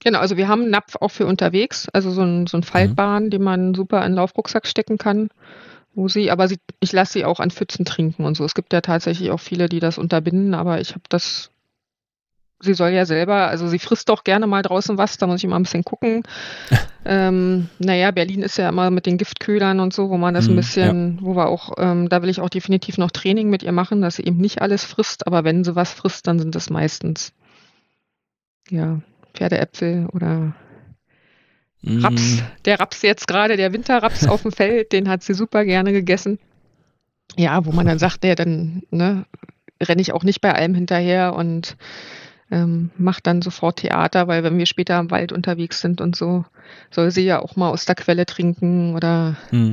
Genau, 0.00 0.18
also 0.20 0.36
wir 0.36 0.46
haben 0.48 0.62
einen 0.62 0.70
Napf 0.70 0.96
auch 1.00 1.10
für 1.10 1.26
unterwegs, 1.26 1.88
also 1.92 2.10
so 2.10 2.22
ein, 2.22 2.46
so 2.46 2.56
ein 2.58 2.62
Faltbahn, 2.62 3.30
den 3.30 3.42
man 3.42 3.74
super 3.74 3.98
in 4.04 4.12
den 4.12 4.16
Laufrucksack 4.16 4.66
stecken 4.66 4.98
kann. 4.98 5.30
Wo 5.94 6.08
sie, 6.08 6.30
aber 6.30 6.46
sie, 6.46 6.58
ich 6.80 6.92
lasse 6.92 7.14
sie 7.14 7.24
auch 7.24 7.40
an 7.40 7.50
Pfützen 7.50 7.86
trinken 7.86 8.24
und 8.24 8.36
so. 8.36 8.44
Es 8.44 8.54
gibt 8.54 8.74
ja 8.74 8.82
tatsächlich 8.82 9.30
auch 9.30 9.40
viele, 9.40 9.68
die 9.70 9.80
das 9.80 9.96
unterbinden, 9.96 10.52
aber 10.54 10.78
ich 10.80 10.90
habe 10.90 11.02
das. 11.08 11.50
Sie 12.60 12.74
soll 12.74 12.90
ja 12.90 13.04
selber, 13.06 13.48
also 13.48 13.68
sie 13.68 13.78
frisst 13.78 14.08
doch 14.08 14.24
gerne 14.24 14.46
mal 14.46 14.62
draußen 14.62 14.96
was, 14.98 15.18
da 15.18 15.26
muss 15.26 15.38
ich 15.38 15.44
immer 15.44 15.58
ein 15.58 15.64
bisschen 15.64 15.84
gucken. 15.84 16.22
ähm, 17.04 17.70
naja, 17.78 18.10
Berlin 18.10 18.42
ist 18.42 18.58
ja 18.58 18.68
immer 18.68 18.90
mit 18.90 19.06
den 19.06 19.18
Giftködern 19.18 19.80
und 19.80 19.92
so, 19.94 20.10
wo 20.10 20.16
man 20.18 20.34
das 20.34 20.48
ein 20.48 20.56
Mhm, 20.56 20.56
bisschen, 20.56 21.18
wo 21.22 21.36
wir 21.36 21.48
auch, 21.48 21.72
ähm, 21.78 22.08
da 22.08 22.22
will 22.22 22.30
ich 22.30 22.40
auch 22.40 22.48
definitiv 22.50 22.98
noch 22.98 23.10
Training 23.12 23.50
mit 23.50 23.62
ihr 23.62 23.72
machen, 23.72 24.02
dass 24.02 24.16
sie 24.16 24.24
eben 24.24 24.38
nicht 24.38 24.62
alles 24.62 24.84
frisst, 24.84 25.26
aber 25.26 25.44
wenn 25.44 25.64
sie 25.64 25.76
was 25.76 25.92
frisst, 25.92 26.26
dann 26.26 26.38
sind 26.38 26.56
es 26.56 26.70
meistens 26.70 27.32
ja, 28.70 29.00
Pferdeäpfel 29.34 30.06
oder 30.12 30.54
Raps. 31.98 32.42
Mm, 32.42 32.50
Der 32.64 32.80
Raps 32.80 33.02
jetzt 33.02 33.26
gerade, 33.28 33.56
der 33.56 33.72
Winterraps 33.72 34.26
auf 34.26 34.42
dem 34.42 34.52
Feld, 34.52 34.92
den 34.92 35.08
hat 35.08 35.22
sie 35.22 35.34
super 35.34 35.64
gerne 35.64 35.92
gegessen. 35.92 36.38
Ja, 37.36 37.64
wo 37.64 37.72
man 37.72 37.86
dann 37.86 37.98
sagt, 37.98 38.24
ja, 38.24 38.34
dann 38.34 38.82
ne, 38.90 39.26
renne 39.82 40.00
ich 40.02 40.12
auch 40.12 40.22
nicht 40.24 40.40
bei 40.40 40.54
allem 40.54 40.74
hinterher 40.74 41.34
und 41.34 41.76
ähm, 42.50 42.90
mache 42.96 43.20
dann 43.22 43.42
sofort 43.42 43.78
Theater, 43.80 44.28
weil 44.28 44.44
wenn 44.44 44.58
wir 44.58 44.66
später 44.66 44.98
im 44.98 45.10
Wald 45.10 45.32
unterwegs 45.32 45.80
sind 45.80 46.00
und 46.00 46.14
so, 46.16 46.44
soll 46.90 47.10
sie 47.10 47.24
ja 47.24 47.40
auch 47.40 47.56
mal 47.56 47.70
aus 47.70 47.84
der 47.84 47.94
Quelle 47.96 48.26
trinken 48.26 48.94
oder 48.94 49.36
mm, 49.50 49.72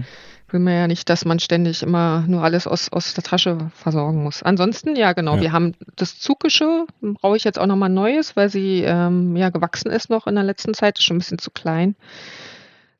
will 0.50 0.60
man 0.60 0.74
ja 0.74 0.88
nicht, 0.88 1.10
dass 1.10 1.26
man 1.26 1.40
ständig 1.40 1.82
immer 1.84 2.24
nur 2.28 2.44
alles 2.44 2.68
aus, 2.68 2.92
aus 2.92 3.14
der 3.14 3.24
Tasche 3.24 3.72
versorgen 3.74 4.24
muss. 4.24 4.44
Ansonsten, 4.44 4.96
ja 4.96 5.14
genau, 5.14 5.36
Ja. 5.36 5.42
wir 5.42 5.52
haben 5.52 5.74
das 5.96 6.20
Zuggeschirr, 6.20 6.86
brauche 7.02 7.38
ich 7.38 7.44
jetzt 7.44 7.60
auch 7.60 7.66
nochmal 7.68 7.90
neues, 7.90 8.36
weil 8.36 8.50
sie 8.50 8.84
ähm, 8.84 9.36
ja 9.36 9.50
gewachsen 9.50 9.92
ist 9.92 10.10
noch 10.10 10.28
in 10.28 10.36
der 10.36 10.44
letzten 10.44 10.74
Zeit, 10.74 10.98
ist 10.98 11.06
schon 11.06 11.18
ein 11.18 11.20
bisschen 11.20 11.40
zu 11.40 11.52
klein. 11.52 11.96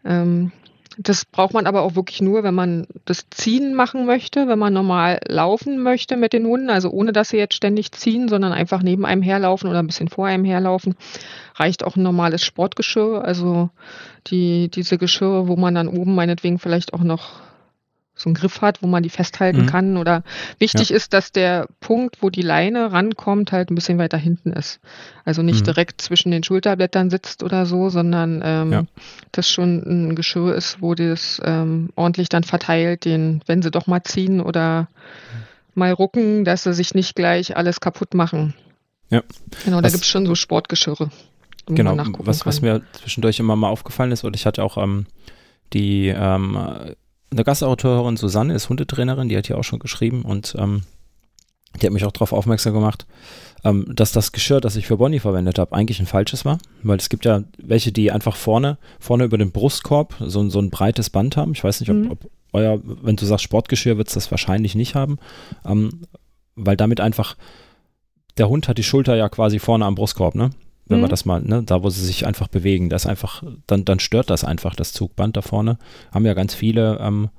Ähm, 0.06 0.52
Das 0.98 1.26
braucht 1.26 1.54
man 1.54 1.66
aber 1.66 1.82
auch 1.82 1.96
wirklich 1.96 2.22
nur, 2.22 2.44
wenn 2.44 2.54
man 2.54 2.88
das 3.06 3.30
Ziehen 3.32 3.74
machen 3.74 4.06
möchte, 4.06 4.48
wenn 4.48 4.60
man 4.60 4.74
normal 4.74 5.20
laufen 5.28 5.82
möchte 5.82 6.18
mit 6.18 6.34
den 6.34 6.46
Hunden, 6.46 6.70
also 6.70 6.90
ohne 6.92 7.12
dass 7.12 7.30
sie 7.30 7.38
jetzt 7.38 7.56
ständig 7.56 7.92
ziehen, 7.94 8.28
sondern 8.28 8.52
einfach 8.52 8.84
neben 8.84 9.06
einem 9.06 9.24
herlaufen 9.24 9.70
oder 9.70 9.80
ein 9.80 9.88
bisschen 9.88 10.08
vor 10.08 10.28
einem 10.28 10.46
herlaufen, 10.46 10.96
reicht 11.56 11.84
auch 11.84 11.96
ein 11.96 12.04
normales 12.04 12.44
Sportgeschirr, 12.44 13.24
also 13.24 13.70
die, 14.28 14.70
diese 14.70 14.98
Geschirre, 14.98 15.48
wo 15.48 15.56
man 15.56 15.74
dann 15.74 15.88
oben 15.88 16.16
meinetwegen 16.16 16.60
vielleicht 16.60 16.94
auch 16.94 17.04
noch 17.04 17.42
so 18.16 18.30
einen 18.30 18.36
Griff 18.36 18.62
hat, 18.62 18.84
wo 18.84 18.88
man 18.88 19.04
die 19.04 19.10
festhalten 19.10 19.64
mhm. 19.64 19.66
kann. 19.68 19.98
Oder 19.98 20.24
wichtig 20.60 20.90
ja. 20.90 20.96
ist, 20.96 21.14
dass 21.14 21.32
der 21.32 21.68
Punkt, 21.80 22.18
wo 22.22 22.30
die 22.30 22.42
Leine 22.42 22.92
rankommt, 22.92 23.52
halt 23.52 23.72
ein 23.72 23.76
bisschen 23.76 23.98
weiter 23.98 24.18
hinten 24.18 24.54
ist. 24.54 24.80
Also 25.26 25.42
nicht 25.42 25.62
mhm. 25.62 25.66
direkt 25.66 26.02
zwischen 26.02 26.32
den 26.32 26.44
Schulterblättern 26.44 27.10
sitzt 27.10 27.44
oder 27.44 27.66
so, 27.66 27.90
sondern 27.90 28.42
ähm, 28.44 28.72
ja. 28.72 28.84
das 29.32 29.50
schon 29.50 29.84
ein 29.86 30.16
Geschirr 30.16 30.54
ist, 30.54 30.82
wo 30.82 30.94
das 30.94 31.42
ähm, 31.44 31.90
ordentlich 31.96 32.30
dann 32.30 32.44
verteilt, 32.44 33.06
den, 33.06 33.42
wenn 33.48 33.62
sie 33.62 33.72
doch 33.72 33.88
mal 33.88 34.04
ziehen 34.04 34.42
oder 34.42 34.88
mal 35.74 35.92
rucken, 35.92 36.46
dass 36.46 36.64
sie 36.64 36.74
sich 36.74 36.94
nicht 36.94 37.16
gleich 37.16 37.58
alles 37.58 37.80
kaputt 37.82 38.14
machen. 38.14 38.54
Ja. 39.10 39.24
Genau, 39.66 39.82
da 39.82 39.90
gibt 39.90 40.04
es 40.04 40.08
schon 40.08 40.26
so 40.26 40.36
Sportgeschirre. 40.36 41.10
Genau, 41.66 41.98
was, 42.20 42.46
was 42.46 42.62
mir 42.62 42.82
zwischendurch 42.92 43.40
immer 43.40 43.56
mal 43.56 43.70
aufgefallen 43.70 44.12
ist, 44.12 44.24
und 44.24 44.36
ich 44.36 44.46
hatte 44.46 44.64
auch 44.64 44.78
ähm, 44.78 45.06
die 45.72 46.10
ähm, 46.10 46.58
eine 47.34 47.44
Gastautorin 47.44 48.18
Susanne 48.18 48.54
ist 48.54 48.70
Hundetrainerin, 48.70 49.30
die 49.30 49.38
hat 49.38 49.50
ja 49.50 49.58
auch 49.58 49.64
schon 49.64 49.80
geschrieben 49.80 50.24
und 50.24 50.56
ähm, 50.58 50.84
die 51.82 51.86
hat 51.86 51.94
mich 51.94 52.06
auch 52.06 52.12
darauf 52.12 52.34
aufmerksam 52.34 52.74
gemacht, 52.74 53.06
ähm, 53.64 53.86
dass 53.94 54.12
das 54.12 54.32
Geschirr, 54.32 54.62
das 54.62 54.76
ich 54.76 54.86
für 54.86 54.98
Bonnie 54.98 55.20
verwendet 55.20 55.58
habe, 55.60 55.74
eigentlich 55.74 56.00
ein 56.00 56.06
falsches 56.06 56.46
war, 56.46 56.60
weil 56.84 56.98
es 56.98 57.10
gibt 57.10 57.26
ja 57.26 57.44
welche, 57.58 57.92
die 57.92 58.12
einfach 58.12 58.36
vorne, 58.36 58.78
vorne 59.00 59.24
über 59.24 59.38
den 59.38 59.52
Brustkorb 59.52 60.16
so, 60.20 60.48
so 60.50 60.60
ein 60.60 60.70
breites 60.70 61.10
Band 61.10 61.38
haben. 61.38 61.54
Ich 61.54 61.64
weiß 61.64 61.80
nicht, 61.80 61.90
ob, 61.90 61.98
mhm. 61.98 62.12
ob 62.12 62.30
euer, 62.54 62.80
wenn 62.84 63.16
du 63.16 63.26
sagst 63.26 63.44
Sportgeschirr, 63.44 63.98
wird 63.98 64.08
es 64.08 64.14
das 64.14 64.32
wahrscheinlich 64.32 64.76
nicht 64.76 64.96
haben, 64.96 65.18
ähm, 65.66 66.02
weil 66.56 66.78
damit 66.78 67.00
einfach 67.00 67.36
der 68.38 68.50
Hund 68.50 68.68
hat 68.68 68.78
die 68.78 68.84
Schulter 68.84 69.16
ja 69.16 69.30
quasi 69.30 69.60
vorne 69.60 69.86
am 69.86 69.96
Brustkorb, 69.96 70.36
ne? 70.36 70.52
Wenn 70.86 71.00
mhm. 71.00 71.04
wir 71.04 71.10
das 71.10 71.26
mal, 71.26 71.42
ne, 71.42 71.64
da 71.64 71.84
wo 71.84 71.90
sie 71.90 72.06
sich 72.06 72.26
einfach 72.26 72.48
bewegen, 72.48 72.90
das 72.90 73.06
einfach, 73.06 73.44
dann, 73.68 73.86
dann 73.86 74.00
stört 74.00 74.30
das 74.30 74.44
einfach, 74.44 74.76
das 74.76 74.94
Zugband 74.94 75.38
da 75.38 75.42
vorne. 75.42 75.78
Haben 76.12 76.26
ja 76.26 76.34
ganz 76.34 76.54
viele, 76.54 76.98
ähm, 77.00 77.30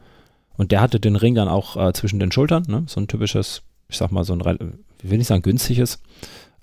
und 0.57 0.72
der 0.72 0.80
hatte 0.80 1.01
den 1.01 1.16
Ring 1.16 1.34
dann 1.34 1.49
auch 1.49 1.76
äh, 1.76 1.92
zwischen 1.92 2.20
den 2.20 2.32
Schultern, 2.32 2.64
ne, 2.68 2.84
so 2.86 3.01
ein 3.01 3.09
typisches, 3.09 3.62
ich 3.88 3.97
sag 3.97 4.12
mal, 4.12 4.24
so 4.24 4.34
ein, 4.34 4.78
ich 5.03 5.11
will 5.11 5.18
nicht 5.18 5.26
sagen 5.26 5.42
günstiges, 5.42 6.01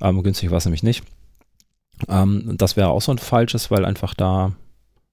ähm, 0.01 0.23
günstig 0.23 0.49
war 0.49 0.57
es 0.57 0.65
nämlich 0.65 0.84
nicht. 0.84 1.03
Ähm, 2.07 2.55
das 2.57 2.77
wäre 2.77 2.89
auch 2.89 3.01
so 3.01 3.11
ein 3.11 3.19
falsches, 3.19 3.69
weil 3.69 3.86
einfach 3.86 4.13
da 4.13 4.53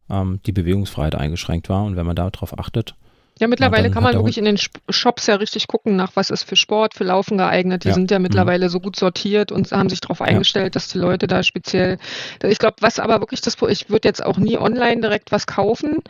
ähm, 0.09 0.41
die 0.47 0.53
Bewegungsfreiheit 0.53 1.15
eingeschränkt 1.15 1.69
war 1.69 1.85
und 1.85 1.97
wenn 1.97 2.07
man 2.07 2.17
darauf 2.17 2.59
achtet, 2.59 2.95
ja, 3.39 3.47
mittlerweile 3.47 3.91
kann 3.91 4.03
man 4.03 4.15
wirklich 4.15 4.39
in 4.39 4.45
den 4.45 4.59
Shops 4.89 5.27
ja 5.27 5.37
richtig 5.37 5.69
gucken, 5.69 5.97
nach 5.97 6.13
was 6.15 6.31
ist 6.31 6.43
für 6.43 6.57
Sport, 6.57 6.95
für 6.95 7.05
Laufen 7.05 7.39
geeignet. 7.39 7.85
Die 7.85 7.89
ja. 7.89 7.95
sind 7.95 8.11
ja 8.11 8.19
mhm. 8.19 8.25
mittlerweile 8.25 8.67
mhm. 8.67 8.71
so 8.71 8.81
gut 8.81 8.97
sortiert 8.97 9.53
und 9.53 9.71
haben 9.71 9.89
sich 9.89 10.01
darauf 10.01 10.21
eingestellt, 10.21 10.67
ja. 10.67 10.71
dass 10.71 10.89
die 10.89 10.99
Leute 10.99 11.27
da 11.27 11.43
speziell. 11.43 11.99
Ich 12.43 12.59
glaube, 12.59 12.77
was 12.81 12.99
aber 12.99 13.21
wirklich 13.21 13.41
das, 13.41 13.57
ich 13.69 13.91
würde 13.91 14.09
jetzt 14.09 14.25
auch 14.25 14.39
nie 14.39 14.59
online 14.59 15.01
direkt 15.01 15.31
was 15.31 15.47
kaufen, 15.47 16.03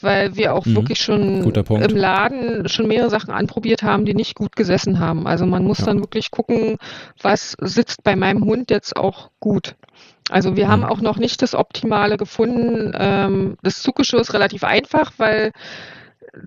weil 0.00 0.34
wir 0.36 0.54
auch 0.54 0.66
mhm. 0.66 0.76
wirklich 0.76 1.00
schon 1.00 1.44
im 1.44 1.96
Laden 1.96 2.68
schon 2.68 2.88
mehrere 2.88 3.10
Sachen 3.10 3.30
anprobiert 3.30 3.82
haben, 3.82 4.04
die 4.04 4.14
nicht 4.14 4.34
gut 4.34 4.56
gesessen 4.56 4.98
haben. 4.98 5.26
Also 5.26 5.46
man 5.46 5.64
muss 5.64 5.78
ja. 5.78 5.86
dann 5.86 6.00
wirklich 6.00 6.30
gucken, 6.30 6.78
was 7.20 7.56
sitzt 7.60 8.02
bei 8.02 8.16
meinem 8.16 8.44
Hund 8.44 8.70
jetzt 8.70 8.96
auch 8.96 9.30
gut. 9.38 9.76
Also 10.30 10.56
wir 10.56 10.66
mhm. 10.66 10.70
haben 10.70 10.84
auch 10.84 11.00
noch 11.00 11.18
nicht 11.18 11.42
das 11.42 11.54
Optimale 11.54 12.16
gefunden. 12.16 12.92
Ähm, 12.98 13.56
das 13.62 13.82
Zuggeschirr 13.82 14.20
ist 14.20 14.34
relativ 14.34 14.64
einfach, 14.64 15.12
weil 15.18 15.52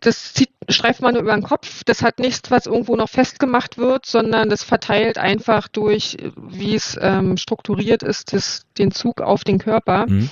das 0.01 0.33
zieht, 0.33 0.49
streift 0.67 1.01
man 1.01 1.13
nur 1.13 1.23
über 1.23 1.33
den 1.33 1.43
Kopf. 1.43 1.83
Das 1.85 2.01
hat 2.01 2.19
nichts, 2.19 2.49
was 2.49 2.65
irgendwo 2.65 2.95
noch 2.95 3.09
festgemacht 3.09 3.77
wird, 3.77 4.05
sondern 4.05 4.49
das 4.49 4.63
verteilt 4.63 5.17
einfach 5.17 5.67
durch, 5.67 6.17
wie 6.35 6.75
es 6.75 6.97
ähm, 7.01 7.37
strukturiert 7.37 8.01
ist, 8.01 8.33
das, 8.33 8.65
den 8.77 8.91
Zug 8.91 9.21
auf 9.21 9.43
den 9.43 9.59
Körper. 9.59 10.07
Mhm. 10.07 10.29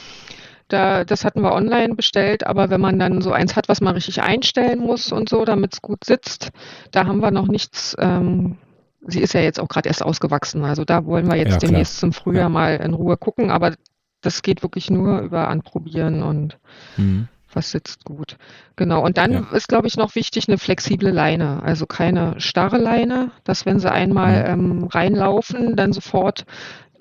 Da, 0.70 1.04
das 1.04 1.24
hatten 1.24 1.42
wir 1.42 1.52
online 1.52 1.94
bestellt, 1.94 2.48
aber 2.48 2.70
wenn 2.70 2.82
man 2.82 2.98
dann 2.98 3.22
so 3.22 3.32
eins 3.32 3.56
hat, 3.56 3.70
was 3.70 3.82
man 3.82 3.94
richtig 3.94 4.24
einstellen 4.24 4.80
muss 4.80 5.12
und 5.12 5.30
so, 5.30 5.46
damit 5.46 5.74
es 5.74 5.82
gut 5.82 6.04
sitzt, 6.04 6.50
da 6.92 7.06
haben 7.06 7.20
wir 7.20 7.30
noch 7.30 7.48
nichts. 7.48 7.96
Ähm, 8.00 8.58
sie 9.06 9.22
ist 9.22 9.34
ja 9.34 9.42
jetzt 9.42 9.60
auch 9.60 9.68
gerade 9.68 9.90
erst 9.90 10.02
ausgewachsen, 10.02 10.64
also 10.64 10.84
da 10.84 11.06
wollen 11.06 11.30
wir 11.30 11.36
jetzt 11.36 11.52
ja, 11.52 11.58
demnächst 11.60 12.00
zum 12.00 12.12
Frühjahr 12.12 12.44
ja. 12.44 12.50
mal 12.50 12.78
in 12.78 12.94
Ruhe 12.94 13.18
gucken, 13.18 13.52
aber 13.52 13.76
das 14.22 14.42
geht 14.42 14.64
wirklich 14.64 14.90
nur 14.90 15.20
über 15.20 15.50
Anprobieren 15.50 16.24
und 16.24 16.58
mhm 16.98 17.28
was 17.56 17.72
sitzt 17.72 18.06
gut. 18.06 18.38
Genau. 18.76 19.04
Und 19.04 19.18
dann 19.18 19.32
ja. 19.32 19.48
ist, 19.54 19.68
glaube 19.68 19.88
ich, 19.88 19.98
noch 19.98 20.16
wichtig 20.16 20.48
eine 20.48 20.58
flexible 20.58 21.12
Leine. 21.12 21.62
Also 21.64 21.86
keine 21.86 22.40
starre 22.40 22.78
Leine, 22.78 23.32
dass 23.44 23.66
wenn 23.66 23.80
sie 23.80 23.92
einmal 23.92 24.56
mhm. 24.56 24.66
ähm, 24.66 24.84
reinlaufen, 24.86 25.76
dann 25.76 25.94
sofort 25.94 26.46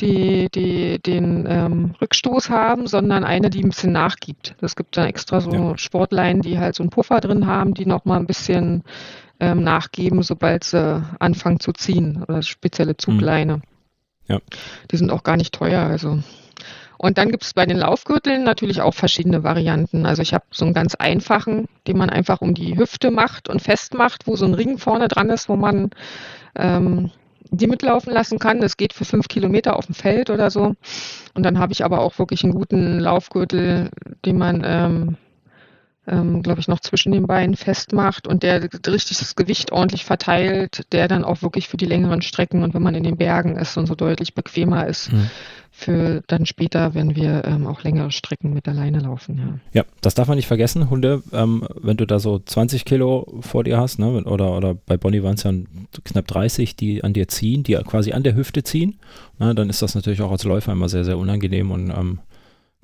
die, 0.00 0.48
die, 0.54 1.00
den 1.00 1.46
ähm, 1.48 1.94
Rückstoß 2.00 2.50
haben, 2.50 2.86
sondern 2.86 3.24
eine, 3.24 3.50
die 3.50 3.62
ein 3.62 3.68
bisschen 3.70 3.92
nachgibt. 3.92 4.56
Es 4.60 4.74
gibt 4.74 4.96
dann 4.96 5.06
extra 5.06 5.40
so 5.40 5.52
ja. 5.52 5.78
Sportleinen, 5.78 6.42
die 6.42 6.58
halt 6.58 6.74
so 6.74 6.82
einen 6.82 6.90
Puffer 6.90 7.20
drin 7.20 7.46
haben, 7.46 7.74
die 7.74 7.86
noch 7.86 8.04
mal 8.04 8.18
ein 8.18 8.26
bisschen 8.26 8.82
ähm, 9.38 9.62
nachgeben, 9.62 10.22
sobald 10.22 10.64
sie 10.64 11.02
anfangen 11.18 11.60
zu 11.60 11.72
ziehen. 11.72 12.22
Oder 12.22 12.42
spezielle 12.42 12.96
Zugleine. 12.96 13.56
Mhm. 13.56 13.62
Ja. 14.28 14.38
Die 14.90 14.96
sind 14.96 15.10
auch 15.10 15.22
gar 15.22 15.36
nicht 15.36 15.54
teuer. 15.54 15.82
Also 15.82 16.20
und 17.02 17.18
dann 17.18 17.32
gibt 17.32 17.42
es 17.42 17.52
bei 17.52 17.66
den 17.66 17.78
Laufgürteln 17.78 18.44
natürlich 18.44 18.80
auch 18.80 18.94
verschiedene 18.94 19.42
Varianten. 19.42 20.06
Also 20.06 20.22
ich 20.22 20.32
habe 20.34 20.44
so 20.52 20.64
einen 20.64 20.72
ganz 20.72 20.94
einfachen, 20.94 21.66
den 21.88 21.98
man 21.98 22.10
einfach 22.10 22.40
um 22.40 22.54
die 22.54 22.78
Hüfte 22.78 23.10
macht 23.10 23.48
und 23.48 23.60
festmacht, 23.60 24.28
wo 24.28 24.36
so 24.36 24.44
ein 24.44 24.54
Ring 24.54 24.78
vorne 24.78 25.08
dran 25.08 25.28
ist, 25.28 25.48
wo 25.48 25.56
man 25.56 25.90
ähm, 26.54 27.10
die 27.50 27.66
mitlaufen 27.66 28.12
lassen 28.12 28.38
kann. 28.38 28.60
Das 28.60 28.76
geht 28.76 28.92
für 28.92 29.04
fünf 29.04 29.26
Kilometer 29.26 29.74
auf 29.74 29.86
dem 29.86 29.96
Feld 29.96 30.30
oder 30.30 30.48
so. 30.48 30.76
Und 31.34 31.42
dann 31.42 31.58
habe 31.58 31.72
ich 31.72 31.84
aber 31.84 32.02
auch 32.02 32.20
wirklich 32.20 32.44
einen 32.44 32.54
guten 32.54 33.00
Laufgürtel, 33.00 33.90
den 34.24 34.38
man 34.38 34.62
ähm, 34.64 35.16
ähm, 36.06 36.42
glaube 36.42 36.60
ich, 36.60 36.66
noch 36.66 36.80
zwischen 36.80 37.12
den 37.12 37.26
Beinen 37.26 37.56
festmacht 37.56 38.26
und 38.26 38.42
der 38.42 38.62
richtig 38.62 39.18
das 39.18 39.36
Gewicht 39.36 39.70
ordentlich 39.70 40.04
verteilt, 40.04 40.84
der 40.92 41.06
dann 41.06 41.24
auch 41.24 41.42
wirklich 41.42 41.68
für 41.68 41.76
die 41.76 41.86
längeren 41.86 42.22
Strecken 42.22 42.64
und 42.64 42.74
wenn 42.74 42.82
man 42.82 42.96
in 42.96 43.04
den 43.04 43.16
Bergen 43.16 43.56
ist 43.56 43.76
und 43.76 43.86
so 43.86 43.94
deutlich 43.94 44.34
bequemer 44.34 44.86
ist. 44.86 45.12
Mhm. 45.12 45.30
Für 45.74 46.22
dann 46.26 46.44
später, 46.44 46.94
wenn 46.94 47.16
wir 47.16 47.44
ähm, 47.46 47.66
auch 47.66 47.82
längere 47.82 48.10
Strecken 48.10 48.52
mit 48.52 48.68
alleine 48.68 48.98
laufen, 48.98 49.38
ja. 49.38 49.80
Ja, 49.80 49.84
das 50.02 50.12
darf 50.12 50.28
man 50.28 50.36
nicht 50.36 50.46
vergessen, 50.46 50.90
Hunde, 50.90 51.22
ähm, 51.32 51.66
wenn 51.80 51.96
du 51.96 52.06
da 52.06 52.18
so 52.18 52.38
20 52.38 52.84
Kilo 52.84 53.40
vor 53.40 53.64
dir 53.64 53.78
hast, 53.78 53.98
ne, 53.98 54.22
oder, 54.24 54.54
oder 54.54 54.74
bei 54.74 54.98
Bonnie 54.98 55.22
waren 55.22 55.34
es 55.34 55.44
ja 55.44 55.52
knapp 56.04 56.26
30, 56.26 56.76
die 56.76 57.02
an 57.02 57.14
dir 57.14 57.26
ziehen, 57.26 57.62
die 57.62 57.74
quasi 57.76 58.12
an 58.12 58.22
der 58.22 58.34
Hüfte 58.34 58.62
ziehen, 58.62 58.98
ne, 59.38 59.54
dann 59.54 59.70
ist 59.70 59.80
das 59.80 59.94
natürlich 59.94 60.20
auch 60.20 60.30
als 60.30 60.44
Läufer 60.44 60.72
immer 60.72 60.90
sehr, 60.90 61.04
sehr 61.04 61.16
unangenehm 61.16 61.70
und 61.70 61.88
ähm, 61.88 62.18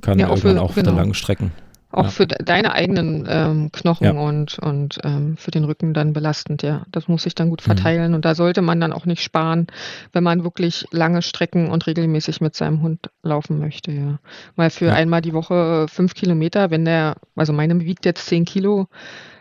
kann 0.00 0.18
ja, 0.18 0.28
auch 0.28 0.36
irgendwann 0.36 0.56
für, 0.56 0.62
auch 0.62 0.74
genau. 0.74 0.92
langen 0.92 1.14
Strecken 1.14 1.52
auch 1.90 2.04
ja. 2.04 2.10
für 2.10 2.26
deine 2.26 2.72
eigenen 2.72 3.26
ähm, 3.28 3.72
Knochen 3.72 4.04
ja. 4.04 4.12
und, 4.12 4.58
und 4.58 4.98
ähm, 5.04 5.38
für 5.38 5.50
den 5.50 5.64
Rücken 5.64 5.94
dann 5.94 6.12
belastend, 6.12 6.62
ja. 6.62 6.84
Das 6.92 7.08
muss 7.08 7.22
sich 7.22 7.34
dann 7.34 7.48
gut 7.48 7.62
mhm. 7.62 7.64
verteilen. 7.64 8.10
Mhm. 8.10 8.16
Und 8.16 8.24
da 8.24 8.34
sollte 8.34 8.60
man 8.60 8.78
dann 8.80 8.92
auch 8.92 9.06
nicht 9.06 9.22
sparen, 9.22 9.68
wenn 10.12 10.22
man 10.22 10.44
wirklich 10.44 10.86
lange 10.90 11.22
Strecken 11.22 11.70
und 11.70 11.86
regelmäßig 11.86 12.42
mit 12.42 12.54
seinem 12.54 12.82
Hund 12.82 13.10
laufen 13.22 13.58
möchte, 13.58 13.90
ja. 13.92 14.18
Weil 14.54 14.68
für 14.68 14.86
ja. 14.86 14.94
einmal 14.94 15.22
die 15.22 15.32
Woche 15.32 15.86
fünf 15.88 16.14
Kilometer, 16.14 16.70
wenn 16.70 16.84
der, 16.84 17.16
also 17.34 17.54
meine 17.54 17.80
wiegt 17.80 18.04
jetzt 18.04 18.26
zehn 18.26 18.44
Kilo, 18.44 18.88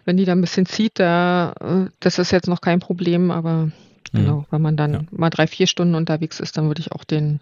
wenn 0.05 0.15
die 0.15 0.25
da 0.25 0.31
ein 0.31 0.41
bisschen 0.41 0.65
zieht, 0.65 0.99
da, 0.99 1.53
äh, 1.59 1.89
das 1.99 2.17
ist 2.17 2.31
jetzt 2.31 2.47
noch 2.47 2.61
kein 2.61 2.79
Problem, 2.79 3.29
aber 3.29 3.65
mhm. 3.65 3.71
genau, 4.13 4.45
wenn 4.51 4.61
man 4.61 4.77
dann 4.77 5.09
mal 5.11 5.29
drei, 5.29 5.47
vier 5.47 5.67
Stunden 5.67 5.95
unterwegs 5.95 6.39
ist, 6.39 6.57
dann 6.57 6.67
würde 6.67 6.79
ich 6.79 6.93
auch 6.93 7.03
den 7.03 7.41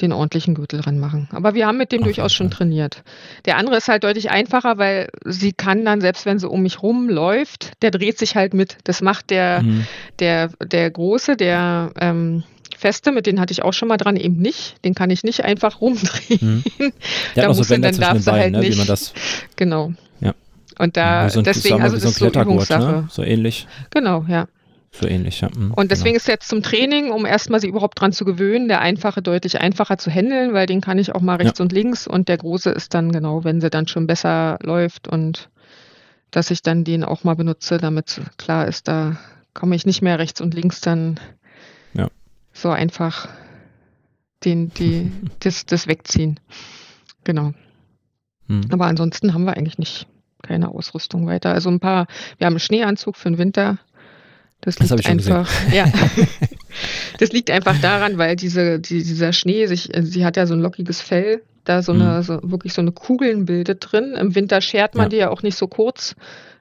den 0.00 0.12
ordentlichen 0.12 0.54
Gürtel 0.54 0.80
ranmachen. 0.80 1.28
Aber 1.32 1.54
wir 1.54 1.66
haben 1.66 1.78
mit 1.78 1.92
dem 1.92 2.00
Ach, 2.02 2.04
durchaus 2.04 2.32
schon 2.32 2.50
trainiert. 2.50 3.02
Der 3.46 3.56
andere 3.56 3.76
ist 3.76 3.88
halt 3.88 4.04
deutlich 4.04 4.30
einfacher, 4.30 4.78
weil 4.78 5.08
sie 5.24 5.52
kann 5.52 5.84
dann, 5.84 6.00
selbst 6.00 6.26
wenn 6.26 6.38
sie 6.38 6.48
um 6.48 6.62
mich 6.62 6.82
rumläuft, 6.82 7.72
der 7.82 7.90
dreht 7.90 8.18
sich 8.18 8.36
halt 8.36 8.54
mit. 8.54 8.78
Das 8.84 9.02
macht 9.02 9.30
der, 9.30 9.62
mhm. 9.62 9.86
der, 10.20 10.50
der 10.64 10.90
Große, 10.90 11.36
der 11.36 11.92
ähm, 12.00 12.44
Feste, 12.76 13.10
mit 13.10 13.26
denen 13.26 13.40
hatte 13.40 13.52
ich 13.52 13.62
auch 13.62 13.72
schon 13.72 13.88
mal 13.88 13.96
dran, 13.96 14.16
eben 14.16 14.36
nicht. 14.36 14.76
Den 14.84 14.94
kann 14.94 15.10
ich 15.10 15.24
nicht 15.24 15.44
einfach 15.44 15.80
rumdrehen. 15.80 16.64
Mhm. 16.78 16.92
da 17.34 17.48
muss 17.48 17.56
so 17.56 17.76
dann 17.76 17.96
darf 17.96 18.18
sie 18.18 18.30
halt 18.30 18.52
ne, 18.52 18.60
nicht. 18.60 18.74
Wie 18.74 18.78
man 18.78 18.86
das 18.86 19.12
genau. 19.56 19.92
Ja. 20.20 20.34
Und 20.78 20.96
da, 20.96 21.28
so 21.28 21.40
ein, 21.40 21.44
deswegen, 21.44 21.82
also 21.82 21.96
das 21.96 22.04
ist 22.04 22.18
so 22.18 22.28
Übungssache. 22.28 22.92
Ne? 22.92 23.08
So 23.10 23.24
ähnlich. 23.24 23.66
Genau, 23.90 24.24
ja. 24.28 24.46
So 24.90 25.06
ähnlich, 25.06 25.42
ja. 25.42 25.48
Mhm, 25.54 25.72
und 25.74 25.90
deswegen 25.90 26.14
genau. 26.14 26.16
ist 26.16 26.28
jetzt 26.28 26.48
zum 26.48 26.62
Training, 26.62 27.10
um 27.10 27.26
erstmal 27.26 27.60
sich 27.60 27.68
überhaupt 27.68 28.00
dran 28.00 28.12
zu 28.12 28.24
gewöhnen, 28.24 28.68
der 28.68 28.80
einfache 28.80 29.20
deutlich 29.20 29.60
einfacher 29.60 29.98
zu 29.98 30.10
handeln, 30.10 30.54
weil 30.54 30.66
den 30.66 30.80
kann 30.80 30.98
ich 30.98 31.14
auch 31.14 31.20
mal 31.20 31.36
rechts 31.36 31.58
ja. 31.58 31.64
und 31.64 31.72
links 31.72 32.06
und 32.06 32.28
der 32.28 32.38
große 32.38 32.70
ist 32.70 32.94
dann 32.94 33.12
genau, 33.12 33.44
wenn 33.44 33.60
sie 33.60 33.70
dann 33.70 33.86
schon 33.86 34.06
besser 34.06 34.58
läuft 34.62 35.06
und 35.06 35.50
dass 36.30 36.50
ich 36.50 36.62
dann 36.62 36.84
den 36.84 37.04
auch 37.04 37.24
mal 37.24 37.36
benutze, 37.36 37.78
damit 37.78 38.20
klar 38.38 38.66
ist, 38.66 38.88
da 38.88 39.18
komme 39.54 39.76
ich 39.76 39.86
nicht 39.86 40.02
mehr 40.02 40.18
rechts 40.18 40.40
und 40.40 40.54
links 40.54 40.80
dann 40.80 41.20
ja. 41.94 42.08
so 42.52 42.70
einfach 42.70 43.28
den, 44.44 44.72
die, 44.74 45.12
das, 45.40 45.66
das 45.66 45.86
wegziehen. 45.86 46.40
Genau. 47.24 47.52
Hm. 48.46 48.62
Aber 48.70 48.86
ansonsten 48.86 49.34
haben 49.34 49.44
wir 49.44 49.56
eigentlich 49.56 49.78
nicht 49.78 50.06
keine 50.42 50.68
Ausrüstung 50.70 51.26
weiter. 51.26 51.52
Also 51.52 51.68
ein 51.68 51.80
paar, 51.80 52.06
wir 52.38 52.46
haben 52.46 52.54
einen 52.54 52.60
Schneeanzug 52.60 53.16
für 53.16 53.28
den 53.28 53.38
Winter. 53.38 53.78
Das, 54.60 54.76
das 54.76 54.90
liegt 54.90 55.08
einfach, 55.08 55.48
ja. 55.72 55.86
das 57.18 57.30
liegt 57.32 57.50
einfach 57.50 57.80
daran, 57.80 58.18
weil 58.18 58.34
diese, 58.34 58.80
die, 58.80 59.02
dieser 59.02 59.32
Schnee 59.32 59.66
sich, 59.66 59.94
also 59.94 60.10
sie 60.10 60.24
hat 60.24 60.36
ja 60.36 60.46
so 60.46 60.54
ein 60.54 60.60
lockiges 60.60 61.00
Fell, 61.00 61.42
da 61.64 61.82
so 61.82 61.92
eine, 61.92 62.18
mhm. 62.18 62.22
so, 62.22 62.40
wirklich 62.42 62.72
so 62.72 62.80
eine 62.80 62.92
Kugeln 62.92 63.44
bildet 63.44 63.86
drin. 63.90 64.14
Im 64.14 64.34
Winter 64.34 64.60
schert 64.60 64.94
man 64.94 65.04
ja. 65.04 65.08
die 65.08 65.16
ja 65.16 65.30
auch 65.30 65.42
nicht 65.42 65.56
so 65.56 65.68
kurz. 65.68 66.16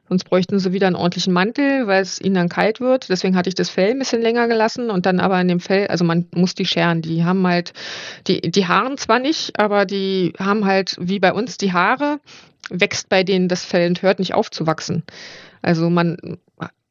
Sonst 0.10 0.24
bräuchten 0.24 0.58
sie 0.60 0.72
wieder 0.72 0.88
einen 0.88 0.96
ordentlichen 0.96 1.34
Mantel, 1.34 1.88
weil 1.88 2.02
es 2.02 2.22
ihnen 2.22 2.36
dann 2.36 2.50
kalt 2.50 2.80
wird. 2.80 3.10
Deswegen 3.10 3.36
hatte 3.36 3.50
ich 3.50 3.56
das 3.56 3.70
Fell 3.70 3.92
ein 3.92 4.00
bisschen 4.00 4.22
länger 4.22 4.48
gelassen 4.48 4.90
und 4.90 5.06
dann 5.06 5.20
aber 5.20 5.40
in 5.42 5.50
dem 5.50 5.60
Fell, 5.60 5.88
also 5.88 6.06
man 6.06 6.28
muss 6.34 6.56
die 6.56 6.66
scheren. 6.66 7.02
Die 7.02 7.26
haben 7.26 7.46
halt, 7.46 7.74
die, 8.28 8.40
die 8.40 8.68
Haaren 8.68 8.98
zwar 8.98 9.20
nicht, 9.20 9.60
aber 9.60 9.86
die 9.86 10.34
haben 10.40 10.66
halt, 10.66 10.96
wie 11.00 11.20
bei 11.20 11.34
uns 11.34 11.58
die 11.58 11.74
Haare, 11.74 12.20
wächst 12.70 13.10
bei 13.10 13.24
denen 13.24 13.50
das 13.50 13.66
Fell 13.66 13.90
und 13.90 14.02
hört 14.02 14.20
nicht 14.20 14.34
auf 14.34 14.50
zu 14.50 14.66
wachsen. 14.66 15.04
Also 15.62 15.90
man 15.90 16.38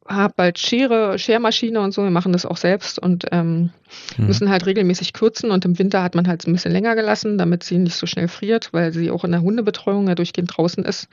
hat 0.09 0.37
bald 0.37 0.59
Schere, 0.59 1.19
Schermaschine 1.19 1.81
und 1.81 1.93
so, 1.93 2.03
wir 2.03 2.11
machen 2.11 2.33
das 2.33 2.47
auch 2.47 2.57
selbst 2.57 2.99
und 2.99 3.27
ähm, 3.33 3.71
mhm. 4.17 4.27
müssen 4.27 4.51
halt 4.51 4.67
regelmäßig 4.67 5.13
kürzen 5.13 5.51
und 5.51 5.65
im 5.65 5.79
Winter 5.79 6.03
hat 6.03 6.15
man 6.15 6.29
halt 6.29 6.47
ein 6.47 6.53
bisschen 6.53 6.73
länger 6.73 6.95
gelassen, 6.95 7.39
damit 7.39 7.65
sie 7.65 7.79
nicht 7.79 7.97
so 7.97 8.07
schnell 8.07 8.29
friert, 8.29 8.73
weil 8.73 8.93
sie 8.93 9.11
auch 9.11 9.25
in 9.25 9.33
der 9.33 9.43
Hundebetreuung 9.43 10.09
ja 10.09 10.15
durchgehend 10.15 10.57
draußen 10.57 10.85
ist. 10.85 11.09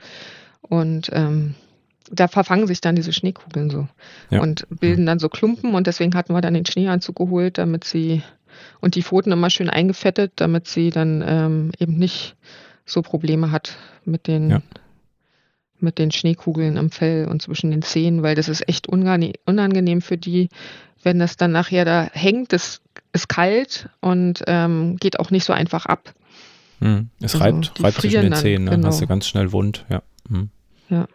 Und 0.62 1.10
ähm, 1.12 1.54
da 2.10 2.28
verfangen 2.28 2.66
sich 2.66 2.80
dann 2.80 2.96
diese 2.96 3.12
Schneekugeln 3.12 3.70
so 3.70 3.88
ja. 4.30 4.40
und 4.40 4.66
bilden 4.68 5.06
dann 5.06 5.18
so 5.18 5.28
Klumpen 5.28 5.74
und 5.74 5.86
deswegen 5.86 6.14
hatten 6.14 6.34
wir 6.34 6.40
dann 6.40 6.54
den 6.54 6.66
Schneeanzug 6.66 7.16
geholt, 7.16 7.58
damit 7.58 7.84
sie 7.84 8.22
und 8.80 8.94
die 8.94 9.02
Pfoten 9.02 9.32
immer 9.32 9.50
schön 9.50 9.70
eingefettet, 9.70 10.32
damit 10.36 10.68
sie 10.68 10.90
dann 10.90 11.24
ähm, 11.26 11.72
eben 11.78 11.96
nicht 11.96 12.36
so 12.86 13.02
Probleme 13.02 13.50
hat 13.50 13.76
mit 14.04 14.26
den 14.26 14.50
ja. 14.50 14.62
Mit 15.80 15.98
den 15.98 16.10
Schneekugeln 16.10 16.78
am 16.78 16.90
Fell 16.90 17.26
und 17.28 17.42
zwischen 17.42 17.70
den 17.70 17.82
Zehen, 17.82 18.22
weil 18.22 18.34
das 18.34 18.48
ist 18.48 18.68
echt 18.68 18.88
unangenehm 18.88 20.00
für 20.00 20.16
die, 20.16 20.48
wenn 21.02 21.18
das 21.18 21.36
dann 21.36 21.52
nachher 21.52 21.84
da 21.84 22.08
hängt. 22.12 22.52
Das 22.52 22.80
ist 23.12 23.28
kalt 23.28 23.88
und 24.00 24.42
ähm, 24.46 24.96
geht 24.96 25.20
auch 25.20 25.30
nicht 25.30 25.44
so 25.44 25.52
einfach 25.52 25.86
ab. 25.86 26.14
Hm. 26.80 27.08
Es 27.20 27.34
also, 27.34 27.44
reibt, 27.44 27.82
reibt 27.82 28.00
zwischen 28.00 28.22
den 28.22 28.34
Zehen, 28.34 28.64
ne? 28.64 28.70
genau. 28.70 28.88
hast 28.88 29.00
du 29.00 29.06
ganz 29.06 29.26
schnell 29.26 29.52
wund, 29.52 29.84
ja. 29.88 30.02
Hm. 30.28 30.50
Ja. 30.90 31.06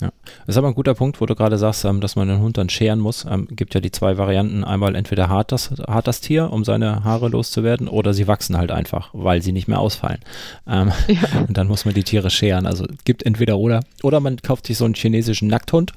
Ja, 0.00 0.12
das 0.46 0.54
ist 0.54 0.56
aber 0.56 0.68
ein 0.68 0.74
guter 0.74 0.94
Punkt, 0.94 1.20
wo 1.20 1.26
du 1.26 1.34
gerade 1.34 1.58
sagst, 1.58 1.84
ähm, 1.84 2.00
dass 2.00 2.14
man 2.14 2.28
den 2.28 2.40
Hund 2.40 2.56
dann 2.56 2.68
scheren 2.68 3.00
muss. 3.00 3.26
Ähm, 3.28 3.48
gibt 3.50 3.74
ja 3.74 3.80
die 3.80 3.90
zwei 3.90 4.16
Varianten. 4.16 4.62
Einmal 4.62 4.94
entweder 4.94 5.28
hart 5.28 5.50
das, 5.50 5.72
hart 5.88 6.06
das 6.06 6.20
Tier, 6.20 6.52
um 6.52 6.64
seine 6.64 7.02
Haare 7.02 7.28
loszuwerden, 7.28 7.88
oder 7.88 8.14
sie 8.14 8.28
wachsen 8.28 8.56
halt 8.56 8.70
einfach, 8.70 9.10
weil 9.12 9.42
sie 9.42 9.52
nicht 9.52 9.66
mehr 9.66 9.80
ausfallen. 9.80 10.20
Ähm, 10.68 10.92
ja. 11.08 11.40
Und 11.46 11.56
dann 11.56 11.66
muss 11.66 11.84
man 11.84 11.94
die 11.94 12.04
Tiere 12.04 12.30
scheren. 12.30 12.66
Also 12.66 12.86
gibt 13.04 13.24
entweder 13.24 13.58
oder. 13.58 13.80
Oder 14.02 14.20
man 14.20 14.36
kauft 14.36 14.66
sich 14.66 14.78
so 14.78 14.84
einen 14.84 14.94
chinesischen 14.94 15.48
Nackthund, 15.48 15.92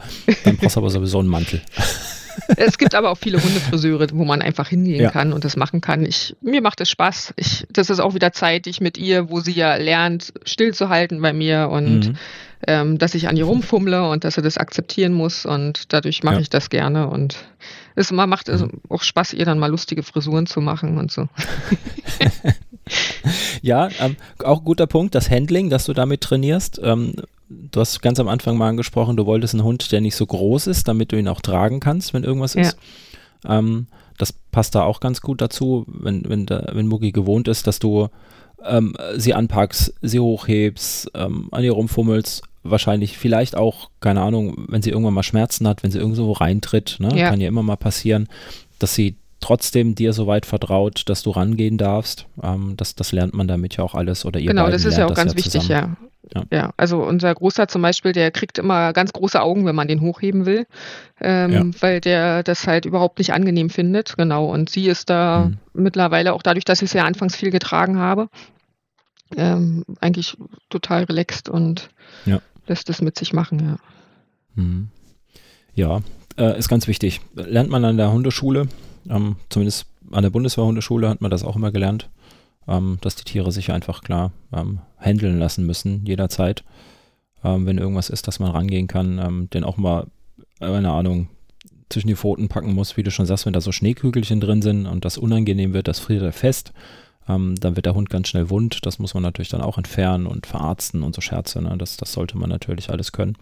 dann 0.46 0.58
brauchst 0.58 0.76
du 0.76 0.80
aber 0.80 0.90
sowieso 0.90 1.20
einen 1.20 1.30
Mantel. 1.30 1.62
Es 2.56 2.78
gibt 2.78 2.96
aber 2.96 3.10
auch 3.12 3.18
viele 3.18 3.44
Hundefriseure, 3.44 4.08
wo 4.14 4.24
man 4.24 4.42
einfach 4.42 4.70
hingehen 4.70 5.02
ja. 5.02 5.12
kann 5.12 5.34
und 5.34 5.44
das 5.44 5.58
machen 5.58 5.82
kann. 5.82 6.06
Ich, 6.06 6.34
mir 6.42 6.62
macht 6.62 6.80
es 6.80 6.90
Spaß. 6.90 7.34
Ich, 7.36 7.68
das 7.70 7.90
ist 7.90 8.00
auch 8.00 8.14
wieder 8.14 8.32
Zeit, 8.32 8.66
die 8.66 8.70
ich 8.70 8.82
mit 8.82 8.98
ihr, 8.98 9.30
wo 9.30 9.42
sie 9.42 9.52
ja 9.52 9.76
lernt, 9.76 10.34
stillzuhalten 10.46 11.22
bei 11.22 11.34
mir 11.34 11.70
und 11.70 12.08
mhm 12.08 12.16
ähm, 12.68 12.98
dass 12.98 13.16
ich 13.16 13.28
an 13.28 13.38
ihr 13.38 13.46
rumfummle 13.46 14.10
und 14.10 14.24
dass 14.24 14.36
sie 14.36 14.42
das 14.42 14.58
akzeptieren 14.58 15.14
muss 15.14 15.46
und 15.46 15.94
dadurch 15.94 16.24
mache 16.24 16.36
ja. 16.36 16.42
ich 16.42 16.50
das 16.50 16.70
gerne 16.70 17.08
und 17.08 17.38
es 17.96 18.12
macht 18.12 18.50
also 18.50 18.68
auch 18.90 19.04
Spaß, 19.04 19.34
ihr 19.34 19.46
dann 19.46 19.60
mal 19.60 19.70
lustige 19.70 20.04
Frisuren 20.04 20.46
zu 20.46 20.62
machen 20.62 20.98
und 20.98 21.12
so. 21.12 21.28
ja, 23.62 23.90
ähm, 24.00 24.16
auch 24.44 24.64
guter 24.64 24.88
Punkt, 24.88 25.16
das 25.16 25.30
Handling, 25.30 25.70
dass 25.70 25.86
du 25.86 25.94
damit 25.94 26.22
trainierst. 26.22 26.80
Ähm, 26.84 27.14
du 27.50 27.80
hast 27.80 28.02
ganz 28.02 28.20
am 28.20 28.28
Anfang 28.28 28.58
mal 28.58 28.70
angesprochen, 28.70 29.18
du 29.18 29.26
wolltest 29.26 29.54
einen 29.54 29.64
Hund, 29.64 29.92
der 29.92 30.02
nicht 30.02 30.16
so 30.16 30.26
groß 30.26 30.68
ist, 30.68 30.88
damit 30.88 31.12
du 31.12 31.18
ihn 31.18 31.28
auch 31.28 31.42
tragen 31.42 31.80
kannst, 31.80 32.14
wenn 32.14 32.24
irgendwas 32.24 32.54
ja. 32.54 32.62
ist. 32.62 32.78
Ähm, 33.46 33.88
das 34.18 34.34
passt 34.34 34.76
da 34.76 34.84
auch 34.84 35.00
ganz 35.00 35.22
gut 35.22 35.42
dazu, 35.42 35.86
wenn, 35.88 36.28
wenn, 36.30 36.46
da, 36.46 36.70
wenn 36.74 36.88
Mugi 36.88 37.12
gewohnt 37.12 37.48
ist, 37.48 37.66
dass 37.68 37.80
du 37.80 38.10
ähm, 38.64 38.96
sie 39.18 39.34
anpackst, 39.34 39.94
sie 40.02 40.20
hochhebst, 40.20 41.12
ähm, 41.16 41.50
an 41.52 41.64
ihr 41.64 41.74
rumfummelst 41.74 42.44
wahrscheinlich 42.64 43.18
vielleicht 43.18 43.56
auch, 43.56 43.90
keine 44.00 44.22
Ahnung, 44.22 44.66
wenn 44.70 44.82
sie 44.82 44.92
irgendwann 44.92 45.14
mal 45.14 45.24
Schmerzen 45.24 45.68
hat, 45.68 45.84
wenn 45.84 45.92
sie 45.92 46.00
irgendwo 46.00 46.32
reintritt, 46.32 46.98
ne, 47.00 47.10
ja. 47.16 47.30
kann 47.30 47.42
ja 47.42 47.48
immer 47.48 47.64
mal 47.64 47.78
passieren, 47.78 48.28
dass 48.80 48.96
sie 48.96 49.16
trotzdem 49.42 49.96
dir 49.96 50.14
so 50.14 50.28
weit 50.28 50.46
vertraut, 50.46 51.04
dass 51.08 51.24
du 51.24 51.32
rangehen 51.32 51.78
darfst. 51.78 52.28
Ähm, 52.42 52.76
das, 52.78 52.96
das 52.96 53.12
lernt 53.12 53.34
man 53.34 53.48
damit 53.48 53.76
ja 53.76 53.84
auch 53.84 53.96
alles 53.96 54.24
oder 54.24 54.40
ihr 54.40 54.48
Genau, 54.48 54.70
das 54.70 54.86
ist 54.86 54.98
ja 54.98 55.08
auch 55.08 55.16
ganz 55.16 55.34
ja 55.34 55.38
wichtig, 55.38 55.68
ja. 55.68 55.98
ja. 56.34 56.44
ja. 56.52 56.74
also 56.78 57.04
unser 57.04 57.34
Großer 57.34 57.68
zum 57.68 57.82
Beispiel, 57.82 58.14
der 58.14 58.30
kriegt 58.30 58.60
immer 58.60 58.94
ganz 58.94 59.12
große 59.12 59.42
Augen, 59.42 59.66
wenn 59.66 59.76
man 59.76 59.88
den 59.88 60.02
hochheben 60.02 60.46
will, 60.46 60.68
ähm, 61.20 61.52
ja. 61.52 61.66
weil 61.82 62.00
der 62.00 62.44
das 62.44 62.68
halt 62.68 62.86
überhaupt 62.86 63.18
nicht 63.18 63.34
angenehm 63.34 63.72
findet. 63.72 64.16
Genau, 64.16 64.46
und 64.46 64.70
sie 64.70 64.88
ist 64.88 65.10
da 65.10 65.46
mhm. 65.46 65.58
mittlerweile 65.74 66.34
auch 66.34 66.44
dadurch, 66.44 66.66
dass 66.66 66.84
ich 66.84 66.92
sie 66.92 67.00
ja 67.00 67.06
anfangs 67.06 67.36
viel 67.36 67.50
getragen 67.50 67.98
habe, 67.98 68.30
ähm, 69.36 69.84
eigentlich 70.00 70.38
total 70.70 71.06
relaxed 71.06 71.50
und 71.50 71.90
ja 72.26 72.42
lässt 72.72 72.90
es 72.90 73.02
mit 73.02 73.20
sich 73.20 73.34
machen, 73.34 73.60
ja. 73.60 73.78
Mhm. 74.56 74.88
Ja, 75.76 76.02
äh, 76.38 76.58
ist 76.58 76.70
ganz 76.70 76.88
wichtig. 76.88 77.20
Lernt 77.36 77.70
man 77.70 77.84
an 77.84 77.98
der 77.98 78.12
Hundeschule, 78.12 78.70
ähm, 79.10 79.36
zumindest 79.50 79.88
an 80.12 80.24
der 80.24 80.30
Bundeswehrhundeschule 80.30 81.10
hat 81.10 81.22
man 81.22 81.32
das 81.32 81.44
auch 81.44 81.58
immer 81.58 81.72
gelernt, 81.72 82.10
ähm, 82.68 82.98
dass 83.02 83.16
die 83.16 83.26
Tiere 83.26 83.52
sich 83.52 83.72
einfach 83.72 84.02
klar 84.04 84.32
ähm, 84.54 84.80
handeln 84.98 85.38
lassen 85.38 85.66
müssen, 85.66 86.06
jederzeit. 86.06 86.64
Ähm, 87.44 87.66
wenn 87.66 87.78
irgendwas 87.78 88.10
ist, 88.10 88.28
dass 88.28 88.40
man 88.40 88.52
rangehen 88.52 88.88
kann, 88.88 89.20
ähm, 89.20 89.50
den 89.50 89.66
auch 89.66 89.78
mal, 89.78 90.08
keine 90.60 90.92
Ahnung, 90.92 91.28
zwischen 91.90 92.08
die 92.08 92.16
Pfoten 92.16 92.48
packen 92.48 92.74
muss, 92.74 92.96
wie 92.96 93.04
du 93.04 93.12
schon 93.12 93.26
sagst, 93.26 93.46
wenn 93.46 93.54
da 93.54 93.60
so 93.60 93.74
Schneekügelchen 93.74 94.40
drin 94.40 94.62
sind 94.62 94.86
und 94.86 95.04
das 95.04 95.18
unangenehm 95.18 95.74
wird, 95.74 95.90
das 95.90 96.00
friert 96.00 96.24
er 96.24 96.32
fest. 96.32 96.72
Ähm, 97.30 97.56
dann 97.60 97.76
wird 97.76 97.86
der 97.86 97.94
Hund 97.96 98.10
ganz 98.10 98.30
schnell 98.30 98.50
wund. 98.50 98.86
Das 98.86 99.00
muss 99.00 99.14
man 99.14 99.24
natürlich 99.24 99.50
dann 99.50 99.62
auch 99.62 99.78
entfernen 99.78 100.26
und 100.26 100.48
verarzten 100.48 101.04
und 101.04 101.16
so 101.16 101.22
Scherze. 101.22 101.62
Ne? 101.62 101.76
Das, 101.78 101.98
das 101.98 102.14
sollte 102.14 102.38
man 102.38 102.50
natürlich 102.50 102.90
alles 102.90 103.12
können. 103.12 103.38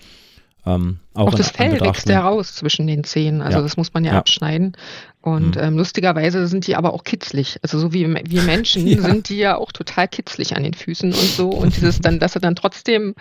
Ähm, 0.65 0.99
auch, 1.13 1.27
auch 1.27 1.35
das 1.35 1.51
Fell 1.51 1.79
wächst 1.79 2.09
ja 2.09 2.21
raus 2.21 2.55
zwischen 2.55 2.85
den 2.87 3.03
Zähnen. 3.03 3.41
Also 3.41 3.57
ja. 3.57 3.63
das 3.63 3.77
muss 3.77 3.93
man 3.93 4.03
ja, 4.03 4.13
ja. 4.13 4.19
abschneiden. 4.19 4.75
Und 5.21 5.57
mhm. 5.57 5.61
ähm, 5.61 5.77
lustigerweise 5.77 6.47
sind 6.47 6.65
die 6.65 6.77
aber 6.77 6.93
auch 6.93 7.03
kitzlig. 7.03 7.59
Also 7.61 7.77
so 7.77 7.91
wie 7.93 8.07
wir 8.07 8.41
Menschen 8.43 8.87
ja. 8.87 9.01
sind 9.01 9.29
die 9.29 9.37
ja 9.37 9.57
auch 9.57 9.71
total 9.71 10.07
kitzlig 10.07 10.55
an 10.55 10.63
den 10.63 10.73
Füßen 10.73 11.11
und 11.11 11.19
so. 11.19 11.49
Und 11.49 11.75
dieses 11.75 11.99
dann, 11.99 12.19
dass 12.19 12.33
sie 12.33 12.39
dann 12.39 12.55
trotzdem 12.55 13.15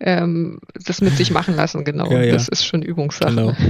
ähm, 0.00 0.60
das 0.74 1.00
mit 1.00 1.16
sich 1.16 1.30
machen 1.30 1.56
lassen, 1.56 1.84
genau. 1.84 2.10
Das 2.10 2.48
ist 2.48 2.66
schon 2.66 2.82
Übungssache. 2.82 3.34
Genau. 3.34 3.56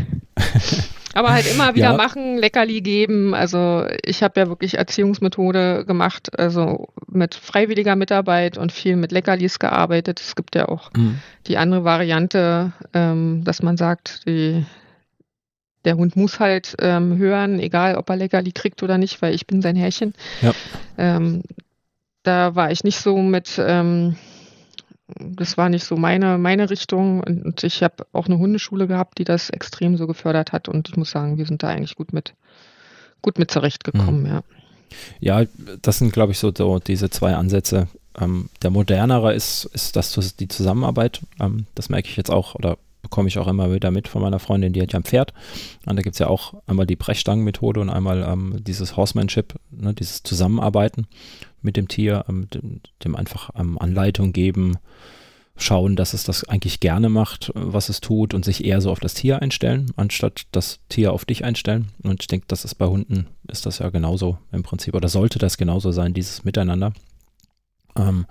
Aber 1.14 1.32
halt 1.32 1.50
immer 1.50 1.74
wieder 1.74 1.90
ja. 1.90 1.96
machen, 1.96 2.38
Leckerli 2.38 2.80
geben. 2.80 3.34
Also 3.34 3.86
ich 4.04 4.22
habe 4.22 4.38
ja 4.38 4.48
wirklich 4.48 4.78
Erziehungsmethode 4.78 5.84
gemacht, 5.86 6.38
also 6.38 6.88
mit 7.10 7.34
freiwilliger 7.34 7.96
Mitarbeit 7.96 8.58
und 8.58 8.72
viel 8.72 8.96
mit 8.96 9.10
Leckerlis 9.10 9.58
gearbeitet. 9.58 10.20
Es 10.20 10.36
gibt 10.36 10.54
ja 10.54 10.68
auch 10.68 10.92
mhm. 10.94 11.18
die 11.46 11.56
andere 11.56 11.84
Variante, 11.84 12.72
ähm, 12.92 13.42
dass 13.44 13.62
man 13.62 13.76
sagt, 13.76 14.26
die, 14.26 14.64
der 15.88 15.96
Hund 15.96 16.16
muss 16.16 16.38
halt 16.38 16.76
ähm, 16.80 17.16
hören, 17.16 17.58
egal 17.58 17.96
ob 17.96 18.10
er 18.10 18.16
Leckerli 18.16 18.52
kriegt 18.52 18.82
oder 18.82 18.98
nicht, 18.98 19.22
weil 19.22 19.34
ich 19.34 19.46
bin 19.46 19.62
sein 19.62 19.74
Herrchen. 19.74 20.12
Ja. 20.42 20.52
Ähm, 20.98 21.42
da 22.24 22.54
war 22.54 22.70
ich 22.70 22.84
nicht 22.84 22.98
so 22.98 23.16
mit 23.16 23.58
ähm, 23.58 24.16
das 25.18 25.56
war 25.56 25.70
nicht 25.70 25.84
so 25.84 25.96
meine, 25.96 26.36
meine 26.36 26.68
Richtung. 26.68 27.22
Und 27.22 27.64
ich 27.64 27.82
habe 27.82 28.06
auch 28.12 28.26
eine 28.26 28.38
Hundeschule 28.38 28.86
gehabt, 28.86 29.16
die 29.16 29.24
das 29.24 29.48
extrem 29.48 29.96
so 29.96 30.06
gefördert 30.06 30.52
hat. 30.52 30.68
Und 30.68 30.90
ich 30.90 30.96
muss 30.96 31.10
sagen, 31.10 31.38
wir 31.38 31.46
sind 31.46 31.62
da 31.62 31.68
eigentlich 31.68 31.96
gut 31.96 32.12
mit, 32.12 32.34
gut 33.22 33.38
mit 33.38 33.50
zurechtgekommen, 33.50 34.24
mhm. 34.24 34.26
ja. 34.26 34.42
Ja, 35.20 35.44
das 35.82 35.98
sind, 35.98 36.12
glaube 36.12 36.32
ich, 36.32 36.38
so, 36.38 36.52
so, 36.54 36.78
diese 36.78 37.10
zwei 37.10 37.34
Ansätze. 37.34 37.88
Ähm, 38.18 38.50
der 38.62 38.70
modernere 38.70 39.34
ist, 39.34 39.64
ist 39.72 39.96
das 39.96 40.12
die 40.36 40.48
Zusammenarbeit. 40.48 41.20
Ähm, 41.40 41.66
das 41.74 41.88
merke 41.88 42.08
ich 42.08 42.16
jetzt 42.16 42.30
auch 42.30 42.54
oder 42.54 42.76
bekomme 43.18 43.30
ich 43.30 43.38
auch 43.40 43.48
immer 43.48 43.74
wieder 43.74 43.90
mit 43.90 44.06
von 44.06 44.22
meiner 44.22 44.38
Freundin, 44.38 44.72
die 44.72 44.80
hat 44.80 44.92
ja 44.92 45.00
ein 45.00 45.02
Pferd. 45.02 45.34
Und 45.86 45.96
da 45.96 46.02
gibt 46.02 46.14
es 46.14 46.20
ja 46.20 46.28
auch 46.28 46.54
einmal 46.68 46.86
die 46.86 46.94
Brechstangenmethode 46.94 47.80
und 47.80 47.90
einmal 47.90 48.22
ähm, 48.22 48.62
dieses 48.62 48.96
Horsemanship, 48.96 49.56
ne, 49.72 49.92
dieses 49.92 50.22
Zusammenarbeiten 50.22 51.08
mit 51.60 51.76
dem 51.76 51.88
Tier, 51.88 52.24
ähm, 52.28 52.48
dem, 52.50 52.80
dem, 53.02 53.16
einfach 53.16 53.50
ähm, 53.58 53.76
Anleitung 53.76 54.32
geben, 54.32 54.76
schauen, 55.56 55.96
dass 55.96 56.14
es 56.14 56.22
das 56.22 56.44
eigentlich 56.44 56.78
gerne 56.78 57.08
macht, 57.08 57.50
was 57.56 57.88
es 57.88 58.00
tut 58.00 58.34
und 58.34 58.44
sich 58.44 58.64
eher 58.64 58.80
so 58.80 58.92
auf 58.92 59.00
das 59.00 59.14
Tier 59.14 59.42
einstellen, 59.42 59.90
anstatt 59.96 60.42
das 60.52 60.78
Tier 60.88 61.12
auf 61.12 61.24
dich 61.24 61.44
einstellen. 61.44 61.88
Und 62.04 62.22
ich 62.22 62.28
denke, 62.28 62.46
das 62.46 62.64
ist 62.64 62.76
bei 62.76 62.86
Hunden, 62.86 63.26
ist 63.48 63.66
das 63.66 63.80
ja 63.80 63.88
genauso 63.88 64.38
im 64.52 64.62
Prinzip 64.62 64.94
oder 64.94 65.08
sollte 65.08 65.40
das 65.40 65.56
genauso 65.56 65.90
sein, 65.90 66.14
dieses 66.14 66.44
Miteinander. 66.44 66.92
Ähm, 67.96 68.26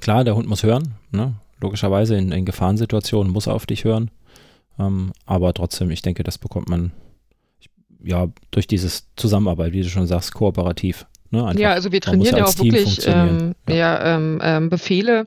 klar, 0.00 0.24
der 0.24 0.34
Hund 0.34 0.48
muss 0.48 0.62
hören, 0.62 0.94
ne? 1.10 1.34
logischerweise 1.60 2.16
in, 2.16 2.32
in 2.32 2.46
Gefahrensituationen 2.46 3.30
muss 3.30 3.46
er 3.46 3.54
auf 3.54 3.66
dich 3.66 3.84
hören. 3.84 4.10
Ähm, 4.80 5.12
aber 5.26 5.52
trotzdem, 5.52 5.90
ich 5.90 6.02
denke, 6.02 6.22
das 6.22 6.38
bekommt 6.38 6.68
man 6.68 6.92
ja 8.02 8.28
durch 8.50 8.66
dieses 8.66 9.08
Zusammenarbeit, 9.16 9.72
wie 9.72 9.82
du 9.82 9.88
schon 9.88 10.06
sagst, 10.06 10.32
kooperativ 10.32 11.06
Ne? 11.32 11.46
Einfach, 11.46 11.60
ja, 11.60 11.72
also 11.72 11.92
wir 11.92 12.00
trainieren 12.00 12.38
ja, 12.38 12.44
auch 12.44 12.58
wirklich 12.58 13.06
ähm, 13.06 13.54
ja. 13.68 13.74
ja 13.74 14.16
ähm, 14.16 14.40
ähm, 14.42 14.68
Befehle, 14.68 15.26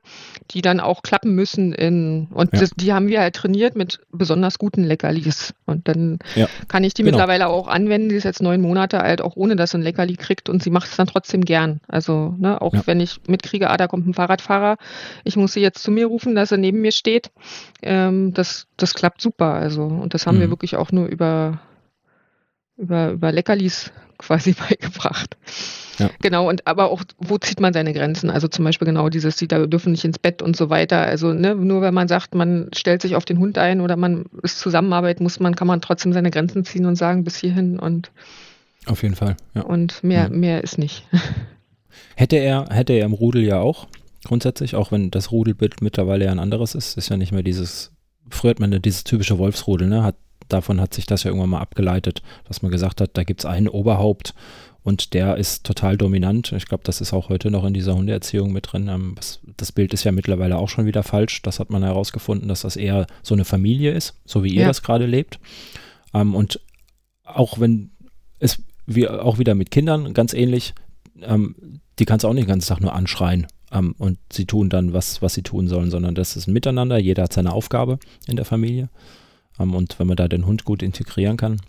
die 0.51 0.61
dann 0.61 0.81
auch 0.81 1.01
klappen 1.01 1.33
müssen 1.33 1.71
in 1.71 2.27
und 2.31 2.51
ja. 2.53 2.59
das, 2.59 2.71
die 2.71 2.91
haben 2.91 3.07
wir 3.07 3.21
halt 3.21 3.35
trainiert 3.35 3.75
mit 3.75 4.01
besonders 4.11 4.59
guten 4.59 4.83
Leckerlis. 4.83 5.53
Und 5.65 5.87
dann 5.87 6.19
ja. 6.35 6.47
kann 6.67 6.83
ich 6.83 6.93
die 6.93 7.03
genau. 7.03 7.15
mittlerweile 7.15 7.47
auch 7.47 7.67
anwenden. 7.67 8.09
Die 8.09 8.15
ist 8.15 8.25
jetzt 8.25 8.41
neun 8.41 8.59
Monate 8.59 8.99
alt, 9.01 9.21
auch 9.21 9.37
ohne 9.37 9.55
dass 9.55 9.71
sie 9.71 9.77
ein 9.77 9.81
Leckerli 9.81 10.17
kriegt 10.17 10.49
und 10.49 10.61
sie 10.61 10.71
macht 10.71 10.89
es 10.89 10.97
dann 10.97 11.07
trotzdem 11.07 11.45
gern. 11.45 11.79
Also, 11.87 12.35
ne, 12.37 12.61
auch 12.61 12.73
wenn 12.85 12.99
ich 12.99 13.21
mitkriege, 13.27 13.69
ah, 13.69 13.77
da 13.77 13.87
kommt 13.87 14.05
ein 14.05 14.13
Fahrradfahrer, 14.13 14.77
ich 15.23 15.37
muss 15.37 15.53
sie 15.53 15.61
jetzt 15.61 15.81
zu 15.81 15.91
mir 15.91 16.07
rufen, 16.07 16.35
dass 16.35 16.51
er 16.51 16.57
neben 16.57 16.81
mir 16.81 16.91
steht. 16.91 17.31
Ähm, 17.81 18.33
das, 18.33 18.67
das 18.75 18.93
klappt 18.93 19.21
super. 19.21 19.53
Also, 19.53 19.83
und 19.83 20.13
das 20.13 20.27
haben 20.27 20.35
mhm. 20.37 20.41
wir 20.41 20.49
wirklich 20.49 20.75
auch 20.75 20.91
nur 20.91 21.07
über 21.07 21.59
über, 22.77 23.11
über 23.11 23.31
Leckerlis 23.31 23.91
quasi 24.17 24.53
beigebracht. 24.69 25.37
Ja. 25.99 26.09
Genau, 26.21 26.49
und 26.49 26.65
aber 26.65 26.89
auch, 26.89 27.03
wo 27.17 27.37
zieht 27.37 27.59
man 27.59 27.73
seine 27.73 27.93
Grenzen? 27.93 28.31
Also 28.31 28.47
zum 28.47 28.65
Beispiel 28.65 28.87
genau 28.87 29.09
dieses, 29.09 29.35
die 29.35 29.47
da 29.47 29.65
dürfen 29.67 29.91
nicht 29.91 30.05
ins 30.05 30.17
Bett 30.17 30.41
und 30.41 30.55
so 30.55 30.69
weiter. 30.69 31.01
Also 31.01 31.33
ne, 31.33 31.53
nur 31.53 31.81
wenn 31.81 31.93
man 31.93 32.07
sagt, 32.07 32.33
man 32.33 32.69
stellt 32.73 33.03
sich 33.03 33.15
auf 33.15 33.25
den 33.25 33.37
Hund 33.37 33.57
ein 33.59 33.79
oder 33.79 33.95
man 33.95 34.25
ist 34.41 34.59
Zusammenarbeit, 34.59 35.19
muss 35.19 35.39
man, 35.39 35.55
kann 35.55 35.67
man 35.67 35.81
trotzdem 35.81 36.13
seine 36.13 36.31
Grenzen 36.31 36.65
ziehen 36.65 36.85
und 36.85 36.95
sagen, 36.95 37.23
bis 37.23 37.37
hierhin 37.37 37.77
und 37.77 38.11
auf 38.85 39.03
jeden 39.03 39.15
Fall, 39.15 39.37
ja. 39.53 39.61
Und 39.61 40.03
mehr, 40.03 40.29
mhm. 40.29 40.39
mehr 40.39 40.63
ist 40.63 40.77
nicht. 40.77 41.07
Hätte 42.15 42.35
er, 42.37 42.67
hätte 42.69 42.93
er 42.93 43.05
im 43.05 43.13
Rudel 43.13 43.43
ja 43.43 43.59
auch, 43.59 43.87
grundsätzlich, 44.23 44.75
auch 44.75 44.91
wenn 44.91 45.09
das 45.09 45.31
Rudelbild 45.31 45.81
mittlerweile 45.81 46.25
ja 46.25 46.31
ein 46.31 46.39
anderes 46.39 46.75
ist, 46.75 46.95
ist 46.95 47.09
ja 47.09 47.17
nicht 47.17 47.31
mehr 47.31 47.41
dieses, 47.41 47.91
früher 48.29 48.51
hat 48.51 48.59
man 48.59 48.81
dieses 48.81 49.03
typische 49.03 49.39
Wolfsrudel, 49.39 49.87
ne? 49.87 50.03
Hat, 50.03 50.15
davon 50.53 50.79
hat 50.79 50.93
sich 50.93 51.05
das 51.05 51.23
ja 51.23 51.29
irgendwann 51.29 51.49
mal 51.49 51.61
abgeleitet, 51.61 52.21
dass 52.47 52.61
man 52.61 52.71
gesagt 52.71 53.01
hat, 53.01 53.11
da 53.13 53.23
gibt 53.23 53.41
es 53.41 53.45
einen 53.45 53.67
Oberhaupt 53.67 54.33
und 54.83 55.13
der 55.13 55.37
ist 55.37 55.65
total 55.65 55.97
dominant. 55.97 56.51
Ich 56.51 56.65
glaube, 56.65 56.83
das 56.83 57.01
ist 57.01 57.13
auch 57.13 57.29
heute 57.29 57.49
noch 57.49 57.63
in 57.63 57.73
dieser 57.73 57.95
Hundeerziehung 57.95 58.51
mit 58.51 58.71
drin. 58.71 58.89
Ähm, 58.89 59.15
das 59.57 59.71
Bild 59.71 59.93
ist 59.93 60.03
ja 60.03 60.11
mittlerweile 60.11 60.57
auch 60.57 60.69
schon 60.69 60.85
wieder 60.85 61.03
falsch. 61.03 61.41
Das 61.41 61.59
hat 61.59 61.69
man 61.69 61.83
herausgefunden, 61.83 62.49
dass 62.49 62.61
das 62.61 62.75
eher 62.75 63.07
so 63.21 63.33
eine 63.33 63.45
Familie 63.45 63.91
ist, 63.91 64.15
so 64.25 64.43
wie 64.43 64.53
ihr 64.53 64.61
ja. 64.61 64.67
das 64.67 64.83
gerade 64.83 65.05
lebt. 65.05 65.39
Ähm, 66.13 66.35
und 66.35 66.59
auch 67.23 67.59
wenn 67.59 67.91
es 68.39 68.61
wie 68.85 69.07
auch 69.07 69.39
wieder 69.39 69.55
mit 69.55 69.71
Kindern 69.71 70.13
ganz 70.13 70.33
ähnlich, 70.33 70.73
ähm, 71.21 71.79
die 71.99 72.05
kannst 72.05 72.25
du 72.25 72.27
auch 72.27 72.33
nicht 72.33 72.45
den 72.45 72.49
ganzen 72.49 72.67
Tag 72.67 72.81
nur 72.81 72.93
anschreien 72.93 73.47
und 73.97 74.19
sie 74.31 74.45
tun 74.45 74.69
dann, 74.69 74.93
was, 74.93 75.21
was 75.23 75.33
sie 75.33 75.41
tun 75.41 75.67
sollen, 75.67 75.89
sondern 75.89 76.13
das 76.13 76.35
ist 76.35 76.47
ein 76.47 76.53
Miteinander. 76.53 76.99
Jeder 76.99 77.23
hat 77.23 77.33
seine 77.33 77.53
Aufgabe 77.53 77.97
in 78.27 78.35
der 78.35 78.45
Familie. 78.45 78.89
Und 79.57 79.99
wenn 79.99 80.07
man 80.07 80.17
da 80.17 80.27
den 80.27 80.45
Hund 80.45 80.65
gut 80.65 80.83
integrieren 80.83 81.37
kann, 81.37 81.59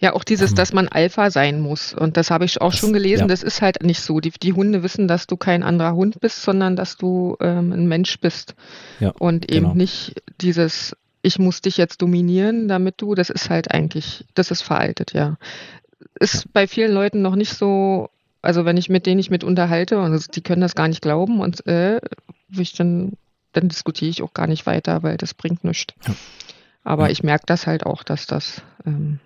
ja, 0.00 0.12
auch 0.12 0.22
dieses, 0.22 0.50
hm. 0.50 0.56
dass 0.56 0.72
man 0.72 0.88
Alpha 0.88 1.30
sein 1.30 1.60
muss. 1.60 1.92
Und 1.92 2.16
das 2.16 2.30
habe 2.30 2.44
ich 2.44 2.60
auch 2.60 2.70
das, 2.70 2.80
schon 2.80 2.92
gelesen. 2.92 3.22
Ja. 3.22 3.26
Das 3.26 3.42
ist 3.42 3.62
halt 3.62 3.82
nicht 3.82 4.00
so. 4.00 4.20
Die, 4.20 4.30
die, 4.30 4.52
Hunde 4.52 4.82
wissen, 4.82 5.08
dass 5.08 5.26
du 5.26 5.36
kein 5.36 5.62
anderer 5.62 5.94
Hund 5.94 6.20
bist, 6.20 6.42
sondern 6.42 6.76
dass 6.76 6.96
du 6.96 7.36
ähm, 7.40 7.72
ein 7.72 7.88
Mensch 7.88 8.20
bist. 8.20 8.54
Ja, 9.00 9.10
und 9.18 9.50
eben 9.50 9.66
genau. 9.66 9.74
nicht 9.74 10.22
dieses, 10.40 10.96
ich 11.22 11.38
muss 11.38 11.60
dich 11.60 11.76
jetzt 11.76 12.00
dominieren, 12.00 12.68
damit 12.68 12.96
du, 12.98 13.14
das 13.14 13.28
ist 13.28 13.50
halt 13.50 13.72
eigentlich, 13.72 14.24
das 14.34 14.50
ist 14.50 14.62
veraltet, 14.62 15.12
ja. 15.14 15.36
Ist 16.20 16.44
ja. 16.44 16.50
bei 16.52 16.68
vielen 16.68 16.92
Leuten 16.92 17.20
noch 17.20 17.34
nicht 17.34 17.54
so, 17.54 18.08
also 18.40 18.64
wenn 18.64 18.76
ich 18.76 18.88
mit 18.88 19.04
denen 19.04 19.18
ich 19.18 19.30
mit 19.30 19.42
unterhalte, 19.42 19.98
und 19.98 20.36
die 20.36 20.42
können 20.42 20.60
das 20.60 20.76
gar 20.76 20.86
nicht 20.86 21.02
glauben 21.02 21.40
und 21.40 21.66
äh, 21.66 22.00
ich 22.50 22.72
dann, 22.72 23.14
dann 23.52 23.68
diskutiere 23.68 24.10
ich 24.10 24.22
auch 24.22 24.32
gar 24.32 24.46
nicht 24.46 24.64
weiter, 24.64 25.02
weil 25.02 25.16
das 25.16 25.34
bringt 25.34 25.64
nichts. 25.64 25.94
Aber 26.88 27.10
ich 27.10 27.22
merke 27.22 27.44
das 27.44 27.66
halt 27.66 27.84
auch, 27.84 28.02
dass 28.02 28.26
das 28.26 28.62
ähm, 28.86 29.18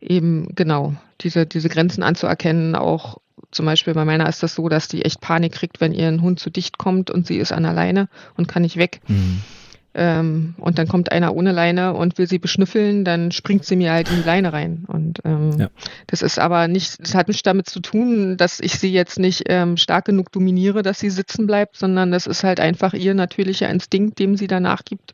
eben 0.00 0.48
genau 0.56 0.96
diese, 1.20 1.46
diese 1.46 1.68
Grenzen 1.68 2.02
anzuerkennen. 2.02 2.74
Auch 2.74 3.18
zum 3.52 3.64
Beispiel 3.64 3.94
bei 3.94 4.04
meiner 4.04 4.28
ist 4.28 4.42
das 4.42 4.56
so, 4.56 4.68
dass 4.68 4.88
die 4.88 5.04
echt 5.04 5.20
Panik 5.20 5.52
kriegt, 5.52 5.80
wenn 5.80 5.92
ihr 5.92 6.08
ein 6.08 6.20
Hund 6.20 6.40
zu 6.40 6.50
dicht 6.50 6.78
kommt 6.78 7.12
und 7.12 7.28
sie 7.28 7.36
ist 7.36 7.52
an 7.52 7.62
der 7.62 7.74
Leine 7.74 8.08
und 8.36 8.48
kann 8.48 8.62
nicht 8.62 8.76
weg. 8.76 9.02
Mhm. 9.06 9.42
Ähm, 9.94 10.54
und 10.58 10.78
dann 10.78 10.88
kommt 10.88 11.12
einer 11.12 11.32
ohne 11.36 11.52
Leine 11.52 11.94
und 11.94 12.18
will 12.18 12.26
sie 12.26 12.40
beschnüffeln, 12.40 13.04
dann 13.04 13.30
springt 13.30 13.64
sie 13.64 13.76
mir 13.76 13.92
halt 13.92 14.10
in 14.10 14.16
die 14.16 14.26
Leine 14.26 14.52
rein. 14.52 14.84
Und 14.88 15.20
ähm, 15.24 15.52
ja. 15.56 15.68
das 16.08 16.22
ist 16.22 16.40
aber 16.40 16.66
nicht, 16.66 16.98
das 17.00 17.14
hat 17.14 17.28
nichts 17.28 17.44
damit 17.44 17.68
zu 17.68 17.78
tun, 17.78 18.36
dass 18.36 18.58
ich 18.58 18.80
sie 18.80 18.92
jetzt 18.92 19.20
nicht 19.20 19.44
ähm, 19.46 19.76
stark 19.76 20.06
genug 20.06 20.32
dominiere, 20.32 20.82
dass 20.82 20.98
sie 20.98 21.10
sitzen 21.10 21.46
bleibt, 21.46 21.76
sondern 21.76 22.10
das 22.10 22.26
ist 22.26 22.42
halt 22.42 22.58
einfach 22.58 22.94
ihr 22.94 23.14
natürlicher 23.14 23.68
Instinkt, 23.68 24.18
dem 24.18 24.36
sie 24.36 24.48
danach 24.48 24.84
gibt. 24.84 25.12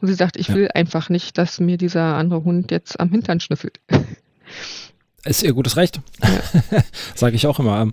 Und 0.00 0.08
sie 0.08 0.14
sagt, 0.14 0.36
ich 0.36 0.48
ja. 0.48 0.54
will 0.54 0.68
einfach 0.74 1.08
nicht, 1.08 1.38
dass 1.38 1.60
mir 1.60 1.78
dieser 1.78 2.16
andere 2.16 2.44
Hund 2.44 2.70
jetzt 2.70 3.00
am 3.00 3.10
Hintern 3.10 3.40
schnüffelt. 3.40 3.80
Ist 5.24 5.42
ihr 5.42 5.54
gutes 5.54 5.76
Recht, 5.76 6.00
ja. 6.22 6.82
sage 7.16 7.34
ich 7.34 7.48
auch 7.48 7.58
immer. 7.58 7.80
Ähm, 7.80 7.92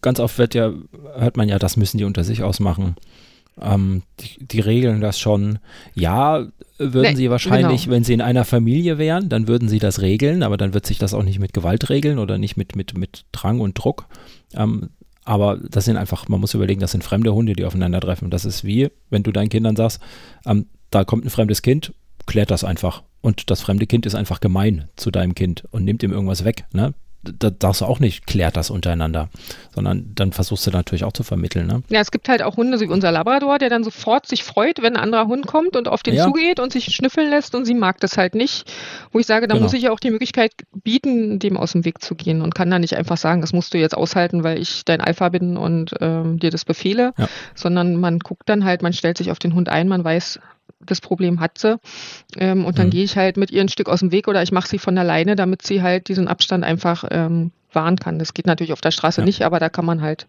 ganz 0.00 0.18
oft 0.18 0.38
wird 0.38 0.54
ja, 0.54 0.72
hört 1.16 1.36
man 1.36 1.48
ja, 1.48 1.58
das 1.58 1.76
müssen 1.76 1.98
die 1.98 2.04
unter 2.04 2.24
sich 2.24 2.42
ausmachen. 2.42 2.96
Ähm, 3.60 4.02
die, 4.20 4.46
die, 4.46 4.60
regeln 4.60 5.02
das 5.02 5.18
schon. 5.18 5.58
Ja, 5.94 6.46
würden 6.78 7.10
nee, 7.10 7.16
sie 7.16 7.30
wahrscheinlich, 7.30 7.84
genau. 7.84 7.94
wenn 7.94 8.04
sie 8.04 8.14
in 8.14 8.22
einer 8.22 8.44
Familie 8.44 8.96
wären, 8.96 9.28
dann 9.28 9.46
würden 9.46 9.68
sie 9.68 9.78
das 9.78 10.00
regeln, 10.00 10.42
aber 10.42 10.56
dann 10.56 10.72
wird 10.72 10.86
sich 10.86 10.98
das 10.98 11.12
auch 11.14 11.22
nicht 11.22 11.38
mit 11.38 11.52
Gewalt 11.52 11.90
regeln 11.90 12.18
oder 12.18 12.38
nicht 12.38 12.56
mit, 12.56 12.74
mit, 12.74 12.96
mit 12.96 13.26
Drang 13.30 13.60
und 13.60 13.74
Druck. 13.74 14.06
Ähm, 14.54 14.88
aber 15.24 15.58
das 15.58 15.84
sind 15.84 15.96
einfach, 15.96 16.28
man 16.28 16.40
muss 16.40 16.54
überlegen, 16.54 16.80
das 16.80 16.92
sind 16.92 17.04
fremde 17.04 17.32
Hunde, 17.34 17.54
die 17.54 17.64
aufeinandertreffen. 17.64 18.30
Das 18.30 18.44
ist 18.44 18.64
wie, 18.64 18.90
wenn 19.10 19.22
du 19.22 19.32
deinen 19.32 19.48
Kindern 19.48 19.76
sagst, 19.76 20.00
ähm, 20.46 20.66
da 20.94 21.04
kommt 21.04 21.24
ein 21.24 21.30
fremdes 21.30 21.62
Kind, 21.62 21.92
klärt 22.26 22.50
das 22.50 22.64
einfach. 22.64 23.02
Und 23.20 23.50
das 23.50 23.60
fremde 23.60 23.86
Kind 23.86 24.06
ist 24.06 24.14
einfach 24.14 24.40
gemein 24.40 24.88
zu 24.96 25.10
deinem 25.10 25.34
Kind 25.34 25.64
und 25.70 25.84
nimmt 25.84 26.02
ihm 26.02 26.12
irgendwas 26.12 26.44
weg. 26.44 26.64
Ne? 26.72 26.94
da 27.24 27.50
darfst 27.50 27.80
du 27.80 27.86
auch 27.86 28.00
nicht, 28.00 28.26
klärt 28.26 28.56
das 28.56 28.70
untereinander, 28.70 29.28
sondern 29.74 30.12
dann 30.14 30.32
versuchst 30.32 30.66
du 30.66 30.70
natürlich 30.70 31.04
auch 31.04 31.12
zu 31.12 31.22
vermitteln. 31.22 31.66
Ne? 31.66 31.82
Ja, 31.88 32.00
es 32.00 32.10
gibt 32.10 32.28
halt 32.28 32.42
auch 32.42 32.56
Hunde, 32.56 32.78
so 32.78 32.84
wie 32.84 32.92
unser 32.92 33.12
Labrador, 33.12 33.58
der 33.58 33.70
dann 33.70 33.84
sofort 33.84 34.26
sich 34.26 34.44
freut, 34.44 34.82
wenn 34.82 34.96
ein 34.96 35.02
anderer 35.02 35.26
Hund 35.26 35.46
kommt 35.46 35.76
und 35.76 35.88
auf 35.88 36.02
den 36.02 36.14
ja. 36.14 36.24
zugeht 36.24 36.60
und 36.60 36.72
sich 36.72 36.86
schnüffeln 36.94 37.30
lässt 37.30 37.54
und 37.54 37.64
sie 37.64 37.74
mag 37.74 38.00
das 38.00 38.16
halt 38.16 38.34
nicht. 38.34 38.70
Wo 39.12 39.18
ich 39.18 39.26
sage, 39.26 39.46
da 39.46 39.54
genau. 39.54 39.64
muss 39.64 39.72
ich 39.72 39.82
ja 39.82 39.92
auch 39.92 40.00
die 40.00 40.10
Möglichkeit 40.10 40.52
bieten, 40.72 41.38
dem 41.38 41.56
aus 41.56 41.72
dem 41.72 41.84
Weg 41.84 42.02
zu 42.02 42.14
gehen 42.14 42.42
und 42.42 42.54
kann 42.54 42.70
da 42.70 42.78
nicht 42.78 42.96
einfach 42.96 43.16
sagen, 43.16 43.40
das 43.40 43.52
musst 43.52 43.74
du 43.74 43.78
jetzt 43.78 43.96
aushalten, 43.96 44.44
weil 44.44 44.58
ich 44.58 44.84
dein 44.84 45.00
Alpha 45.00 45.28
bin 45.28 45.56
und 45.56 45.92
ähm, 46.00 46.38
dir 46.38 46.50
das 46.50 46.64
befehle, 46.64 47.14
ja. 47.16 47.28
sondern 47.54 47.96
man 47.96 48.18
guckt 48.18 48.48
dann 48.48 48.64
halt, 48.64 48.82
man 48.82 48.92
stellt 48.92 49.18
sich 49.18 49.30
auf 49.30 49.38
den 49.38 49.54
Hund 49.54 49.68
ein, 49.68 49.88
man 49.88 50.04
weiß, 50.04 50.40
das 50.86 51.00
Problem 51.00 51.40
hat 51.40 51.58
sie. 51.58 51.78
Ähm, 52.36 52.64
und 52.64 52.78
dann 52.78 52.86
mhm. 52.86 52.90
gehe 52.90 53.04
ich 53.04 53.16
halt 53.16 53.36
mit 53.36 53.50
ihr 53.50 53.60
ein 53.60 53.68
Stück 53.68 53.88
aus 53.88 54.00
dem 54.00 54.12
Weg 54.12 54.28
oder 54.28 54.42
ich 54.42 54.52
mache 54.52 54.68
sie 54.68 54.78
von 54.78 54.96
alleine, 54.98 55.36
damit 55.36 55.62
sie 55.62 55.82
halt 55.82 56.08
diesen 56.08 56.28
Abstand 56.28 56.64
einfach 56.64 57.04
ähm, 57.10 57.52
wahren 57.72 57.96
kann. 57.98 58.18
Das 58.18 58.34
geht 58.34 58.46
natürlich 58.46 58.72
auf 58.72 58.80
der 58.80 58.90
Straße 58.90 59.20
ja. 59.20 59.24
nicht, 59.24 59.42
aber 59.42 59.58
da 59.58 59.68
kann 59.68 59.84
man 59.84 60.00
halt 60.00 60.26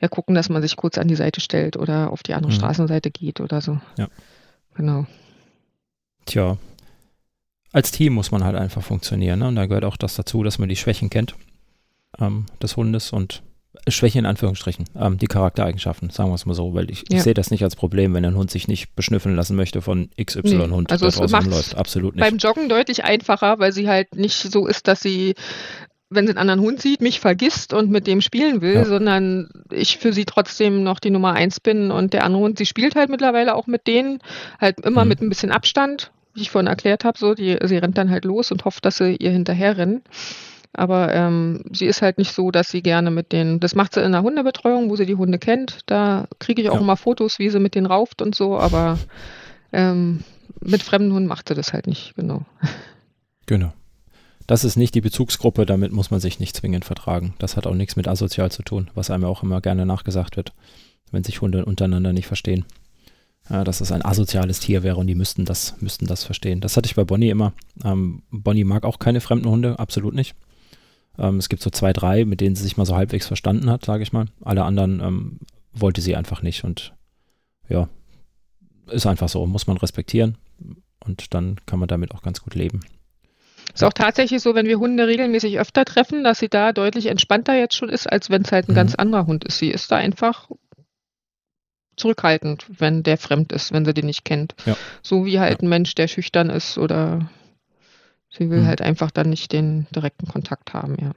ja 0.00 0.08
gucken, 0.08 0.34
dass 0.34 0.48
man 0.48 0.62
sich 0.62 0.76
kurz 0.76 0.98
an 0.98 1.08
die 1.08 1.16
Seite 1.16 1.40
stellt 1.40 1.76
oder 1.76 2.10
auf 2.10 2.22
die 2.22 2.34
andere 2.34 2.52
mhm. 2.52 2.56
Straßenseite 2.56 3.10
geht 3.10 3.40
oder 3.40 3.60
so. 3.60 3.80
Ja. 3.96 4.08
Genau. 4.74 5.06
Tja. 6.26 6.56
Als 7.72 7.90
Team 7.90 8.14
muss 8.14 8.30
man 8.30 8.44
halt 8.44 8.56
einfach 8.56 8.82
funktionieren. 8.82 9.40
Ne? 9.40 9.48
Und 9.48 9.56
da 9.56 9.66
gehört 9.66 9.84
auch 9.84 9.96
das 9.96 10.14
dazu, 10.14 10.42
dass 10.42 10.58
man 10.58 10.68
die 10.68 10.76
Schwächen 10.76 11.10
kennt 11.10 11.34
ähm, 12.18 12.46
des 12.62 12.76
Hundes 12.76 13.12
und 13.12 13.42
Schwäche 13.86 14.18
in 14.18 14.26
Anführungsstrichen, 14.26 14.86
ähm, 14.98 15.18
die 15.18 15.26
Charaktereigenschaften, 15.26 16.10
sagen 16.10 16.30
wir 16.30 16.34
es 16.34 16.46
mal 16.46 16.54
so, 16.54 16.74
weil 16.74 16.90
ich, 16.90 17.04
ja. 17.08 17.18
ich 17.18 17.22
sehe 17.22 17.34
das 17.34 17.50
nicht 17.50 17.62
als 17.64 17.76
Problem, 17.76 18.14
wenn 18.14 18.24
ein 18.24 18.34
Hund 18.34 18.50
sich 18.50 18.68
nicht 18.68 18.94
beschnüffeln 18.96 19.36
lassen 19.36 19.56
möchte 19.56 19.82
von 19.82 20.10
XY-Hund, 20.20 20.88
nee, 20.88 20.92
also 20.92 21.08
der 21.08 21.16
draußen 21.16 21.38
rumläuft. 21.38 21.74
Absolut 21.74 22.16
nicht. 22.16 22.24
Beim 22.24 22.38
Joggen 22.38 22.68
deutlich 22.68 23.04
einfacher, 23.04 23.58
weil 23.58 23.72
sie 23.72 23.88
halt 23.88 24.14
nicht 24.14 24.36
so 24.36 24.66
ist, 24.66 24.88
dass 24.88 25.00
sie, 25.00 25.34
wenn 26.10 26.26
sie 26.26 26.30
einen 26.30 26.38
anderen 26.38 26.60
Hund 26.60 26.80
sieht, 26.80 27.00
mich 27.00 27.20
vergisst 27.20 27.72
und 27.72 27.90
mit 27.90 28.06
dem 28.06 28.20
spielen 28.20 28.60
will, 28.62 28.74
ja. 28.74 28.84
sondern 28.84 29.50
ich 29.70 29.98
für 29.98 30.12
sie 30.12 30.24
trotzdem 30.24 30.82
noch 30.82 30.98
die 30.98 31.10
Nummer 31.10 31.34
eins 31.34 31.60
bin 31.60 31.90
und 31.90 32.12
der 32.14 32.24
andere 32.24 32.42
Hund, 32.42 32.58
sie 32.58 32.66
spielt 32.66 32.94
halt 32.94 33.10
mittlerweile 33.10 33.54
auch 33.54 33.66
mit 33.66 33.86
denen, 33.86 34.20
halt 34.60 34.80
immer 34.80 35.04
mhm. 35.04 35.08
mit 35.08 35.20
ein 35.20 35.28
bisschen 35.28 35.52
Abstand, 35.52 36.10
wie 36.34 36.42
ich 36.42 36.50
vorhin 36.50 36.68
erklärt 36.68 37.04
habe, 37.04 37.18
so, 37.18 37.34
die, 37.34 37.58
sie 37.64 37.76
rennt 37.76 37.98
dann 37.98 38.10
halt 38.10 38.24
los 38.24 38.50
und 38.50 38.64
hofft, 38.64 38.84
dass 38.84 38.96
sie 38.96 39.16
ihr 39.16 39.30
hinterher 39.30 39.76
rennen. 39.76 40.02
Aber 40.78 41.12
ähm, 41.12 41.64
sie 41.72 41.86
ist 41.86 42.02
halt 42.02 42.18
nicht 42.18 42.32
so, 42.32 42.52
dass 42.52 42.70
sie 42.70 42.82
gerne 42.82 43.10
mit 43.10 43.32
den, 43.32 43.58
das 43.58 43.74
macht 43.74 43.94
sie 43.94 44.00
in 44.00 44.12
der 44.12 44.22
Hundebetreuung, 44.22 44.90
wo 44.90 44.94
sie 44.94 45.06
die 45.06 45.16
Hunde 45.16 45.40
kennt. 45.40 45.80
Da 45.86 46.28
kriege 46.38 46.62
ich 46.62 46.70
auch 46.70 46.76
ja. 46.76 46.80
immer 46.80 46.96
Fotos, 46.96 47.40
wie 47.40 47.50
sie 47.50 47.58
mit 47.58 47.74
denen 47.74 47.86
rauft 47.86 48.22
und 48.22 48.36
so, 48.36 48.56
aber 48.56 48.96
ähm, 49.72 50.22
mit 50.60 50.84
fremden 50.84 51.12
Hunden 51.12 51.26
macht 51.26 51.48
sie 51.48 51.56
das 51.56 51.72
halt 51.72 51.88
nicht, 51.88 52.14
genau. 52.14 52.42
Genau. 53.46 53.72
Das 54.46 54.62
ist 54.62 54.76
nicht 54.76 54.94
die 54.94 55.00
Bezugsgruppe, 55.00 55.66
damit 55.66 55.90
muss 55.90 56.12
man 56.12 56.20
sich 56.20 56.38
nicht 56.38 56.54
zwingend 56.54 56.84
vertragen. 56.84 57.34
Das 57.40 57.56
hat 57.56 57.66
auch 57.66 57.74
nichts 57.74 57.96
mit 57.96 58.06
asozial 58.06 58.52
zu 58.52 58.62
tun, 58.62 58.88
was 58.94 59.10
einem 59.10 59.24
auch 59.24 59.42
immer 59.42 59.60
gerne 59.60 59.84
nachgesagt 59.84 60.36
wird, 60.36 60.52
wenn 61.10 61.24
sich 61.24 61.40
Hunde 61.40 61.64
untereinander 61.64 62.12
nicht 62.12 62.28
verstehen. 62.28 62.66
Ja, 63.50 63.64
dass 63.64 63.80
es 63.80 63.90
ein 63.90 64.04
asoziales 64.04 64.60
Tier 64.60 64.84
wäre 64.84 64.96
und 64.96 65.08
die 65.08 65.16
müssten 65.16 65.44
das, 65.44 65.74
müssten 65.80 66.06
das 66.06 66.22
verstehen. 66.22 66.60
Das 66.60 66.76
hatte 66.76 66.86
ich 66.86 66.94
bei 66.94 67.02
Bonnie 67.02 67.30
immer. 67.30 67.52
Ähm, 67.82 68.22
Bonnie 68.30 68.62
mag 68.62 68.84
auch 68.84 69.00
keine 69.00 69.20
fremden 69.20 69.48
Hunde, 69.48 69.80
absolut 69.80 70.14
nicht. 70.14 70.36
Ähm, 71.18 71.38
es 71.38 71.48
gibt 71.48 71.62
so 71.62 71.70
zwei, 71.70 71.92
drei, 71.92 72.24
mit 72.24 72.40
denen 72.40 72.54
sie 72.56 72.62
sich 72.62 72.76
mal 72.76 72.86
so 72.86 72.94
halbwegs 72.96 73.26
verstanden 73.26 73.70
hat, 73.70 73.84
sage 73.84 74.02
ich 74.02 74.12
mal. 74.12 74.26
Alle 74.42 74.64
anderen 74.64 75.00
ähm, 75.00 75.38
wollte 75.72 76.00
sie 76.00 76.16
einfach 76.16 76.42
nicht 76.42 76.64
und 76.64 76.94
ja, 77.68 77.88
ist 78.86 79.06
einfach 79.06 79.28
so, 79.28 79.44
muss 79.46 79.66
man 79.66 79.76
respektieren 79.76 80.38
und 81.04 81.34
dann 81.34 81.56
kann 81.66 81.78
man 81.78 81.88
damit 81.88 82.14
auch 82.14 82.22
ganz 82.22 82.42
gut 82.42 82.54
leben. 82.54 82.80
Ist 83.74 83.84
auch 83.84 83.92
tatsächlich 83.92 84.40
so, 84.42 84.54
wenn 84.54 84.66
wir 84.66 84.78
Hunde 84.78 85.06
regelmäßig 85.06 85.58
öfter 85.58 85.84
treffen, 85.84 86.24
dass 86.24 86.38
sie 86.38 86.48
da 86.48 86.72
deutlich 86.72 87.06
entspannter 87.06 87.54
jetzt 87.54 87.74
schon 87.74 87.90
ist, 87.90 88.06
als 88.10 88.30
wenn 88.30 88.42
es 88.42 88.50
halt 88.50 88.68
ein 88.68 88.72
Mhm. 88.72 88.76
ganz 88.76 88.94
anderer 88.94 89.26
Hund 89.26 89.44
ist. 89.44 89.58
Sie 89.58 89.68
ist 89.70 89.92
da 89.92 89.96
einfach 89.96 90.48
zurückhaltend, 91.96 92.64
wenn 92.78 93.02
der 93.02 93.18
fremd 93.18 93.52
ist, 93.52 93.72
wenn 93.72 93.84
sie 93.84 93.92
den 93.92 94.06
nicht 94.06 94.24
kennt. 94.24 94.54
Ja. 94.66 94.76
So 95.02 95.26
wie 95.26 95.38
halt 95.40 95.62
ein 95.62 95.68
Mensch, 95.68 95.94
der 95.94 96.08
schüchtern 96.08 96.48
ist 96.48 96.78
oder 96.78 97.30
sie 98.30 98.50
will 98.50 98.60
Mhm. 98.62 98.66
halt 98.66 98.82
einfach 98.82 99.10
dann 99.10 99.30
nicht 99.30 99.52
den 99.52 99.86
direkten 99.94 100.26
Kontakt 100.28 100.72
haben, 100.74 100.96
ja. 101.00 101.12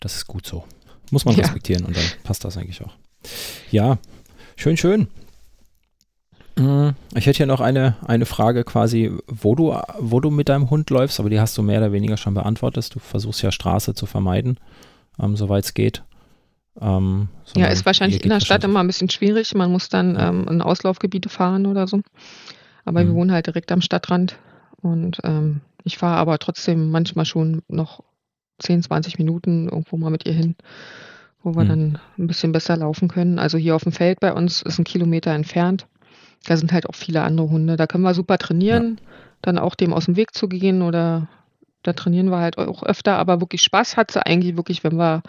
Das 0.00 0.16
ist 0.16 0.26
gut 0.26 0.46
so. 0.46 0.64
Muss 1.10 1.24
man 1.24 1.34
Ja. 1.36 1.42
respektieren 1.44 1.84
und 1.84 1.96
dann 1.96 2.04
passt 2.24 2.44
das 2.44 2.56
eigentlich 2.56 2.82
auch. 2.84 2.94
Ja, 3.70 3.98
schön, 4.56 4.76
schön. 4.76 5.08
Mm, 6.58 6.90
Ich 7.14 7.26
hätte 7.26 7.36
hier 7.38 7.46
noch 7.46 7.60
eine, 7.60 7.96
eine 8.06 8.26
Frage 8.26 8.64
quasi, 8.64 9.12
wo 9.26 9.54
du, 9.54 9.76
wo 9.98 10.20
du 10.20 10.30
mit 10.30 10.48
deinem 10.48 10.70
Hund 10.70 10.88
läufst, 10.90 11.20
aber 11.20 11.28
die 11.30 11.38
hast 11.40 11.56
du 11.58 11.62
mehr 11.62 11.78
oder 11.78 11.92
weniger 11.92 12.16
schon 12.16 12.34
beantwortet. 12.34 12.94
Du 12.94 12.98
versuchst 12.98 13.42
ja 13.42 13.52
Straße 13.52 13.94
zu 13.94 14.06
vermeiden, 14.06 14.58
ähm, 15.20 15.36
soweit 15.36 15.64
es 15.64 15.74
geht. 15.74 16.02
Ähm, 16.80 17.28
Ja, 17.54 17.66
ist 17.68 17.86
wahrscheinlich 17.86 18.22
in 18.22 18.30
der 18.30 18.40
Stadt 18.40 18.64
immer 18.64 18.80
ein 18.80 18.86
bisschen 18.86 19.10
schwierig. 19.10 19.54
Man 19.54 19.70
muss 19.72 19.88
dann 19.88 20.16
ähm, 20.18 20.46
in 20.48 20.62
Auslaufgebiete 20.62 21.28
fahren 21.28 21.66
oder 21.66 21.86
so. 21.86 22.00
Aber 22.84 23.00
wir 23.00 23.06
Mhm. 23.12 23.14
wohnen 23.16 23.32
halt 23.32 23.46
direkt 23.46 23.72
am 23.72 23.80
Stadtrand 23.80 24.36
und 24.86 25.18
ähm, 25.24 25.60
ich 25.84 25.98
fahre 25.98 26.16
aber 26.18 26.38
trotzdem 26.38 26.90
manchmal 26.90 27.24
schon 27.24 27.62
noch 27.68 28.02
10, 28.58 28.82
20 28.82 29.18
Minuten 29.18 29.68
irgendwo 29.68 29.96
mal 29.96 30.10
mit 30.10 30.26
ihr 30.26 30.32
hin, 30.32 30.56
wo 31.42 31.54
wir 31.54 31.64
Mhm. 31.64 31.68
dann 31.68 31.98
ein 32.18 32.26
bisschen 32.26 32.52
besser 32.52 32.76
laufen 32.76 33.08
können. 33.08 33.38
Also 33.38 33.58
hier 33.58 33.76
auf 33.76 33.82
dem 33.84 33.92
Feld 33.92 34.20
bei 34.20 34.32
uns 34.32 34.62
ist 34.62 34.78
ein 34.78 34.84
Kilometer 34.84 35.32
entfernt. 35.32 35.86
Da 36.46 36.56
sind 36.56 36.72
halt 36.72 36.88
auch 36.88 36.94
viele 36.94 37.22
andere 37.22 37.50
Hunde. 37.50 37.76
Da 37.76 37.86
können 37.86 38.04
wir 38.04 38.14
super 38.14 38.38
trainieren, 38.38 39.00
dann 39.42 39.58
auch 39.58 39.74
dem 39.74 39.92
aus 39.92 40.06
dem 40.06 40.16
Weg 40.16 40.34
zu 40.34 40.48
gehen 40.48 40.82
oder 40.82 41.28
da 41.82 41.92
trainieren 41.92 42.30
wir 42.30 42.38
halt 42.38 42.58
auch 42.58 42.82
öfter. 42.82 43.18
Aber 43.18 43.40
wirklich 43.40 43.62
Spaß 43.62 43.96
hat 43.96 44.10
sie 44.10 44.24
eigentlich 44.24 44.56
wirklich, 44.56 44.82
wenn 44.84 44.96
wir 44.96 45.22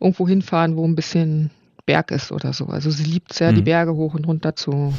irgendwo 0.00 0.26
hinfahren, 0.26 0.76
wo 0.76 0.84
ein 0.86 0.96
bisschen 0.96 1.50
Berg 1.86 2.10
ist 2.10 2.32
oder 2.32 2.52
so. 2.52 2.66
Also 2.66 2.90
sie 2.90 3.04
liebt 3.04 3.32
es 3.32 3.38
ja, 3.40 3.52
die 3.52 3.60
Mhm. 3.60 3.64
Berge 3.66 3.94
hoch 3.94 4.14
und 4.14 4.26
runter 4.26 4.56
zu, 4.56 4.94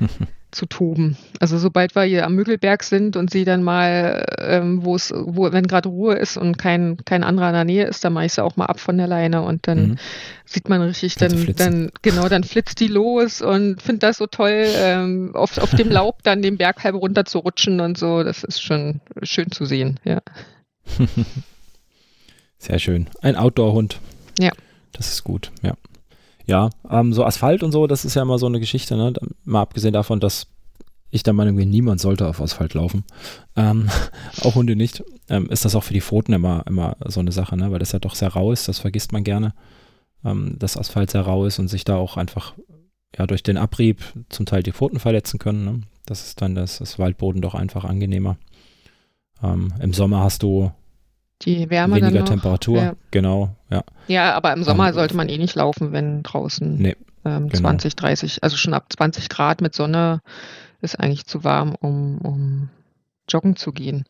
zu 0.50 0.66
toben. 0.66 1.16
Also 1.40 1.58
sobald 1.58 1.94
wir 1.94 2.02
hier 2.04 2.24
am 2.24 2.34
Müggelberg 2.34 2.82
sind 2.82 3.16
und 3.16 3.30
sie 3.30 3.44
dann 3.44 3.62
mal, 3.62 4.24
ähm, 4.38 4.84
wo 4.84 4.94
es, 4.96 5.12
wo, 5.14 5.52
wenn 5.52 5.66
gerade 5.66 5.88
Ruhe 5.88 6.14
ist 6.14 6.36
und 6.36 6.56
kein, 6.56 6.96
kein 7.04 7.22
anderer 7.24 7.48
in 7.48 7.54
der 7.54 7.64
Nähe 7.64 7.86
ist, 7.86 8.04
dann 8.04 8.14
mache 8.14 8.24
ich 8.26 8.32
sie 8.32 8.42
auch 8.42 8.56
mal 8.56 8.66
ab 8.66 8.80
von 8.80 8.96
der 8.96 9.06
Leine 9.06 9.42
und 9.42 9.66
dann 9.66 9.78
Mhm. 9.90 9.96
sieht 10.46 10.68
man 10.68 10.80
richtig, 10.80 11.16
dann, 11.16 11.54
dann, 11.56 11.90
genau, 12.02 12.28
dann 12.28 12.44
flitzt 12.44 12.80
die 12.80 12.88
los 12.88 13.42
und 13.42 13.82
findet 13.82 14.02
das 14.04 14.16
so 14.18 14.26
toll, 14.26 14.64
ähm, 14.76 15.32
auf, 15.34 15.58
auf 15.58 15.74
dem 15.74 15.90
Laub 15.90 16.22
dann 16.22 16.40
den 16.42 16.56
Berg 16.56 16.82
halb 16.82 16.94
runter 16.94 17.24
zu 17.26 17.38
rutschen 17.38 17.80
und 17.80 17.98
so. 17.98 18.22
Das 18.22 18.42
ist 18.44 18.62
schon 18.62 19.00
schön 19.22 19.50
zu 19.52 19.64
sehen, 19.66 20.00
ja. 20.04 20.20
Sehr 22.58 22.78
schön. 22.78 23.08
Ein 23.22 23.36
Outdoor-Hund. 23.36 24.00
Ja. 24.40 24.50
Das 24.92 25.12
ist 25.12 25.24
gut, 25.24 25.52
ja. 25.62 25.74
Ja, 26.48 26.70
ähm, 26.90 27.12
so 27.12 27.24
Asphalt 27.24 27.62
und 27.62 27.72
so, 27.72 27.86
das 27.86 28.04
ist 28.06 28.14
ja 28.14 28.22
immer 28.22 28.38
so 28.38 28.46
eine 28.46 28.58
Geschichte, 28.58 28.96
ne? 28.96 29.12
Mal 29.44 29.60
abgesehen 29.60 29.92
davon, 29.92 30.18
dass 30.18 30.46
ich 31.10 31.22
der 31.22 31.34
Meinung 31.34 31.56
bin, 31.56 31.68
niemand 31.70 32.00
sollte 32.00 32.26
auf 32.26 32.40
Asphalt 32.40 32.74
laufen. 32.74 33.04
Ähm, 33.54 33.88
auch 34.42 34.54
Hunde 34.54 34.74
nicht. 34.74 35.04
Ähm, 35.28 35.48
ist 35.50 35.64
das 35.64 35.74
auch 35.74 35.84
für 35.84 35.94
die 35.94 36.00
Pfoten 36.00 36.32
immer, 36.32 36.64
immer 36.66 36.96
so 37.06 37.20
eine 37.20 37.32
Sache, 37.32 37.56
ne? 37.56 37.70
Weil 37.70 37.78
das 37.78 37.92
ja 37.92 37.98
doch 37.98 38.14
sehr 38.14 38.32
rau 38.32 38.50
ist, 38.50 38.66
das 38.66 38.78
vergisst 38.78 39.12
man 39.12 39.24
gerne. 39.24 39.54
Ähm, 40.24 40.56
dass 40.58 40.76
Asphalt 40.76 41.10
sehr 41.10 41.20
rau 41.20 41.44
ist 41.44 41.58
und 41.58 41.68
sich 41.68 41.84
da 41.84 41.96
auch 41.96 42.16
einfach 42.16 42.54
ja 43.16 43.26
durch 43.26 43.42
den 43.42 43.56
Abrieb 43.56 44.02
zum 44.30 44.46
Teil 44.46 44.62
die 44.62 44.72
Pfoten 44.72 44.98
verletzen 44.98 45.38
können. 45.38 45.64
Ne? 45.64 45.80
Das 46.06 46.24
ist 46.26 46.40
dann 46.40 46.54
das, 46.54 46.78
das 46.78 46.98
Waldboden 46.98 47.42
doch 47.42 47.54
einfach 47.54 47.84
angenehmer. 47.84 48.38
Ähm, 49.42 49.72
Im 49.80 49.92
Sommer 49.92 50.20
hast 50.20 50.42
du 50.42 50.72
Die 51.42 51.68
Wärme 51.70 51.96
weniger. 51.96 52.24
Temperatur. 52.24 52.78
Ja. 52.78 52.96
Genau, 53.10 53.54
ja. 53.70 53.82
Ja, 54.06 54.34
aber 54.34 54.52
im 54.52 54.62
Sommer 54.64 54.88
Ähm, 54.88 54.94
sollte 54.94 55.16
man 55.16 55.28
eh 55.28 55.38
nicht 55.38 55.54
laufen, 55.54 55.92
wenn 55.92 56.22
draußen 56.22 56.76
Nee, 56.76 56.96
ähm, 57.24 57.48
genau. 57.48 57.60
20, 57.60 57.96
30, 57.96 58.42
also 58.42 58.56
schon 58.56 58.74
ab 58.74 58.86
20 58.90 59.28
Grad 59.28 59.60
mit 59.60 59.74
Sonne 59.74 60.20
ist 60.80 60.98
eigentlich 60.98 61.26
zu 61.26 61.44
warm, 61.44 61.74
um, 61.80 62.18
um 62.18 62.68
joggen 63.28 63.56
zu 63.56 63.72
gehen. 63.72 64.04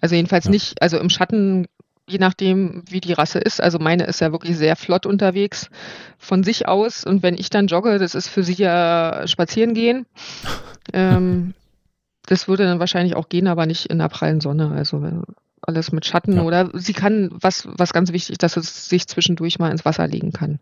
Also 0.00 0.14
jedenfalls 0.14 0.44
Ja. 0.46 0.50
nicht, 0.50 0.80
also 0.82 0.98
im 0.98 1.10
Schatten, 1.10 1.66
je 2.08 2.18
nachdem, 2.18 2.82
wie 2.88 3.00
die 3.00 3.12
Rasse 3.12 3.38
ist. 3.38 3.60
Also 3.60 3.78
meine 3.78 4.04
ist 4.04 4.20
ja 4.20 4.32
wirklich 4.32 4.56
sehr 4.56 4.76
flott 4.76 5.06
unterwegs 5.06 5.68
von 6.18 6.44
sich 6.44 6.68
aus. 6.68 7.04
Und 7.04 7.22
wenn 7.22 7.34
ich 7.38 7.48
dann 7.50 7.68
jogge, 7.68 7.98
das 7.98 8.14
ist 8.14 8.28
für 8.28 8.42
sie 8.42 8.54
ja 8.54 9.22
spazieren 9.26 9.74
gehen. 9.74 10.06
Ähm, 10.92 11.54
das 12.26 12.48
würde 12.48 12.64
dann 12.64 12.80
wahrscheinlich 12.80 13.14
auch 13.14 13.28
gehen, 13.28 13.46
aber 13.46 13.66
nicht 13.66 13.86
in 13.86 13.98
der 13.98 14.08
prallen 14.08 14.40
Sonne. 14.40 14.72
Also 14.72 15.00
wenn- 15.00 15.22
alles 15.62 15.92
mit 15.92 16.04
Schatten 16.06 16.36
Ja. 16.36 16.42
oder 16.42 16.70
sie 16.74 16.92
kann, 16.92 17.30
was, 17.32 17.66
was 17.66 17.92
ganz 17.92 18.12
wichtig, 18.12 18.38
dass 18.38 18.56
es 18.56 18.88
sich 18.88 19.06
zwischendurch 19.06 19.58
mal 19.58 19.70
ins 19.70 19.84
Wasser 19.84 20.06
legen 20.06 20.32
kann. 20.32 20.58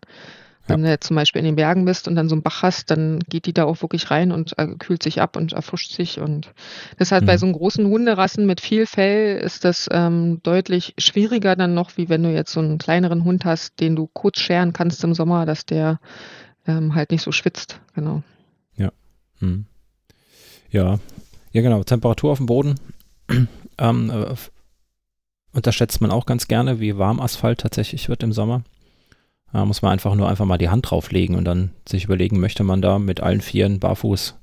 Wenn 0.67 0.83
du 0.83 0.89
jetzt 0.89 1.07
zum 1.07 1.15
Beispiel 1.15 1.39
in 1.39 1.45
den 1.45 1.55
Bergen 1.55 1.85
bist 1.85 2.07
und 2.07 2.15
dann 2.15 2.29
so 2.29 2.35
einen 2.35 2.43
Bach 2.43 2.61
hast, 2.61 2.91
dann 2.91 3.19
geht 3.27 3.45
die 3.47 3.51
da 3.51 3.65
auch 3.65 3.81
wirklich 3.81 4.09
rein 4.11 4.31
und 4.31 4.57
äh, 4.59 4.67
kühlt 4.77 5.03
sich 5.03 5.19
ab 5.19 5.35
und 5.35 5.53
erfrischt 5.53 5.91
sich. 5.91 6.19
Und 6.19 6.53
deshalb 6.99 7.25
bei 7.25 7.33
Mhm. 7.33 7.37
so 7.39 7.45
einem 7.47 7.53
großen 7.53 7.85
Hunderassen 7.87 8.45
mit 8.45 8.61
viel 8.61 8.85
Fell 8.85 9.37
ist 9.37 9.65
das 9.65 9.89
ähm, 9.91 10.39
deutlich 10.43 10.93
schwieriger 10.99 11.55
dann 11.55 11.73
noch, 11.73 11.97
wie 11.97 12.09
wenn 12.09 12.23
du 12.23 12.31
jetzt 12.31 12.53
so 12.53 12.59
einen 12.59 12.77
kleineren 12.77 13.25
Hund 13.25 13.43
hast, 13.43 13.79
den 13.79 13.95
du 13.95 14.07
kurz 14.07 14.39
scheren 14.39 14.71
kannst 14.71 15.03
im 15.03 15.13
Sommer, 15.15 15.45
dass 15.45 15.65
der 15.65 15.99
ähm, 16.67 16.93
halt 16.95 17.11
nicht 17.11 17.23
so 17.23 17.31
schwitzt. 17.31 17.79
Genau. 17.95 18.23
Hm. 19.39 19.65
Ja, 20.69 20.99
ja 21.51 21.61
genau. 21.63 21.83
Temperatur 21.83 22.31
auf 22.31 22.37
dem 22.37 22.45
Boden 22.45 22.75
ähm, 23.79 24.09
äh, 24.11 24.35
unterschätzt 25.53 26.01
man 26.01 26.11
auch 26.11 26.25
ganz 26.25 26.47
gerne, 26.47 26.79
wie 26.79 26.97
warm 26.97 27.19
Asphalt 27.19 27.59
tatsächlich 27.59 28.09
wird 28.09 28.23
im 28.23 28.33
Sommer. 28.33 28.63
Da 29.53 29.65
muss 29.65 29.81
man 29.81 29.91
einfach 29.91 30.15
nur 30.15 30.29
einfach 30.29 30.45
mal 30.45 30.57
die 30.57 30.69
Hand 30.69 30.89
drauflegen 30.89 31.35
und 31.35 31.43
dann 31.45 31.71
sich 31.87 32.05
überlegen, 32.05 32.39
möchte 32.39 32.63
man 32.63 32.81
da 32.81 32.99
mit 32.99 33.19
allen 33.21 33.41
Vieren 33.41 33.79
barfuß 33.79 34.35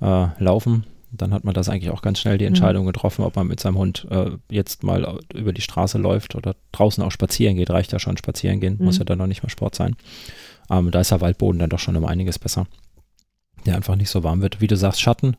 äh, 0.00 0.26
laufen. 0.38 0.84
Dann 1.12 1.34
hat 1.34 1.44
man 1.44 1.52
das 1.54 1.68
eigentlich 1.68 1.90
auch 1.90 2.02
ganz 2.02 2.20
schnell 2.20 2.38
die 2.38 2.44
Mhm. 2.44 2.48
Entscheidung 2.48 2.86
getroffen, 2.86 3.22
ob 3.24 3.36
man 3.36 3.48
mit 3.48 3.60
seinem 3.60 3.76
Hund 3.76 4.06
äh, 4.10 4.30
jetzt 4.48 4.82
mal 4.82 5.18
über 5.34 5.52
die 5.52 5.60
Straße 5.60 5.98
läuft 5.98 6.36
oder 6.36 6.54
draußen 6.72 7.02
auch 7.04 7.10
spazieren 7.10 7.56
geht. 7.56 7.68
Reicht 7.68 7.92
ja 7.92 7.98
schon 7.98 8.16
spazieren 8.16 8.60
gehen, 8.60 8.78
muss 8.80 8.94
Mhm. 8.96 9.00
ja 9.00 9.04
dann 9.06 9.18
noch 9.18 9.26
nicht 9.26 9.42
mal 9.42 9.50
Sport 9.50 9.74
sein. 9.74 9.96
Ähm, 10.70 10.90
da 10.90 11.00
ist 11.00 11.10
der 11.10 11.20
Waldboden 11.20 11.58
dann 11.58 11.68
doch 11.70 11.80
schon 11.80 11.96
um 11.96 12.04
einiges 12.06 12.38
besser. 12.38 12.66
Der 13.66 13.76
einfach 13.76 13.96
nicht 13.96 14.08
so 14.08 14.22
warm 14.24 14.40
wird. 14.40 14.60
Wie 14.62 14.68
du 14.68 14.76
sagst, 14.76 15.00
Schatten 15.02 15.36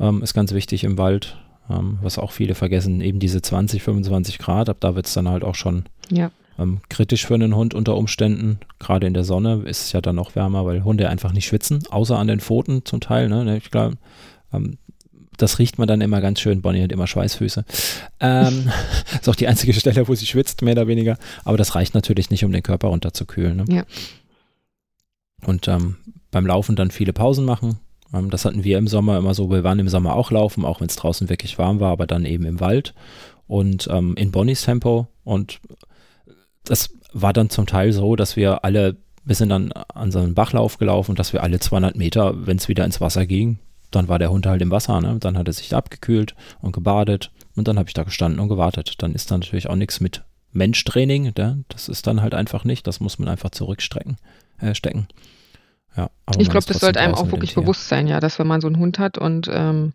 ähm, 0.00 0.22
ist 0.22 0.32
ganz 0.32 0.52
wichtig 0.52 0.84
im 0.84 0.96
Wald. 0.96 1.36
Ähm, 1.70 1.98
was 2.02 2.18
auch 2.18 2.32
viele 2.32 2.54
vergessen, 2.54 3.00
eben 3.00 3.18
diese 3.18 3.42
20, 3.42 3.82
25 3.82 4.38
Grad. 4.38 4.68
Ab 4.68 4.78
da 4.80 4.94
wird 4.94 5.06
es 5.06 5.12
dann 5.14 5.28
halt 5.28 5.44
auch 5.44 5.54
schon 5.54 5.84
Ja. 6.10 6.30
ähm, 6.58 6.80
kritisch 6.88 7.26
für 7.26 7.34
einen 7.34 7.54
Hund 7.54 7.74
unter 7.74 7.96
Umständen. 7.96 8.58
Gerade 8.78 9.06
in 9.06 9.14
der 9.14 9.24
Sonne 9.24 9.62
ist 9.66 9.82
es 9.82 9.92
ja 9.92 10.00
dann 10.00 10.16
noch 10.16 10.34
wärmer, 10.34 10.64
weil 10.64 10.82
Hunde 10.84 11.08
einfach 11.08 11.32
nicht 11.32 11.46
schwitzen, 11.46 11.84
außer 11.90 12.18
an 12.18 12.26
den 12.26 12.40
Pfoten 12.40 12.84
zum 12.84 13.00
Teil. 13.00 13.28
Ne? 13.28 13.56
Ich 13.58 13.70
glaube, 13.70 13.96
ähm, 14.52 14.78
das 15.36 15.58
riecht 15.60 15.78
man 15.78 15.86
dann 15.86 16.00
immer 16.00 16.20
ganz 16.20 16.40
schön. 16.40 16.62
Bonnie 16.62 16.82
hat 16.82 16.90
immer 16.90 17.06
Schweißfüße. 17.06 17.64
Ähm, 18.20 18.72
ist 19.20 19.28
auch 19.28 19.36
die 19.36 19.46
einzige 19.46 19.72
Stelle, 19.74 20.08
wo 20.08 20.14
sie 20.14 20.26
schwitzt, 20.26 20.62
mehr 20.62 20.72
oder 20.72 20.88
weniger. 20.88 21.16
Aber 21.44 21.56
das 21.58 21.74
reicht 21.74 21.94
natürlich 21.94 22.30
nicht, 22.30 22.44
um 22.44 22.50
den 22.50 22.62
Körper 22.62 22.88
runterzukühlen. 22.88 23.56
Ne? 23.58 23.64
Ja. 23.68 23.84
Und 25.44 25.68
ähm, 25.68 25.96
beim 26.30 26.46
Laufen 26.46 26.76
dann 26.76 26.90
viele 26.90 27.12
Pausen 27.12 27.44
machen. 27.44 27.78
Ähm, 28.12 28.30
das 28.30 28.44
hatten 28.44 28.64
wir 28.64 28.78
im 28.78 28.88
Sommer 28.88 29.18
immer 29.18 29.34
so. 29.34 29.50
Wir 29.50 29.64
waren 29.64 29.78
im 29.78 29.88
Sommer 29.88 30.14
auch 30.14 30.30
laufen, 30.30 30.64
auch 30.64 30.80
wenn 30.80 30.88
es 30.88 30.96
draußen 30.96 31.28
wirklich 31.28 31.58
warm 31.58 31.80
war, 31.80 31.92
aber 31.92 32.06
dann 32.06 32.24
eben 32.24 32.44
im 32.44 32.60
Wald 32.60 32.94
und 33.46 33.88
ähm, 33.90 34.14
in 34.16 34.30
Bonnies 34.30 34.62
Tempo. 34.62 35.08
Und 35.24 35.60
das 36.64 36.90
war 37.12 37.32
dann 37.32 37.50
zum 37.50 37.66
Teil 37.66 37.92
so, 37.92 38.16
dass 38.16 38.36
wir 38.36 38.64
alle, 38.64 38.96
wir 39.24 39.34
sind 39.34 39.48
dann 39.48 39.72
an 39.72 40.12
so 40.12 40.18
einen 40.18 40.34
Bachlauf 40.34 40.78
gelaufen, 40.78 41.14
dass 41.14 41.32
wir 41.32 41.42
alle 41.42 41.60
200 41.60 41.96
Meter, 41.96 42.46
wenn 42.46 42.58
es 42.58 42.68
wieder 42.68 42.84
ins 42.84 43.00
Wasser 43.00 43.26
ging, 43.26 43.58
dann 43.90 44.08
war 44.08 44.18
der 44.18 44.30
Hund 44.30 44.46
halt 44.46 44.60
im 44.62 44.70
Wasser. 44.70 45.00
Ne? 45.00 45.16
Dann 45.18 45.38
hat 45.38 45.48
er 45.48 45.54
sich 45.54 45.74
abgekühlt 45.74 46.34
und 46.60 46.72
gebadet 46.72 47.30
und 47.56 47.68
dann 47.68 47.78
habe 47.78 47.88
ich 47.88 47.94
da 47.94 48.02
gestanden 48.02 48.40
und 48.40 48.48
gewartet. 48.48 48.94
Dann 48.98 49.14
ist 49.14 49.30
da 49.30 49.38
natürlich 49.38 49.68
auch 49.68 49.76
nichts 49.76 50.00
mit 50.00 50.24
Menschtraining. 50.52 51.32
Ne? 51.36 51.64
Das 51.68 51.88
ist 51.88 52.06
dann 52.06 52.20
halt 52.20 52.34
einfach 52.34 52.64
nicht. 52.64 52.86
Das 52.86 53.00
muss 53.00 53.18
man 53.18 53.28
einfach 53.28 53.50
zurückstrecken. 53.50 54.16
Äh, 54.60 54.74
stecken. 54.74 55.08
Ja, 55.98 56.10
Ich 56.38 56.48
glaube, 56.48 56.66
das 56.66 56.78
sollte 56.80 57.00
einem 57.00 57.14
auch 57.14 57.30
wirklich 57.30 57.54
bewusst 57.54 57.88
sein, 57.88 58.06
ja, 58.06 58.20
dass 58.20 58.38
wenn 58.38 58.46
man 58.46 58.60
so 58.60 58.66
einen 58.68 58.78
Hund 58.78 58.98
hat 58.98 59.18
und 59.18 59.50
ähm, 59.52 59.92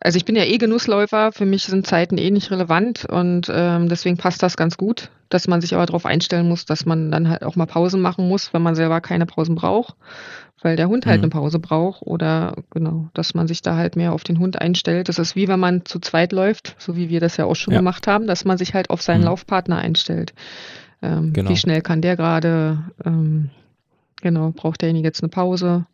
also 0.00 0.16
ich 0.18 0.24
bin 0.26 0.36
ja 0.36 0.44
eh 0.44 0.58
Genussläufer, 0.58 1.32
für 1.32 1.46
mich 1.46 1.64
sind 1.64 1.86
Zeiten 1.86 2.18
eh 2.18 2.30
nicht 2.30 2.50
relevant 2.50 3.06
und 3.06 3.50
ähm, 3.50 3.88
deswegen 3.88 4.18
passt 4.18 4.42
das 4.42 4.56
ganz 4.56 4.76
gut, 4.76 5.10
dass 5.30 5.48
man 5.48 5.62
sich 5.62 5.74
aber 5.74 5.86
darauf 5.86 6.04
einstellen 6.04 6.46
muss, 6.48 6.66
dass 6.66 6.84
man 6.84 7.10
dann 7.10 7.28
halt 7.30 7.42
auch 7.42 7.56
mal 7.56 7.64
Pausen 7.66 8.02
machen 8.02 8.28
muss, 8.28 8.52
wenn 8.52 8.60
man 8.60 8.74
selber 8.74 9.00
keine 9.00 9.24
Pausen 9.24 9.54
braucht, 9.54 9.94
weil 10.60 10.76
der 10.76 10.88
Hund 10.88 11.06
halt 11.06 11.18
Mhm. 11.20 11.24
eine 11.24 11.30
Pause 11.30 11.58
braucht 11.58 12.02
oder 12.02 12.54
genau, 12.70 13.08
dass 13.14 13.32
man 13.34 13.46
sich 13.48 13.62
da 13.62 13.76
halt 13.76 13.96
mehr 13.96 14.12
auf 14.12 14.24
den 14.24 14.38
Hund 14.40 14.60
einstellt. 14.60 15.08
Das 15.08 15.18
ist 15.18 15.36
wie 15.36 15.48
wenn 15.48 15.60
man 15.60 15.86
zu 15.86 16.00
zweit 16.00 16.32
läuft, 16.32 16.74
so 16.78 16.96
wie 16.96 17.08
wir 17.08 17.20
das 17.20 17.38
ja 17.38 17.46
auch 17.46 17.56
schon 17.56 17.72
Ja. 17.72 17.80
gemacht 17.80 18.06
haben, 18.06 18.26
dass 18.26 18.44
man 18.44 18.58
sich 18.58 18.74
halt 18.74 18.90
auf 18.90 19.00
seinen 19.00 19.20
Mhm. 19.20 19.26
Laufpartner 19.28 19.78
einstellt. 19.78 20.34
Ähm, 21.02 21.32
Genau. 21.32 21.48
Wie 21.50 21.56
schnell 21.56 21.80
kann 21.80 22.02
der 22.02 22.16
gerade? 22.16 22.78
Ähm, 23.06 23.50
genau, 24.24 24.50
braucht 24.50 24.80
derjenige 24.82 25.06
jetzt 25.06 25.22
eine 25.22 25.28
Pause? 25.28 25.86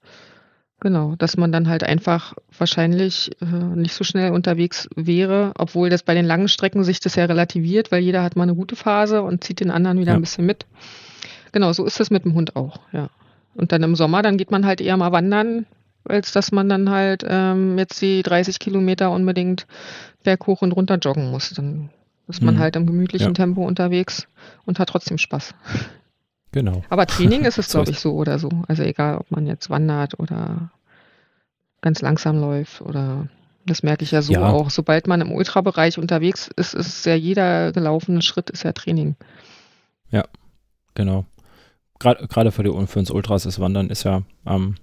Genau, 0.83 1.15
dass 1.17 1.37
man 1.37 1.53
dann 1.53 1.69
halt 1.69 1.85
einfach 1.85 2.33
wahrscheinlich 2.57 3.31
äh, 3.43 3.45
nicht 3.45 3.93
so 3.93 4.03
schnell 4.03 4.33
unterwegs 4.33 4.89
wäre, 4.97 5.53
obwohl 5.59 5.91
das 5.91 6.03
bei 6.03 6.15
den 6.15 6.25
langen 6.25 6.49
Strecken 6.49 6.85
sich 6.85 7.01
das 7.01 7.17
ja 7.17 7.27
relativiert, 7.27 7.93
weil 7.93 8.01
jeder 8.03 8.23
hat 8.23 8.35
mal 8.35 8.45
eine 8.45 8.55
gute 8.55 8.77
Phase 8.77 9.21
und 9.23 9.45
zieht 9.45 9.61
den 9.61 9.71
anderen 9.71 9.99
wieder 9.99 10.13
Ja. 10.13 10.15
ein 10.19 10.23
bisschen 10.23 10.47
mit. 10.47 10.65
Genau, 11.53 11.73
so 11.75 11.85
ist 11.85 12.01
das 12.01 12.09
mit 12.11 12.25
dem 12.25 12.33
Hund 12.33 12.57
auch, 12.57 12.81
ja. 12.93 13.11
Und 13.55 13.73
dann 13.73 13.83
im 13.83 13.95
Sommer, 13.95 14.23
dann 14.23 14.39
geht 14.39 14.51
man 14.51 14.65
halt 14.65 14.81
eher 14.81 14.97
mal 14.97 15.13
wandern, 15.13 15.67
als 16.05 16.33
dass 16.33 16.51
man 16.51 16.69
dann 16.71 16.89
halt 16.89 17.25
ähm, 17.29 17.77
jetzt 17.77 18.01
die 18.01 18.23
30 18.23 18.59
Kilometer 18.59 19.11
unbedingt 19.11 19.67
berghoch 20.23 20.63
und 20.63 20.73
runter 20.73 20.97
joggen 20.97 21.31
muss. 21.31 21.51
Dann 21.51 21.91
ist 22.27 22.43
man 22.43 22.55
Mhm. 22.55 22.59
halt 22.59 22.77
im 22.77 22.87
gemütlichen 22.87 23.29
Ja. 23.29 23.35
Tempo 23.35 23.67
unterwegs 23.67 24.29
und 24.65 24.79
hat 24.79 24.89
trotzdem 24.89 25.19
Spaß. 25.19 25.55
Genau. 26.53 26.83
Aber 26.89 27.07
Training 27.07 27.45
ist 27.45 27.59
es, 27.59 27.71
glaube 27.71 27.91
ich, 27.91 28.01
so 28.01 28.15
oder 28.15 28.39
so. 28.39 28.51
Also 28.69 28.83
egal, 28.83 29.19
ob 29.19 29.31
man 29.31 29.47
jetzt 29.47 29.71
wandert 29.71 30.19
oder 30.19 30.71
ganz 31.81 32.01
langsam 32.03 32.41
läuft 32.41 32.81
oder 32.83 33.29
das 33.67 33.83
merke 33.83 34.05
ich 34.05 34.11
ja 34.11 34.23
so 34.23 34.33
Ja. 34.33 34.49
auch. 34.51 34.71
Sobald 34.71 35.07
man 35.07 35.21
im 35.21 35.33
Ultrabereich 35.33 35.99
unterwegs 35.99 36.49
ist, 36.57 36.75
ist 36.75 37.07
ja 37.07 37.15
jeder 37.15 37.73
gelaufene 37.73 38.23
Schritt 38.23 38.51
ist 38.51 38.63
ja 38.65 38.73
Training. 38.73 39.17
Genau. 40.95 41.25
Gerade 42.01 42.27
gerade 42.27 42.51
für, 42.51 42.65
die, 42.65 42.87
für 42.87 42.99
uns 42.99 43.11
Ultras 43.11 43.47
ist 43.47 43.61
Wandern 43.61 43.91
ist 43.91 44.03
ja, 44.03 44.23
ähm, 44.45 44.75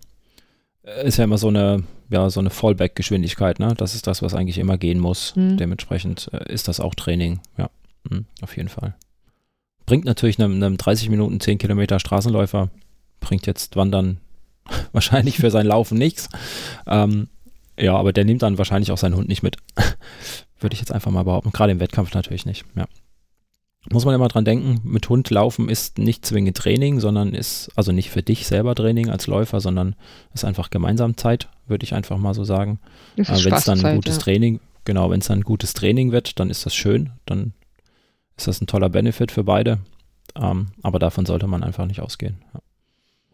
ist 1.04 1.18
ja 1.18 1.26
immer 1.26 1.38
so 1.38 1.50
eine, 1.50 1.84
ja, 2.10 2.30
so 2.30 2.40
eine 2.40 2.50
Fallback-Geschwindigkeit, 2.50 3.60
ne? 3.60 3.74
Das 3.78 3.94
ist 3.94 4.08
das, 4.08 4.22
was 4.22 4.34
eigentlich 4.34 4.58
immer 4.58 4.78
gehen 4.78 5.00
muss. 5.00 5.36
Mhm. 5.36 5.58
Dementsprechend 5.58 6.30
äh, 6.32 6.52
ist 6.52 6.70
das 6.70 6.80
auch 6.80 6.96
Training, 6.96 7.42
ja. 7.58 7.70
Mhm, 8.10 8.26
auf 8.42 8.56
jeden 8.56 8.70
Fall. 8.70 8.96
Bringt 9.88 10.06
natürlich 10.06 10.38
einem, 10.38 10.62
einem 10.62 10.78
30 10.78 11.10
Minuten, 11.10 11.40
10 11.40 11.58
Kilometer 11.58 12.00
Straßenläufer, 12.00 12.70
bringt 13.22 13.48
jetzt 13.48 13.76
Wandern 13.78 14.18
wahrscheinlich 14.92 15.38
für 15.38 15.50
sein 15.50 15.66
Laufen 15.66 15.98
nichts. 15.98 16.30
Ähm, 16.86 17.30
ja, 17.80 17.96
aber 17.96 18.12
der 18.12 18.26
nimmt 18.26 18.42
dann 18.42 18.58
wahrscheinlich 18.58 18.92
auch 18.92 18.98
seinen 18.98 19.16
Hund 19.16 19.30
nicht 19.30 19.44
mit. 19.44 19.58
Würde 20.60 20.74
ich 20.74 20.80
jetzt 20.80 20.92
einfach 20.92 21.10
mal 21.10 21.24
behaupten. 21.24 21.52
Gerade 21.52 21.72
im 21.72 21.80
Wettkampf 21.80 22.14
natürlich 22.14 22.46
nicht, 22.46 22.66
ja. 22.76 22.86
Muss 23.90 24.04
man 24.04 24.14
immer 24.14 24.28
dran 24.28 24.44
denken, 24.44 24.82
mit 24.84 25.08
Hund 25.08 25.30
laufen 25.30 25.70
ist 25.70 25.98
nicht 25.98 26.26
zwingend 26.26 26.58
Training, 26.58 27.00
sondern 27.00 27.34
ist, 27.34 27.70
also 27.78 27.94
nicht 27.94 28.10
für 28.10 28.22
dich 28.22 28.46
selber 28.46 28.76
Training 28.76 29.10
als 29.10 29.28
Läufer, 29.28 29.62
sondern 29.62 29.96
ist 30.34 30.44
einfach 30.44 30.70
gemeinsam 30.70 31.16
Zeit, 31.16 31.48
würde 31.68 31.86
ich 31.86 31.94
einfach 31.94 32.18
mal 32.18 32.34
so 32.34 32.44
sagen. 32.44 32.80
Äh, 33.16 33.24
wenn 33.28 33.54
es 33.54 33.64
dann 33.64 33.86
ein 33.86 33.96
gutes 33.96 34.18
ja. 34.18 34.22
Training, 34.24 34.60
genau, 34.84 35.10
wenn 35.10 35.22
es 35.22 35.28
dann 35.28 35.40
ein 35.40 35.44
gutes 35.44 35.74
Training 35.74 36.12
wird, 36.12 36.38
dann 36.42 36.50
ist 36.50 36.66
das 36.66 36.76
schön, 36.76 37.12
dann 37.26 37.54
ist 38.38 38.48
das 38.48 38.62
ein 38.62 38.68
toller 38.68 38.90
Benefit 38.90 39.32
für 39.32 39.44
beide. 39.44 39.80
Ähm, 40.36 40.68
aber 40.84 41.00
davon 41.00 41.26
sollte 41.26 41.48
man 41.48 41.64
einfach 41.64 41.86
nicht 41.86 42.02
ausgehen. 42.02 42.38
Ja. 42.54 42.60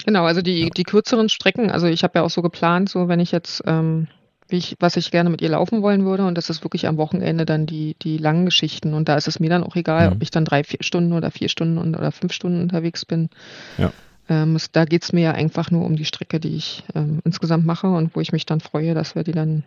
Genau, 0.05 0.23
also 0.25 0.41
die, 0.41 0.63
Ja. 0.63 0.69
die 0.69 0.83
kürzeren 0.83 1.29
Strecken, 1.29 1.69
also 1.71 1.87
ich 1.87 2.03
habe 2.03 2.19
ja 2.19 2.23
auch 2.23 2.29
so 2.29 2.41
geplant, 2.41 2.89
so 2.89 3.07
wenn 3.07 3.19
ich 3.19 3.31
jetzt, 3.31 3.61
ähm, 3.65 4.07
wie 4.49 4.57
ich, 4.57 4.75
was 4.79 4.97
ich 4.97 5.11
gerne 5.11 5.29
mit 5.29 5.41
ihr 5.41 5.49
laufen 5.49 5.81
wollen 5.81 6.03
würde, 6.05 6.25
und 6.25 6.35
das 6.37 6.49
ist 6.49 6.63
wirklich 6.63 6.87
am 6.87 6.97
Wochenende 6.97 7.45
dann 7.45 7.65
die, 7.65 7.95
die 8.01 8.17
langen 8.17 8.45
Geschichten. 8.45 8.93
Und 8.93 9.07
da 9.09 9.15
ist 9.15 9.27
es 9.27 9.39
mir 9.39 9.49
dann 9.49 9.63
auch 9.63 9.75
egal, 9.75 10.07
Mhm. 10.09 10.15
ob 10.15 10.21
ich 10.21 10.31
dann 10.31 10.45
drei, 10.45 10.63
vier 10.63 10.79
Stunden 10.81 11.13
oder 11.13 11.31
vier 11.31 11.49
Stunden 11.49 11.77
und, 11.77 11.95
oder 11.95 12.11
fünf 12.11 12.33
Stunden 12.33 12.61
unterwegs 12.61 13.05
bin. 13.05 13.29
Ja. 13.77 13.91
Ähm, 14.29 14.55
es, 14.55 14.71
da 14.71 14.85
geht 14.85 15.03
es 15.03 15.11
mir 15.13 15.21
ja 15.21 15.31
einfach 15.31 15.71
nur 15.71 15.85
um 15.85 15.95
die 15.95 16.05
Strecke, 16.05 16.39
die 16.39 16.55
ich 16.55 16.83
ähm, 16.95 17.19
insgesamt 17.25 17.65
mache 17.65 17.87
und 17.87 18.15
wo 18.15 18.21
ich 18.21 18.31
mich 18.31 18.45
dann 18.45 18.59
freue, 18.61 18.93
dass 18.93 19.15
wir 19.15 19.23
die 19.23 19.31
dann 19.33 19.63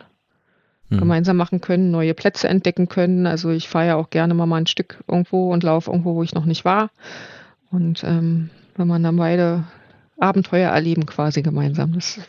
Hm. 0.89 0.99
gemeinsam 0.99 1.35
machen 1.37 1.59
können, 1.59 1.91
neue 1.91 2.13
Plätze 2.13 2.47
entdecken 2.47 2.87
können. 2.87 3.27
Also 3.27 3.49
ich 3.49 3.67
fahre 3.67 3.87
ja 3.87 3.95
auch 3.95 4.09
gerne 4.09 4.33
mal, 4.33 4.45
mal 4.45 4.57
ein 4.61 4.67
Stück 4.67 5.03
irgendwo 5.07 5.51
und 5.51 5.63
laufe 5.63 5.91
irgendwo, 5.91 6.15
wo 6.15 6.23
ich 6.23 6.33
noch 6.33 6.45
nicht 6.45 6.63
war. 6.63 6.91
Und 7.71 8.03
ähm, 8.05 8.49
wenn 8.75 8.87
man 8.87 9.03
dann 9.03 9.17
beide 9.17 9.65
Abenteuer 10.19 10.71
erleben 10.71 11.05
quasi 11.05 11.41
gemeinsam, 11.41 11.93
das 11.93 12.19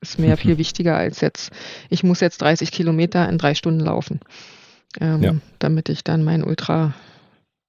ist 0.00 0.18
mir 0.18 0.28
ja 0.28 0.36
viel 0.36 0.58
wichtiger 0.58 0.96
als 0.96 1.20
jetzt, 1.20 1.50
ich 1.90 2.04
muss 2.04 2.20
jetzt 2.20 2.40
30 2.40 2.70
Kilometer 2.70 3.28
in 3.28 3.38
drei 3.38 3.54
Stunden 3.54 3.80
laufen, 3.80 4.20
ähm, 5.00 5.22
Ja. 5.22 5.34
damit 5.58 5.88
ich 5.88 6.04
dann 6.04 6.22
mein 6.22 6.44
Ultra 6.44 6.94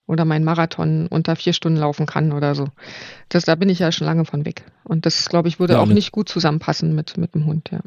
oder 0.07 0.26
mein 0.26 0.43
Marathon 0.43 1.07
unter 1.07 1.35
vier 1.35 1.53
Stunden 1.53 1.80
laufen 1.80 2.05
kann 2.05 2.31
oder 2.31 2.53
so. 2.53 2.67
Das, 3.30 3.45
da 3.45 3.55
bin 3.55 3.69
ich 3.69 3.80
ja 3.80 3.91
schon 3.91 4.05
lange 4.05 4.26
von 4.26 4.45
weg. 4.45 4.63
Und 4.84 5.07
das, 5.07 5.27
glaube 5.27 5.47
ich, 5.47 5.59
würde 5.59 5.73
Ja, 5.73 5.80
auch 5.80 5.88
nicht 5.88 6.11
gut 6.11 6.30
zusammenpassen 6.30 6.93
mit, 6.93 7.17
mit 7.17 7.34
dem 7.34 7.47
Hund, 7.47 7.72
ja. 7.72 7.80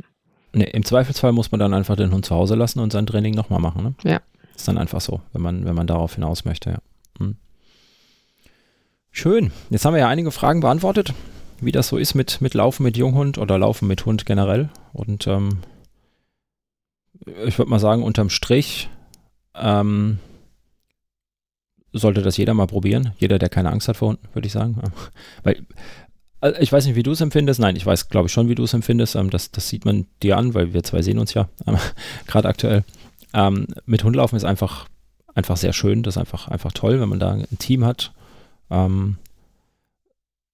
Nee, 0.58 0.64
Im 0.72 0.84
Zweifelsfall 0.84 1.30
muss 1.30 1.52
man 1.52 1.60
dann 1.60 1.72
einfach 1.72 1.94
den 1.94 2.10
Hund 2.10 2.26
zu 2.26 2.34
Hause 2.34 2.56
lassen 2.56 2.80
und 2.80 2.92
sein 2.92 3.06
Training 3.06 3.32
nochmal 3.32 3.60
machen. 3.60 3.84
Ne? 3.84 3.94
Ja. 4.02 4.20
Ist 4.56 4.66
dann 4.66 4.76
einfach 4.76 5.00
so, 5.00 5.20
wenn 5.32 5.40
man, 5.40 5.64
wenn 5.64 5.76
man 5.76 5.86
darauf 5.86 6.16
hinaus 6.16 6.44
möchte. 6.44 6.70
Ja. 6.70 6.78
Hm. 7.20 7.36
Schön. 9.12 9.52
Jetzt 9.70 9.84
haben 9.84 9.94
wir 9.94 10.00
ja 10.00 10.08
einige 10.08 10.32
Fragen 10.32 10.58
beantwortet, 10.58 11.14
wie 11.60 11.70
das 11.70 11.86
so 11.86 11.96
ist 11.96 12.16
mit, 12.16 12.40
mit 12.40 12.54
Laufen 12.54 12.82
mit 12.82 12.96
Junghund 12.96 13.38
oder 13.38 13.56
Laufen 13.56 13.86
mit 13.86 14.04
Hund 14.04 14.26
generell. 14.26 14.68
Und 14.92 15.28
ähm, 15.28 15.58
ich 17.46 17.56
würde 17.56 17.70
mal 17.70 17.78
sagen, 17.78 18.02
unterm 18.02 18.28
Strich 18.28 18.90
ähm, 19.54 20.18
sollte 21.92 22.22
das 22.22 22.36
jeder 22.36 22.54
mal 22.54 22.66
probieren. 22.66 23.12
Jeder, 23.18 23.38
der 23.38 23.48
keine 23.48 23.70
Angst 23.70 23.86
hat 23.86 23.96
vor 23.96 24.08
Hunden, 24.08 24.26
würde 24.32 24.46
ich 24.46 24.52
sagen. 24.52 24.82
Weil 25.44 25.64
ich 26.60 26.72
weiß 26.72 26.86
nicht, 26.86 26.96
wie 26.96 27.02
du 27.02 27.12
es 27.12 27.20
empfindest. 27.20 27.60
Nein, 27.60 27.76
ich 27.76 27.86
weiß, 27.86 28.08
glaube 28.08 28.26
ich, 28.26 28.32
schon, 28.32 28.48
wie 28.48 28.54
du 28.54 28.64
es 28.64 28.74
empfindest. 28.74 29.16
Ähm, 29.16 29.30
das, 29.30 29.50
das 29.50 29.68
sieht 29.68 29.84
man 29.84 30.06
dir 30.22 30.36
an, 30.36 30.54
weil 30.54 30.72
wir 30.72 30.82
zwei 30.82 31.02
sehen 31.02 31.18
uns 31.18 31.34
ja 31.34 31.48
ähm, 31.66 31.78
gerade 32.26 32.48
aktuell. 32.48 32.84
Ähm, 33.34 33.66
mit 33.86 34.04
Hundlaufen 34.04 34.36
ist 34.36 34.44
einfach, 34.44 34.88
einfach 35.34 35.56
sehr 35.56 35.72
schön. 35.72 36.02
Das 36.02 36.14
ist 36.14 36.18
einfach, 36.18 36.48
einfach 36.48 36.72
toll, 36.72 37.00
wenn 37.00 37.08
man 37.08 37.18
da 37.18 37.32
ein 37.32 37.58
Team 37.58 37.84
hat, 37.84 38.12
ähm, 38.70 39.18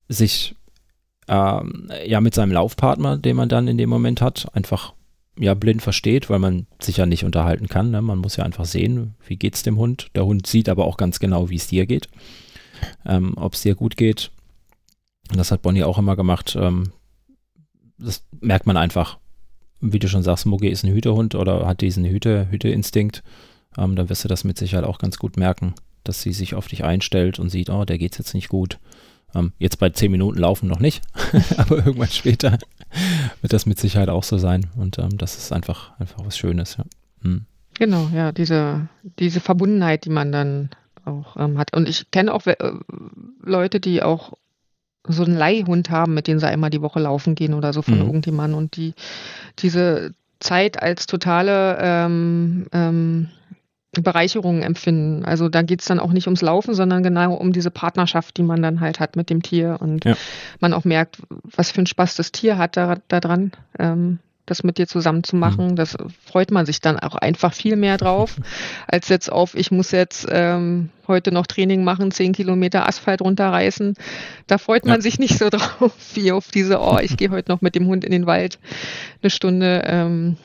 sich 0.08 0.54
ähm, 1.28 1.90
ja 2.06 2.20
mit 2.20 2.34
seinem 2.34 2.52
Laufpartner, 2.52 3.18
den 3.18 3.36
man 3.36 3.48
dann 3.48 3.68
in 3.68 3.78
dem 3.78 3.90
Moment 3.90 4.20
hat, 4.20 4.48
einfach 4.54 4.94
ja 5.38 5.54
blind 5.54 5.82
versteht, 5.82 6.30
weil 6.30 6.38
man 6.38 6.66
sich 6.78 6.98
ja 6.98 7.06
nicht 7.06 7.24
unterhalten 7.24 7.68
kann. 7.68 7.90
Ne? 7.90 8.00
Man 8.02 8.18
muss 8.18 8.36
ja 8.36 8.44
einfach 8.44 8.64
sehen, 8.64 9.14
wie 9.26 9.36
geht 9.36 9.54
es 9.54 9.62
dem 9.62 9.76
Hund. 9.76 10.08
Der 10.14 10.24
Hund 10.24 10.46
sieht 10.46 10.68
aber 10.68 10.84
auch 10.84 10.96
ganz 10.96 11.18
genau, 11.18 11.50
wie 11.50 11.56
es 11.56 11.66
dir 11.66 11.86
geht. 11.86 12.08
Ähm, 13.06 13.34
Ob 13.36 13.54
es 13.54 13.62
dir 13.62 13.74
gut 13.74 13.96
geht. 13.96 14.30
Und 15.30 15.38
das 15.38 15.50
hat 15.50 15.62
Bonnie 15.62 15.84
auch 15.84 15.98
immer 15.98 16.16
gemacht. 16.16 16.56
Ähm, 16.58 16.92
das 17.98 18.24
merkt 18.40 18.66
man 18.66 18.76
einfach. 18.76 19.18
Wie 19.80 19.98
du 19.98 20.08
schon 20.08 20.22
sagst, 20.22 20.46
Muggi 20.46 20.68
ist 20.68 20.84
ein 20.84 20.92
Hütehund 20.92 21.34
oder 21.34 21.66
hat 21.66 21.80
diesen 21.80 22.04
Hüte, 22.04 22.48
Hüteinstinkt. 22.50 23.22
Ähm, 23.76 23.96
dann 23.96 24.08
wirst 24.08 24.24
du 24.24 24.28
das 24.28 24.44
mit 24.44 24.58
Sicherheit 24.58 24.84
auch 24.84 24.98
ganz 24.98 25.18
gut 25.18 25.36
merken, 25.36 25.74
dass 26.04 26.22
sie 26.22 26.32
sich 26.32 26.54
auf 26.54 26.68
dich 26.68 26.84
einstellt 26.84 27.38
und 27.38 27.50
sieht, 27.50 27.70
oh, 27.70 27.84
der 27.84 27.98
geht's 27.98 28.18
jetzt 28.18 28.34
nicht 28.34 28.48
gut. 28.48 28.78
Ähm, 29.34 29.52
jetzt 29.58 29.78
bei 29.78 29.90
10 29.90 30.10
Minuten 30.10 30.38
laufen 30.38 30.68
noch 30.68 30.78
nicht, 30.78 31.02
aber 31.56 31.78
irgendwann 31.78 32.08
später 32.08 32.58
wird 33.40 33.52
das 33.52 33.66
mit 33.66 33.78
Sicherheit 33.78 34.08
auch 34.08 34.22
so 34.22 34.38
sein. 34.38 34.66
Und 34.76 34.98
ähm, 34.98 35.18
das 35.18 35.36
ist 35.36 35.52
einfach, 35.52 35.98
einfach 35.98 36.24
was 36.24 36.38
Schönes, 36.38 36.76
ja. 36.76 36.84
Hm. 37.22 37.46
Genau, 37.76 38.08
ja, 38.14 38.30
diese, 38.30 38.88
diese 39.18 39.40
Verbundenheit, 39.40 40.04
die 40.04 40.10
man 40.10 40.30
dann 40.30 40.70
auch 41.04 41.36
ähm, 41.36 41.58
hat. 41.58 41.74
Und 41.76 41.88
ich 41.88 42.10
kenne 42.12 42.32
auch 42.32 42.46
äh, 42.46 42.56
Leute, 43.42 43.80
die 43.80 44.02
auch 44.02 44.34
so 45.06 45.24
einen 45.24 45.36
Leihhund 45.36 45.90
haben, 45.90 46.14
mit 46.14 46.26
denen 46.26 46.40
sie 46.40 46.48
einmal 46.48 46.70
die 46.70 46.82
Woche 46.82 47.00
laufen 47.00 47.34
gehen 47.34 47.54
oder 47.54 47.72
so 47.72 47.82
von 47.82 47.98
Mhm. 47.98 48.06
irgendjemandem 48.06 48.58
und 48.58 48.76
die 48.76 48.94
diese 49.58 50.14
Zeit 50.40 50.82
als 50.82 51.06
totale 51.06 51.78
ähm, 51.80 52.66
ähm, 52.72 53.28
Bereicherung 53.92 54.62
empfinden. 54.62 55.24
Also 55.24 55.48
da 55.48 55.62
geht 55.62 55.80
es 55.80 55.86
dann 55.86 56.00
auch 56.00 56.12
nicht 56.12 56.26
ums 56.26 56.42
Laufen, 56.42 56.74
sondern 56.74 57.02
genau 57.02 57.34
um 57.34 57.52
diese 57.52 57.70
Partnerschaft, 57.70 58.36
die 58.36 58.42
man 58.42 58.60
dann 58.60 58.80
halt 58.80 58.98
hat 58.98 59.14
mit 59.16 59.30
dem 59.30 59.42
Tier 59.42 59.76
und 59.80 60.04
Ja. 60.04 60.16
man 60.60 60.72
auch 60.72 60.84
merkt, 60.84 61.18
was 61.56 61.70
für 61.70 61.78
einen 61.78 61.86
Spaß 61.86 62.16
das 62.16 62.32
Tier 62.32 62.58
hat 62.58 62.76
da, 62.76 62.96
da 63.08 63.20
dran, 63.20 63.52
ähm, 63.78 64.18
das 64.46 64.62
mit 64.62 64.78
dir 64.78 64.86
zusammen 64.86 65.24
zu 65.24 65.36
machen. 65.36 65.68
Mhm. 65.68 65.76
Das 65.76 65.96
freut 66.24 66.50
man 66.50 66.66
sich 66.66 66.80
dann 66.80 66.98
auch 66.98 67.14
einfach 67.14 67.52
viel 67.54 67.76
mehr 67.76 67.96
drauf, 67.96 68.36
als 68.86 69.08
jetzt 69.08 69.30
auf, 69.32 69.54
ich 69.54 69.70
muss 69.70 69.90
jetzt 69.90 70.26
ähm, 70.30 70.90
heute 71.08 71.32
noch 71.32 71.46
Training 71.46 71.84
machen, 71.84 72.10
zehn 72.10 72.32
Kilometer 72.32 72.86
Asphalt 72.88 73.22
runterreißen. 73.22 73.94
Da 74.46 74.58
freut 74.58 74.84
man 74.84 74.96
Ja. 74.96 75.00
sich 75.00 75.18
nicht 75.18 75.38
so 75.38 75.48
drauf, 75.50 75.92
wie 76.14 76.32
auf 76.32 76.50
diese, 76.50 76.80
oh, 76.80 76.98
ich 77.00 77.16
gehe 77.16 77.30
heute 77.30 77.50
noch 77.50 77.60
mit 77.62 77.74
dem 77.74 77.86
Hund 77.86 78.04
in 78.04 78.12
den 78.12 78.26
Wald 78.26 78.58
eine 79.22 79.30
Stunde 79.30 79.82
ähm, 79.86 80.36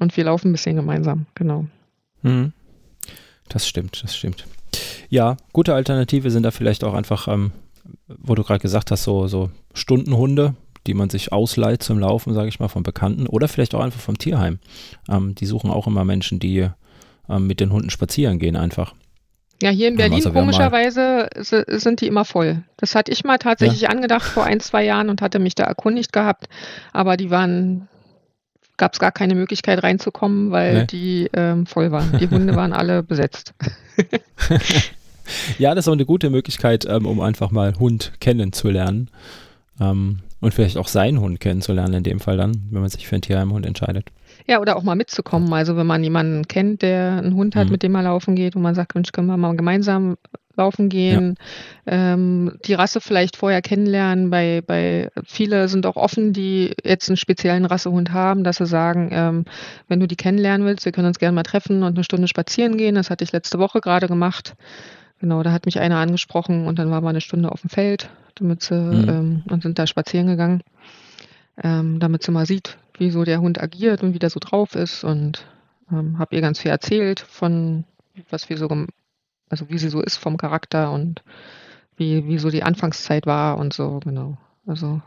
und 0.00 0.16
wir 0.16 0.24
laufen 0.24 0.50
ein 0.50 0.52
bisschen 0.52 0.76
gemeinsam. 0.76 1.26
Genau. 1.34 1.66
Mhm. 2.22 2.52
Das 3.48 3.66
stimmt, 3.66 4.02
das 4.02 4.14
stimmt. 4.16 4.44
Ja, 5.08 5.38
gute 5.54 5.74
Alternative 5.74 6.30
sind 6.30 6.42
da 6.42 6.50
vielleicht 6.50 6.84
auch 6.84 6.92
einfach, 6.92 7.28
ähm, 7.28 7.52
wo 8.06 8.34
du 8.34 8.42
gerade 8.44 8.60
gesagt 8.60 8.90
hast, 8.90 9.04
so, 9.04 9.26
so 9.26 9.50
Stundenhunde, 9.72 10.54
die 10.88 10.94
man 10.94 11.08
sich 11.10 11.32
ausleiht 11.32 11.82
zum 11.84 12.00
Laufen, 12.00 12.34
sage 12.34 12.48
ich 12.48 12.58
mal, 12.58 12.66
von 12.68 12.82
Bekannten 12.82 13.28
oder 13.28 13.46
vielleicht 13.46 13.74
auch 13.76 13.80
einfach 13.80 14.00
vom 14.00 14.18
Tierheim. 14.18 14.58
Ähm, 15.08 15.36
die 15.36 15.46
suchen 15.46 15.70
auch 15.70 15.86
immer 15.86 16.04
Menschen, 16.04 16.40
die 16.40 16.66
ähm, 17.28 17.46
mit 17.46 17.60
den 17.60 17.70
Hunden 17.72 17.90
spazieren 17.90 18.40
gehen 18.40 18.56
einfach. 18.56 18.94
Ja, 19.62 19.70
hier 19.70 19.88
in 19.88 19.94
Ähm, 19.94 19.98
Berlin 19.98 20.14
also 20.14 20.32
komischerweise 20.32 21.28
si- 21.36 21.64
sind 21.66 22.00
die 22.00 22.06
immer 22.06 22.24
voll. 22.24 22.62
Das 22.76 22.94
hatte 22.94 23.12
ich 23.12 23.24
mal 23.24 23.38
tatsächlich 23.38 23.88
angedacht 23.90 24.24
vor 24.24 24.44
ein, 24.44 24.60
zwei 24.60 24.84
Jahren 24.84 25.10
und 25.10 25.20
hatte 25.22 25.38
mich 25.38 25.54
da 25.54 25.64
erkundigt 25.64 26.12
gehabt, 26.12 26.48
aber 26.92 27.16
die 27.16 27.30
waren, 27.30 27.88
gab 28.76 28.92
es 28.94 29.00
gar 29.00 29.10
keine 29.12 29.34
Möglichkeit 29.34 29.82
reinzukommen, 29.82 30.52
weil 30.52 30.74
Nee. 30.82 30.86
die 30.86 31.30
ähm, 31.34 31.66
voll 31.66 31.90
waren. 31.90 32.16
Die 32.20 32.28
Hunde 32.28 32.54
waren 32.56 32.72
alle 32.72 33.02
besetzt. 33.04 33.52
Ja, 35.58 35.74
das 35.74 35.84
ist 35.84 35.88
auch 35.88 35.92
eine 35.92 36.06
gute 36.06 36.30
Möglichkeit, 36.30 36.86
ähm, 36.88 37.04
um 37.04 37.20
einfach 37.20 37.50
mal 37.50 37.74
Hund 37.78 38.12
kennenzulernen. 38.20 39.10
Ähm, 39.78 40.20
Und 40.40 40.54
vielleicht 40.54 40.76
auch 40.76 40.86
seinen 40.88 41.20
Hund 41.20 41.40
kennenzulernen 41.40 41.94
in 41.94 42.02
dem 42.04 42.20
Fall 42.20 42.36
dann, 42.36 42.68
wenn 42.70 42.80
man 42.80 42.90
sich 42.90 43.08
für 43.08 43.16
einen 43.16 43.22
Tierheimhund 43.22 43.66
entscheidet. 43.66 44.06
Ja, 44.46 44.60
oder 44.60 44.76
auch 44.76 44.84
mal 44.84 44.94
mitzukommen. 44.94 45.52
Also 45.52 45.76
wenn 45.76 45.86
man 45.86 46.04
jemanden 46.04 46.46
kennt, 46.46 46.82
der 46.82 47.18
einen 47.18 47.34
Hund 47.34 47.56
hat, 47.56 47.66
Mhm. 47.66 47.72
mit 47.72 47.82
dem 47.82 47.92
man 47.92 48.04
laufen 48.04 48.36
geht 48.36 48.54
und 48.54 48.62
man 48.62 48.74
sagt, 48.76 48.94
Mensch, 48.94 49.10
können 49.12 49.26
wir 49.26 49.36
mal 49.36 49.56
gemeinsam 49.56 50.16
laufen 50.56 50.88
gehen, 50.88 51.36
ähm, 51.86 52.58
die 52.64 52.74
Rasse 52.74 53.00
vielleicht 53.00 53.36
vorher 53.36 53.62
kennenlernen. 53.62 54.30
Bei, 54.30 54.60
bei 54.66 55.08
viele 55.24 55.68
sind 55.68 55.86
auch 55.86 55.94
offen, 55.96 56.32
die 56.32 56.74
jetzt 56.84 57.08
einen 57.08 57.16
speziellen 57.16 57.64
Rassehund 57.64 58.12
haben, 58.12 58.42
dass 58.44 58.56
sie 58.56 58.66
sagen, 58.66 59.10
ähm, 59.12 59.44
wenn 59.86 60.00
du 60.00 60.08
die 60.08 60.16
kennenlernen 60.16 60.66
willst, 60.66 60.84
wir 60.84 60.92
können 60.92 61.06
uns 61.06 61.18
gerne 61.20 61.34
mal 61.34 61.44
treffen 61.44 61.82
und 61.84 61.94
eine 61.96 62.04
Stunde 62.04 62.26
spazieren 62.28 62.76
gehen. 62.76 62.96
Das 62.96 63.08
hatte 63.10 63.22
ich 63.24 63.32
letzte 63.32 63.58
Woche 63.58 63.80
gerade 63.80 64.08
gemacht. 64.08 64.54
Genau, 65.20 65.42
da 65.42 65.52
hat 65.52 65.66
mich 65.66 65.78
einer 65.80 65.96
angesprochen 65.98 66.66
und 66.66 66.78
dann 66.78 66.90
war 66.90 67.00
mal 67.00 67.10
eine 67.10 67.20
Stunde 67.20 67.50
auf 67.50 67.60
dem 67.62 67.70
Feld, 67.70 68.08
damit 68.38 68.62
sie 68.62 68.74
Mhm. 68.74 69.08
ähm, 69.08 69.42
und 69.50 69.62
sind 69.62 69.78
da 69.78 69.86
spazieren 69.86 70.26
gegangen, 70.26 70.62
ähm, 71.62 71.98
damit 72.00 72.22
sie 72.22 72.30
mal 72.32 72.46
sieht, 72.46 72.78
wie 72.98 73.10
so 73.10 73.24
der 73.24 73.40
Hund 73.40 73.60
agiert 73.60 74.02
und 74.02 74.14
wie 74.14 74.18
der 74.18 74.30
so 74.30 74.40
drauf 74.40 74.74
ist 74.74 75.04
und 75.04 75.46
ähm, 75.92 76.18
habe 76.18 76.34
ihr 76.34 76.40
ganz 76.42 76.60
viel 76.60 76.70
erzählt 76.70 77.20
von 77.20 77.84
was 78.30 78.48
wir 78.48 78.58
so, 78.58 78.68
also 79.48 79.68
wie 79.70 79.78
sie 79.78 79.88
so 79.90 80.00
ist 80.00 80.16
vom 80.16 80.36
Charakter 80.36 80.90
und 80.92 81.22
wie, 81.96 82.26
wie 82.26 82.38
so 82.38 82.50
die 82.50 82.62
Anfangszeit 82.64 83.26
war 83.26 83.58
und 83.58 83.72
so, 83.72 84.00
genau. 84.00 84.36
Also 84.66 85.00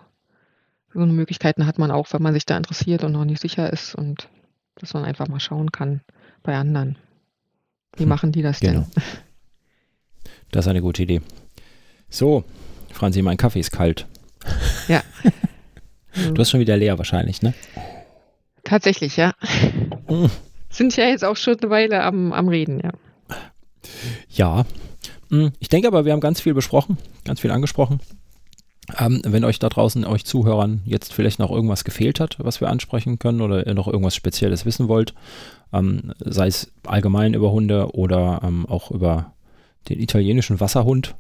so 0.94 0.99
eine 0.99 1.12
Möglichkeiten 1.14 1.66
hat 1.68 1.78
man 1.78 1.91
auch, 1.91 2.12
wenn 2.14 2.22
man 2.22 2.34
sich 2.34 2.45
da 2.45 2.56
interessiert 2.58 3.03
und 3.03 3.12
noch 3.14 3.26
nicht 3.26 3.41
sicher 3.41 3.72
ist 3.72 3.95
und 3.95 4.28
dass 4.76 4.94
man 4.94 5.03
einfach 5.06 5.28
mal 5.28 5.40
schauen 5.40 5.72
kann 5.72 6.02
bei 6.44 6.56
anderen. 6.56 6.98
Wie 7.98 8.03
Hm, 8.03 8.10
machen 8.10 8.32
die 8.32 8.41
das 8.41 8.60
denn? 8.60 8.74
Genau. 8.74 8.88
Das 10.52 10.66
ist 10.66 10.70
eine 10.70 10.82
gute 10.82 11.03
Idee. 11.03 11.22
So, 12.10 12.44
Franzi, 12.93 13.22
mein 13.22 13.38
Kaffee 13.38 13.59
ist 13.59 13.72
kalt. 13.72 14.07
Also, 16.13 16.34
Du 16.34 16.41
hast 16.41 16.49
schon 16.49 16.59
wieder 16.59 16.77
leer 16.77 16.97
wahrscheinlich, 16.97 17.41
ne? 17.41 17.53
tatsächlich, 18.63 19.18
ja. 19.18 19.34
Mm. 20.07 20.26
Sind 20.69 20.95
ja 20.95 21.05
jetzt 21.05 21.26
auch 21.26 21.35
schon 21.35 21.57
eine 21.59 21.69
Weile 21.69 22.03
am, 22.03 22.31
am 22.31 22.47
Reden, 22.47 22.80
ja. 22.81 22.91
Ja. 24.30 24.65
Mm, 25.30 25.47
Ich 25.59 25.68
denke 25.69 25.88
aber, 25.88 26.05
wir 26.05 26.13
haben 26.13 26.19
ganz 26.22 26.39
viel 26.41 26.53
besprochen, 26.53 26.97
ganz 27.26 27.39
viel 27.41 27.51
angesprochen. 27.51 27.99
Ähm, 28.97 29.22
wenn 29.26 29.43
euch 29.45 29.59
da 29.59 29.69
draußen, 29.69 30.05
euch 30.05 30.26
Zuhörern, 30.26 30.81
jetzt 30.85 31.13
vielleicht 31.13 31.39
noch 31.39 31.51
irgendwas 31.51 31.84
gefehlt 31.84 32.19
hat, 32.19 32.38
was 32.39 32.61
wir 32.61 32.69
ansprechen 32.69 33.19
können 33.19 33.41
oder 33.41 33.65
ihr 33.65 33.73
noch 33.73 33.88
irgendwas 33.88 34.15
Spezielles 34.15 34.65
wissen 34.65 34.88
wollt, 34.88 35.13
ähm, 35.73 36.13
sei 36.19 36.47
es 36.47 36.72
allgemein 36.85 37.34
über 37.34 37.51
Hunde 37.51 37.93
oder 37.95 38.41
ähm, 38.43 38.65
auch 38.65 38.91
über 38.91 39.34
den 39.89 39.99
italienischen 39.99 40.59
Wasserhund, 40.59 41.15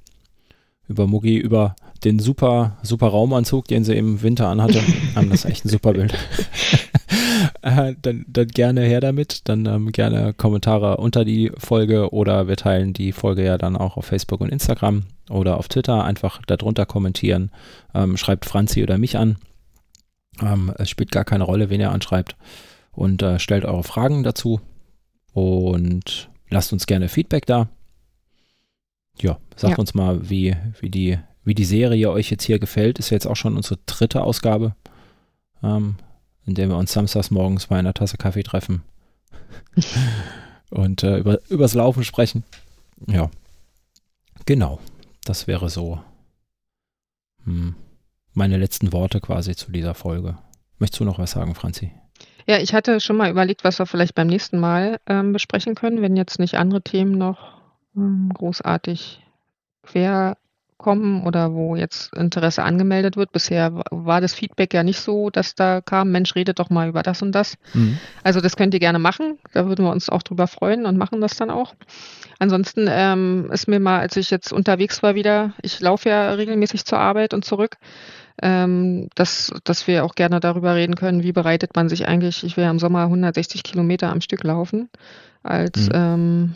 über 0.91 1.07
Mugi, 1.07 1.37
über 1.37 1.75
den 2.03 2.19
super, 2.19 2.77
super 2.83 3.07
Raumanzug, 3.07 3.67
den 3.67 3.83
sie 3.83 3.95
im 3.95 4.21
Winter 4.21 4.47
anhatte. 4.47 4.81
ähm, 5.15 5.29
das 5.29 5.45
ist 5.45 5.51
echt 5.51 5.65
ein 5.65 5.69
super 5.69 5.93
Bild. 5.93 6.13
äh, 7.61 7.95
dann, 8.01 8.25
dann 8.27 8.47
gerne 8.47 8.81
her 8.81 9.01
damit. 9.01 9.47
Dann 9.47 9.65
ähm, 9.65 9.91
gerne 9.91 10.33
Kommentare 10.33 10.97
unter 10.97 11.25
die 11.25 11.51
Folge 11.57 12.11
oder 12.11 12.47
wir 12.47 12.57
teilen 12.57 12.93
die 12.93 13.11
Folge 13.11 13.43
ja 13.43 13.57
dann 13.57 13.75
auch 13.75 13.97
auf 13.97 14.05
Facebook 14.05 14.41
und 14.41 14.49
Instagram 14.49 15.03
oder 15.29 15.57
auf 15.57 15.67
Twitter. 15.67 16.03
Einfach 16.03 16.41
darunter 16.45 16.85
kommentieren. 16.85 17.51
Ähm, 17.93 18.17
schreibt 18.17 18.45
Franzi 18.45 18.83
oder 18.83 18.97
mich 18.97 19.17
an. 19.17 19.37
Ähm, 20.41 20.73
es 20.77 20.89
spielt 20.89 21.11
gar 21.11 21.25
keine 21.25 21.43
Rolle, 21.43 21.69
wen 21.69 21.81
ihr 21.81 21.91
anschreibt. 21.91 22.35
Und 22.91 23.21
äh, 23.21 23.39
stellt 23.39 23.65
eure 23.65 23.83
Fragen 23.83 24.23
dazu. 24.23 24.59
Und 25.33 26.29
lasst 26.49 26.73
uns 26.73 26.87
gerne 26.87 27.09
Feedback 27.09 27.45
da. 27.45 27.69
Ja, 29.19 29.37
sagt 29.55 29.73
Ja. 29.73 29.77
uns 29.77 29.93
mal, 29.93 30.29
wie, 30.29 30.55
wie, 30.79 30.89
die, 30.89 31.19
wie 31.43 31.55
die 31.55 31.65
Serie 31.65 32.11
euch 32.11 32.29
jetzt 32.31 32.43
hier 32.43 32.59
gefällt. 32.59 32.99
Ist 32.99 33.09
ja 33.09 33.15
jetzt 33.15 33.27
auch 33.27 33.35
schon 33.35 33.55
unsere 33.57 33.77
dritte 33.85 34.23
Ausgabe, 34.23 34.75
ähm, 35.63 35.95
in 36.45 36.55
der 36.55 36.69
wir 36.69 36.77
uns 36.77 36.93
samstags 36.93 37.31
morgens 37.31 37.67
bei 37.67 37.77
einer 37.77 37.93
Tasse 37.93 38.17
Kaffee 38.17 38.43
treffen 38.43 38.83
und 40.69 41.03
äh, 41.03 41.17
über, 41.17 41.39
übers 41.49 41.73
Laufen 41.73 42.03
sprechen. 42.03 42.43
Ja, 43.07 43.29
genau. 44.45 44.79
Das 45.23 45.47
wäre 45.47 45.69
so 45.69 45.99
hm, 47.45 47.75
meine 48.33 48.57
letzten 48.57 48.91
Worte 48.93 49.19
quasi 49.19 49.55
zu 49.55 49.71
dieser 49.71 49.93
Folge. 49.93 50.37
Möchtest 50.79 50.99
du 50.99 51.05
noch 51.05 51.19
was 51.19 51.31
sagen, 51.31 51.53
Franzi? 51.53 51.91
Ja, 52.47 52.57
ich 52.57 52.73
hatte 52.73 52.99
schon 52.99 53.17
mal 53.17 53.29
überlegt, 53.29 53.63
was 53.63 53.77
wir 53.77 53.85
vielleicht 53.85 54.15
beim 54.15 54.27
nächsten 54.27 54.59
Mal 54.59 54.99
ähm, 55.05 55.31
besprechen 55.31 55.75
können, 55.75 56.01
wenn 56.01 56.15
jetzt 56.15 56.39
nicht 56.39 56.55
andere 56.55 56.81
Themen 56.81 57.17
noch 57.17 57.60
großartig 58.33 59.23
quer 59.83 60.37
kommen 60.77 61.27
oder 61.27 61.53
wo 61.53 61.75
jetzt 61.75 62.11
Interesse 62.15 62.63
angemeldet 62.63 63.15
wird. 63.15 63.31
Bisher 63.31 63.75
wa- 63.75 63.83
war 63.91 64.19
das 64.19 64.33
Feedback 64.33 64.73
ja 64.73 64.81
nicht 64.81 64.99
so, 64.99 65.29
dass 65.29 65.53
da 65.53 65.79
kam, 65.79 66.11
Mensch, 66.11 66.33
redet 66.33 66.57
doch 66.57 66.71
mal 66.71 66.89
über 66.89 67.03
das 67.03 67.21
und 67.21 67.33
das. 67.33 67.55
Mhm. 67.75 67.99
Also 68.23 68.41
das 68.41 68.55
könnt 68.55 68.73
ihr 68.73 68.79
gerne 68.79 68.97
machen. 68.97 69.37
Da 69.53 69.67
würden 69.67 69.85
wir 69.85 69.91
uns 69.91 70.09
auch 70.09 70.23
drüber 70.23 70.47
freuen 70.47 70.87
und 70.87 70.97
machen 70.97 71.21
das 71.21 71.35
dann 71.37 71.51
auch. 71.51 71.75
Ansonsten 72.39 72.87
ähm, 72.89 73.49
ist 73.51 73.67
mir 73.67 73.79
mal, 73.79 73.99
als 73.99 74.15
ich 74.17 74.31
jetzt 74.31 74.51
unterwegs 74.51 75.03
war 75.03 75.13
wieder, 75.13 75.53
ich 75.61 75.79
laufe 75.81 76.09
ja 76.09 76.31
regelmäßig 76.33 76.83
zur 76.85 76.97
Arbeit 76.97 77.35
und 77.35 77.45
zurück, 77.45 77.77
ähm, 78.41 79.07
dass, 79.13 79.53
dass 79.63 79.85
wir 79.85 80.03
auch 80.03 80.15
gerne 80.15 80.39
darüber 80.39 80.73
reden 80.73 80.95
können, 80.95 81.21
wie 81.21 81.31
bereitet 81.31 81.75
man 81.75 81.89
sich 81.89 82.07
eigentlich, 82.07 82.43
ich 82.43 82.57
will 82.57 82.63
ja 82.63 82.71
im 82.71 82.79
Sommer 82.79 83.03
160 83.03 83.61
Kilometer 83.61 84.09
am 84.09 84.21
Stück 84.21 84.43
laufen, 84.43 84.89
als 85.43 85.89
Mhm. 85.89 85.91
ähm, 85.93 86.55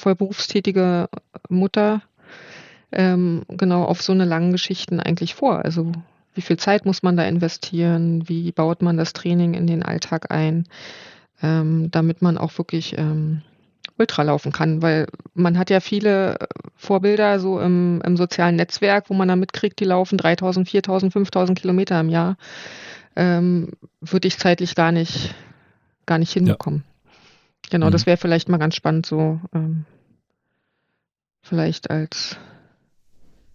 vollberufstätige 0.00 1.08
Mutter, 1.48 2.02
ähm, 2.92 3.44
genau 3.48 3.84
auf 3.84 4.02
so 4.02 4.12
eine 4.12 4.24
langen 4.24 4.52
Geschichten 4.52 4.98
eigentlich 4.98 5.34
vor. 5.34 5.64
Also 5.64 5.92
wie 6.34 6.42
viel 6.42 6.56
Zeit 6.56 6.86
muss 6.86 7.02
man 7.02 7.16
da 7.16 7.24
investieren? 7.24 8.28
Wie 8.28 8.52
baut 8.52 8.82
man 8.82 8.96
das 8.96 9.12
Training 9.12 9.54
in 9.54 9.66
den 9.66 9.82
Alltag 9.82 10.30
ein, 10.30 10.66
ähm, 11.42 11.90
damit 11.90 12.22
man 12.22 12.38
auch 12.38 12.56
wirklich 12.58 12.96
ähm, 12.98 13.42
Ultra 13.98 14.22
laufen 14.22 14.52
kann? 14.52 14.82
Weil 14.82 15.06
man 15.34 15.58
hat 15.58 15.70
ja 15.70 15.80
viele 15.80 16.38
Vorbilder 16.76 17.40
so 17.40 17.60
im, 17.60 18.00
im 18.04 18.16
sozialen 18.16 18.56
Netzwerk, 18.56 19.10
wo 19.10 19.14
man 19.14 19.28
dann 19.28 19.40
mitkriegt, 19.40 19.80
die 19.80 19.84
laufen 19.84 20.18
3000, 20.18 20.68
4000, 20.68 21.12
5000 21.12 21.58
Kilometer 21.58 22.00
im 22.00 22.08
Jahr. 22.08 22.36
Ähm, 23.16 23.72
würde 24.00 24.28
ich 24.28 24.38
zeitlich 24.38 24.74
gar 24.74 24.92
nicht, 24.92 25.34
gar 26.06 26.18
nicht 26.18 26.32
hinbekommen. 26.32 26.84
Genau, 27.70 27.86
Mhm. 27.86 27.90
das 27.92 28.06
wäre 28.06 28.16
vielleicht 28.16 28.48
mal 28.48 28.58
ganz 28.58 28.74
spannend, 28.74 29.06
so 29.06 29.40
ähm, 29.54 29.84
vielleicht 31.42 31.90
als 31.90 32.36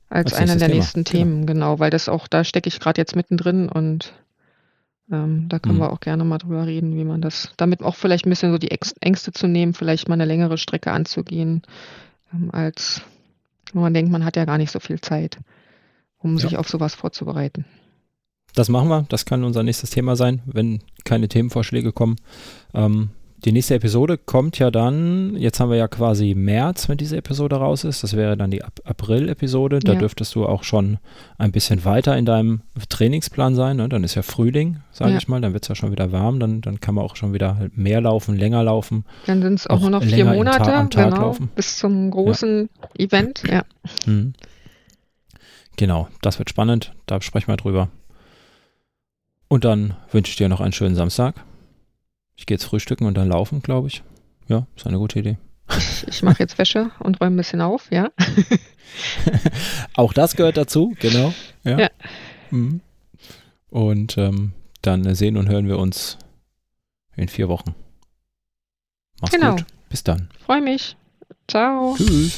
als, 0.07 0.33
Als 0.33 0.41
einer 0.41 0.55
der 0.57 0.67
Thema, 0.67 0.79
nächsten 0.79 1.03
genau. 1.03 1.11
Themen, 1.11 1.45
genau, 1.47 1.79
weil 1.79 1.89
das 1.89 2.07
auch, 2.09 2.27
da 2.27 2.43
stecke 2.43 2.67
ich 2.67 2.79
gerade 2.79 3.01
jetzt 3.01 3.15
mittendrin 3.15 3.67
und 3.67 4.13
ähm, 5.11 5.49
da 5.49 5.57
können 5.59 5.77
Mhm. 5.77 5.81
wir 5.81 5.91
auch 5.91 5.99
gerne 5.99 6.23
mal 6.23 6.37
drüber 6.37 6.65
reden, 6.67 6.95
wie 6.95 7.03
man 7.03 7.21
das, 7.21 7.51
damit 7.57 7.81
auch 7.81 7.95
vielleicht 7.95 8.25
ein 8.25 8.29
bisschen 8.29 8.51
so 8.51 8.57
die 8.59 8.69
Ängst- 8.71 8.97
Ängste 9.01 9.31
zu 9.33 9.47
nehmen, 9.47 9.73
vielleicht 9.73 10.07
mal 10.07 10.13
eine 10.13 10.25
längere 10.25 10.57
Strecke 10.59 10.91
anzugehen, 10.91 11.63
ähm, 12.33 12.49
als 12.51 13.01
wenn 13.73 13.81
man 13.81 13.93
denkt, 13.95 14.11
man 14.11 14.23
hat 14.23 14.35
ja 14.37 14.45
gar 14.45 14.59
nicht 14.59 14.71
so 14.71 14.79
viel 14.79 15.01
Zeit, 15.01 15.37
um 16.19 16.35
Ja. 16.37 16.41
sich 16.41 16.57
auf 16.57 16.69
sowas 16.69 16.93
vorzubereiten. 16.95 17.65
Das 18.53 18.69
machen 18.69 18.87
wir. 18.87 19.05
Das 19.09 19.25
kann 19.25 19.43
unser 19.43 19.63
nächstes 19.63 19.89
Thema 19.89 20.15
sein, 20.15 20.41
wenn 20.45 20.81
keine 21.03 21.27
Themenvorschläge 21.27 21.91
kommen. 21.91 22.15
Ähm, 22.73 23.09
die 23.45 23.51
nächste 23.51 23.75
Episode 23.75 24.17
kommt 24.17 24.57
ja 24.57 24.71
dann, 24.71 25.35
jetzt 25.37 25.59
haben 25.59 25.69
wir 25.69 25.77
ja 25.77 25.87
quasi 25.87 26.33
März, 26.33 26.89
wenn 26.89 26.97
diese 26.97 27.15
Episode 27.17 27.57
raus 27.57 27.83
ist. 27.83 28.01
Das 28.03 28.15
wäre 28.15 28.35
dann 28.35 28.49
die 28.49 28.63
Ap 28.63 28.79
April-Episode. 28.83 29.79
Da 29.81 29.93
Ja. 29.93 29.99
dürftest 29.99 30.33
du 30.33 30.47
auch 30.47 30.63
schon 30.63 30.97
ein 31.37 31.51
bisschen 31.51 31.85
weiter 31.85 32.17
in 32.17 32.25
deinem 32.25 32.61
Trainingsplan 32.89 33.53
sein. 33.53 33.77
Ne? 33.77 33.87
Dann 33.87 34.03
ist 34.03 34.15
ja 34.15 34.23
Frühling, 34.23 34.77
sage 34.91 35.11
Ja. 35.11 35.17
ich 35.17 35.27
mal. 35.27 35.41
Dann 35.41 35.53
wird 35.53 35.63
es 35.63 35.69
ja 35.69 35.75
schon 35.75 35.91
wieder 35.91 36.11
warm. 36.11 36.39
Dann, 36.39 36.61
dann 36.61 36.79
kann 36.79 36.95
man 36.95 37.05
auch 37.05 37.15
schon 37.15 37.33
wieder 37.33 37.57
halt 37.57 37.77
mehr 37.77 38.01
laufen, 38.01 38.35
länger 38.35 38.63
laufen. 38.63 39.05
Dann 39.27 39.41
sind 39.43 39.59
es 39.59 39.67
auch, 39.67 39.75
Auch 39.75 39.81
nur 39.81 39.89
noch 39.91 40.03
vier 40.03 40.25
Monate, 40.25 40.57
Ta- 40.63 40.79
am 40.79 40.89
Tag 40.89 41.11
genau, 41.11 41.21
laufen. 41.27 41.49
bis 41.55 41.77
zum 41.77 42.09
großen 42.09 42.69
Event, 42.97 43.43
ja. 43.47 43.63
Mhm. 44.07 44.33
Genau, 45.77 46.07
das 46.21 46.39
wird 46.39 46.49
spannend. 46.49 46.93
Da 47.05 47.21
sprechen 47.21 47.47
wir 47.49 47.57
drüber. 47.57 47.89
Und 49.49 49.65
dann 49.65 49.93
wünsche 50.11 50.31
ich 50.31 50.35
dir 50.37 50.49
noch 50.49 50.61
einen 50.61 50.73
schönen 50.73 50.95
Samstag. 50.95 51.35
Ich 52.35 52.45
gehe 52.45 52.55
jetzt 52.55 52.65
frühstücken 52.65 53.05
und 53.05 53.15
dann 53.15 53.29
laufen, 53.29 53.61
glaube 53.61 53.87
ich. 53.87 54.03
Ja, 54.47 54.67
ist 54.75 54.85
eine 54.85 54.97
gute 54.97 55.19
Idee. 55.19 55.37
Ich, 55.77 56.07
ich 56.07 56.23
mache 56.23 56.39
jetzt 56.39 56.57
Wäsche 56.57 56.91
und 56.99 57.19
räume 57.19 57.35
ein 57.35 57.37
bisschen 57.37 57.61
auf, 57.61 57.89
ja. 57.91 58.09
Auch 59.95 60.13
das 60.13 60.35
gehört 60.35 60.57
dazu, 60.57 60.93
genau. 60.99 61.33
Ja. 61.63 61.79
Ja. 61.79 61.89
Mhm. 62.51 62.81
Und 63.69 64.17
ähm, 64.17 64.53
dann 64.81 65.15
sehen 65.15 65.37
und 65.37 65.49
hören 65.49 65.67
wir 65.67 65.79
uns 65.79 66.17
in 67.15 67.27
vier 67.29 67.49
Wochen. 67.49 67.73
Mach's 69.21 69.31
Genau. 69.33 69.55
gut. 69.55 69.65
Bis 69.89 70.03
dann. 70.03 70.29
Freue 70.45 70.61
mich. 70.61 70.95
Ciao. 71.47 71.95
Tschüss. 71.97 72.37